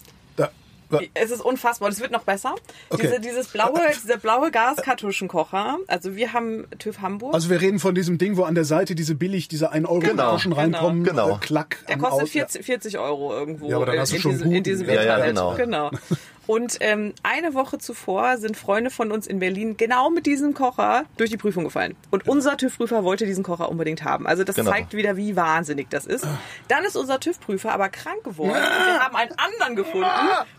Da, 0.90 1.00
Es 1.12 1.30
ist 1.30 1.42
unfassbar. 1.42 1.88
und 1.88 1.92
Es 1.92 2.00
wird 2.00 2.12
noch 2.12 2.22
besser. 2.22 2.54
Okay. 2.88 3.02
Diese, 3.02 3.20
dieses 3.20 3.48
blaue, 3.48 3.78
dieser 4.02 4.16
blaue 4.16 4.50
Gaskartuschenkocher. 4.50 5.76
Also 5.86 6.16
wir 6.16 6.32
haben 6.32 6.64
TÜV 6.78 7.02
Hamburg. 7.02 7.34
also 7.34 7.50
wir 7.50 7.60
reden 7.60 7.78
von 7.78 7.94
diesem 7.94 8.16
Ding, 8.16 8.38
wo 8.38 8.44
an 8.44 8.54
der 8.54 8.64
Seite 8.64 8.94
diese 8.94 9.14
billig, 9.14 9.48
diese 9.48 9.70
1 9.70 9.86
Euro 9.86 9.98
Genau, 10.00 10.22
Kartuschen 10.22 10.52
reinkommen, 10.54 11.04
genau. 11.04 11.36
Äh, 11.36 11.38
klack. 11.40 11.84
Der 11.88 11.98
kostet 11.98 12.22
Aus- 12.22 12.30
40, 12.30 12.64
40 12.64 12.98
Euro 12.98 13.34
irgendwo 13.34 13.68
Ja, 13.68 13.76
aber 13.76 13.84
dann 13.84 13.98
hast 13.98 14.12
du 14.12 14.16
in, 14.16 14.22
schon 14.22 14.30
diesem, 14.32 14.52
in 14.52 14.62
diesem 14.62 14.88
Ja, 14.88 14.94
ja, 14.94 15.16
Internet. 15.26 15.56
genau. 15.56 15.90
genau. 15.90 15.90
Und 16.48 16.78
ähm, 16.80 17.12
eine 17.22 17.52
Woche 17.52 17.76
zuvor 17.76 18.38
sind 18.38 18.56
Freunde 18.56 18.88
von 18.88 19.12
uns 19.12 19.26
in 19.26 19.38
Berlin 19.38 19.76
genau 19.76 20.08
mit 20.08 20.24
diesem 20.24 20.54
Kocher 20.54 21.04
durch 21.18 21.28
die 21.28 21.36
Prüfung 21.36 21.64
gefallen. 21.64 21.94
Und 22.10 22.26
unser 22.26 22.56
TÜV-Prüfer 22.56 23.04
wollte 23.04 23.26
diesen 23.26 23.44
Kocher 23.44 23.68
unbedingt 23.68 24.02
haben. 24.02 24.26
Also 24.26 24.44
das 24.44 24.56
Genau. 24.56 24.70
zeigt 24.70 24.94
wieder, 24.94 25.18
wie 25.18 25.36
wahnsinnig 25.36 25.90
das 25.90 26.06
ist. 26.06 26.26
Dann 26.68 26.84
ist 26.84 26.96
unser 26.96 27.20
TÜV-Prüfer 27.20 27.70
aber 27.70 27.90
krank 27.90 28.24
geworden. 28.24 28.52
Und 28.52 28.56
wir 28.56 28.98
haben 28.98 29.14
einen 29.14 29.32
anderen 29.36 29.76
gefunden. 29.76 30.08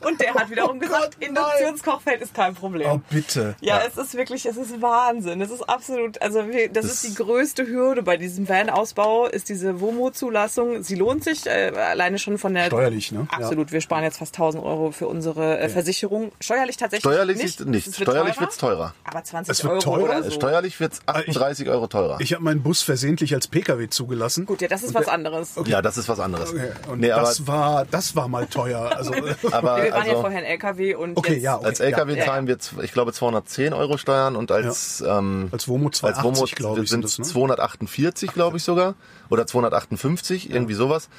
Und 0.01 0.21
der 0.21 0.35
hat 0.35 0.51
wiederum 0.51 0.79
gesagt, 0.79 1.17
nein. 1.21 1.29
Induktionskochfeld 1.29 2.21
ist 2.21 2.35
kein 2.35 2.53
Problem. 2.53 2.91
Oh, 2.91 3.01
bitte. 3.09 3.55
Ja, 3.59 3.81
es 3.87 3.97
ist 3.97 4.13
wirklich, 4.13 4.45
es 4.45 4.57
ist 4.57 4.79
Wahnsinn. 4.83 5.41
Es 5.41 5.49
ist 5.49 5.67
absolut, 5.67 6.21
also 6.21 6.47
wir, 6.49 6.69
das, 6.69 6.85
ist 6.85 7.03
die 7.03 7.15
größte 7.15 7.65
Hürde 7.65 8.03
bei 8.03 8.15
diesem 8.17 8.47
Van-Ausbau, 8.47 9.25
ist 9.25 9.49
diese 9.49 9.81
WOMO-Zulassung. 9.81 10.83
Sie 10.83 10.93
lohnt 10.93 11.23
sich 11.23 11.47
äh, 11.47 11.71
alleine 11.75 12.19
schon 12.19 12.37
von 12.37 12.53
der... 12.53 12.67
Steuerlich, 12.67 13.11
ne? 13.11 13.27
Absolut, 13.31 13.71
wir 13.71 13.81
sparen 13.81 14.03
jetzt 14.03 14.19
fast 14.19 14.35
1000 14.35 14.63
Euro 14.63 14.91
für 14.91 15.07
unsere 15.07 15.57
äh, 15.57 15.78
Versicherung. 15.83 16.31
Steuerlich 16.41 16.77
tatsächlich 16.77 17.09
Steuerlich 17.11 17.37
nicht. 17.37 17.59
ist 17.59 17.65
nicht. 17.65 17.87
Es 17.87 17.95
Steuerlich 17.95 18.33
teurer, 18.33 18.41
wird's 18.41 18.57
teurer. 18.57 18.93
Aber 19.05 19.23
20 19.23 19.51
Es 19.51 19.63
wird 19.63 19.71
Euro 19.73 19.81
teurer? 19.81 20.03
oder 20.03 20.23
so. 20.23 20.31
Steuerlich 20.31 20.79
wird's 20.79 20.99
38 21.05 21.69
Euro 21.69 21.87
teurer. 21.87 22.17
Ich 22.19 22.33
habe 22.33 22.43
meinen 22.43 22.61
Bus 22.61 22.81
versehentlich 22.81 23.33
als 23.33 23.47
PKW 23.47 23.87
zugelassen. 23.89 24.45
Gut, 24.45 24.61
ja, 24.61 24.67
das 24.67 24.83
ist 24.83 24.93
was 24.93 25.07
anderes. 25.07 25.55
Ja, 25.65 25.81
das 25.81 25.97
ist 25.97 26.09
was 26.09 26.19
anderes. 26.19 26.51
Okay. 26.51 26.71
Und 26.89 26.99
Nee, 26.99 27.11
aber 27.11 27.23
das 27.23 27.47
war, 27.47 27.85
das 27.85 28.15
war 28.15 28.27
mal 28.27 28.45
teuer. 28.47 28.91
Also, 28.95 29.13
aber 29.51 29.83
wir 29.83 29.91
waren 29.91 30.05
ja 30.05 30.11
also, 30.11 30.21
vorher 30.21 30.39
ein 30.39 30.45
LKW 30.45 30.95
und 30.95 31.17
okay, 31.17 31.33
jetzt, 31.33 31.43
ja. 31.43 31.55
Okay, 31.57 31.65
als 31.65 31.79
LKW 31.79 32.17
Ja. 32.17 32.25
zahlen 32.25 32.47
wir, 32.47 32.57
ich 32.81 32.91
glaube, 32.91 33.13
210 33.13 33.73
Euro 33.73 33.97
Steuern 33.97 34.35
und 34.35 34.51
als, 34.51 35.01
ähm, 35.07 35.49
Als 35.51 35.67
WOMO 35.67 35.89
280, 35.89 36.55
glaube 36.55 36.81
ich, 36.83 36.89
sind 36.89 37.05
es 37.05 37.19
ne? 37.19 37.25
248, 37.25 38.33
glaube 38.33 38.57
ich 38.57 38.63
sogar. 38.63 38.95
Oder 39.29 39.45
258, 39.47 40.49
irgendwie 40.49 40.73
sowas. 40.73 41.09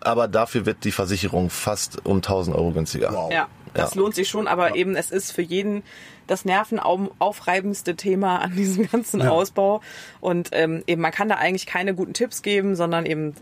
Aber 0.00 0.26
dafür 0.28 0.66
wird 0.66 0.84
die 0.84 0.90
Versicherung 0.92 1.48
fast 1.48 2.04
um 2.04 2.16
1000 2.18 2.56
Euro 2.56 2.72
günstiger. 2.72 3.12
Wow. 3.12 3.32
Ja, 3.32 3.46
das 3.74 3.94
Ja. 3.94 4.00
lohnt 4.00 4.14
sich 4.14 4.28
schon, 4.28 4.48
aber 4.48 4.74
eben 4.76 4.96
es 4.96 5.10
ist 5.10 5.32
für 5.32 5.42
jeden 5.42 5.82
das 6.28 6.44
nervenaufreibendste 6.44 7.96
Thema 7.96 8.38
an 8.40 8.54
diesem 8.56 8.88
ganzen 8.90 9.20
Ja. 9.20 9.30
Ausbau. 9.30 9.80
Und 10.20 10.50
ähm, 10.52 10.82
eben 10.86 11.02
man 11.02 11.10
kann 11.12 11.28
da 11.28 11.34
eigentlich 11.36 11.66
keine 11.66 11.94
guten 11.94 12.14
Tipps 12.14 12.42
geben, 12.42 12.76
sondern 12.76 13.06
eben 13.06 13.34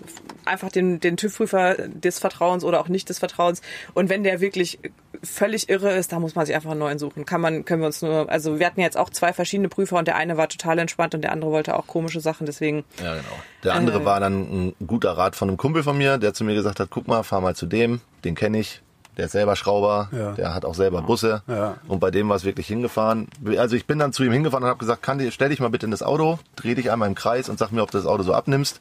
einfach 0.45 0.71
den, 0.73 0.99
den 0.99 1.17
TÜV-Prüfer 1.17 1.75
des 1.89 2.19
Vertrauens 2.19 2.65
oder 2.65 2.81
auch 2.81 2.89
nicht 2.89 3.09
des 3.09 3.19
Vertrauens. 3.19 3.61
Und 3.95 4.09
wenn 4.09 4.25
der 4.25 4.41
wirklich 4.41 4.79
völlig 5.23 5.69
irre 5.69 5.95
ist, 5.95 6.13
da 6.13 6.19
muss 6.19 6.35
man 6.35 6.47
sich 6.47 6.55
einfach 6.55 6.71
einen 6.71 6.81
neuen 6.81 6.99
suchen. 6.99 7.27
Kann 7.27 7.43
man, 7.43 7.65
können 7.67 7.83
wir 7.83 7.87
uns 7.87 8.01
nur, 8.01 8.31
also 8.31 8.59
wir 8.59 8.67
hatten 8.67 8.81
jetzt 8.81 8.97
auch 8.97 9.11
zwei 9.11 9.33
verschiedene 9.35 9.69
Prüfer 9.69 9.99
und 9.99 10.09
der 10.09 10.17
eine 10.17 10.39
war 10.39 10.49
total 10.49 10.79
entspannt 10.79 11.15
und 11.15 11.21
der 11.23 11.33
andere 11.33 11.51
wollte 11.51 11.77
auch 11.77 11.87
komische 11.87 12.21
Sachen, 12.21 12.47
deswegen 12.47 12.85
Ja, 13.03 13.15
genau. 13.15 13.29
Der 13.63 13.75
andere 13.75 14.01
Äh. 14.01 14.05
war 14.07 14.21
dann 14.21 14.41
ein 14.79 14.87
guter 14.87 15.13
Rat 15.13 15.37
von 15.37 15.49
einem 15.49 15.59
Kumpel 15.59 15.83
von 15.83 15.99
mir, 15.99 16.17
der 16.17 16.33
zu 16.33 16.45
mir 16.45 16.55
gesagt 16.55 16.81
hat, 16.81 16.89
guck 16.91 17.07
mal, 17.07 17.23
fahr 17.23 17.43
mal 17.43 17.55
zu 17.55 17.67
dem, 17.67 18.01
den 18.25 18.35
kenne 18.35 18.59
ich. 18.61 18.81
Der 19.21 19.27
ist 19.27 19.33
selber 19.33 19.55
Schrauber, 19.55 20.09
Ja. 20.13 20.33
der 20.33 20.55
hat 20.55 20.65
auch 20.65 20.75
selber 20.75 21.03
Busse. 21.03 21.43
Ja. 21.47 21.77
Und 21.87 22.01
bei 22.01 22.11
dem 22.11 22.31
war 22.31 22.37
es 22.37 22.45
wirklich 22.45 22.67
hingefahren. 22.67 23.29
Also 23.59 23.77
ich 23.77 23.87
bin 23.87 23.99
dann 23.99 24.15
zu 24.15 24.25
ihm 24.25 24.33
hingefahren 24.33 24.65
und 24.65 24.71
habe 24.71 24.79
gesagt, 24.79 25.03
kann, 25.03 25.19
die- 25.19 25.31
stell 25.31 25.51
dich 25.51 25.61
mal 25.61 25.69
bitte 25.69 25.85
in 25.85 25.91
das 25.91 26.03
Auto, 26.03 26.39
dreh 26.57 26.75
dich 26.75 26.91
einmal 26.91 27.07
im 27.07 27.15
Kreis 27.15 27.51
und 27.51 27.59
sag 27.59 27.71
mir, 27.71 27.83
ob 27.83 27.91
du 27.91 27.99
das 27.99 28.07
Auto 28.07 28.23
so 28.23 28.33
abnimmst. 28.33 28.81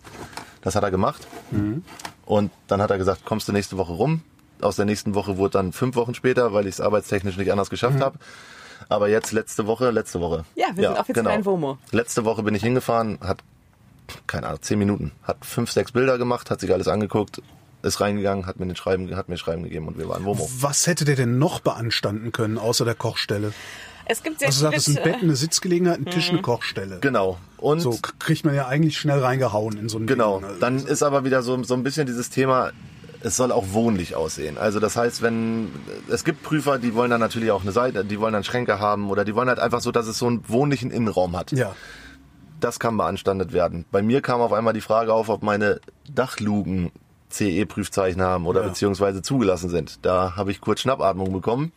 Das 0.62 0.76
hat 0.78 0.84
er 0.84 0.92
gemacht. 0.92 1.28
Mhm. 1.52 1.84
Und 2.26 2.52
dann 2.68 2.82
hat 2.82 2.90
er 2.90 2.98
gesagt, 2.98 3.26
kommst 3.26 3.50
du 3.50 3.52
nächste 3.52 3.76
Woche 3.78 3.92
rum. 3.92 4.22
Aus 4.62 4.78
der 4.78 4.86
nächsten 4.86 5.14
Woche 5.14 5.36
wurde 5.38 5.52
dann 5.58 5.74
fünf 5.74 5.98
Wochen 5.98 6.14
später, 6.14 6.54
weil 6.54 6.68
ich 6.68 6.76
es 6.76 6.80
arbeitstechnisch 6.82 7.36
nicht 7.36 7.52
anders 7.52 7.70
geschafft 7.70 7.98
Mhm. 7.98 8.04
habe. 8.04 8.18
Aber 8.88 9.10
jetzt 9.10 9.34
letzte 9.34 9.68
Woche, 9.68 9.90
letzte 9.92 10.22
Woche. 10.22 10.46
Ja, 10.56 10.68
wir 10.74 10.88
sind 10.88 11.00
offiziell 11.00 11.28
ein 11.28 11.44
WOMO. 11.46 11.78
Letzte 11.92 12.24
Woche 12.24 12.44
bin 12.44 12.56
ich 12.56 12.64
hingefahren, 12.64 13.20
hat, 13.22 13.40
keine 14.26 14.48
Ahnung, 14.48 14.62
zehn 14.62 14.80
Minuten, 14.80 15.12
hat 15.24 15.44
fünf, 15.44 15.70
sechs 15.70 15.92
Bilder 15.92 16.18
gemacht, 16.18 16.50
hat 16.50 16.62
sich 16.62 16.72
alles 16.72 16.88
angeguckt, 16.88 17.42
ist 17.82 18.02
reingegangen, 18.02 18.46
hat 18.46 18.60
mir 18.60 18.66
den 18.68 18.76
Schreiben, 18.76 19.16
hat 19.16 19.30
mir 19.30 19.38
Schreiben 19.38 19.64
gegeben 19.64 19.88
und 19.88 19.98
wir 19.98 20.08
waren 20.10 20.26
WOMO. 20.26 20.50
Was 20.60 20.88
hätte 20.88 21.06
der 21.06 21.16
denn 21.16 21.38
noch 21.38 21.60
beanstanden 21.62 22.32
können, 22.32 22.58
außer 22.58 22.86
der 22.86 22.96
Kochstelle? 22.96 23.54
es 24.12 24.24
gibt 24.24 24.40
sehr 24.40 24.48
Also 24.48 24.66
du 24.66 24.72
sagst, 24.72 24.88
es 24.88 24.88
ist 24.90 24.98
ein 24.98 25.04
Bett, 25.04 25.22
eine 25.22 25.36
Sitzgelegenheit, 25.36 26.00
ein 26.00 26.06
Tisch, 26.06 26.30
eine 26.30 26.42
Kochstelle. 26.42 26.98
Genau. 27.00 27.38
Und 27.58 27.80
So 27.82 27.98
kriegt 28.18 28.44
man 28.44 28.56
ja 28.56 28.68
eigentlich 28.68 28.98
schnell 28.98 29.20
reingehauen 29.20 29.78
in 29.78 29.88
so 29.88 30.00
ein 30.00 30.08
Genau. 30.08 30.40
Ding. 30.40 30.48
Also, 30.48 30.60
Dann 30.60 30.78
ist 30.78 31.04
aber 31.04 31.24
wieder 31.26 31.44
so, 31.44 31.62
so 31.64 31.76
ein 31.76 31.84
bisschen 31.84 32.08
dieses 32.08 32.32
Thema, 32.32 32.72
es 33.22 33.38
soll 33.38 33.52
auch 33.52 33.66
wohnlich 33.72 34.16
aussehen. 34.16 34.58
Also 34.58 34.80
das 34.80 34.96
heißt, 34.96 35.22
wenn 35.22 35.68
es 36.10 36.24
gibt 36.24 36.42
Prüfer, 36.42 36.80
die 36.80 36.96
wollen 36.96 37.12
dann 37.12 37.20
natürlich 37.20 37.52
auch 37.52 37.62
eine 37.62 37.72
Seite, 37.72 38.04
die 38.04 38.20
wollen 38.20 38.34
dann 38.34 38.44
Schränke 38.44 38.80
haben 38.80 39.10
oder 39.12 39.26
die 39.26 39.36
wollen 39.36 39.48
halt 39.50 39.60
einfach 39.60 39.82
so, 39.82 39.92
dass 39.92 40.08
es 40.08 40.18
so 40.18 40.26
einen 40.26 40.44
wohnlichen 40.50 40.90
Innenraum 40.92 41.38
hat. 41.38 41.52
ja. 41.52 41.76
Das 42.62 42.78
kann 42.78 42.98
beanstandet 42.98 43.54
werden. 43.54 43.86
Bei 43.90 44.02
mir 44.02 44.20
kam 44.22 44.42
auf 44.42 44.52
einmal 44.52 44.74
die 44.74 44.82
Frage 44.82 45.14
auf, 45.14 45.30
ob 45.30 45.44
meine 45.44 45.80
Dachlugen 46.14 46.92
CE-Prüfzeichen 47.30 48.22
haben 48.22 48.46
oder 48.48 48.62
Ja. 48.62 48.68
beziehungsweise 48.68 49.22
zugelassen 49.22 49.70
sind. 49.70 50.00
Da 50.04 50.36
habe 50.36 50.52
ich 50.52 50.62
kurz 50.62 50.82
Schnappatmung 50.82 51.32
bekommen, 51.32 51.72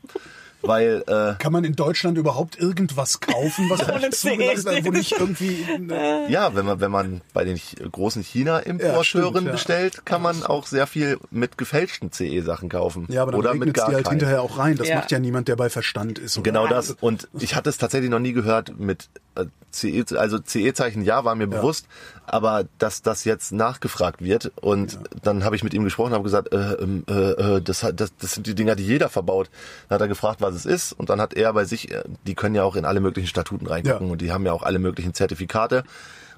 weil 0.64 1.02
äh, 1.08 1.34
Kann 1.42 1.52
man 1.52 1.64
in 1.64 1.74
Deutschland 1.74 2.16
überhaupt 2.18 2.56
irgendwas 2.56 3.18
kaufen, 3.20 3.68
was 3.68 3.84
nicht 4.00 4.14
zugelassen 4.14 4.68
ist, 4.76 4.84
wo 4.86 4.90
nicht 4.92 5.12
irgendwie... 5.18 5.66
äh, 5.90 6.30
Ja, 6.30 6.54
wenn 6.54 6.64
man, 6.64 6.80
wenn 6.80 6.90
man 6.92 7.20
bei 7.32 7.44
den 7.44 7.58
großen 7.90 8.22
China-Importeuren 8.22 9.46
ja. 9.46 9.52
bestellt, 9.52 10.06
kann 10.06 10.22
man 10.22 10.42
auch 10.44 10.66
sehr 10.66 10.86
viel 10.86 11.18
mit 11.30 11.58
gefälschten 11.58 12.12
CE-Sachen 12.12 12.68
kaufen. 12.68 13.06
Ja, 13.08 13.22
aber 13.22 13.32
dann 13.32 13.40
Oder 13.40 13.54
mit 13.54 13.74
gar 13.74 13.88
die 13.88 13.96
halt 13.96 14.04
keinen. 14.04 14.12
hinterher 14.20 14.42
auch 14.42 14.56
rein. 14.58 14.76
Das 14.76 14.88
Ja. 14.88 14.96
macht 14.96 15.10
ja 15.10 15.18
niemand, 15.18 15.48
der 15.48 15.56
bei 15.56 15.68
Verstand 15.68 16.18
ist. 16.20 16.36
Oder? 16.38 16.44
Genau 16.44 16.66
das. 16.68 16.92
Und 17.00 17.28
ich 17.38 17.56
hatte 17.56 17.68
es 17.68 17.78
tatsächlich 17.78 18.10
noch 18.10 18.20
nie 18.20 18.32
gehört 18.32 18.78
mit 18.78 19.08
äh, 19.34 19.46
CE, 19.72 20.04
also 20.18 20.38
CE-Zeichen, 20.38 21.02
ja, 21.02 21.24
war 21.24 21.34
mir 21.34 21.46
bewusst, 21.46 21.86
aber 22.26 22.64
dass 22.78 23.02
das 23.02 23.24
jetzt 23.24 23.52
nachgefragt 23.52 24.22
wird 24.22 24.52
und 24.60 24.98
dann 25.22 25.44
habe 25.44 25.56
ich 25.56 25.64
mit 25.64 25.74
ihm 25.74 25.84
gesprochen, 25.84 26.12
habe 26.12 26.24
gesagt, 26.24 26.52
äh, 26.52 26.74
ähm, 26.74 27.04
äh, 27.08 27.12
äh, 27.12 27.62
das, 27.62 27.80
das, 27.94 28.14
das 28.16 28.32
sind 28.34 28.46
die 28.46 28.54
Dinger, 28.54 28.76
die 28.76 28.86
jeder 28.86 29.08
verbaut. 29.08 29.50
Dann 29.88 29.96
hat 29.96 30.00
er 30.02 30.08
gefragt, 30.08 30.40
was 30.40 30.54
es 30.54 30.66
ist 30.66 30.92
und 30.92 31.10
dann 31.10 31.20
hat 31.20 31.34
er 31.34 31.52
bei 31.52 31.64
sich, 31.64 31.90
äh, 31.90 32.02
die 32.26 32.34
können 32.34 32.54
ja 32.54 32.64
auch 32.64 32.76
in 32.76 32.84
alle 32.84 33.00
möglichen 33.00 33.28
Statuten 33.28 33.66
reingucken 33.66 34.06
Ja. 34.06 34.12
und 34.12 34.20
die 34.20 34.30
haben 34.30 34.46
ja 34.46 34.52
auch 34.52 34.62
alle 34.62 34.78
möglichen 34.78 35.14
Zertifikate. 35.14 35.84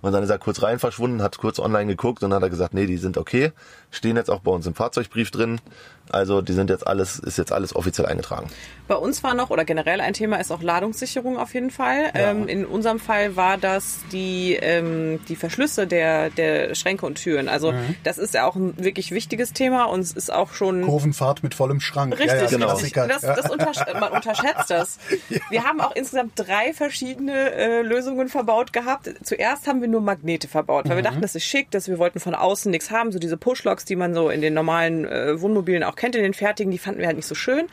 Und 0.01 0.13
dann 0.13 0.23
ist 0.23 0.29
er 0.29 0.37
kurz 0.39 0.63
rein 0.63 0.79
verschwunden, 0.79 1.23
hat 1.23 1.39
kurz 1.39 1.59
online 1.59 1.87
geguckt 1.87 2.23
und 2.23 2.29
dann 2.29 2.37
hat 2.37 2.43
er 2.43 2.51
gesagt, 2.51 2.75
nee, 2.75 2.85
die 2.85 2.99
sind 2.99 3.17
okay. 3.17 3.53
Stehen 3.91 4.17
jetzt 4.17 4.31
auch 4.31 4.41
bei 4.41 4.51
uns 4.51 4.67
im 4.67 4.75
Fahrzeugbrief 4.75 5.31
drin. 5.31 5.63
Also 6.11 6.43
die 6.43 6.53
sind 6.53 6.71
jetzt 6.71 6.87
alles, 6.87 7.19
ist 7.19 7.39
jetzt 7.39 7.53
alles 7.53 7.75
offiziell 7.75 8.07
eingetragen. 8.07 8.49
Bei 8.87 8.97
uns 8.97 9.23
war 9.23 9.35
noch, 9.35 9.49
oder 9.49 9.65
generell 9.65 10.01
ein 10.03 10.13
Thema 10.13 10.37
ist 10.37 10.53
auch 10.53 10.63
Ladungssicherung 10.63 11.39
auf 11.39 11.55
jeden 11.55 11.71
Fall. 11.71 12.11
Ähm, 12.13 12.49
in 12.49 12.67
unserem 12.67 13.01
Fall 13.01 13.35
war 13.35 13.57
das 13.57 14.01
die, 14.13 14.59
ähm, 14.61 15.21
die 15.29 15.37
Verschlüsse 15.37 15.87
der, 15.87 16.29
der 16.29 16.75
Schränke 16.75 17.07
und 17.07 17.15
Türen. 17.15 17.49
Also 17.49 17.73
das 18.03 18.19
ist 18.19 18.35
ja 18.35 18.47
auch 18.47 18.57
ein 18.57 18.75
wirklich 18.77 19.11
wichtiges 19.11 19.55
Thema 19.55 19.85
und 19.85 20.01
es 20.01 20.13
ist 20.13 20.31
auch 20.31 20.53
schon... 20.53 20.83
Kurvenfahrt 20.83 21.43
mit 21.43 21.55
vollem 21.55 21.81
Schrank. 21.81 22.13
Richtig, 22.13 22.29
ja, 22.29 22.43
ja, 22.43 22.47
genau. 22.47 22.67
Klassiker. 22.67 23.09
Das, 23.09 23.23
das 23.23 23.51
untersch 23.51 23.79
man 23.99 24.13
unterschätzt 24.13 24.69
das. 24.71 24.99
Wir 25.51 25.65
haben 25.65 25.81
auch 25.81 25.95
insgesamt 25.97 26.33
drei 26.37 26.75
verschiedene 26.75 27.53
äh, 27.53 27.83
Lösungen 27.83 28.29
verbaut 28.29 28.73
gehabt. 28.75 29.11
Zuerst 29.23 29.67
haben 29.67 29.81
wir 29.81 29.89
nur 29.89 30.01
Magnete 30.01 30.49
verbaut, 30.49 30.89
weil 30.89 30.97
wir 30.97 31.03
dachten, 31.03 31.21
das 31.21 31.35
ist 31.35 31.45
schick, 31.45 31.71
dass 31.71 31.89
wir 31.89 31.99
wollten 31.99 32.21
von 32.21 32.35
außen 32.35 32.71
nichts 32.71 32.91
haben. 32.91 33.13
So 33.13 33.19
diese 33.19 33.37
Pushlocks, 33.37 33.85
die 33.85 33.97
man 33.97 34.15
so 34.15 34.31
in 34.31 34.41
den 34.41 34.55
normalen 34.55 35.05
äh, 35.05 35.41
Wohnmobilen 35.41 35.83
auch 35.85 35.94
kennt, 35.97 36.17
in 36.17 36.23
den 36.23 36.35
fertigen, 36.35 36.71
die 36.71 36.79
fanden 36.79 37.01
wir 37.01 37.07
halt 37.07 37.17
nicht 37.17 37.27
so 37.27 37.35
schön. 37.35 37.67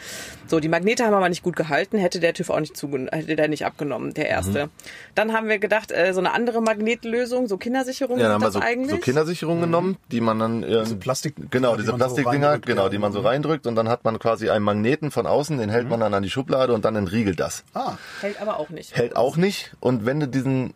So, 0.48 0.60
die 0.60 0.68
Magnete 0.70 1.06
haben 1.06 1.14
aber 1.14 1.30
nicht 1.30 1.44
gut 1.44 1.56
gehalten, 1.56 1.98
hätte 1.98 2.20
der 2.20 2.34
TÜV 2.34 2.50
auch 2.50 2.60
nicht 2.60 2.76
zugen 2.76 3.08
hätte 3.12 3.36
der 3.36 3.48
nicht 3.48 3.66
abgenommen, 3.66 4.14
der 4.14 4.28
erste. 4.30 4.70
Dann 5.16 5.34
haben 5.34 5.48
wir 5.48 5.60
gedacht, 5.60 5.92
äh, 5.92 6.14
so 6.14 6.20
eine 6.20 6.34
andere 6.34 6.62
Magnetlösung, 6.62 7.48
so 7.48 7.58
Kindersicherung 7.58 8.18
Ja, 8.20 8.28
dann 8.28 8.34
sind 8.34 8.34
haben 8.34 8.42
wir 8.42 8.46
das 8.46 8.54
so, 8.54 8.60
eigentlich. 8.60 8.92
so 8.92 8.98
Kindersicherungen 8.98 9.62
genommen, 9.62 9.98
die 10.12 10.22
man 10.22 10.40
dann 10.40 10.64
äh, 10.64 10.82
Diese 10.84 10.96
Plastik- 10.96 11.36
genau 11.52 11.72
die 11.74 11.82
diese 11.82 11.92
so 11.92 11.98
Plastikdinger, 11.98 12.48
reindrückt, 12.50 12.66
genau, 12.66 12.90
die 12.90 12.98
man 12.98 13.12
so 13.14 13.22
reindrückt 13.22 13.68
und 13.68 13.76
dann 13.76 13.88
hat 13.90 14.04
man 14.04 14.20
quasi 14.20 14.50
einen 14.50 14.66
Magneten 14.66 15.12
von 15.12 15.26
außen, 15.26 15.58
den 15.58 15.70
hält 15.70 15.90
man 15.90 16.00
dann 16.00 16.14
an 16.14 16.24
die 16.24 16.30
Schublade 16.30 16.74
und 16.74 16.86
dann 16.86 16.96
entriegelt 16.96 17.40
das. 17.40 17.64
Ah, 17.74 17.94
Hält 18.22 18.42
aber 18.42 18.60
auch 18.60 18.70
nicht. 18.70 18.96
Hält 18.96 19.16
auch 19.16 19.38
nicht 19.38 19.72
und 19.80 20.06
wenn 20.06 20.20
du 20.20 20.28
diesen 20.28 20.74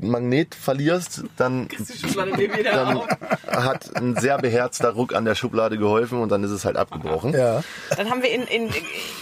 Magnet 0.00 0.54
verlierst, 0.54 1.24
dann 1.36 1.68
dann 2.64 3.00
hat 3.46 3.96
ein 3.96 4.16
sehr 4.16 4.38
beherzter 4.38 4.90
Ruck 4.90 5.14
an 5.14 5.24
der 5.24 5.34
Schublade 5.34 5.78
geholfen 5.78 6.20
und 6.20 6.30
dann 6.30 6.42
ist 6.44 6.50
es 6.50 6.64
halt 6.64 6.76
abgebrochen. 6.76 7.32
ja. 7.34 7.62
Dann 7.96 8.10
haben 8.10 8.22
wir 8.22 8.30
in, 8.32 8.42
in, 8.42 8.70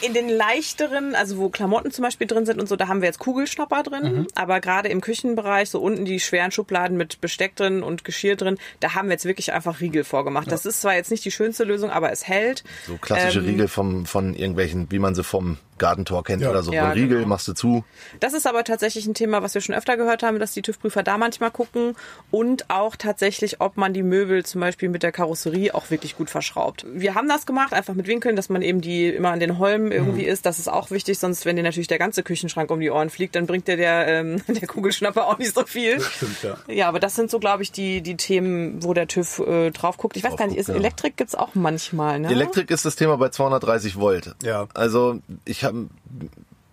in 0.02 0.14
den 0.14 0.28
leichteren, 0.28 1.14
also 1.14 1.38
wo 1.38 1.48
Klamotten 1.48 1.90
zum 1.90 2.04
Beispiel 2.04 2.26
drin 2.26 2.46
sind 2.46 2.60
und 2.60 2.68
so, 2.68 2.76
da 2.76 2.88
haben 2.88 3.00
wir 3.00 3.06
jetzt 3.06 3.18
Kugelschnapper 3.18 3.82
drin. 3.82 4.26
Aber 4.34 4.60
gerade 4.60 4.88
im 4.88 5.00
Küchenbereich, 5.00 5.70
so 5.70 5.80
unten 5.80 6.04
die 6.04 6.20
schweren 6.20 6.50
Schubladen 6.50 6.96
mit 6.96 7.20
Besteck 7.20 7.56
drin 7.56 7.82
und 7.82 8.04
Geschirr 8.04 8.36
drin, 8.36 8.58
da 8.80 8.94
haben 8.94 9.08
wir 9.08 9.12
jetzt 9.12 9.24
wirklich 9.24 9.52
einfach 9.52 9.80
Riegel 9.80 10.04
vorgemacht. 10.04 10.50
Das 10.50 10.66
ist 10.66 10.80
zwar 10.80 10.94
jetzt 10.94 11.10
nicht 11.10 11.24
die 11.24 11.30
schönste 11.30 11.64
Lösung, 11.64 11.90
aber 11.90 12.12
es 12.12 12.26
hält. 12.26 12.64
So 12.86 12.96
klassische 12.96 13.40
Ähm, 13.40 13.46
Riegel 13.46 13.68
vom, 13.68 14.06
von 14.06 14.34
irgendwelchen, 14.34 14.90
wie 14.90 14.98
man 14.98 15.14
sie 15.14 15.24
vom 15.24 15.58
Gartentor 15.78 16.24
kennt 16.24 16.42
Ja. 16.42 16.50
oder 16.50 16.62
so. 16.62 16.72
Ja, 16.72 16.86
ein 16.86 16.92
Riegel 16.92 17.18
genau. 17.18 17.28
machst 17.28 17.48
du 17.48 17.52
zu. 17.52 17.84
Das 18.20 18.32
ist 18.34 18.46
aber 18.46 18.64
tatsächlich 18.64 19.06
ein 19.06 19.14
Thema, 19.14 19.42
was 19.42 19.54
wir 19.54 19.60
schon 19.60 19.74
öfter 19.74 19.96
gehört 19.96 20.22
haben, 20.22 20.38
dass 20.38 20.52
die 20.52 20.62
TÜV-Prüfer 20.62 21.02
da 21.02 21.18
manchmal 21.18 21.50
gucken 21.50 21.94
und 22.30 22.68
auch 22.70 22.96
tatsächlich, 22.96 23.60
ob 23.60 23.76
man 23.76 23.92
die 23.92 24.02
Möbel 24.02 24.44
zum 24.44 24.60
Beispiel 24.60 24.88
mit 24.88 25.02
der 25.02 25.12
Karosserie 25.12 25.74
auch 25.74 25.90
wirklich 25.90 26.16
gut 26.16 26.30
verschraubt. 26.30 26.84
Wir 26.92 27.14
haben 27.14 27.28
das 27.28 27.46
gemacht, 27.46 27.72
einfach 27.72 27.94
mit 27.94 28.06
Winkeln, 28.06 28.36
dass 28.36 28.48
man 28.48 28.62
eben 28.62 28.80
die 28.80 29.08
immer 29.08 29.30
an 29.30 29.40
den 29.40 29.58
Holmen 29.58 29.92
irgendwie 29.92 30.24
ist. 30.24 30.46
Das 30.46 30.58
ist 30.58 30.68
auch 30.68 30.90
wichtig, 30.90 31.18
sonst 31.18 31.44
wenn 31.46 31.56
dir 31.56 31.62
natürlich 31.62 31.88
der 31.88 31.98
ganze 31.98 32.22
Küchenschrank 32.22 32.70
um 32.70 32.80
die 32.80 32.90
Ohren 32.90 33.10
fliegt, 33.10 33.34
dann 33.36 33.46
bringt 33.46 33.68
dir 33.68 33.76
der, 33.76 34.06
ähm, 34.08 34.42
der 34.48 34.66
Kugelschnapper 34.68 35.26
auch 35.26 35.38
nicht 35.38 35.54
so 35.54 35.64
viel. 35.64 36.00
Stimmt, 36.00 36.42
ja. 36.42 36.56
Ja, 36.68 36.88
aber 36.88 37.00
das 37.00 37.14
sind 37.14 37.30
so, 37.30 37.38
glaube 37.38 37.62
ich, 37.62 37.72
die, 37.72 38.02
die 38.02 38.16
Themen, 38.16 38.82
wo 38.82 38.94
der 38.94 39.06
TÜV 39.08 39.40
äh, 39.40 39.70
drauf 39.70 39.96
guckt. 39.96 40.16
Ich 40.16 40.24
weiß 40.24 40.30
Drauf 40.30 40.38
gar 40.38 40.46
nicht, 40.48 40.58
ist 40.58 40.66
guckt, 40.66 40.76
ja. 40.76 40.80
Elektrik 40.80 41.16
gibt's 41.16 41.34
auch 41.34 41.54
manchmal, 41.54 42.20
ne? 42.20 42.28
Elektrik 42.30 42.70
ist 42.70 42.84
das 42.84 42.96
Thema 42.96 43.16
bei 43.16 43.28
230 43.28 43.96
Volt. 43.96 44.34
Ja. 44.42 44.66
Also 44.74 45.18
ich 45.44 45.64
habe 45.68 45.88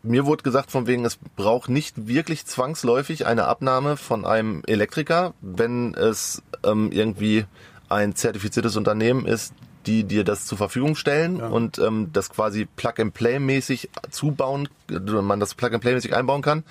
mir 0.05 0.25
wurde 0.25 0.43
gesagt 0.43 0.71
von 0.71 0.87
wegen, 0.87 1.03
es 1.03 1.17
braucht 1.35 1.69
nicht 1.69 2.07
wirklich 2.07 2.45
zwangsläufig 2.45 3.25
eine 3.25 3.45
Abnahme 3.45 3.97
von 3.97 4.25
einem 4.25 4.61
Elektriker, 4.67 5.33
wenn 5.41 5.93
es 5.95 6.43
ähm, 6.63 6.91
irgendwie 6.91 7.45
ein 7.89 8.15
zertifiziertes 8.15 8.77
Unternehmen 8.77 9.25
ist, 9.25 9.53
die 9.85 10.03
dir 10.03 10.23
das 10.23 10.45
zur 10.45 10.57
Verfügung 10.57 10.95
stellen 10.95 11.41
und 11.41 11.77
ähm, 11.79 12.09
das 12.11 12.29
quasi 12.29 12.65
Plug-and-Play-mäßig 12.65 13.89
zubauen, 14.09 14.67
äh, 14.89 14.99
man 14.99 15.39
das 15.39 15.53
Plug-and-Play-mäßig 15.53 16.15
einbauen 16.15 16.41
kann. 16.41 16.63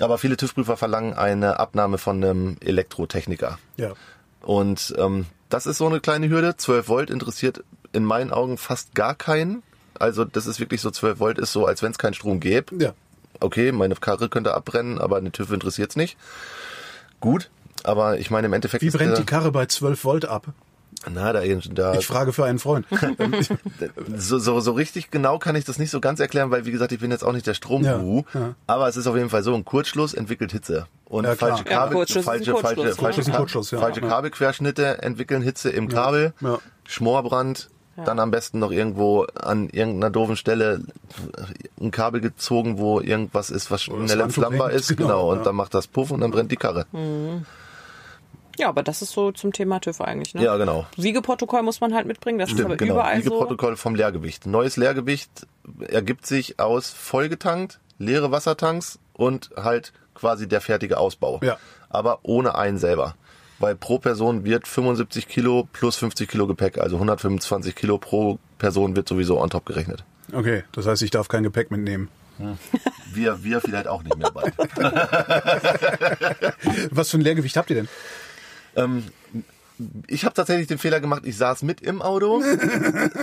Aber 0.00 0.18
viele 0.18 0.36
TÜV-Prüfer 0.36 0.76
verlangen 0.76 1.14
eine 1.14 1.60
Abnahme 1.60 1.98
von 1.98 2.22
einem 2.22 2.56
Elektrotechniker. 2.60 3.58
Ja. 3.76 3.92
Und 4.40 4.94
ähm, 4.98 5.26
das 5.48 5.66
ist 5.66 5.78
so 5.78 5.86
eine 5.86 6.00
kleine 6.00 6.28
Hürde. 6.28 6.56
12 6.56 6.88
Volt 6.88 7.10
interessiert 7.10 7.62
in 7.92 8.04
meinen 8.04 8.32
Augen 8.32 8.56
fast 8.56 8.94
gar 8.94 9.14
keinen. 9.14 9.62
Also 10.00 10.24
das 10.24 10.46
ist 10.46 10.60
wirklich 10.60 10.80
so, 10.80 10.90
12 10.90 11.20
Volt 11.20 11.38
ist 11.38 11.52
so, 11.52 11.66
als 11.66 11.82
wenn 11.82 11.92
es 11.92 11.98
keinen 11.98 12.14
Strom 12.14 12.40
gäbe. 12.40 12.76
Ja. 12.82 12.94
Okay, 13.38 13.72
meine 13.72 13.94
Karre 13.94 14.28
könnte 14.28 14.54
abbrennen, 14.54 14.98
aber 14.98 15.16
eine 15.16 15.30
TÜV 15.30 15.52
interessiert's 15.52 15.96
nicht. 15.96 16.16
Gut, 17.20 17.50
aber 17.84 18.18
ich 18.18 18.30
meine 18.30 18.46
im 18.46 18.52
Endeffekt 18.52 18.82
Wie 18.82 18.88
ist 18.88 18.96
brennt 18.96 19.18
die 19.18 19.24
Karre 19.24 19.52
bei 19.52 19.66
12 19.66 20.04
Volt 20.04 20.24
ab? 20.26 20.46
na, 21.08 21.32
da, 21.32 21.40
da 21.72 21.94
Ich 21.94 22.06
frage 22.06 22.32
für 22.32 22.44
einen 22.44 22.58
Freund. 22.58 22.86
so, 24.16 24.38
so, 24.38 24.60
so 24.60 24.72
richtig 24.72 25.10
genau 25.10 25.38
kann 25.38 25.56
ich 25.56 25.64
das 25.64 25.78
nicht 25.78 25.90
so 25.90 26.00
ganz 26.00 26.20
erklären, 26.20 26.50
weil 26.50 26.66
wie 26.66 26.72
gesagt, 26.72 26.92
ich 26.92 27.00
bin 27.00 27.10
jetzt 27.10 27.24
auch 27.24 27.32
nicht 27.32 27.46
der 27.46 27.54
Stromguru. 27.54 28.24
Ja, 28.34 28.40
ja. 28.40 28.54
Aber 28.66 28.86
es 28.86 28.96
ist 28.98 29.06
auf 29.06 29.16
jeden 29.16 29.30
Fall 29.30 29.42
so, 29.42 29.54
ein 29.54 29.64
Kurzschluss 29.64 30.12
entwickelt 30.12 30.52
Hitze. 30.52 30.86
Und 31.06 31.24
Ja, 31.24 31.36
falsche 31.36 31.64
Ja, 31.64 31.70
Kabel, 31.70 31.96
falsche, 31.96 32.22
falsche, 32.22 32.54
falsche, 32.56 33.22
ja. 33.22 33.80
falsche 33.80 34.00
Ja. 34.00 34.08
Kabelquerschnitte 34.08 35.02
entwickeln 35.02 35.42
Hitze 35.42 35.70
im 35.70 35.88
Kabel, 35.88 36.34
ja. 37.96 38.04
Dann 38.04 38.18
am 38.20 38.30
besten 38.30 38.60
noch 38.60 38.70
irgendwo 38.70 39.26
an 39.34 39.68
irgendeiner 39.68 40.10
doofen 40.10 40.36
Stelle 40.36 40.80
ein 41.80 41.90
Kabel 41.90 42.20
gezogen, 42.20 42.78
wo 42.78 43.00
irgendwas 43.00 43.50
ist, 43.50 43.70
was 43.70 43.82
schnell 43.82 44.20
entflammbar 44.20 44.70
ist, 44.70 44.88
genau, 44.88 45.06
genau, 45.08 45.30
und 45.32 45.38
ja. 45.38 45.44
dann 45.44 45.56
macht 45.56 45.74
das 45.74 45.86
Puff 45.86 46.10
und 46.10 46.20
dann 46.20 46.30
brennt 46.30 46.52
die 46.52 46.56
Karre. 46.56 46.86
Ja, 48.58 48.68
aber 48.68 48.82
das 48.82 49.02
ist 49.02 49.12
so 49.12 49.32
zum 49.32 49.52
Thema 49.52 49.80
TÜV 49.80 50.00
eigentlich, 50.02 50.34
ne? 50.34 50.42
Ja, 50.42 50.56
genau. 50.56 50.86
Wiegeprotokoll 50.96 51.62
muss 51.62 51.80
man 51.80 51.94
halt 51.94 52.06
mitbringen, 52.06 52.38
das 52.38 52.50
ist 52.50 52.60
aber 52.60 52.74
Stimmt, 52.74 52.78
genau. 52.78 52.94
überall 52.94 53.22
so. 53.22 53.30
Wiegeprotokoll 53.30 53.76
vom 53.76 53.94
Leergewicht. 53.94 54.46
Neues 54.46 54.76
Leergewicht 54.76 55.46
ergibt 55.88 56.26
sich 56.26 56.60
aus 56.60 56.90
vollgetankt, 56.90 57.80
leere 57.98 58.30
Wassertanks 58.30 58.98
und 59.14 59.50
halt 59.56 59.92
quasi 60.14 60.46
der 60.46 60.60
fertige 60.60 60.98
Ausbau. 60.98 61.40
Ja. 61.42 61.56
Aber 61.88 62.20
ohne 62.22 62.54
einen 62.54 62.78
selber. 62.78 63.14
Weil 63.60 63.76
pro 63.76 63.98
Person 63.98 64.44
wird 64.44 64.66
75 64.66 65.28
Kilo 65.28 65.68
plus 65.72 65.96
50 65.96 66.28
Kilo 66.28 66.46
Gepäck, 66.46 66.78
also 66.78 66.96
125 66.96 67.76
Kilo 67.76 67.98
pro 67.98 68.38
Person 68.58 68.96
wird 68.96 69.08
sowieso 69.08 69.38
on 69.38 69.50
top 69.50 69.66
gerechnet. 69.66 70.02
Okay, 70.32 70.64
das 70.72 70.86
heißt, 70.86 71.02
ich 71.02 71.10
darf 71.10 71.28
kein 71.28 71.42
Gepäck 71.42 71.70
mitnehmen. 71.70 72.08
Wir, 73.12 73.44
wir 73.44 73.60
vielleicht 73.60 73.86
auch 73.86 74.02
nicht 74.02 74.16
mehr 74.16 74.30
bald. 74.30 74.54
Was 76.90 77.10
für 77.10 77.18
ein 77.18 77.20
Leergewicht 77.20 77.56
habt 77.56 77.70
ihr 77.70 77.76
denn? 77.76 77.88
Ich 80.06 80.24
habe 80.24 80.34
tatsächlich 80.34 80.68
den 80.68 80.78
Fehler 80.78 81.00
gemacht, 81.00 81.22
ich 81.24 81.36
saß 81.36 81.62
mit 81.62 81.80
im 81.80 82.00
Auto, 82.02 82.42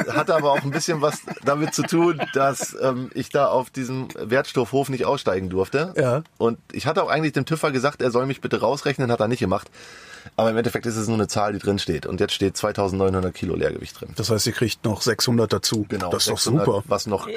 hatte 0.10 0.36
aber 0.36 0.52
auch 0.52 0.64
ein 0.64 0.72
bisschen 0.72 1.02
was 1.02 1.22
damit 1.46 1.74
zu 1.74 1.84
tun, 1.84 2.22
dass 2.34 2.76
ähm, 2.82 3.12
ich 3.14 3.30
da 3.30 3.48
auf 3.48 3.70
diesem 3.70 4.08
Wertstoffhof 4.16 4.90
nicht 4.90 5.06
aussteigen 5.06 5.50
durfte. 5.50 5.94
Ja. 5.96 6.24
Und 6.38 6.60
ich 6.72 6.86
hatte 6.86 7.04
auch 7.04 7.10
eigentlich 7.10 7.34
dem 7.34 7.46
TÜVer 7.46 7.72
gesagt, 7.72 8.02
er 8.02 8.12
soll 8.12 8.26
mich 8.26 8.42
bitte 8.42 8.60
rausrechnen, 8.60 9.12
hat 9.12 9.20
er 9.20 9.28
nicht 9.28 9.40
gemacht. 9.40 9.70
Aber 10.36 10.50
im 10.50 10.58
Endeffekt 10.58 10.86
ist 10.86 10.98
es 10.98 11.08
nur 11.08 11.18
eine 11.18 11.28
Zahl, 11.28 11.54
die 11.54 11.60
drin 11.60 11.80
steht. 11.80 12.06
Und 12.06 12.20
jetzt 12.20 12.34
steht 12.34 12.58
2900 12.58 13.34
Kilo 13.34 13.56
Leergewicht 13.56 14.00
drin. 14.00 14.10
Das 14.16 14.30
heißt, 14.30 14.48
ihr 14.48 14.54
kriegt 14.54 14.84
noch 14.86 15.02
600 15.02 15.52
dazu. 15.52 15.86
Genau. 15.90 16.10
Das 16.10 16.24
ist 16.24 16.30
doch 16.30 16.38
600, 16.38 16.66
super. 16.66 16.84
Was 16.88 17.08
noch, 17.08 17.28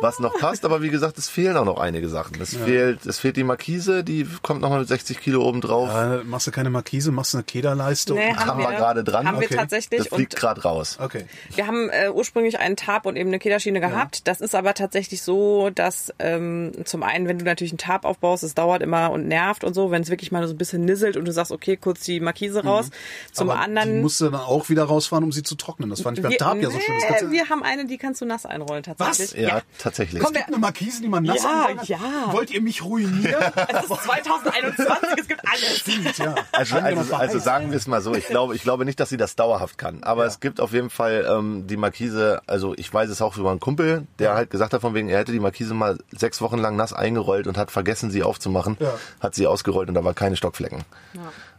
was 0.00 0.18
noch 0.20 0.34
passt. 0.38 0.64
Aber 0.64 0.82
wie 0.82 0.90
gesagt, 0.90 1.18
es 1.18 1.28
fehlen 1.28 1.56
auch 1.56 1.64
noch 1.64 1.78
einige 1.78 2.08
Sachen. 2.08 2.40
Es 2.40 2.54
fehlt, 2.56 3.04
es 3.06 3.18
fehlt 3.18 3.36
die 3.36 3.44
Markise, 3.44 4.04
die 4.04 4.26
kommt 4.42 4.60
nochmal 4.60 4.80
mit 4.80 4.88
60 4.88 5.20
Kilo 5.20 5.42
oben 5.42 5.60
drauf. 5.60 5.90
Äh, 5.94 6.24
machst 6.24 6.46
du 6.46 6.50
keine 6.50 6.70
Markise, 6.70 7.10
machst 7.12 7.32
du 7.34 7.38
eine 7.38 7.44
Kederleiste? 7.44 8.14
Nee, 8.14 8.32
haben 8.34 8.46
haben 8.46 8.58
wir 8.60 8.68
wir 8.70 8.76
gerade 8.76 9.04
dran. 9.04 9.26
Haben 9.26 9.40
wir 9.40 9.46
Okay. 9.48 9.56
tatsächlich. 9.56 10.00
Das 10.00 10.08
fliegt 10.08 10.36
gerade 10.36 10.62
raus. 10.62 10.98
Okay. 11.00 11.24
wir 11.54 11.66
haben 11.66 11.88
äh, 11.90 12.10
ursprünglich 12.10 12.58
einen 12.58 12.76
Tab 12.76 13.06
und 13.06 13.16
eben 13.16 13.30
eine 13.30 13.38
Kederschiene 13.38 13.80
gehabt. 13.80 14.26
Das 14.28 14.40
ist 14.40 14.54
aber 14.54 14.74
tatsächlich 14.74 15.22
so, 15.22 15.70
dass 15.70 16.12
ähm, 16.18 16.72
zum 16.84 17.02
einen, 17.02 17.26
wenn 17.28 17.38
du 17.38 17.44
natürlich 17.44 17.72
einen 17.72 17.78
Tab 17.78 18.04
aufbaust, 18.04 18.42
es 18.44 18.54
dauert 18.54 18.82
immer 18.82 19.10
und 19.10 19.26
nervt 19.26 19.64
und 19.64 19.74
so, 19.74 19.90
wenn 19.90 20.02
es 20.02 20.10
wirklich 20.10 20.32
mal 20.32 20.46
so 20.46 20.54
ein 20.54 20.58
bisschen 20.58 20.84
nisselt 20.84 21.16
und 21.16 21.24
du 21.24 21.32
sagst, 21.32 21.50
okay, 21.52 21.76
kurz 21.76 22.00
die 22.02 22.20
Markise 22.20 22.62
raus. 22.64 22.90
Zum 23.32 23.46
Mhm. 23.46 23.50
Aber 23.52 23.60
anderen. 23.60 23.94
Die 23.94 24.00
musst 24.02 24.20
du 24.20 24.26
dann 24.26 24.34
auch 24.34 24.68
wieder 24.68 24.84
rausfahren, 24.84 25.24
um 25.24 25.32
sie 25.32 25.42
zu 25.42 25.54
trocknen. 25.54 25.88
Das 25.90 26.02
fand 26.02 26.18
ich 26.18 26.22
beim 26.22 26.32
wir, 26.32 26.38
Tab 26.38 26.56
ja 26.60 26.70
so 26.70 26.78
schön. 26.78 26.94
Das 27.08 27.30
wir 27.30 27.48
haben 27.48 27.62
eine, 27.62 27.86
die 27.86 27.96
kannst 27.98 28.20
du 28.20 28.26
nass 28.26 28.44
einrollen 28.46 28.82
tatsächlich. 28.82 29.32
Ja, 29.40 29.62
tatsächlich. 29.88 30.22
Komm, 30.22 30.32
es 30.32 30.38
gibt 30.38 30.48
eine 30.48 30.58
Markise, 30.58 31.02
die 31.02 31.08
man 31.08 31.24
nass 31.24 31.42
Ja, 31.42 31.68
ja. 31.84 31.98
Wollt 32.32 32.50
ihr 32.50 32.60
mich 32.62 32.82
ruinieren? 32.84 33.34
Es 33.68 33.90
ist 33.90 34.02
2021, 34.04 35.08
es 35.18 35.28
gibt 35.28 35.40
alles. 35.46 36.18
ja. 36.18 36.34
Also, 36.52 36.70
Scheint 36.70 36.82
ja 36.82 36.86
also, 36.88 37.00
also 37.00 37.04
verheißt. 37.16 37.40
sagen 37.44 37.70
wir 37.70 37.76
es 37.76 37.86
mal 37.86 38.00
so, 38.00 38.14
ich 38.14 38.26
glaube, 38.26 38.54
ich 38.54 38.62
glaube 38.62 38.84
nicht, 38.84 39.00
dass 39.00 39.08
sie 39.08 39.16
das 39.16 39.36
dauerhaft 39.36 39.78
kann. 39.78 40.02
Aber 40.02 40.26
es 40.26 40.40
gibt 40.40 40.60
auf 40.60 40.72
jeden 40.72 40.90
Fall 40.90 41.26
ähm, 41.28 41.66
die 41.66 41.76
Markise, 41.76 42.40
also 42.46 42.74
ich 42.76 42.92
weiß 42.92 43.10
es 43.10 43.20
auch 43.22 43.36
über 43.36 43.50
einen 43.50 43.60
Kumpel, 43.60 44.06
der 44.18 44.34
halt 44.34 44.50
gesagt 44.50 44.72
hat, 44.72 44.80
von 44.80 44.94
wegen, 44.94 45.08
er 45.08 45.18
hätte 45.18 45.32
die 45.32 45.40
Markise 45.40 45.74
mal 45.74 45.98
sechs 46.16 46.40
Wochen 46.40 46.58
lang 46.58 46.76
nass 46.76 46.92
eingerollt 46.92 47.46
und 47.46 47.56
hat 47.58 47.70
vergessen, 47.70 48.10
sie 48.10 48.22
aufzumachen, 48.22 48.76
Ja. 48.80 48.92
hat 49.20 49.34
sie 49.34 49.46
ausgerollt 49.46 49.88
und 49.88 49.94
da 49.94 50.04
waren 50.04 50.14
keine 50.14 50.36
Stockflecken. 50.36 50.84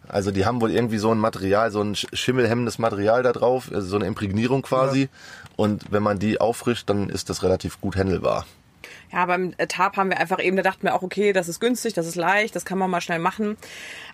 Also 0.07 0.31
die 0.31 0.45
haben 0.45 0.59
wohl 0.61 0.71
irgendwie 0.71 0.97
so 0.97 1.11
ein 1.11 1.19
Material, 1.19 1.69
so 1.71 1.81
ein 1.81 1.93
sch- 1.93 2.07
schimmelhemmendes 2.15 2.79
Material 2.79 3.21
da 3.21 3.31
drauf, 3.31 3.69
also 3.73 3.87
so 3.87 3.95
eine 3.95 4.05
Imprägnierung 4.07 4.61
quasi. 4.63 5.09
Und 5.59 5.91
wenn 5.91 6.03
man 6.03 6.19
die 6.19 6.39
auffrischt, 6.39 6.89
dann 6.89 7.09
ist 7.09 7.29
das 7.29 7.43
relativ 7.43 7.81
gut 7.81 7.97
handelbar. 7.97 8.45
Ja, 9.11 9.25
beim 9.25 9.53
äh, 9.57 9.65
Tarp 9.67 9.97
haben 9.97 10.09
wir 10.09 10.19
einfach 10.19 10.39
eben, 10.43 10.55
da 10.55 10.61
dachten 10.63 10.83
wir 10.83 10.93
auch, 10.95 11.01
okay, 11.01 11.33
das 11.33 11.47
ist 11.49 11.59
günstig, 11.59 11.93
das 11.93 12.05
ist 12.05 12.15
leicht, 12.15 12.55
das 12.55 12.63
kann 12.65 12.77
man 12.77 12.89
mal 12.91 13.01
schnell 13.01 13.19
machen. 13.19 13.57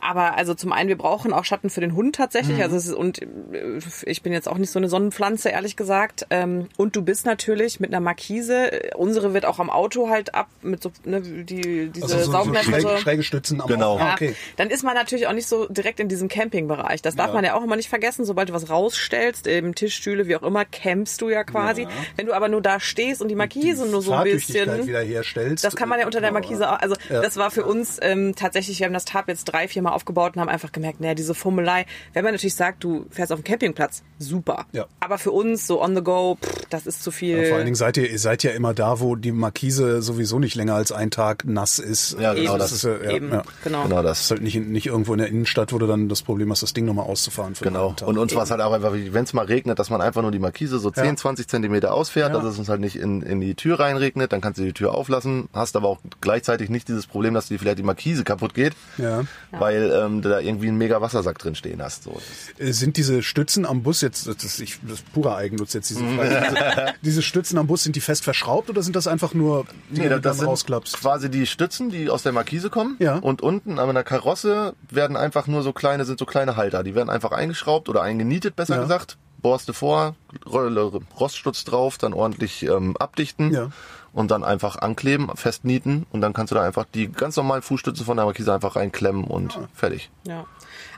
Aber 0.01 0.35
also 0.37 0.53
zum 0.53 0.71
einen, 0.71 0.87
wir 0.89 0.97
brauchen 0.97 1.33
auch 1.33 1.43
Schatten 1.45 1.69
für 1.69 1.81
den 1.81 1.95
Hund 1.95 2.15
tatsächlich. 2.15 2.61
Also 2.61 2.75
es 2.77 2.87
ist, 2.87 2.93
und 2.93 3.21
äh, 3.21 3.79
ich 4.05 4.21
bin 4.21 4.31
jetzt 4.33 4.47
auch 4.47 4.57
nicht 4.57 4.69
so 4.71 4.79
eine 4.79 4.87
Sonnenpflanze, 4.89 5.49
ehrlich 5.49 5.75
gesagt. 5.75 6.27
Ähm, 6.29 6.67
Und 6.77 6.95
du 6.95 7.01
bist 7.01 7.25
natürlich 7.25 7.79
mit 7.79 7.91
einer 7.91 7.99
Markise, 7.99 8.71
äh, 8.71 8.95
unsere 8.95 9.33
wird 9.33 9.45
auch 9.45 9.59
am 9.59 9.69
Auto 9.69 10.09
halt 10.09 10.33
ab, 10.35 10.47
mit 10.61 10.81
so, 10.83 10.91
ne, 11.03 11.21
die, 11.21 11.89
diese 11.89 12.05
Also 12.05 12.17
so, 12.19 12.23
so 12.25 12.31
Saugnetze. 12.31 12.65
schräge, 12.65 12.97
schräge 12.99 13.23
Stützen 13.23 13.61
am 13.61 13.67
Genau. 13.67 13.93
Auto. 13.95 14.03
Ah, 14.03 14.07
Ja, 14.07 14.13
okay. 14.13 14.35
Dann 14.57 14.69
ist 14.69 14.83
man 14.83 14.93
natürlich 14.95 15.27
auch 15.27 15.33
nicht 15.33 15.47
so 15.47 15.67
direkt 15.67 15.99
in 15.99 16.07
diesem 16.07 16.27
Campingbereich. 16.29 17.01
Das 17.01 17.15
darf 17.15 17.27
Ja. 17.29 17.33
man 17.33 17.43
ja 17.43 17.55
auch 17.55 17.63
immer 17.63 17.75
nicht 17.75 17.89
vergessen. 17.89 18.23
Sobald 18.25 18.49
du 18.49 18.53
was 18.53 18.69
rausstellst, 18.69 19.47
eben 19.47 19.75
Tischstühle, 19.75 20.27
wie 20.27 20.35
auch 20.35 20.43
immer, 20.43 20.63
campst 20.65 21.21
du 21.21 21.29
ja 21.29 21.43
quasi. 21.43 21.87
Wenn 22.15 22.27
du 22.27 22.33
aber 22.33 22.47
nur 22.47 22.61
da 22.61 22.79
stehst 22.79 23.21
und 23.21 23.27
die 23.27 23.35
Markise 23.35 23.85
nur 23.87 24.01
so 24.01 24.11
ein 24.11 24.17
Fahrtüchtigkeit 24.19 24.84
wieder 24.87 25.01
herstellst. 25.01 25.63
Das 25.63 25.75
kann 25.75 25.89
man 25.89 25.99
ja 25.99 26.05
unter 26.05 26.21
der 26.21 26.31
Markise 26.31 26.69
auch. 26.71 26.79
Also 26.79 26.95
Ja. 27.09 27.21
das 27.21 27.37
war 27.37 27.51
für 27.51 27.65
uns 27.65 27.97
ähm, 28.01 28.35
tatsächlich, 28.35 28.79
wir 28.79 28.85
haben 28.85 28.93
das 28.93 29.05
Tab 29.05 29.27
jetzt 29.27 29.45
drei, 29.45 29.67
vier 29.67 29.81
Mal 29.81 29.91
aufgebaut 29.91 30.35
und 30.35 30.41
haben 30.41 30.49
einfach 30.49 30.71
gemerkt, 30.71 31.01
naja, 31.01 31.13
diese 31.15 31.33
Fummelei, 31.35 31.85
wenn 32.13 32.23
man 32.23 32.33
natürlich 32.33 32.55
sagt, 32.55 32.83
du 32.83 33.05
fährst 33.09 33.31
auf 33.31 33.39
dem 33.39 33.43
Campingplatz, 33.43 34.03
super. 34.19 34.65
Ja. 34.71 34.85
Aber 34.99 35.17
für 35.17 35.31
uns, 35.31 35.67
so 35.67 35.81
on 35.81 35.95
the 35.95 36.01
go, 36.03 36.37
pff, 36.41 36.65
das 36.69 36.85
ist 36.85 37.03
zu 37.03 37.11
viel. 37.11 37.37
Ja, 37.37 37.47
vor 37.49 37.55
allen 37.57 37.65
Dingen 37.65 37.75
seid 37.75 37.97
ihr, 37.97 38.09
ihr 38.09 38.19
seid 38.19 38.43
ja 38.43 38.51
immer 38.51 38.73
da, 38.73 38.99
wo 38.99 39.15
die 39.15 39.31
Markise 39.31 40.01
sowieso 40.01 40.39
nicht 40.39 40.55
länger 40.55 40.75
als 40.75 40.91
ein 40.91 41.11
Tag 41.11 41.45
nass 41.45 41.79
ist. 41.79 42.17
Ja, 42.19 42.33
genau 42.33 42.51
Eben. 42.51 42.59
das. 42.59 42.71
ist 42.71 42.83
ja, 42.83 42.99
Eben, 43.11 43.31
ja. 43.31 43.43
genau. 43.63 43.83
Genau 43.83 44.01
Das 44.03 44.21
ist 44.21 44.31
das. 44.31 44.35
halt 44.37 44.41
nicht, 44.43 44.55
in- 44.55 44.71
nicht 44.71 44.87
irgendwo 44.87 45.13
in 45.13 45.19
der 45.19 45.27
Innenstadt, 45.27 45.71
wo 45.73 45.77
du 45.77 45.87
dann 45.87 46.09
das 46.09 46.21
Problem 46.21 46.51
hast, 46.51 46.63
das 46.63 46.73
Ding 46.73 46.85
nochmal 46.85 47.05
auszufahren. 47.05 47.55
Für 47.55 47.65
Genau. 47.65 47.95
Und 48.05 48.17
uns 48.17 48.35
war 48.35 48.43
es 48.43 48.51
halt 48.51 48.61
auch 48.61 48.71
einfach, 48.73 48.93
wenn 48.93 49.23
es 49.23 49.33
mal 49.33 49.45
regnet, 49.45 49.79
dass 49.79 49.89
man 49.89 50.01
einfach 50.01 50.21
nur 50.21 50.31
die 50.31 50.39
Markise 50.39 50.79
so 50.79 50.91
10, 50.91 51.05
Ja. 51.05 51.15
20 51.15 51.47
Zentimeter 51.47 51.93
ausfährt, 51.93 52.33
Ja. 52.33 52.39
dass 52.39 52.45
es 52.53 52.59
uns 52.59 52.69
halt 52.69 52.79
nicht 52.81 52.95
in, 52.95 53.21
in 53.21 53.41
die 53.41 53.55
Tür 53.55 53.79
reinregnet, 53.79 54.31
dann 54.31 54.41
kannst 54.41 54.59
du 54.59 54.63
die 54.63 54.73
Tür 54.75 54.93
auflassen, 54.93 55.49
hast 55.53 55.75
aber 55.75 55.87
auch 55.89 55.97
gleichzeitig 56.21 56.69
nicht 56.69 56.87
dieses 56.87 57.07
Problem, 57.07 57.33
dass 57.33 57.47
dir 57.47 57.57
vielleicht 57.57 57.79
die 57.79 57.83
Markise 57.83 58.23
kaputt 58.23 58.53
geht, 58.53 58.73
Ja. 58.99 59.23
weil 59.51 59.91
ähm, 59.91 60.21
du 60.21 60.29
da 60.29 60.39
irgendwie 60.39 60.67
einen 60.67 60.77
mega 60.77 61.01
Wassersack 61.01 61.39
drin 61.39 61.55
stehen 61.55 61.81
hast. 61.81 62.03
So. 62.03 62.21
Äh, 62.59 62.71
Sind 62.71 62.97
diese 62.97 63.23
Stützen 63.23 63.65
am 63.65 63.81
Bus 63.81 64.01
jetzt, 64.01 64.27
das 64.27 64.43
ist, 64.43 64.59
ich, 64.59 64.79
das 64.83 64.99
ist 64.99 65.13
purer 65.13 65.35
Eigennutz 65.37 65.73
jetzt 65.73 65.89
diese 65.89 66.01
Frage. 66.05 66.45
diese, 66.51 66.93
diese 67.01 67.21
Stützen 67.23 67.57
am 67.57 67.65
Bus, 67.65 67.81
sind 67.83 67.95
die 67.95 68.01
fest 68.01 68.23
verschraubt 68.23 68.69
oder 68.69 68.83
sind 68.83 68.95
das 68.95 69.07
einfach 69.07 69.33
nur, 69.33 69.65
die 69.89 70.01
Nee, 70.01 70.09
du 70.09 70.19
das, 70.19 70.21
das 70.21 70.37
sind 70.37 70.47
rausklappst? 70.47 70.97
quasi 70.99 71.31
die 71.31 71.47
Stützen, 71.47 71.89
die 71.89 72.09
aus 72.09 72.21
der 72.23 72.31
Markise 72.33 72.69
kommen. 72.69 72.95
Ja. 72.99 73.15
Und 73.17 73.41
unten 73.41 73.79
an 73.79 73.93
der 73.95 74.03
Karosse 74.03 74.75
werden 74.91 75.17
einfach 75.17 75.47
nur 75.47 75.63
so 75.63 75.73
kleine, 75.73 76.05
sind 76.05 76.19
so 76.19 76.25
kleine 76.25 76.55
Halter. 76.57 76.83
Die 76.83 76.93
werden 76.93 77.09
einfach 77.09 77.31
eingeschraubt 77.31 77.89
oder 77.89 78.01
eingenietet, 78.01 78.55
besser 78.55 78.75
Ja. 78.75 78.81
gesagt. 78.81 79.17
Borste 79.41 79.73
vor, 79.73 80.15
Ro- 80.51 81.01
Rostschutz 81.19 81.65
drauf, 81.65 81.97
dann 81.99 82.13
ordentlich 82.13 82.63
ähm, 82.63 82.97
abdichten 82.97 83.53
Ja. 83.53 83.69
Und 84.15 84.31
dann 84.31 84.43
einfach 84.43 84.77
ankleben, 84.77 85.29
festnieten 85.35 86.05
und 86.11 86.21
dann 86.21 86.33
kannst 86.33 86.49
du 86.51 86.55
da 86.55 86.63
einfach 86.63 86.85
die 86.93 87.11
ganz 87.11 87.35
normalen 87.35 87.61
Fußstützen 87.61 88.05
von 88.05 88.15
der 88.17 88.25
Markise 88.25 88.53
einfach 88.53 88.75
reinklemmen 88.77 89.25
und 89.25 89.57
Ah. 89.57 89.67
fertig. 89.73 90.09
Ja. 90.25 90.45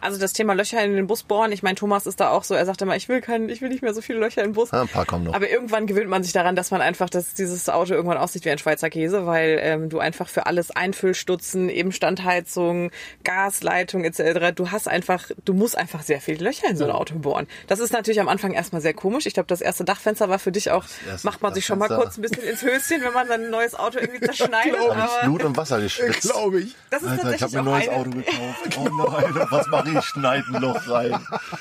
Also 0.02 0.20
das 0.20 0.34
Thema 0.34 0.54
Löcher 0.54 0.84
in 0.84 0.96
den 0.96 1.08
Bus 1.08 1.24
bohren, 1.24 1.52
ich 1.52 1.64
meine, 1.64 1.76
Thomas 1.76 2.06
ist 2.06 2.20
da 2.20 2.30
auch 2.30 2.44
so, 2.44 2.54
er 2.54 2.66
sagt 2.66 2.82
immer, 2.82 2.96
ich 2.96 3.10
will 3.10 3.22
kein, 3.22 3.50
ich 3.50 3.62
will 3.62 3.70
nicht 3.70 3.82
mehr 3.82 3.94
so 3.94 4.02
viele 4.02 4.20
Löcher 4.20 4.44
in 4.44 4.50
den 4.50 4.54
Bus. 4.54 4.72
Ja, 4.72 4.82
ein 4.82 4.88
paar 4.88 5.06
kommen 5.06 5.26
noch. 5.26 5.34
Aber 5.34 5.50
irgendwann 5.50 5.88
gewöhnt 5.88 6.10
man 6.10 6.24
sich 6.24 6.34
daran, 6.34 6.56
dass 6.56 6.72
man 6.72 6.82
einfach, 6.82 7.10
dass 7.10 7.34
dieses 7.34 7.68
Auto 7.70 7.94
irgendwann 7.94 8.18
aussieht 8.18 8.46
wie 8.46 8.50
ein 8.50 8.58
Schweizer 8.58 8.90
Käse, 8.90 9.26
weil 9.26 9.60
ähm, 9.62 9.90
du 9.90 10.00
einfach 10.00 10.30
für 10.30 10.46
alles 10.46 10.72
Einfüllstutzen, 10.72 11.70
eben 11.70 11.92
Standheizung, 11.92 12.92
Gasleitung 13.24 14.04
etc. 14.04 14.54
Du 14.56 14.72
hast 14.72 14.88
einfach, 14.88 15.30
du 15.46 15.54
musst 15.54 15.78
einfach 15.78 16.04
sehr 16.04 16.22
viele 16.22 16.44
Löcher 16.44 16.70
in 16.70 16.78
so 16.78 16.86
ein 16.86 16.92
Auto 16.92 17.16
bohren. 17.16 17.48
Das 17.68 17.80
ist 17.80 17.94
natürlich 17.94 18.20
am 18.20 18.28
Anfang 18.28 18.54
erstmal 18.54 18.82
sehr 18.82 18.94
komisch. 18.94 19.26
Ich 19.26 19.34
glaube, 19.34 19.48
das 19.48 19.62
erste 19.62 19.84
Dachfenster 19.84 20.30
war 20.30 20.40
für 20.40 20.52
dich 20.52 20.72
auch, 20.72 20.86
erste 21.08 21.28
macht 21.28 21.42
man 21.42 21.54
sich 21.54 21.66
schon 21.66 21.80
mal 21.80 21.88
kurz 21.88 22.18
ein 22.18 22.22
bisschen 22.22 22.44
ins 22.44 22.62
Höschen, 22.62 23.04
wenn 23.04 23.14
man 23.14 23.28
sein 23.28 23.50
neues 23.50 23.76
Auto 23.76 24.00
irgendwie 24.00 24.20
zerschneidet. 24.26 24.78
Hab 24.80 24.98
ich 24.98 25.04
aber 25.04 25.24
Blut 25.24 25.44
und 25.44 25.58
Wasser 25.58 25.82
geschwitzt. 25.82 26.32
Glaube 26.32 26.62
ich. 26.62 26.76
das 26.90 27.04
ist 27.04 27.10
Alter, 27.10 27.34
ich 27.34 27.42
habe 27.42 27.52
mir 27.54 27.60
ein 27.60 27.66
neues 27.66 27.90
eine, 27.90 27.98
Auto 27.98 28.10
gekauft. 28.12 28.78
Oh 28.78 28.84
nein, 28.84 29.48
was 29.50 29.68
mache 29.68 29.90
ich? 29.90 29.97
Schneid 30.02 30.44
ein 30.52 30.62
Loch 30.62 30.88
rein. 30.90 31.20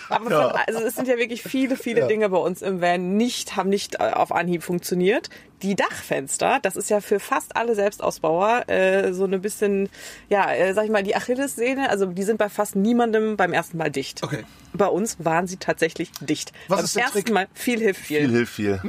Aber 0.08 0.30
von, 0.30 0.60
also 0.66 0.80
es 0.80 0.94
sind 0.94 1.08
ja 1.08 1.16
wirklich 1.16 1.42
viele, 1.42 1.76
viele 1.76 2.06
Dinge 2.06 2.28
bei 2.28 2.38
uns 2.38 2.62
im 2.62 2.80
Van 2.80 3.16
nicht, 3.16 3.56
haben 3.56 3.68
nicht 3.68 3.96
äh, 3.96 4.12
auf 4.12 4.32
Anhieb 4.32 4.62
funktioniert. 4.62 5.30
Die 5.62 5.74
Dachfenster, 5.74 6.58
das 6.60 6.76
ist 6.76 6.90
ja 6.90 7.00
für 7.00 7.18
fast 7.18 7.56
alle 7.56 7.74
Selbstausbauer 7.74 8.68
äh, 8.68 9.12
so 9.14 9.24
eine 9.24 9.38
bisschen, 9.38 9.88
ja, 10.28 10.52
äh, 10.52 10.74
sag 10.74 10.84
ich 10.84 10.90
mal, 10.90 11.02
die 11.02 11.16
Achillessehne. 11.16 11.88
Also 11.88 12.06
die 12.06 12.22
sind 12.24 12.36
bei 12.36 12.48
fast 12.50 12.76
niemandem 12.76 13.36
beim 13.38 13.52
ersten 13.54 13.78
Mal 13.78 13.90
dicht. 13.90 14.22
Okay. 14.22 14.44
Bei 14.74 14.86
uns 14.88 15.16
waren 15.18 15.46
sie 15.46 15.56
tatsächlich 15.56 16.10
dicht. 16.20 16.52
Was 16.68 16.76
beim 16.78 16.84
ist 16.84 16.96
der 16.96 17.02
ersten 17.04 17.18
Trick? 17.24 17.32
Mal 17.32 17.46
viel 17.54 17.80
hilft 17.80 18.00
viel. 18.02 18.20
Viel 18.20 18.30
hilft 18.30 18.52
viel. 18.52 18.80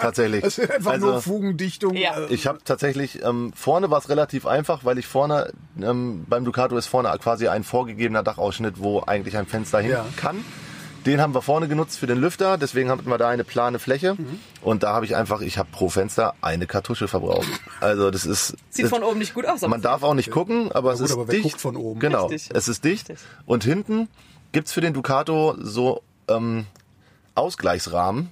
Tatsächlich. 0.00 0.42
Das 0.42 0.58
ist 0.58 0.70
einfach 0.70 0.92
also, 0.92 1.06
nur 1.08 1.22
Fugendichtung. 1.22 1.94
Ja. 1.94 2.18
äh, 2.18 2.32
Ich 2.32 2.46
habe 2.46 2.60
tatsächlich, 2.64 3.22
ähm, 3.22 3.52
vorne 3.54 3.90
war 3.90 3.98
es 3.98 4.08
relativ 4.08 4.46
einfach, 4.46 4.84
weil 4.86 4.98
ich 4.98 5.06
vorne, 5.06 5.52
ähm, 5.80 6.24
beim 6.26 6.44
Ducato 6.46 6.76
ist 6.78 6.86
vorne 6.86 7.10
quasi 7.22 7.48
ein 7.48 7.64
vorgegebener 7.64 8.22
Dachausschnitt, 8.22 8.76
wo 8.78 9.02
eigentlich 9.06 9.36
ein 9.36 9.46
Fenster 9.46 9.80
hin 9.80 9.90
Ja. 9.90 10.06
kann. 10.16 10.42
Den 11.08 11.22
haben 11.22 11.34
wir 11.34 11.40
vorne 11.40 11.68
genutzt 11.68 11.98
für 11.98 12.06
den 12.06 12.18
Lüfter, 12.18 12.58
deswegen 12.58 12.90
hatten 12.90 13.08
wir 13.08 13.16
da 13.16 13.30
eine 13.30 13.42
plane 13.42 13.78
Fläche. 13.78 14.14
Mhm. 14.14 14.40
Und 14.60 14.82
da 14.82 14.92
habe 14.92 15.06
ich 15.06 15.16
einfach, 15.16 15.40
ich 15.40 15.56
habe 15.56 15.70
pro 15.72 15.88
Fenster 15.88 16.34
eine 16.42 16.66
Kartusche 16.66 17.08
verbraucht. 17.08 17.48
Also 17.80 18.10
das 18.10 18.26
ist... 18.26 18.56
Sieht 18.68 18.84
das, 18.84 18.90
von 18.90 19.02
oben 19.02 19.18
nicht 19.18 19.32
gut 19.32 19.46
aus. 19.46 19.62
aber 19.62 19.70
man 19.70 19.80
darf 19.80 20.02
auch 20.02 20.12
nicht 20.12 20.30
gucken, 20.30 20.70
aber 20.70 20.92
es 20.92 20.98
gut, 20.98 21.08
ist 21.08 21.14
aber 21.14 21.24
dicht. 21.24 21.44
guckt 21.44 21.60
von 21.62 21.76
oben? 21.76 21.98
Genau, 21.98 22.26
Richtig. 22.26 22.54
es 22.54 22.68
ist 22.68 22.84
dicht. 22.84 23.08
Richtig. 23.08 23.26
Und 23.46 23.64
hinten 23.64 24.08
gibt's 24.52 24.72
für 24.72 24.82
den 24.82 24.92
Ducato 24.92 25.56
so 25.58 26.02
ähm, 26.28 26.66
Ausgleichsrahmen, 27.34 28.30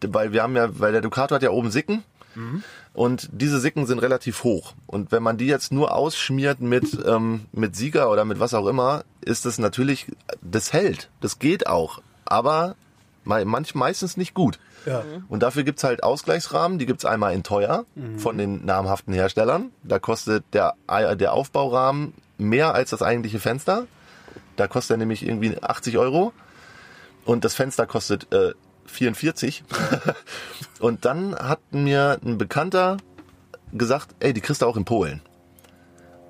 weil 0.00 0.32
wir 0.32 0.42
haben 0.42 0.56
ja, 0.56 0.80
weil 0.80 0.92
der 0.92 1.02
Ducato 1.02 1.34
hat 1.34 1.42
ja 1.42 1.50
oben 1.50 1.70
Sicken 1.70 2.02
und 2.92 3.30
diese 3.32 3.60
Sicken 3.60 3.86
sind 3.86 3.98
relativ 3.98 4.44
hoch. 4.44 4.74
Und 4.86 5.10
wenn 5.10 5.22
man 5.22 5.38
die 5.38 5.46
jetzt 5.46 5.72
nur 5.72 5.94
ausschmiert 5.94 6.60
mit 6.60 6.98
ähm, 7.06 7.46
mit 7.52 7.74
Sieger 7.74 8.10
oder 8.10 8.24
mit 8.24 8.40
was 8.40 8.52
auch 8.52 8.66
immer, 8.66 9.04
ist 9.22 9.46
das 9.46 9.58
natürlich, 9.58 10.06
das 10.42 10.72
hält, 10.72 11.08
das 11.20 11.38
geht 11.38 11.66
auch, 11.66 12.02
aber 12.26 12.76
manch 13.24 13.74
meistens 13.74 14.16
nicht 14.16 14.34
gut. 14.34 14.58
Ja. 14.86 15.02
Und 15.28 15.42
dafür 15.42 15.64
gibt's 15.64 15.82
halt 15.82 16.02
Ausgleichsrahmen, 16.02 16.78
die 16.78 16.86
gibt's 16.86 17.04
einmal 17.04 17.34
in 17.34 17.42
teuer 17.42 17.84
von 18.18 18.38
den 18.38 18.64
namhaften 18.64 19.12
Herstellern. 19.12 19.72
Da 19.82 19.98
kostet 19.98 20.44
der, 20.52 20.74
der 20.88 21.32
Aufbaurahmen 21.32 22.14
mehr 22.38 22.74
als 22.74 22.90
das 22.90 23.02
eigentliche 23.02 23.40
Fenster. 23.40 23.86
Da 24.54 24.68
kostet 24.68 24.94
er 24.94 24.98
nämlich 24.98 25.26
irgendwie 25.26 25.60
80 25.60 25.98
Euro. 25.98 26.32
Und 27.24 27.44
das 27.44 27.54
Fenster 27.54 27.86
kostet 27.86 28.32
äh, 28.32 28.52
44. 28.86 29.64
und 30.80 31.04
dann 31.04 31.34
hat 31.34 31.60
mir 31.72 32.20
ein 32.24 32.38
Bekannter 32.38 32.98
gesagt, 33.72 34.14
ey, 34.20 34.32
die 34.32 34.40
kriegst 34.40 34.62
du 34.62 34.66
auch 34.66 34.76
in 34.76 34.84
Polen. 34.84 35.20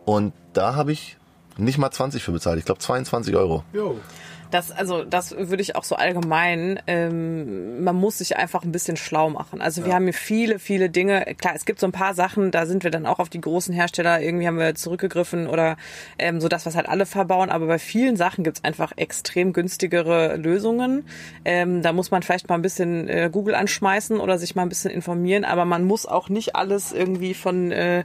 Und 0.06 0.32
da 0.54 0.74
habe 0.74 0.92
ich 0.92 1.18
nicht 1.58 1.78
mal 1.78 1.90
20 1.90 2.22
für 2.22 2.32
bezahlt. 2.32 2.58
Ich 2.58 2.64
glaube 2.64 2.80
22 2.80 3.36
Euro. 3.36 3.64
Jo. 3.72 4.00
Das, 4.56 4.70
also, 4.70 5.04
das 5.04 5.36
würde 5.36 5.60
ich 5.60 5.76
auch 5.76 5.84
so 5.84 5.96
allgemein, 5.96 6.80
ähm, 6.86 7.84
man 7.84 7.94
muss 7.94 8.16
sich 8.16 8.38
einfach 8.38 8.62
ein 8.64 8.72
bisschen 8.72 8.96
schlau 8.96 9.28
machen. 9.28 9.60
Also 9.60 9.84
wir 9.84 9.92
haben 9.92 10.04
hier 10.04 10.14
viele, 10.14 10.58
viele 10.58 10.88
Dinge. 10.88 11.26
Klar, 11.36 11.52
es 11.54 11.66
gibt 11.66 11.78
so 11.78 11.86
ein 11.86 11.92
paar 11.92 12.14
Sachen, 12.14 12.52
da 12.52 12.64
sind 12.64 12.82
wir 12.82 12.90
dann 12.90 13.04
auch 13.04 13.18
auf 13.18 13.28
die 13.28 13.42
großen 13.42 13.74
Hersteller, 13.74 14.22
irgendwie 14.22 14.46
haben 14.46 14.58
wir 14.58 14.74
zurückgegriffen 14.74 15.46
oder 15.46 15.76
ähm, 16.18 16.40
so 16.40 16.48
das, 16.48 16.64
was 16.64 16.74
halt 16.74 16.88
alle 16.88 17.04
verbauen. 17.04 17.50
Aber 17.50 17.66
bei 17.66 17.78
vielen 17.78 18.16
Sachen 18.16 18.44
gibt's 18.44 18.64
einfach 18.64 18.92
extrem 18.96 19.52
günstigere 19.52 20.36
Lösungen. 20.36 21.04
Ähm, 21.44 21.82
da 21.82 21.92
muss 21.92 22.10
man 22.10 22.22
vielleicht 22.22 22.48
mal 22.48 22.54
ein 22.54 22.62
bisschen 22.62 23.10
äh, 23.10 23.28
Google 23.30 23.56
anschmeißen 23.56 24.18
oder 24.18 24.38
sich 24.38 24.54
mal 24.54 24.62
ein 24.62 24.70
bisschen 24.70 24.90
informieren. 24.90 25.44
Aber 25.44 25.66
man 25.66 25.84
muss 25.84 26.06
auch 26.06 26.30
nicht 26.30 26.56
alles 26.56 26.92
irgendwie 26.92 27.34
von 27.34 27.72
äh, 27.72 28.04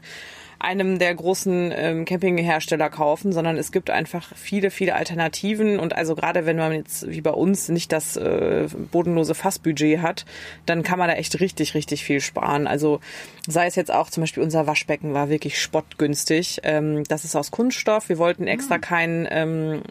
einem 0.61 0.99
der 0.99 1.13
großen 1.13 1.73
ähm, 1.75 2.05
Campinghersteller 2.05 2.89
kaufen, 2.89 3.33
sondern 3.33 3.57
es 3.57 3.71
gibt 3.71 3.89
einfach 3.89 4.31
viele, 4.35 4.71
viele 4.71 4.95
Alternativen. 4.95 5.79
Und 5.79 5.95
also 5.95 6.15
gerade 6.15 6.45
wenn 6.45 6.57
man 6.57 6.73
jetzt 6.73 7.09
wie 7.09 7.21
bei 7.21 7.31
uns 7.31 7.69
nicht 7.69 7.91
das 7.91 8.17
äh, 8.17 8.67
bodenlose 8.91 9.35
Fassbudget 9.35 10.01
hat, 10.01 10.25
dann 10.65 10.83
kann 10.83 10.99
man 10.99 11.07
da 11.07 11.15
echt 11.15 11.39
richtig, 11.39 11.73
richtig 11.73 12.03
viel 12.03 12.21
sparen. 12.21 12.67
Also 12.67 12.99
sei 13.47 13.65
es 13.65 13.75
jetzt 13.75 13.91
auch 13.91 14.09
zum 14.09 14.21
Beispiel 14.21 14.43
unser 14.43 14.67
Waschbecken 14.67 15.13
war 15.13 15.29
wirklich 15.29 15.61
spottgünstig. 15.61 16.61
Ähm, 16.63 17.03
das 17.05 17.25
ist 17.25 17.35
aus 17.35 17.51
Kunststoff. 17.51 18.09
Wir 18.09 18.17
wollten 18.17 18.47
extra 18.47 18.77
kein, 18.77 19.27
ähm, 19.29 19.81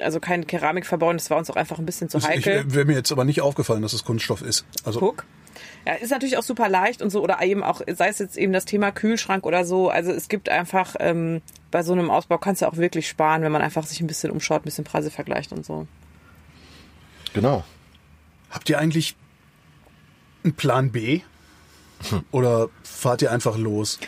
also 0.00 0.20
kein 0.20 0.46
Keramik 0.46 0.86
verbauen. 0.86 1.16
Das 1.16 1.30
war 1.30 1.38
uns 1.38 1.50
auch 1.50 1.56
einfach 1.56 1.78
ein 1.78 1.86
bisschen 1.86 2.08
zu 2.08 2.18
Ich, 2.18 2.28
heikel. 2.28 2.64
Wäre 2.68 2.84
mir 2.84 2.94
jetzt 2.94 3.12
aber 3.12 3.24
nicht 3.24 3.40
aufgefallen, 3.40 3.82
dass 3.82 3.92
es 3.92 4.04
Kunststoff 4.04 4.42
ist. 4.42 4.64
Also 4.84 5.00
Guck. 5.00 5.24
Ja, 5.86 5.94
ist 5.94 6.10
natürlich 6.10 6.36
auch 6.36 6.42
super 6.42 6.68
leicht 6.68 7.02
und 7.02 7.10
so, 7.10 7.22
oder 7.22 7.42
eben 7.42 7.62
auch, 7.62 7.80
sei 7.86 8.08
es 8.08 8.18
jetzt 8.18 8.36
eben 8.36 8.52
das 8.52 8.64
Thema 8.64 8.90
Kühlschrank 8.90 9.46
oder 9.46 9.64
so. 9.64 9.88
Also 9.88 10.12
es 10.12 10.28
gibt 10.28 10.48
einfach, 10.48 10.96
ähm, 11.00 11.40
bei 11.70 11.82
so 11.82 11.92
einem 11.92 12.10
Ausbau 12.10 12.38
kannst 12.38 12.62
du 12.62 12.66
auch 12.66 12.76
wirklich 12.76 13.08
sparen, 13.08 13.42
wenn 13.42 13.52
man 13.52 13.62
einfach 13.62 13.84
sich 13.84 14.00
ein 14.00 14.06
bisschen 14.06 14.30
umschaut, 14.30 14.62
ein 14.62 14.64
bisschen 14.64 14.84
Preise 14.84 15.10
vergleicht 15.10 15.52
und 15.52 15.64
so. 15.64 15.86
Genau. 17.34 17.62
habt 18.50 18.68
ihr 18.70 18.78
eigentlich 18.78 19.14
einen 20.44 20.54
Plan 20.54 20.90
B? 20.90 21.20
Oder 22.30 22.68
fahrt 22.82 23.22
ihr 23.22 23.32
einfach 23.32 23.56
los? 23.56 23.98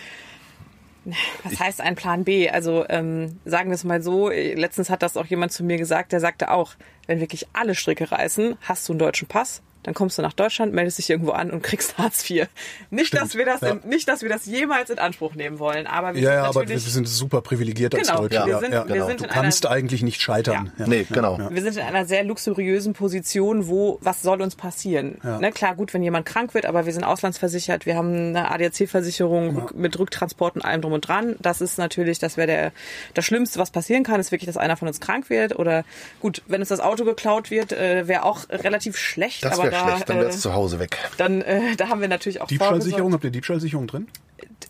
Was 1.45 1.59
heißt 1.59 1.81
ein 1.81 1.97
Plan 1.97 2.25
B? 2.25 2.51
Also 2.51 2.85
ähm, 2.89 3.39
sagen 3.45 3.71
wir 3.71 3.75
es 3.75 3.85
mal 3.85 4.03
so, 4.03 4.31
äh, 4.31 4.55
letztens 4.55 4.91
hat 4.91 5.03
das 5.03 5.17
auch 5.17 5.27
jemand 5.27 5.53
zu 5.53 5.65
mir 5.65 5.77
gesagt, 5.79 6.13
der 6.13 6.21
sagte 6.21 6.51
auch, 6.51 6.75
wenn 7.07 7.21
wirklich 7.21 7.47
alle 7.53 7.75
Stricke 7.75 8.13
reißen, 8.13 8.57
hast 8.61 8.89
du 8.89 8.93
einen 8.93 8.99
deutschen 8.99 9.27
Pass, 9.27 9.63
dann 9.83 9.95
kommst 9.95 10.19
du 10.19 10.23
nach 10.23 10.33
Deutschland, 10.33 10.73
meldest 10.75 10.99
dich 10.99 11.09
irgendwo 11.11 11.31
an 11.33 11.51
und 11.51 11.63
kriegst 11.63 11.97
Hartz 11.99 12.29
IV. 12.29 12.47
Nicht, 12.91 13.15
dass 13.15 13.35
wir 13.35 13.45
das, 13.47 13.61
ja. 13.63 13.71
in, 13.71 13.89
nicht, 13.89 14.09
dass 14.09 14.23
wir 14.23 14.29
das 14.29 14.47
jemals 14.47 14.91
in 14.91 14.99
Anspruch 14.99 15.35
nehmen 15.35 15.59
wollen, 15.59 15.87
aber 15.87 16.15
wir 16.15 16.21
Ja, 16.23 16.31
sind 16.31 16.37
ja, 16.43 16.45
aber 16.49 16.69
wir 16.69 16.79
sind 16.79 17.09
super 17.09 17.41
privilegiert 17.41 17.95
als 17.95 18.09
Genau, 18.09 18.21
Deutsche. 18.23 18.45
wir 18.45 18.53
ja, 18.53 18.59
sind- 18.61 18.73
ja, 18.73 18.87
wir 18.89 18.95
genau. 18.95 19.07
sind 19.07 19.21
du 19.23 19.27
kannst 19.29 19.67
einer- 19.67 19.75
eigentlich 19.75 20.03
nicht 20.03 20.21
scheitern. 20.21 20.73
Ja. 20.79 20.87
Nee, 20.87 21.07
genau. 21.11 21.39
wir 21.51 21.63
sind 21.63 21.77
in 21.77 21.83
einer 21.83 22.05
sehr 22.07 22.25
luxuriösen 22.25 22.93
Position, 22.93 23.69
wo 23.69 23.99
was 24.03 24.23
soll 24.23 24.43
uns 24.43 24.55
passieren? 24.57 25.19
Ne, 25.23 25.53
klar, 25.53 25.75
gut, 25.75 25.95
wenn 25.95 26.03
jemand 26.03 26.27
krank 26.27 26.55
wird, 26.55 26.67
aber 26.67 26.87
wir 26.87 26.93
sind 26.93 27.05
auslandsversichert, 27.05 27.87
wir 27.87 27.97
haben 27.97 28.13
eine 28.37 28.51
ADAC-Versicherung 28.51 29.69
mit 29.75 29.99
Rücktransport 29.99 30.57
und 30.57 30.63
allem 30.65 30.83
drum 30.83 30.93
und 30.93 31.07
dran. 31.09 31.37
Das 31.41 31.61
ist 31.61 31.79
natürlich, 31.79 32.19
das 32.19 32.37
wäre 32.37 32.47
der 32.47 32.73
das 33.15 33.25
Schlimmste, 33.25 33.59
was 33.59 33.71
passieren 33.71 34.03
kann, 34.05 34.21
ist 34.21 34.33
wirklich, 34.33 34.47
dass 34.47 34.57
einer 34.57 34.77
von 34.77 34.89
uns 34.89 35.01
krank 35.01 35.31
wird. 35.31 35.59
Oder 35.59 35.85
gut, 36.21 36.43
wenn 36.47 36.61
uns 36.61 36.69
das 36.69 36.81
Auto 36.81 37.05
geklaut 37.05 37.51
wird, 37.51 37.73
äh, 37.73 38.07
wäre 38.09 38.25
auch 38.25 38.49
relativ 38.51 38.97
schlecht. 38.97 39.45
Das 39.45 39.59
aber 39.59 39.70
wäre 39.73 39.89
schlecht, 39.89 40.09
dann 40.09 40.19
äh, 40.19 40.21
wär's 40.23 40.41
zu 40.41 40.55
Hause 40.55 40.79
weg. 40.79 40.99
dann 41.17 41.43
äh, 41.43 41.77
da 41.77 41.89
haben 41.89 42.01
wir 42.01 42.09
natürlich 42.09 42.41
auch 42.41 42.47
Diebstahlsicherung, 42.47 43.13
habt 43.13 43.25
ihr 43.25 43.31
Diebstahlsicherung 43.31 43.87
drin? 43.87 44.07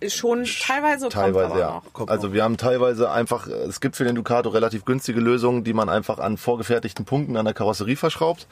vorgesorgt. 0.01 0.13
schon 0.13 0.45
teilweise, 0.45 1.03
kommt 1.03 1.13
Teilweise, 1.13 1.53
aber 1.53 1.59
ja. 1.61 1.83
Also 2.07 2.33
wir 2.33 2.43
haben 2.43 2.57
teilweise 2.57 3.11
einfach, 3.11 3.47
es 3.47 3.81
gibt 3.81 3.97
für 3.97 4.05
den 4.05 4.15
Ducato 4.15 4.49
relativ 4.49 4.85
günstige 4.85 5.21
Lösungen, 5.21 5.65
die 5.65 5.73
man 5.73 5.89
einfach 5.89 6.19
an 6.19 6.37
vorgefertigten 6.37 7.05
Punkten 7.05 7.37
an 7.37 7.45
der 7.45 7.55
Karosserie 7.55 7.97
verschraubt. 7.97 8.47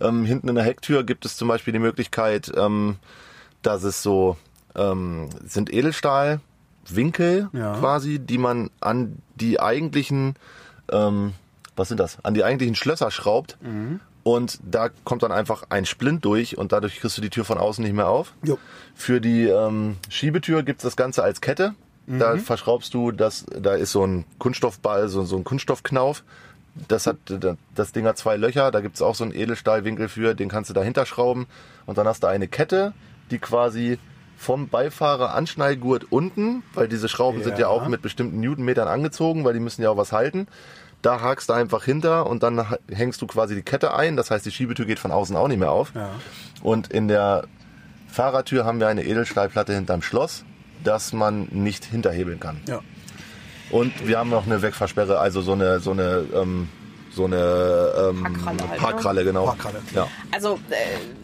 Ähm, 0.00 0.24
hinten 0.24 0.48
in 0.48 0.54
der 0.54 0.64
Hecktür 0.64 1.04
gibt 1.04 1.24
es 1.24 1.36
zum 1.36 1.48
Beispiel 1.48 1.72
die 1.72 1.78
Möglichkeit, 1.78 2.50
ähm, 2.56 2.96
dass 3.62 3.82
es 3.82 4.02
so 4.02 4.36
ähm, 4.76 5.28
sind 5.46 5.72
Edelstahlwinkel 5.72 7.48
Ja. 7.52 7.76
quasi, 7.78 8.18
die 8.18 8.38
man 8.38 8.70
an 8.80 9.18
die 9.36 9.60
eigentlichen, 9.60 10.34
ähm, 10.90 11.32
was 11.76 11.88
sind 11.88 12.00
das, 12.00 12.18
an 12.24 12.34
die 12.34 12.44
eigentlichen 12.44 12.74
Schlösser 12.74 13.10
schraubt. 13.10 13.56
Und 14.24 14.58
da 14.68 14.88
kommt 15.04 15.22
dann 15.22 15.30
einfach 15.32 15.64
ein 15.68 15.84
Splint 15.86 16.24
durch 16.24 16.58
und 16.58 16.72
dadurch 16.72 16.98
kriegst 16.98 17.16
du 17.16 17.22
die 17.22 17.30
Tür 17.30 17.44
von 17.44 17.58
außen 17.58 17.84
nicht 17.84 17.92
mehr 17.94 18.08
auf. 18.08 18.32
Jo. 18.42 18.58
Für 18.94 19.20
die 19.20 19.44
ähm, 19.46 19.96
Schiebetür 20.08 20.62
gibt's 20.62 20.82
das 20.82 20.96
Ganze 20.96 21.22
als 21.22 21.40
Kette. 21.40 21.74
Da 22.06 22.36
verschraubst 22.36 22.92
du 22.92 23.12
das, 23.12 23.46
da 23.46 23.74
ist 23.74 23.92
so 23.92 24.06
ein 24.06 24.24
Kunststoffball, 24.38 25.08
so, 25.08 25.24
so 25.24 25.36
ein 25.36 25.44
Kunststoffknauf. 25.44 26.22
Das 26.88 27.06
hat, 27.06 27.16
das 27.74 27.92
Ding 27.92 28.04
hat 28.04 28.18
zwei 28.18 28.36
Löcher, 28.36 28.70
da 28.70 28.80
gibt's 28.80 29.00
auch 29.00 29.14
so 29.14 29.24
einen 29.24 29.34
Edelstahlwinkel 29.34 30.08
für, 30.08 30.34
den 30.34 30.50
kannst 30.50 30.68
du 30.68 30.74
dahinter 30.74 31.06
schrauben. 31.06 31.46
Und 31.86 31.96
dann 31.96 32.06
hast 32.06 32.22
du 32.22 32.26
eine 32.26 32.46
Kette, 32.48 32.92
die 33.30 33.38
quasi 33.38 33.98
vom 34.36 34.68
Beifahrer 34.68 35.34
Anschnallgurt 35.34 36.06
unten, 36.10 36.62
weil 36.74 36.88
diese 36.88 37.08
Schrauben 37.08 37.42
sind 37.42 37.54
ja 37.58 37.60
Ja. 37.60 37.68
auch 37.68 37.88
mit 37.88 38.02
bestimmten 38.02 38.40
Newtonmetern 38.40 38.88
angezogen, 38.88 39.44
weil 39.44 39.54
die 39.54 39.60
müssen 39.60 39.80
ja 39.82 39.88
auch 39.88 39.96
was 39.96 40.12
halten. 40.12 40.46
Da 41.04 41.20
hakst 41.20 41.50
du 41.50 41.52
einfach 41.52 41.84
hinter 41.84 42.26
und 42.26 42.42
dann 42.42 42.64
hängst 42.90 43.20
du 43.20 43.26
quasi 43.26 43.54
die 43.54 43.62
Kette 43.62 43.94
ein. 43.94 44.16
Das 44.16 44.30
heißt, 44.30 44.46
die 44.46 44.50
Schiebetür 44.50 44.86
geht 44.86 44.98
von 44.98 45.10
außen 45.10 45.36
auch 45.36 45.48
nicht 45.48 45.58
mehr 45.58 45.70
auf. 45.70 45.92
Ja. 45.94 46.08
Und 46.62 46.90
in 46.90 47.08
der 47.08 47.44
Fahrertür 48.08 48.64
haben 48.64 48.80
wir 48.80 48.88
eine 48.88 49.04
Edelstahlplatte 49.04 49.74
hinterm 49.74 50.00
Schloss, 50.00 50.46
dass 50.82 51.12
man 51.12 51.48
nicht 51.50 51.84
hinterhebeln 51.84 52.40
kann. 52.40 52.62
Ja. 52.66 52.80
Und 53.68 54.06
wir 54.08 54.18
haben 54.18 54.30
noch 54.30 54.46
eine 54.46 54.62
Wegfahrsperre, 54.62 55.18
also 55.18 55.42
so 55.42 55.52
eine 55.52 55.78
so 55.80 55.90
eine 55.90 56.24
ähm, 56.34 56.70
so 57.14 57.24
eine 57.26 58.10
ähm, 58.10 58.22
Parkkralle 58.22 58.60
halt, 58.62 58.70
ne? 58.70 58.76
Parkkralle, 58.78 59.24
genau. 59.24 59.44
Parkkralle. 59.46 59.82
Ja. 59.94 60.08
Also 60.32 60.58
äh, 60.70 60.74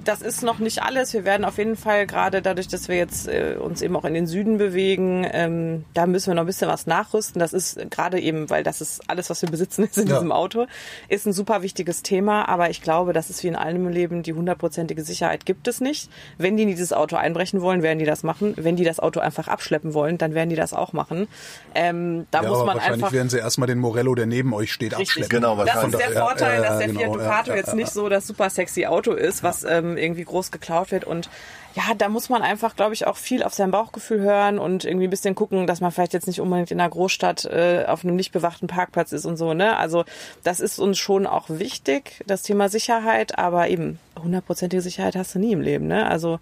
das 0.04 0.22
ist 0.22 0.42
noch 0.42 0.58
nicht 0.58 0.82
alles. 0.82 1.12
Wir 1.12 1.24
werden 1.24 1.44
auf 1.44 1.58
jeden 1.58 1.76
Fall 1.76 2.06
gerade 2.06 2.42
dadurch, 2.42 2.68
dass 2.68 2.88
wir 2.88 2.96
jetzt 2.96 3.28
äh, 3.28 3.56
uns 3.60 3.82
eben 3.82 3.96
auch 3.96 4.04
in 4.04 4.14
den 4.14 4.26
Süden 4.26 4.58
bewegen, 4.58 5.26
ähm, 5.30 5.84
da 5.94 6.06
müssen 6.06 6.28
wir 6.28 6.34
noch 6.34 6.42
ein 6.42 6.46
bisschen 6.46 6.68
was 6.68 6.86
nachrüsten. 6.86 7.38
Das 7.40 7.52
ist 7.52 7.78
gerade 7.90 8.20
eben, 8.20 8.50
weil 8.50 8.62
das 8.62 8.80
ist 8.80 9.02
alles, 9.08 9.30
was 9.30 9.42
wir 9.42 9.50
besitzen, 9.50 9.84
ist 9.90 9.98
in 9.98 10.06
Ja. 10.08 10.14
diesem 10.14 10.32
Auto, 10.32 10.66
ist 11.08 11.26
ein 11.26 11.32
super 11.32 11.62
wichtiges 11.62 12.02
Thema. 12.02 12.48
Aber 12.48 12.70
ich 12.70 12.82
glaube, 12.82 13.12
das 13.12 13.30
ist 13.30 13.42
wie 13.42 13.48
in 13.48 13.56
allem 13.56 13.86
im 13.86 13.92
Leben, 13.92 14.22
die 14.22 14.32
hundertprozentige 14.32 15.02
Sicherheit 15.02 15.44
gibt 15.46 15.68
es 15.68 15.80
nicht. 15.80 16.10
Wenn 16.38 16.56
die 16.56 16.62
in 16.64 16.68
dieses 16.68 16.92
Auto 16.92 17.16
einbrechen 17.16 17.60
wollen, 17.60 17.82
werden 17.82 17.98
die 17.98 18.04
das 18.04 18.22
machen. 18.22 18.54
Wenn 18.56 18.76
die 18.76 18.84
das 18.84 19.00
Auto 19.00 19.20
einfach 19.20 19.48
abschleppen 19.48 19.94
wollen, 19.94 20.18
dann 20.18 20.34
werden 20.34 20.50
die 20.50 20.56
das 20.56 20.72
auch 20.72 20.92
machen. 20.92 21.28
Ähm, 21.74 22.26
da 22.30 22.42
ja, 22.42 22.48
muss 22.48 22.58
man 22.58 22.76
wahrscheinlich 22.76 22.92
einfach 23.04 23.12
werden 23.12 23.28
sie 23.28 23.38
erstmal 23.38 23.66
den 23.66 23.78
Morello, 23.78 24.14
der 24.14 24.26
neben 24.26 24.52
euch 24.54 24.72
steht, 24.72 24.92
Richtig. 24.92 25.08
abschleppen. 25.24 25.30
Genau, 25.30 25.58
Das 25.82 26.00
ist 26.00 26.00
der 26.00 26.22
Vorteil, 26.22 26.62
ja, 26.62 26.68
dass 26.68 26.78
der 26.78 26.88
genau, 26.88 27.00
Fiat 27.00 27.10
ja, 27.10 27.18
Ducato 27.18 27.54
jetzt 27.54 27.74
nicht 27.74 27.90
so 27.90 28.08
das 28.08 28.26
super 28.26 28.50
sexy 28.50 28.86
Auto 28.86 29.12
ist, 29.12 29.42
was 29.42 29.64
ähm, 29.64 29.96
irgendwie 29.96 30.24
groß 30.24 30.50
geklaut 30.50 30.90
wird. 30.90 31.04
Und 31.04 31.30
ja, 31.74 31.94
da 31.96 32.08
muss 32.08 32.28
man 32.28 32.42
einfach, 32.42 32.74
glaube 32.74 32.94
ich, 32.94 33.06
auch 33.06 33.16
viel 33.16 33.42
auf 33.42 33.54
sein 33.54 33.70
Bauchgefühl 33.70 34.20
hören 34.20 34.58
und 34.58 34.84
irgendwie 34.84 35.06
ein 35.06 35.10
bisschen 35.10 35.34
gucken, 35.34 35.66
dass 35.66 35.80
man 35.80 35.92
vielleicht 35.92 36.14
jetzt 36.14 36.26
nicht 36.26 36.40
unbedingt 36.40 36.70
in 36.70 36.80
einer 36.80 36.90
Großstadt 36.90 37.44
äh, 37.44 37.84
auf 37.86 38.04
einem 38.04 38.16
nicht 38.16 38.32
bewachten 38.32 38.66
Parkplatz 38.66 39.12
ist 39.12 39.24
und 39.24 39.36
so. 39.36 39.54
Ne? 39.54 39.76
Also 39.76 40.04
das 40.42 40.60
ist 40.60 40.78
uns 40.78 40.98
schon 40.98 41.26
auch 41.26 41.48
wichtig, 41.48 42.24
das 42.26 42.42
Thema 42.42 42.68
Sicherheit. 42.68 43.38
Aber 43.38 43.68
eben 43.68 43.98
hundertprozentige 44.20 44.82
Sicherheit 44.82 45.16
hast 45.16 45.34
du 45.34 45.38
nie 45.38 45.52
im 45.52 45.60
Leben. 45.60 45.86
Ne? 45.86 46.06
Also 46.08 46.40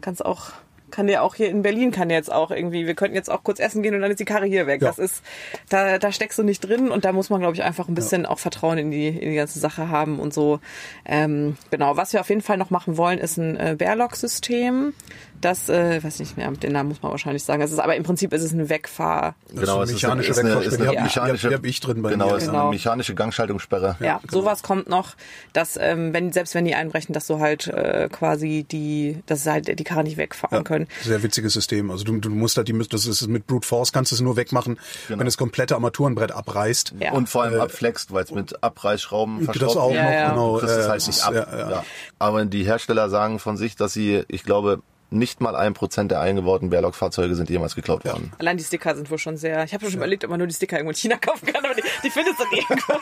kannst 0.00 0.24
auch 0.24 0.52
kann 0.90 1.06
dir 1.06 1.22
auch 1.22 1.34
hier 1.34 1.48
in 1.48 1.62
Berlin 1.62 1.90
kann 1.90 2.10
jetzt 2.10 2.32
auch 2.32 2.50
irgendwie, 2.50 2.86
wir 2.86 2.94
könnten 2.94 3.14
jetzt 3.14 3.30
auch 3.30 3.42
kurz 3.42 3.60
essen 3.60 3.82
gehen 3.82 3.94
und 3.94 4.00
dann 4.00 4.10
ist 4.10 4.20
die 4.20 4.24
Karre 4.24 4.46
hier 4.46 4.66
weg. 4.66 4.82
Ja. 4.82 4.88
Das 4.88 4.98
ist, 4.98 5.22
da, 5.68 5.98
da 5.98 6.12
steckst 6.12 6.38
du 6.38 6.42
nicht 6.42 6.60
drin 6.60 6.90
und 6.90 7.04
da 7.04 7.12
muss 7.12 7.30
man, 7.30 7.40
glaube 7.40 7.54
ich, 7.54 7.62
einfach 7.62 7.88
ein 7.88 7.94
bisschen 7.94 8.26
auch 8.26 8.38
Vertrauen 8.38 8.78
in 8.78 8.90
die, 8.90 9.08
in 9.08 9.30
die 9.30 9.36
ganze 9.36 9.58
Sache 9.58 9.88
haben 9.88 10.18
und 10.18 10.34
so. 10.34 10.60
Ähm, 11.04 11.56
genau, 11.70 11.96
was 11.96 12.12
wir 12.12 12.20
auf 12.20 12.28
jeden 12.28 12.42
Fall 12.42 12.56
noch 12.56 12.70
machen 12.70 12.96
wollen, 12.96 13.18
ist 13.18 13.36
ein 13.36 13.56
äh, 13.56 13.76
Bearlock-System. 13.78 14.92
Das, 15.40 15.68
äh, 15.68 16.02
weiß 16.04 16.18
nicht 16.18 16.36
mehr, 16.36 16.50
den 16.50 16.72
Namen 16.72 16.90
muss 16.90 17.02
man 17.02 17.10
wahrscheinlich 17.12 17.42
sagen. 17.44 17.62
Es 17.62 17.72
ist, 17.72 17.78
aber 17.78 17.96
im 17.96 18.02
Prinzip 18.02 18.32
ist 18.32 18.42
es 18.42 18.52
eine 18.52 18.68
Wegfahr. 18.68 19.34
Genau, 19.48 19.80
Das 19.80 19.90
es 19.90 19.96
ist 19.96 20.04
eine 20.04 20.16
mechanische 20.16 20.30
ist 20.32 20.38
eine, 20.38 20.48
ist 20.50 20.56
Wegfahrsperre. 20.78 21.54
eine 21.56 21.66
ich 21.66 21.80
drin 21.80 22.02
bei 22.02 22.10
genau, 22.10 22.26
mir. 22.28 22.36
es 22.36 22.42
ist 22.42 22.48
Genau. 22.50 22.60
eine 22.62 22.70
mechanische 22.70 23.14
Gangschaltungssperre. 23.14 23.96
Ja, 24.00 24.20
sowas 24.30 24.62
kommt 24.62 24.88
noch, 24.88 25.14
dass 25.52 25.78
ähm, 25.80 26.12
wenn 26.12 26.32
selbst 26.32 26.54
wenn 26.54 26.64
die 26.64 26.74
einbrechen, 26.74 27.12
dass 27.14 27.26
du 27.26 27.38
halt 27.38 27.66
äh, 27.68 28.08
quasi 28.12 28.66
die, 28.70 29.22
dass 29.26 29.46
halt 29.46 29.78
die 29.78 29.84
Karre 29.84 30.04
nicht 30.04 30.16
wegfahren 30.18 30.58
Ja, 30.58 30.62
können. 30.62 30.88
sehr 31.02 31.22
witziges 31.22 31.52
System. 31.54 31.90
Also 31.90 32.04
du, 32.04 32.18
du 32.18 32.28
musst 32.30 32.56
halt 32.56 32.68
die, 32.68 32.78
das 32.88 33.06
ist 33.06 33.26
mit 33.28 33.46
Brute 33.46 33.66
Force 33.66 33.92
kannst 33.92 34.12
du 34.12 34.16
es 34.16 34.20
nur 34.20 34.36
wegmachen, 34.36 34.78
Genau. 35.08 35.20
wenn 35.20 35.24
das 35.26 35.36
komplette 35.38 35.74
Armaturenbrett 35.74 36.32
abreißt. 36.32 36.94
Ja. 37.00 37.12
Und 37.12 37.28
vor 37.28 37.44
allem 37.44 37.60
abflext, 37.60 38.12
weil 38.12 38.24
es 38.24 38.30
mit 38.30 38.62
Abreißschrauben 38.62 39.46
Das 39.46 39.56
verschraubt 39.56 39.76
auch 39.78 39.90
wird. 39.92 40.02
noch, 40.02 40.10
Ja, 40.10 40.12
ja. 40.14 40.30
genau. 40.30 40.58
Es 40.58 40.70
äh, 40.70 40.88
halt 40.88 41.06
nicht 41.06 41.16
ist- 41.18 41.22
ab. 41.26 41.34
ja, 41.34 41.46
ja. 41.58 41.70
Ja. 41.70 41.84
Aber 42.18 42.44
die 42.44 42.64
Hersteller 42.64 43.08
sagen 43.08 43.38
von 43.38 43.56
sich, 43.56 43.76
dass 43.76 43.92
sie, 43.94 44.22
ich 44.28 44.42
glaube, 44.44 44.82
nicht 45.10 45.40
mal 45.40 45.56
ein 45.56 45.74
Prozent 45.74 46.10
der 46.10 46.20
eingebauten 46.20 46.70
Bearlock-Fahrzeuge 46.70 47.34
sind 47.34 47.50
jemals 47.50 47.74
geklaut 47.74 48.04
worden. 48.04 48.32
Allein 48.38 48.56
die 48.56 48.64
Sticker 48.64 48.94
sind 48.94 49.10
wohl 49.10 49.18
schon 49.18 49.36
sehr. 49.36 49.64
Ich 49.64 49.74
habe 49.74 49.84
schon 49.84 49.94
überlegt, 49.94 50.24
ob 50.24 50.30
man 50.30 50.38
nur 50.38 50.46
die 50.46 50.54
Sticker 50.54 50.76
irgendwo 50.76 50.90
in 50.92 50.96
China 50.96 51.16
kaufen 51.16 51.46
kann, 51.46 51.64
aber 51.64 51.74
die, 51.74 51.82
die 52.04 52.10
findest 52.10 52.38
du 52.38 52.44
irgendwo. 52.56 52.92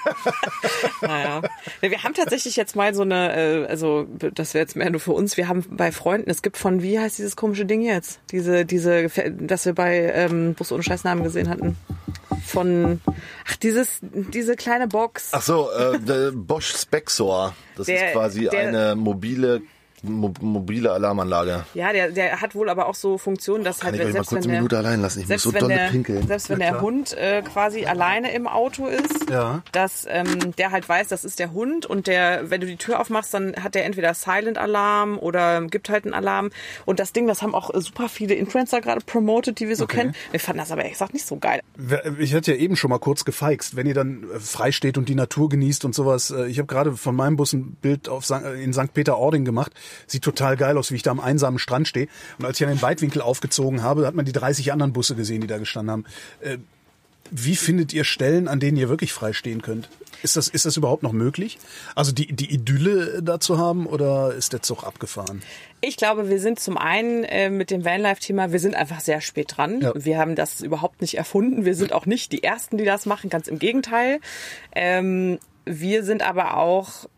naja. 1.06 1.42
Ja, 1.82 1.90
Wir 1.90 2.02
haben 2.02 2.14
tatsächlich 2.14 2.56
jetzt 2.56 2.76
mal 2.76 2.94
so 2.94 3.02
eine, 3.02 3.36
äh, 3.36 3.66
also 3.66 4.06
das 4.34 4.54
wäre 4.54 4.62
jetzt 4.62 4.76
mehr 4.76 4.90
nur 4.90 5.00
für 5.00 5.12
uns. 5.12 5.36
Wir 5.36 5.48
haben 5.48 5.64
bei 5.70 5.92
Freunden, 5.92 6.30
es 6.30 6.42
gibt 6.42 6.56
von, 6.56 6.82
wie 6.82 6.98
heißt 6.98 7.18
dieses 7.18 7.36
komische 7.36 7.64
Ding 7.66 7.82
jetzt? 7.82 8.20
Diese, 8.30 8.64
diese, 8.64 9.08
das 9.38 9.66
wir 9.66 9.74
bei 9.74 9.98
ähm, 10.14 10.54
Bus 10.54 10.72
ohne 10.72 10.82
Scheißnamen 10.82 11.22
gesehen 11.24 11.48
hatten. 11.48 11.76
Von, 12.46 13.00
ach, 13.46 13.56
dieses, 13.56 13.98
diese 14.02 14.56
kleine 14.56 14.88
Box. 14.88 15.30
Ach 15.32 15.42
so, 15.42 15.68
äh, 15.70 16.30
Bosch 16.32 16.74
Spexor. 16.74 17.54
Das 17.76 17.86
Der- 17.86 18.08
ist 18.08 18.12
quasi 18.14 18.48
der- 18.48 18.68
eine 18.68 18.96
mobile, 18.96 19.60
mo 20.02 20.32
mobile 20.40 20.90
Alarmanlage. 20.92 21.64
Ja, 21.74 21.92
der, 21.92 22.10
der 22.10 22.40
hat 22.40 22.54
wohl 22.54 22.68
aber 22.68 22.86
auch 22.86 22.94
so 22.94 23.18
Funktionen, 23.18 23.64
dass 23.64 23.80
Kann 23.80 23.92
halt 23.92 24.00
ich 24.02 24.06
euch 24.08 24.14
mal 24.14 24.24
kurz 24.24 24.44
der, 24.44 24.54
Minute 24.54 24.78
allein 24.78 25.00
lassen? 25.02 25.18
Ich 25.20 25.24
muss 25.24 25.28
selbst 25.28 25.42
so 25.44 25.52
wenn 25.54 25.60
dolle 25.60 25.74
der, 25.74 25.88
pinkeln. 25.88 26.26
Selbst 26.26 26.50
wenn 26.50 26.58
der 26.60 26.80
Hund 26.80 27.12
äh, 27.16 27.42
quasi 27.42 27.86
alleine 27.86 28.32
im 28.32 28.46
Auto 28.46 28.86
ist, 28.86 29.30
Ja. 29.30 29.62
dass 29.72 30.06
ähm, 30.08 30.54
der 30.56 30.70
halt 30.70 30.88
weiß, 30.88 31.08
das 31.08 31.24
ist 31.24 31.38
der 31.38 31.52
Hund 31.52 31.86
und 31.86 32.06
der, 32.06 32.50
wenn 32.50 32.60
du 32.60 32.66
die 32.66 32.76
Tür 32.76 33.00
aufmachst, 33.00 33.32
dann 33.34 33.54
hat 33.62 33.74
der 33.74 33.84
entweder 33.84 34.14
Silent-Alarm 34.14 35.18
oder 35.18 35.62
gibt 35.62 35.90
halt 35.90 36.04
einen 36.04 36.14
Alarm. 36.14 36.50
Und 36.86 37.00
das 37.00 37.12
Ding, 37.12 37.26
das 37.26 37.42
haben 37.42 37.54
auch 37.54 37.70
super 37.74 38.08
viele 38.08 38.34
Influencer 38.34 38.80
gerade 38.80 39.00
promoted, 39.04 39.58
die 39.60 39.68
wir 39.68 39.76
so 39.76 39.84
Okay. 39.84 39.96
kennen. 39.98 40.14
Wir 40.30 40.40
fanden 40.40 40.58
das 40.58 40.70
aber 40.70 40.82
ehrlich 40.82 40.94
gesagt 40.94 41.14
nicht 41.14 41.26
so 41.26 41.36
geil. 41.38 41.60
Ich 42.18 42.34
hatte 42.34 42.52
ja 42.52 42.58
eben 42.58 42.76
schon 42.76 42.90
mal 42.90 42.98
kurz 42.98 43.24
gefeixt, 43.24 43.76
wenn 43.76 43.86
ihr 43.86 43.94
dann 43.94 44.24
äh, 44.34 44.38
frei 44.40 44.72
steht 44.72 44.98
und 44.98 45.08
die 45.08 45.14
Natur 45.14 45.48
genießt 45.48 45.84
und 45.84 45.94
sowas. 45.94 46.30
Äh, 46.30 46.46
Ich 46.48 46.58
habe 46.58 46.66
gerade 46.66 46.92
von 46.96 47.14
meinem 47.16 47.36
Bus 47.36 47.52
ein 47.52 47.76
Bild 47.80 48.08
auf 48.08 48.24
St. 48.24 48.42
in 48.62 48.72
St. 48.72 48.92
Peter-Ording 48.92 49.44
gemacht. 49.44 49.72
Sieht 50.06 50.22
total 50.22 50.56
geil 50.56 50.76
aus, 50.78 50.90
wie 50.90 50.96
ich 50.96 51.02
da 51.02 51.10
am 51.10 51.20
einsamen 51.20 51.58
Strand 51.58 51.88
stehe. 51.88 52.08
Und 52.38 52.44
als 52.44 52.60
ich 52.60 52.66
an 52.66 52.72
den 52.72 52.82
Weitwinkel 52.82 53.22
aufgezogen 53.22 53.82
habe, 53.82 54.06
hat 54.06 54.14
man 54.14 54.24
die 54.24 54.32
30 54.32 54.72
anderen 54.72 54.92
Busse 54.92 55.14
gesehen, 55.14 55.40
die 55.40 55.46
da 55.46 55.58
gestanden 55.58 55.90
haben. 55.90 56.04
Äh, 56.40 56.58
Wie 57.30 57.56
findet 57.56 57.92
ihr 57.92 58.04
Stellen, 58.04 58.48
an 58.48 58.60
denen 58.60 58.76
ihr 58.76 58.88
wirklich 58.88 59.12
frei 59.12 59.32
stehen 59.32 59.62
könnt? 59.62 59.88
Ist 60.22 60.36
das, 60.36 60.48
ist 60.48 60.64
das 60.64 60.76
überhaupt 60.76 61.02
noch 61.02 61.12
möglich? 61.12 61.58
Also 61.94 62.12
die, 62.12 62.32
die 62.32 62.52
Idylle 62.52 63.22
da 63.22 63.38
zu 63.38 63.58
haben 63.58 63.86
oder 63.86 64.34
ist 64.34 64.52
der 64.52 64.62
Zug 64.62 64.82
abgefahren? 64.84 65.42
Ich 65.80 65.96
glaube, 65.96 66.28
wir 66.28 66.40
sind 66.40 66.58
zum 66.58 66.76
einen 66.76 67.22
äh, 67.24 67.50
mit 67.50 67.70
dem 67.70 67.84
Vanlife-Thema, 67.84 68.50
wir 68.50 68.58
sind 68.58 68.74
einfach 68.74 69.00
sehr 69.00 69.20
spät 69.20 69.56
dran. 69.56 69.80
Ja. 69.80 69.92
Wir 69.94 70.18
haben 70.18 70.34
das 70.34 70.60
überhaupt 70.60 71.00
nicht 71.02 71.16
erfunden. 71.16 71.64
Wir 71.64 71.76
sind 71.76 71.92
auch 71.92 72.06
nicht 72.06 72.32
die 72.32 72.42
Ersten, 72.42 72.78
die 72.78 72.84
das 72.84 73.06
machen, 73.06 73.30
ganz 73.30 73.46
im 73.46 73.60
Gegenteil. 73.60 74.20
Ähm, 74.74 75.38
wir 75.64 76.02
sind 76.02 76.22
aber 76.22 76.56
auch, 76.56 77.08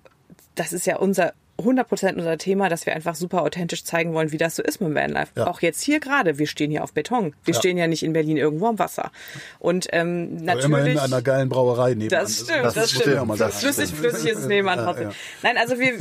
das 0.54 0.72
ist 0.72 0.86
ja 0.86 0.98
unser 0.98 1.32
100% 1.60 2.14
unser 2.16 2.38
Thema, 2.38 2.68
dass 2.68 2.86
wir 2.86 2.94
einfach 2.94 3.14
super 3.14 3.42
authentisch 3.42 3.84
zeigen 3.84 4.14
wollen, 4.14 4.32
wie 4.32 4.38
das 4.38 4.56
so 4.56 4.62
ist 4.62 4.80
mit 4.80 4.94
Vanlife. 4.94 5.32
Ja. 5.36 5.46
Auch 5.46 5.60
jetzt 5.60 5.82
hier 5.82 6.00
gerade, 6.00 6.38
wir 6.38 6.46
stehen 6.46 6.70
hier 6.70 6.84
auf 6.84 6.92
Beton. 6.92 7.34
Wir 7.44 7.54
Ja. 7.54 7.60
stehen 7.60 7.76
ja 7.78 7.86
nicht 7.86 8.02
in 8.02 8.12
Berlin 8.12 8.36
irgendwo 8.36 8.66
am 8.66 8.78
Wasser. 8.78 9.10
Und 9.58 9.88
ähm, 9.92 10.42
Aber 10.46 10.62
immerhin 10.62 10.70
natürlich... 10.70 11.00
an 11.00 11.12
einer 11.12 11.22
geilen 11.22 11.48
Brauerei 11.48 11.94
nebenan. 11.94 12.24
Das 12.24 12.40
stimmt, 12.40 12.64
das, 12.64 12.76
man 12.76 12.86
stimmt. 12.86 13.30
Das 13.30 13.38
sagen. 13.38 13.52
flüssig, 13.52 13.94
flüssig 13.94 14.30
ist 14.30 14.38
es 14.40 14.46
nebenan 14.46 14.78
ja. 14.78 15.10
Nein, 15.42 15.56
also 15.58 15.78
wir, 15.78 15.92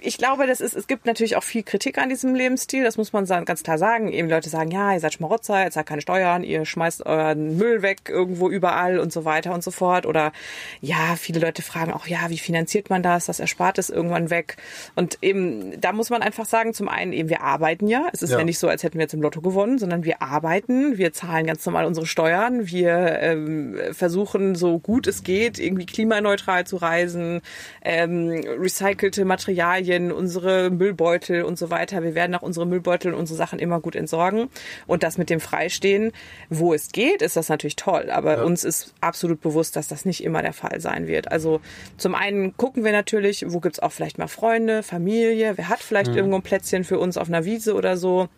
ich 0.00 0.18
glaube, 0.18 0.46
das 0.46 0.60
ist, 0.60 0.74
es 0.74 0.86
gibt 0.86 1.06
natürlich 1.06 1.36
auch 1.36 1.42
viel 1.42 1.62
Kritik 1.62 1.98
an 1.98 2.08
diesem 2.08 2.34
Lebensstil, 2.34 2.84
das 2.84 2.96
muss 2.96 3.12
man 3.12 3.26
ganz 3.26 3.62
klar 3.62 3.78
sagen. 3.78 4.12
Eben 4.12 4.28
Leute 4.28 4.48
sagen, 4.48 4.70
ja, 4.70 4.92
ihr 4.92 5.00
seid 5.00 5.14
Schmarotzer, 5.14 5.64
ihr 5.64 5.70
zahlt 5.70 5.86
keine 5.86 6.00
Steuern, 6.00 6.42
ihr 6.44 6.64
schmeißt 6.64 7.06
euren 7.06 7.56
Müll 7.56 7.82
weg 7.82 8.02
irgendwo 8.08 8.48
überall 8.48 8.98
und 8.98 9.12
so 9.12 9.24
weiter 9.24 9.54
und 9.54 9.62
so 9.62 9.70
fort. 9.70 10.06
Oder 10.06 10.32
ja, 10.80 11.16
viele 11.16 11.40
Leute 11.40 11.62
fragen 11.62 11.92
auch, 11.92 12.06
ja, 12.06 12.28
wie 12.28 12.38
finanziert 12.38 12.90
man 12.90 13.02
das? 13.02 13.26
Das 13.26 13.40
erspart 13.40 13.78
es 13.78 13.90
irgendwann 13.90 14.30
weg. 14.30 14.56
Und 14.94 15.18
eben, 15.22 15.80
da 15.80 15.92
muss 15.92 16.10
man 16.10 16.22
einfach 16.22 16.46
sagen, 16.46 16.74
zum 16.74 16.88
einen 16.88 17.12
eben, 17.12 17.28
wir 17.28 17.42
arbeiten 17.42 17.86
ja. 17.86 18.08
Es 18.12 18.22
ist 18.22 18.30
ja, 18.30 18.38
Ja. 18.38 18.44
nicht 18.44 18.58
so, 18.58 18.68
als 18.68 18.82
hätten 18.82 18.94
wir 18.98 19.02
jetzt 19.02 19.14
im 19.14 19.22
Lotto 19.22 19.40
gewonnen, 19.40 19.78
sondern 19.78 20.04
wir 20.04 20.22
arbeiten, 20.22 20.98
wir 20.98 21.12
zahlen 21.12 21.46
ganz 21.46 21.64
normal 21.66 21.86
unsere 21.86 22.06
Steuern, 22.06 22.68
wir 22.68 23.18
ähm, 23.20 23.76
versuchen 23.92 24.54
so 24.54 24.78
gut 24.78 25.06
es 25.06 25.22
geht, 25.22 25.58
irgendwie 25.58 25.86
klimaneutral 25.86 26.66
zu 26.66 26.76
reisen, 26.76 27.40
ähm, 27.82 28.44
recycelte 28.58 29.24
Materialien, 29.24 29.67
unsere 30.12 30.70
Müllbeutel 30.70 31.42
und 31.42 31.58
so 31.58 31.70
weiter. 31.70 32.02
Wir 32.02 32.14
werden 32.14 32.34
auch 32.34 32.42
unsere 32.42 32.66
Müllbeutel 32.66 33.12
und 33.12 33.20
unsere 33.20 33.36
Sachen 33.36 33.58
immer 33.58 33.80
gut 33.80 33.96
entsorgen. 33.96 34.48
Und 34.86 35.02
das 35.02 35.18
mit 35.18 35.30
dem 35.30 35.40
Freistehen, 35.40 36.12
wo 36.48 36.74
es 36.74 36.92
geht, 36.92 37.22
ist 37.22 37.36
das 37.36 37.48
natürlich 37.48 37.76
toll. 37.76 38.10
Aber 38.10 38.44
uns 38.44 38.64
ist 38.64 38.94
absolut 39.00 39.40
bewusst, 39.40 39.76
dass 39.76 39.88
das 39.88 40.04
nicht 40.04 40.24
immer 40.24 40.42
der 40.42 40.52
Fall 40.52 40.80
sein 40.80 41.06
wird. 41.06 41.30
Also 41.30 41.60
zum 41.96 42.14
einen 42.14 42.56
gucken 42.56 42.84
wir 42.84 42.92
natürlich, 42.92 43.44
wo 43.48 43.60
gibt's 43.60 43.80
auch 43.80 43.92
vielleicht 43.92 44.18
mal 44.18 44.28
Freunde, 44.28 44.82
Familie, 44.82 45.56
wer 45.56 45.68
hat 45.68 45.80
vielleicht 45.80 46.14
irgendwo 46.14 46.36
ein 46.36 46.42
Plätzchen 46.42 46.84
für 46.84 46.98
uns 46.98 47.16
auf 47.16 47.28
einer 47.28 47.44
Wiese 47.44 47.74
oder 47.74 47.96
so. 47.96 48.28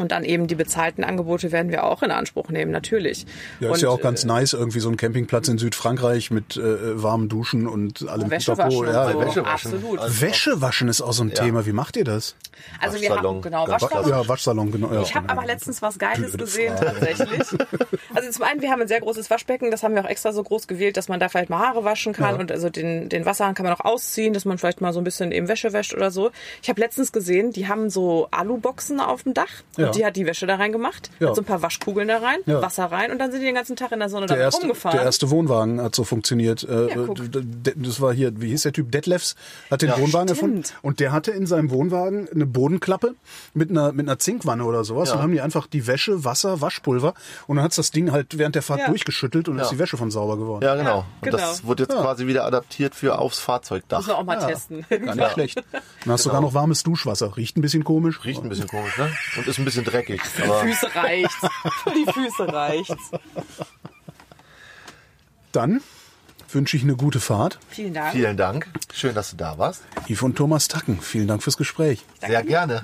Und 0.00 0.12
dann 0.12 0.24
eben 0.24 0.46
die 0.46 0.54
bezahlten 0.54 1.04
Angebote 1.04 1.52
werden 1.52 1.70
wir 1.70 1.84
auch 1.84 2.02
in 2.02 2.10
Anspruch 2.10 2.48
nehmen, 2.48 2.70
natürlich. 2.70 3.26
Ja, 3.60 3.68
und, 3.68 3.74
ist 3.76 3.82
ja 3.82 3.88
auch 3.90 4.00
ganz 4.00 4.24
äh, 4.24 4.26
nice, 4.26 4.52
irgendwie 4.52 4.80
so 4.80 4.88
ein 4.88 4.96
Campingplatz 4.96 5.48
in 5.48 5.58
Südfrankreich 5.58 6.30
mit 6.30 6.56
äh, 6.56 7.02
warmen 7.02 7.28
Duschen 7.28 7.66
und 7.66 8.08
allem 8.08 8.30
Wäsche 8.30 8.56
waschen 8.58 8.78
und 8.80 8.86
Ja, 8.86 9.12
so. 9.12 9.20
Wäsche 9.20 9.44
waschen. 9.44 9.46
Absolut. 9.46 9.98
Also- 9.98 10.20
Wäsche 10.20 10.60
waschen 10.60 10.88
ist 10.88 11.00
auch 11.02 11.12
so 11.12 11.22
ein 11.24 11.34
Thema. 11.34 11.66
Wie 11.66 11.72
macht 11.72 11.96
ihr 11.96 12.04
das? 12.04 12.34
Also 12.80 13.00
wir 13.00 13.08
haben 13.10 13.16
Waschsalon, 13.16 13.42
genau 13.42 13.68
Waschsalon. 13.68 14.08
Ja, 14.10 14.28
Waschsalon, 14.28 14.70
genau. 14.72 14.92
Ja. 14.92 15.02
Ich 15.02 15.14
habe 15.14 15.28
aber 15.30 15.46
letztens 15.46 15.80
was 15.82 15.98
Geiles 15.98 16.36
gesehen 16.36 16.76
Frage. 16.76 16.98
tatsächlich. 17.00 17.48
Also 18.12 18.28
zum 18.32 18.42
einen, 18.44 18.60
wir 18.60 18.70
haben 18.72 18.80
ein 18.82 18.88
sehr 18.88 19.00
großes 19.00 19.30
Waschbecken, 19.30 19.70
das 19.70 19.84
haben 19.84 19.94
wir 19.94 20.04
auch 20.04 20.08
extra 20.08 20.32
so 20.32 20.42
groß 20.42 20.66
gewählt, 20.66 20.96
dass 20.96 21.06
man 21.08 21.20
da 21.20 21.28
vielleicht 21.28 21.48
mal 21.48 21.60
Haare 21.60 21.84
waschen 21.84 22.12
kann 22.12 22.34
Ja. 22.34 22.40
und 22.40 22.50
also 22.50 22.68
den, 22.68 23.08
den 23.08 23.24
Wasserhahn 23.24 23.54
kann 23.54 23.64
man 23.64 23.72
auch 23.72 23.84
ausziehen, 23.84 24.32
dass 24.34 24.44
man 24.44 24.58
vielleicht 24.58 24.80
mal 24.80 24.92
so 24.92 25.00
ein 25.00 25.04
bisschen 25.04 25.30
eben 25.30 25.46
Wäsche 25.46 25.72
wäscht 25.72 25.94
oder 25.94 26.10
so. 26.10 26.30
Ich 26.60 26.68
habe 26.68 26.80
letztens 26.80 27.12
gesehen, 27.12 27.52
die 27.52 27.68
haben 27.68 27.88
so 27.88 28.26
Aluboxen 28.32 28.98
auf 28.98 29.22
dem 29.22 29.34
Dach 29.34 29.48
Ja. 29.76 29.89
Und 29.90 29.96
die 29.96 30.04
hat 30.06 30.16
die 30.16 30.26
Wäsche 30.26 30.46
da 30.46 30.56
reingemacht, 30.56 31.10
Ja. 31.20 31.28
hat 31.28 31.36
so 31.36 31.42
ein 31.42 31.44
paar 31.44 31.62
Waschkugeln 31.62 32.08
da 32.08 32.18
rein, 32.18 32.38
Ja. 32.46 32.62
Wasser 32.62 32.86
rein 32.86 33.10
und 33.12 33.18
dann 33.18 33.30
sind 33.30 33.40
die 33.40 33.46
den 33.46 33.54
ganzen 33.54 33.76
Tag 33.76 33.92
in 33.92 33.98
der 33.98 34.08
Sonne 34.08 34.26
Der 34.26 34.36
damit 34.36 34.44
erste, 34.46 34.60
rumgefahren. 34.62 34.96
der 34.96 35.04
erste 35.06 35.30
Wohnwagen 35.30 35.80
hat 35.80 35.94
so 35.94 36.04
funktioniert. 36.04 36.64
Äh, 36.64 36.88
das 37.76 38.00
war 38.00 38.12
hier, 38.12 38.32
wie 38.40 38.48
hieß 38.48 38.62
der 38.62 38.72
Typ? 38.72 38.90
Detlefs 38.92 39.36
hat 39.70 39.82
den 39.82 39.90
Ja, 39.90 39.98
Wohnwagen 39.98 40.34
stimmt. 40.34 40.66
erfunden. 40.66 40.78
Und 40.82 41.00
der 41.00 41.12
hatte 41.12 41.30
in 41.30 41.46
seinem 41.46 41.70
Wohnwagen 41.70 42.28
eine 42.32 42.46
Bodenklappe 42.46 43.14
mit 43.54 43.70
einer, 43.70 43.92
mit 43.92 44.06
einer 44.08 44.18
Zinkwanne 44.18 44.64
oder 44.64 44.84
sowas. 44.84 45.08
Ja. 45.10 45.16
Und 45.16 45.22
haben 45.22 45.32
die 45.32 45.40
einfach 45.40 45.66
die 45.66 45.86
Wäsche, 45.86 46.24
Wasser, 46.24 46.60
Waschpulver. 46.60 47.14
Und 47.46 47.56
dann 47.56 47.64
hat's 47.64 47.76
das 47.76 47.90
Ding 47.90 48.12
halt 48.12 48.38
während 48.38 48.54
der 48.54 48.62
Fahrt 48.62 48.80
Ja. 48.80 48.88
durchgeschüttelt 48.88 49.48
und 49.48 49.56
Ja. 49.58 49.64
ist 49.64 49.70
die 49.72 49.78
Wäsche 49.78 49.96
von 49.96 50.10
sauber 50.10 50.36
geworden. 50.36 50.64
Ja, 50.64 50.74
genau. 50.74 50.98
Ja, 50.98 51.06
Und 51.22 51.32
das 51.34 51.58
genau. 51.58 51.68
wird 51.68 51.80
jetzt 51.80 51.92
Ja. 51.92 52.00
quasi 52.02 52.26
wieder 52.26 52.44
adaptiert 52.44 52.94
für 52.94 53.18
aufs 53.18 53.38
Fahrzeugdach. 53.38 53.98
Müssen 53.98 54.10
wir 54.10 54.18
auch 54.18 54.24
mal 54.24 54.36
testen. 54.38 54.84
Gar 54.88 55.14
nicht 55.14 55.32
schlecht. 55.32 55.62
Dann 55.72 56.12
hast 56.12 56.24
du 56.24 56.28
sogar 56.30 56.40
noch 56.40 56.54
warmes 56.54 56.82
Duschwasser. 56.82 57.36
Riecht 57.36 57.56
ein 57.56 57.60
bisschen 57.62 57.84
komisch. 57.84 58.24
Riecht 58.24 58.42
ein 58.42 58.48
bisschen 58.48 58.66
komisch, 58.68 58.96
ne? 58.98 59.10
Und 59.36 59.46
ist 59.46 59.58
ein 59.58 59.64
bisschen 59.64 59.69
dreckig. 59.76 60.22
Für 60.22 60.44
Aber 60.44 60.62
die 60.62 60.68
Füße 60.72 60.94
reicht's. 60.94 61.36
Für 61.84 61.90
die 61.94 62.12
Füße 62.12 62.52
reicht's. 62.52 63.10
Dann 65.52 65.80
wünsche 66.52 66.76
ich 66.76 66.82
eine 66.82 66.96
gute 66.96 67.20
Fahrt. 67.20 67.58
Vielen 67.68 67.94
Dank. 67.94 68.12
vielen 68.12 68.36
Dank. 68.36 68.66
Schön, 68.92 69.14
dass 69.14 69.30
du 69.30 69.36
da 69.36 69.58
warst. 69.58 69.82
Yves 70.08 70.22
und 70.22 70.36
Thomas 70.36 70.68
Tacken, 70.68 71.00
vielen 71.00 71.28
Dank 71.28 71.42
fürs 71.42 71.56
Gespräch. 71.56 72.04
Sehr 72.20 72.42
gerne. 72.42 72.82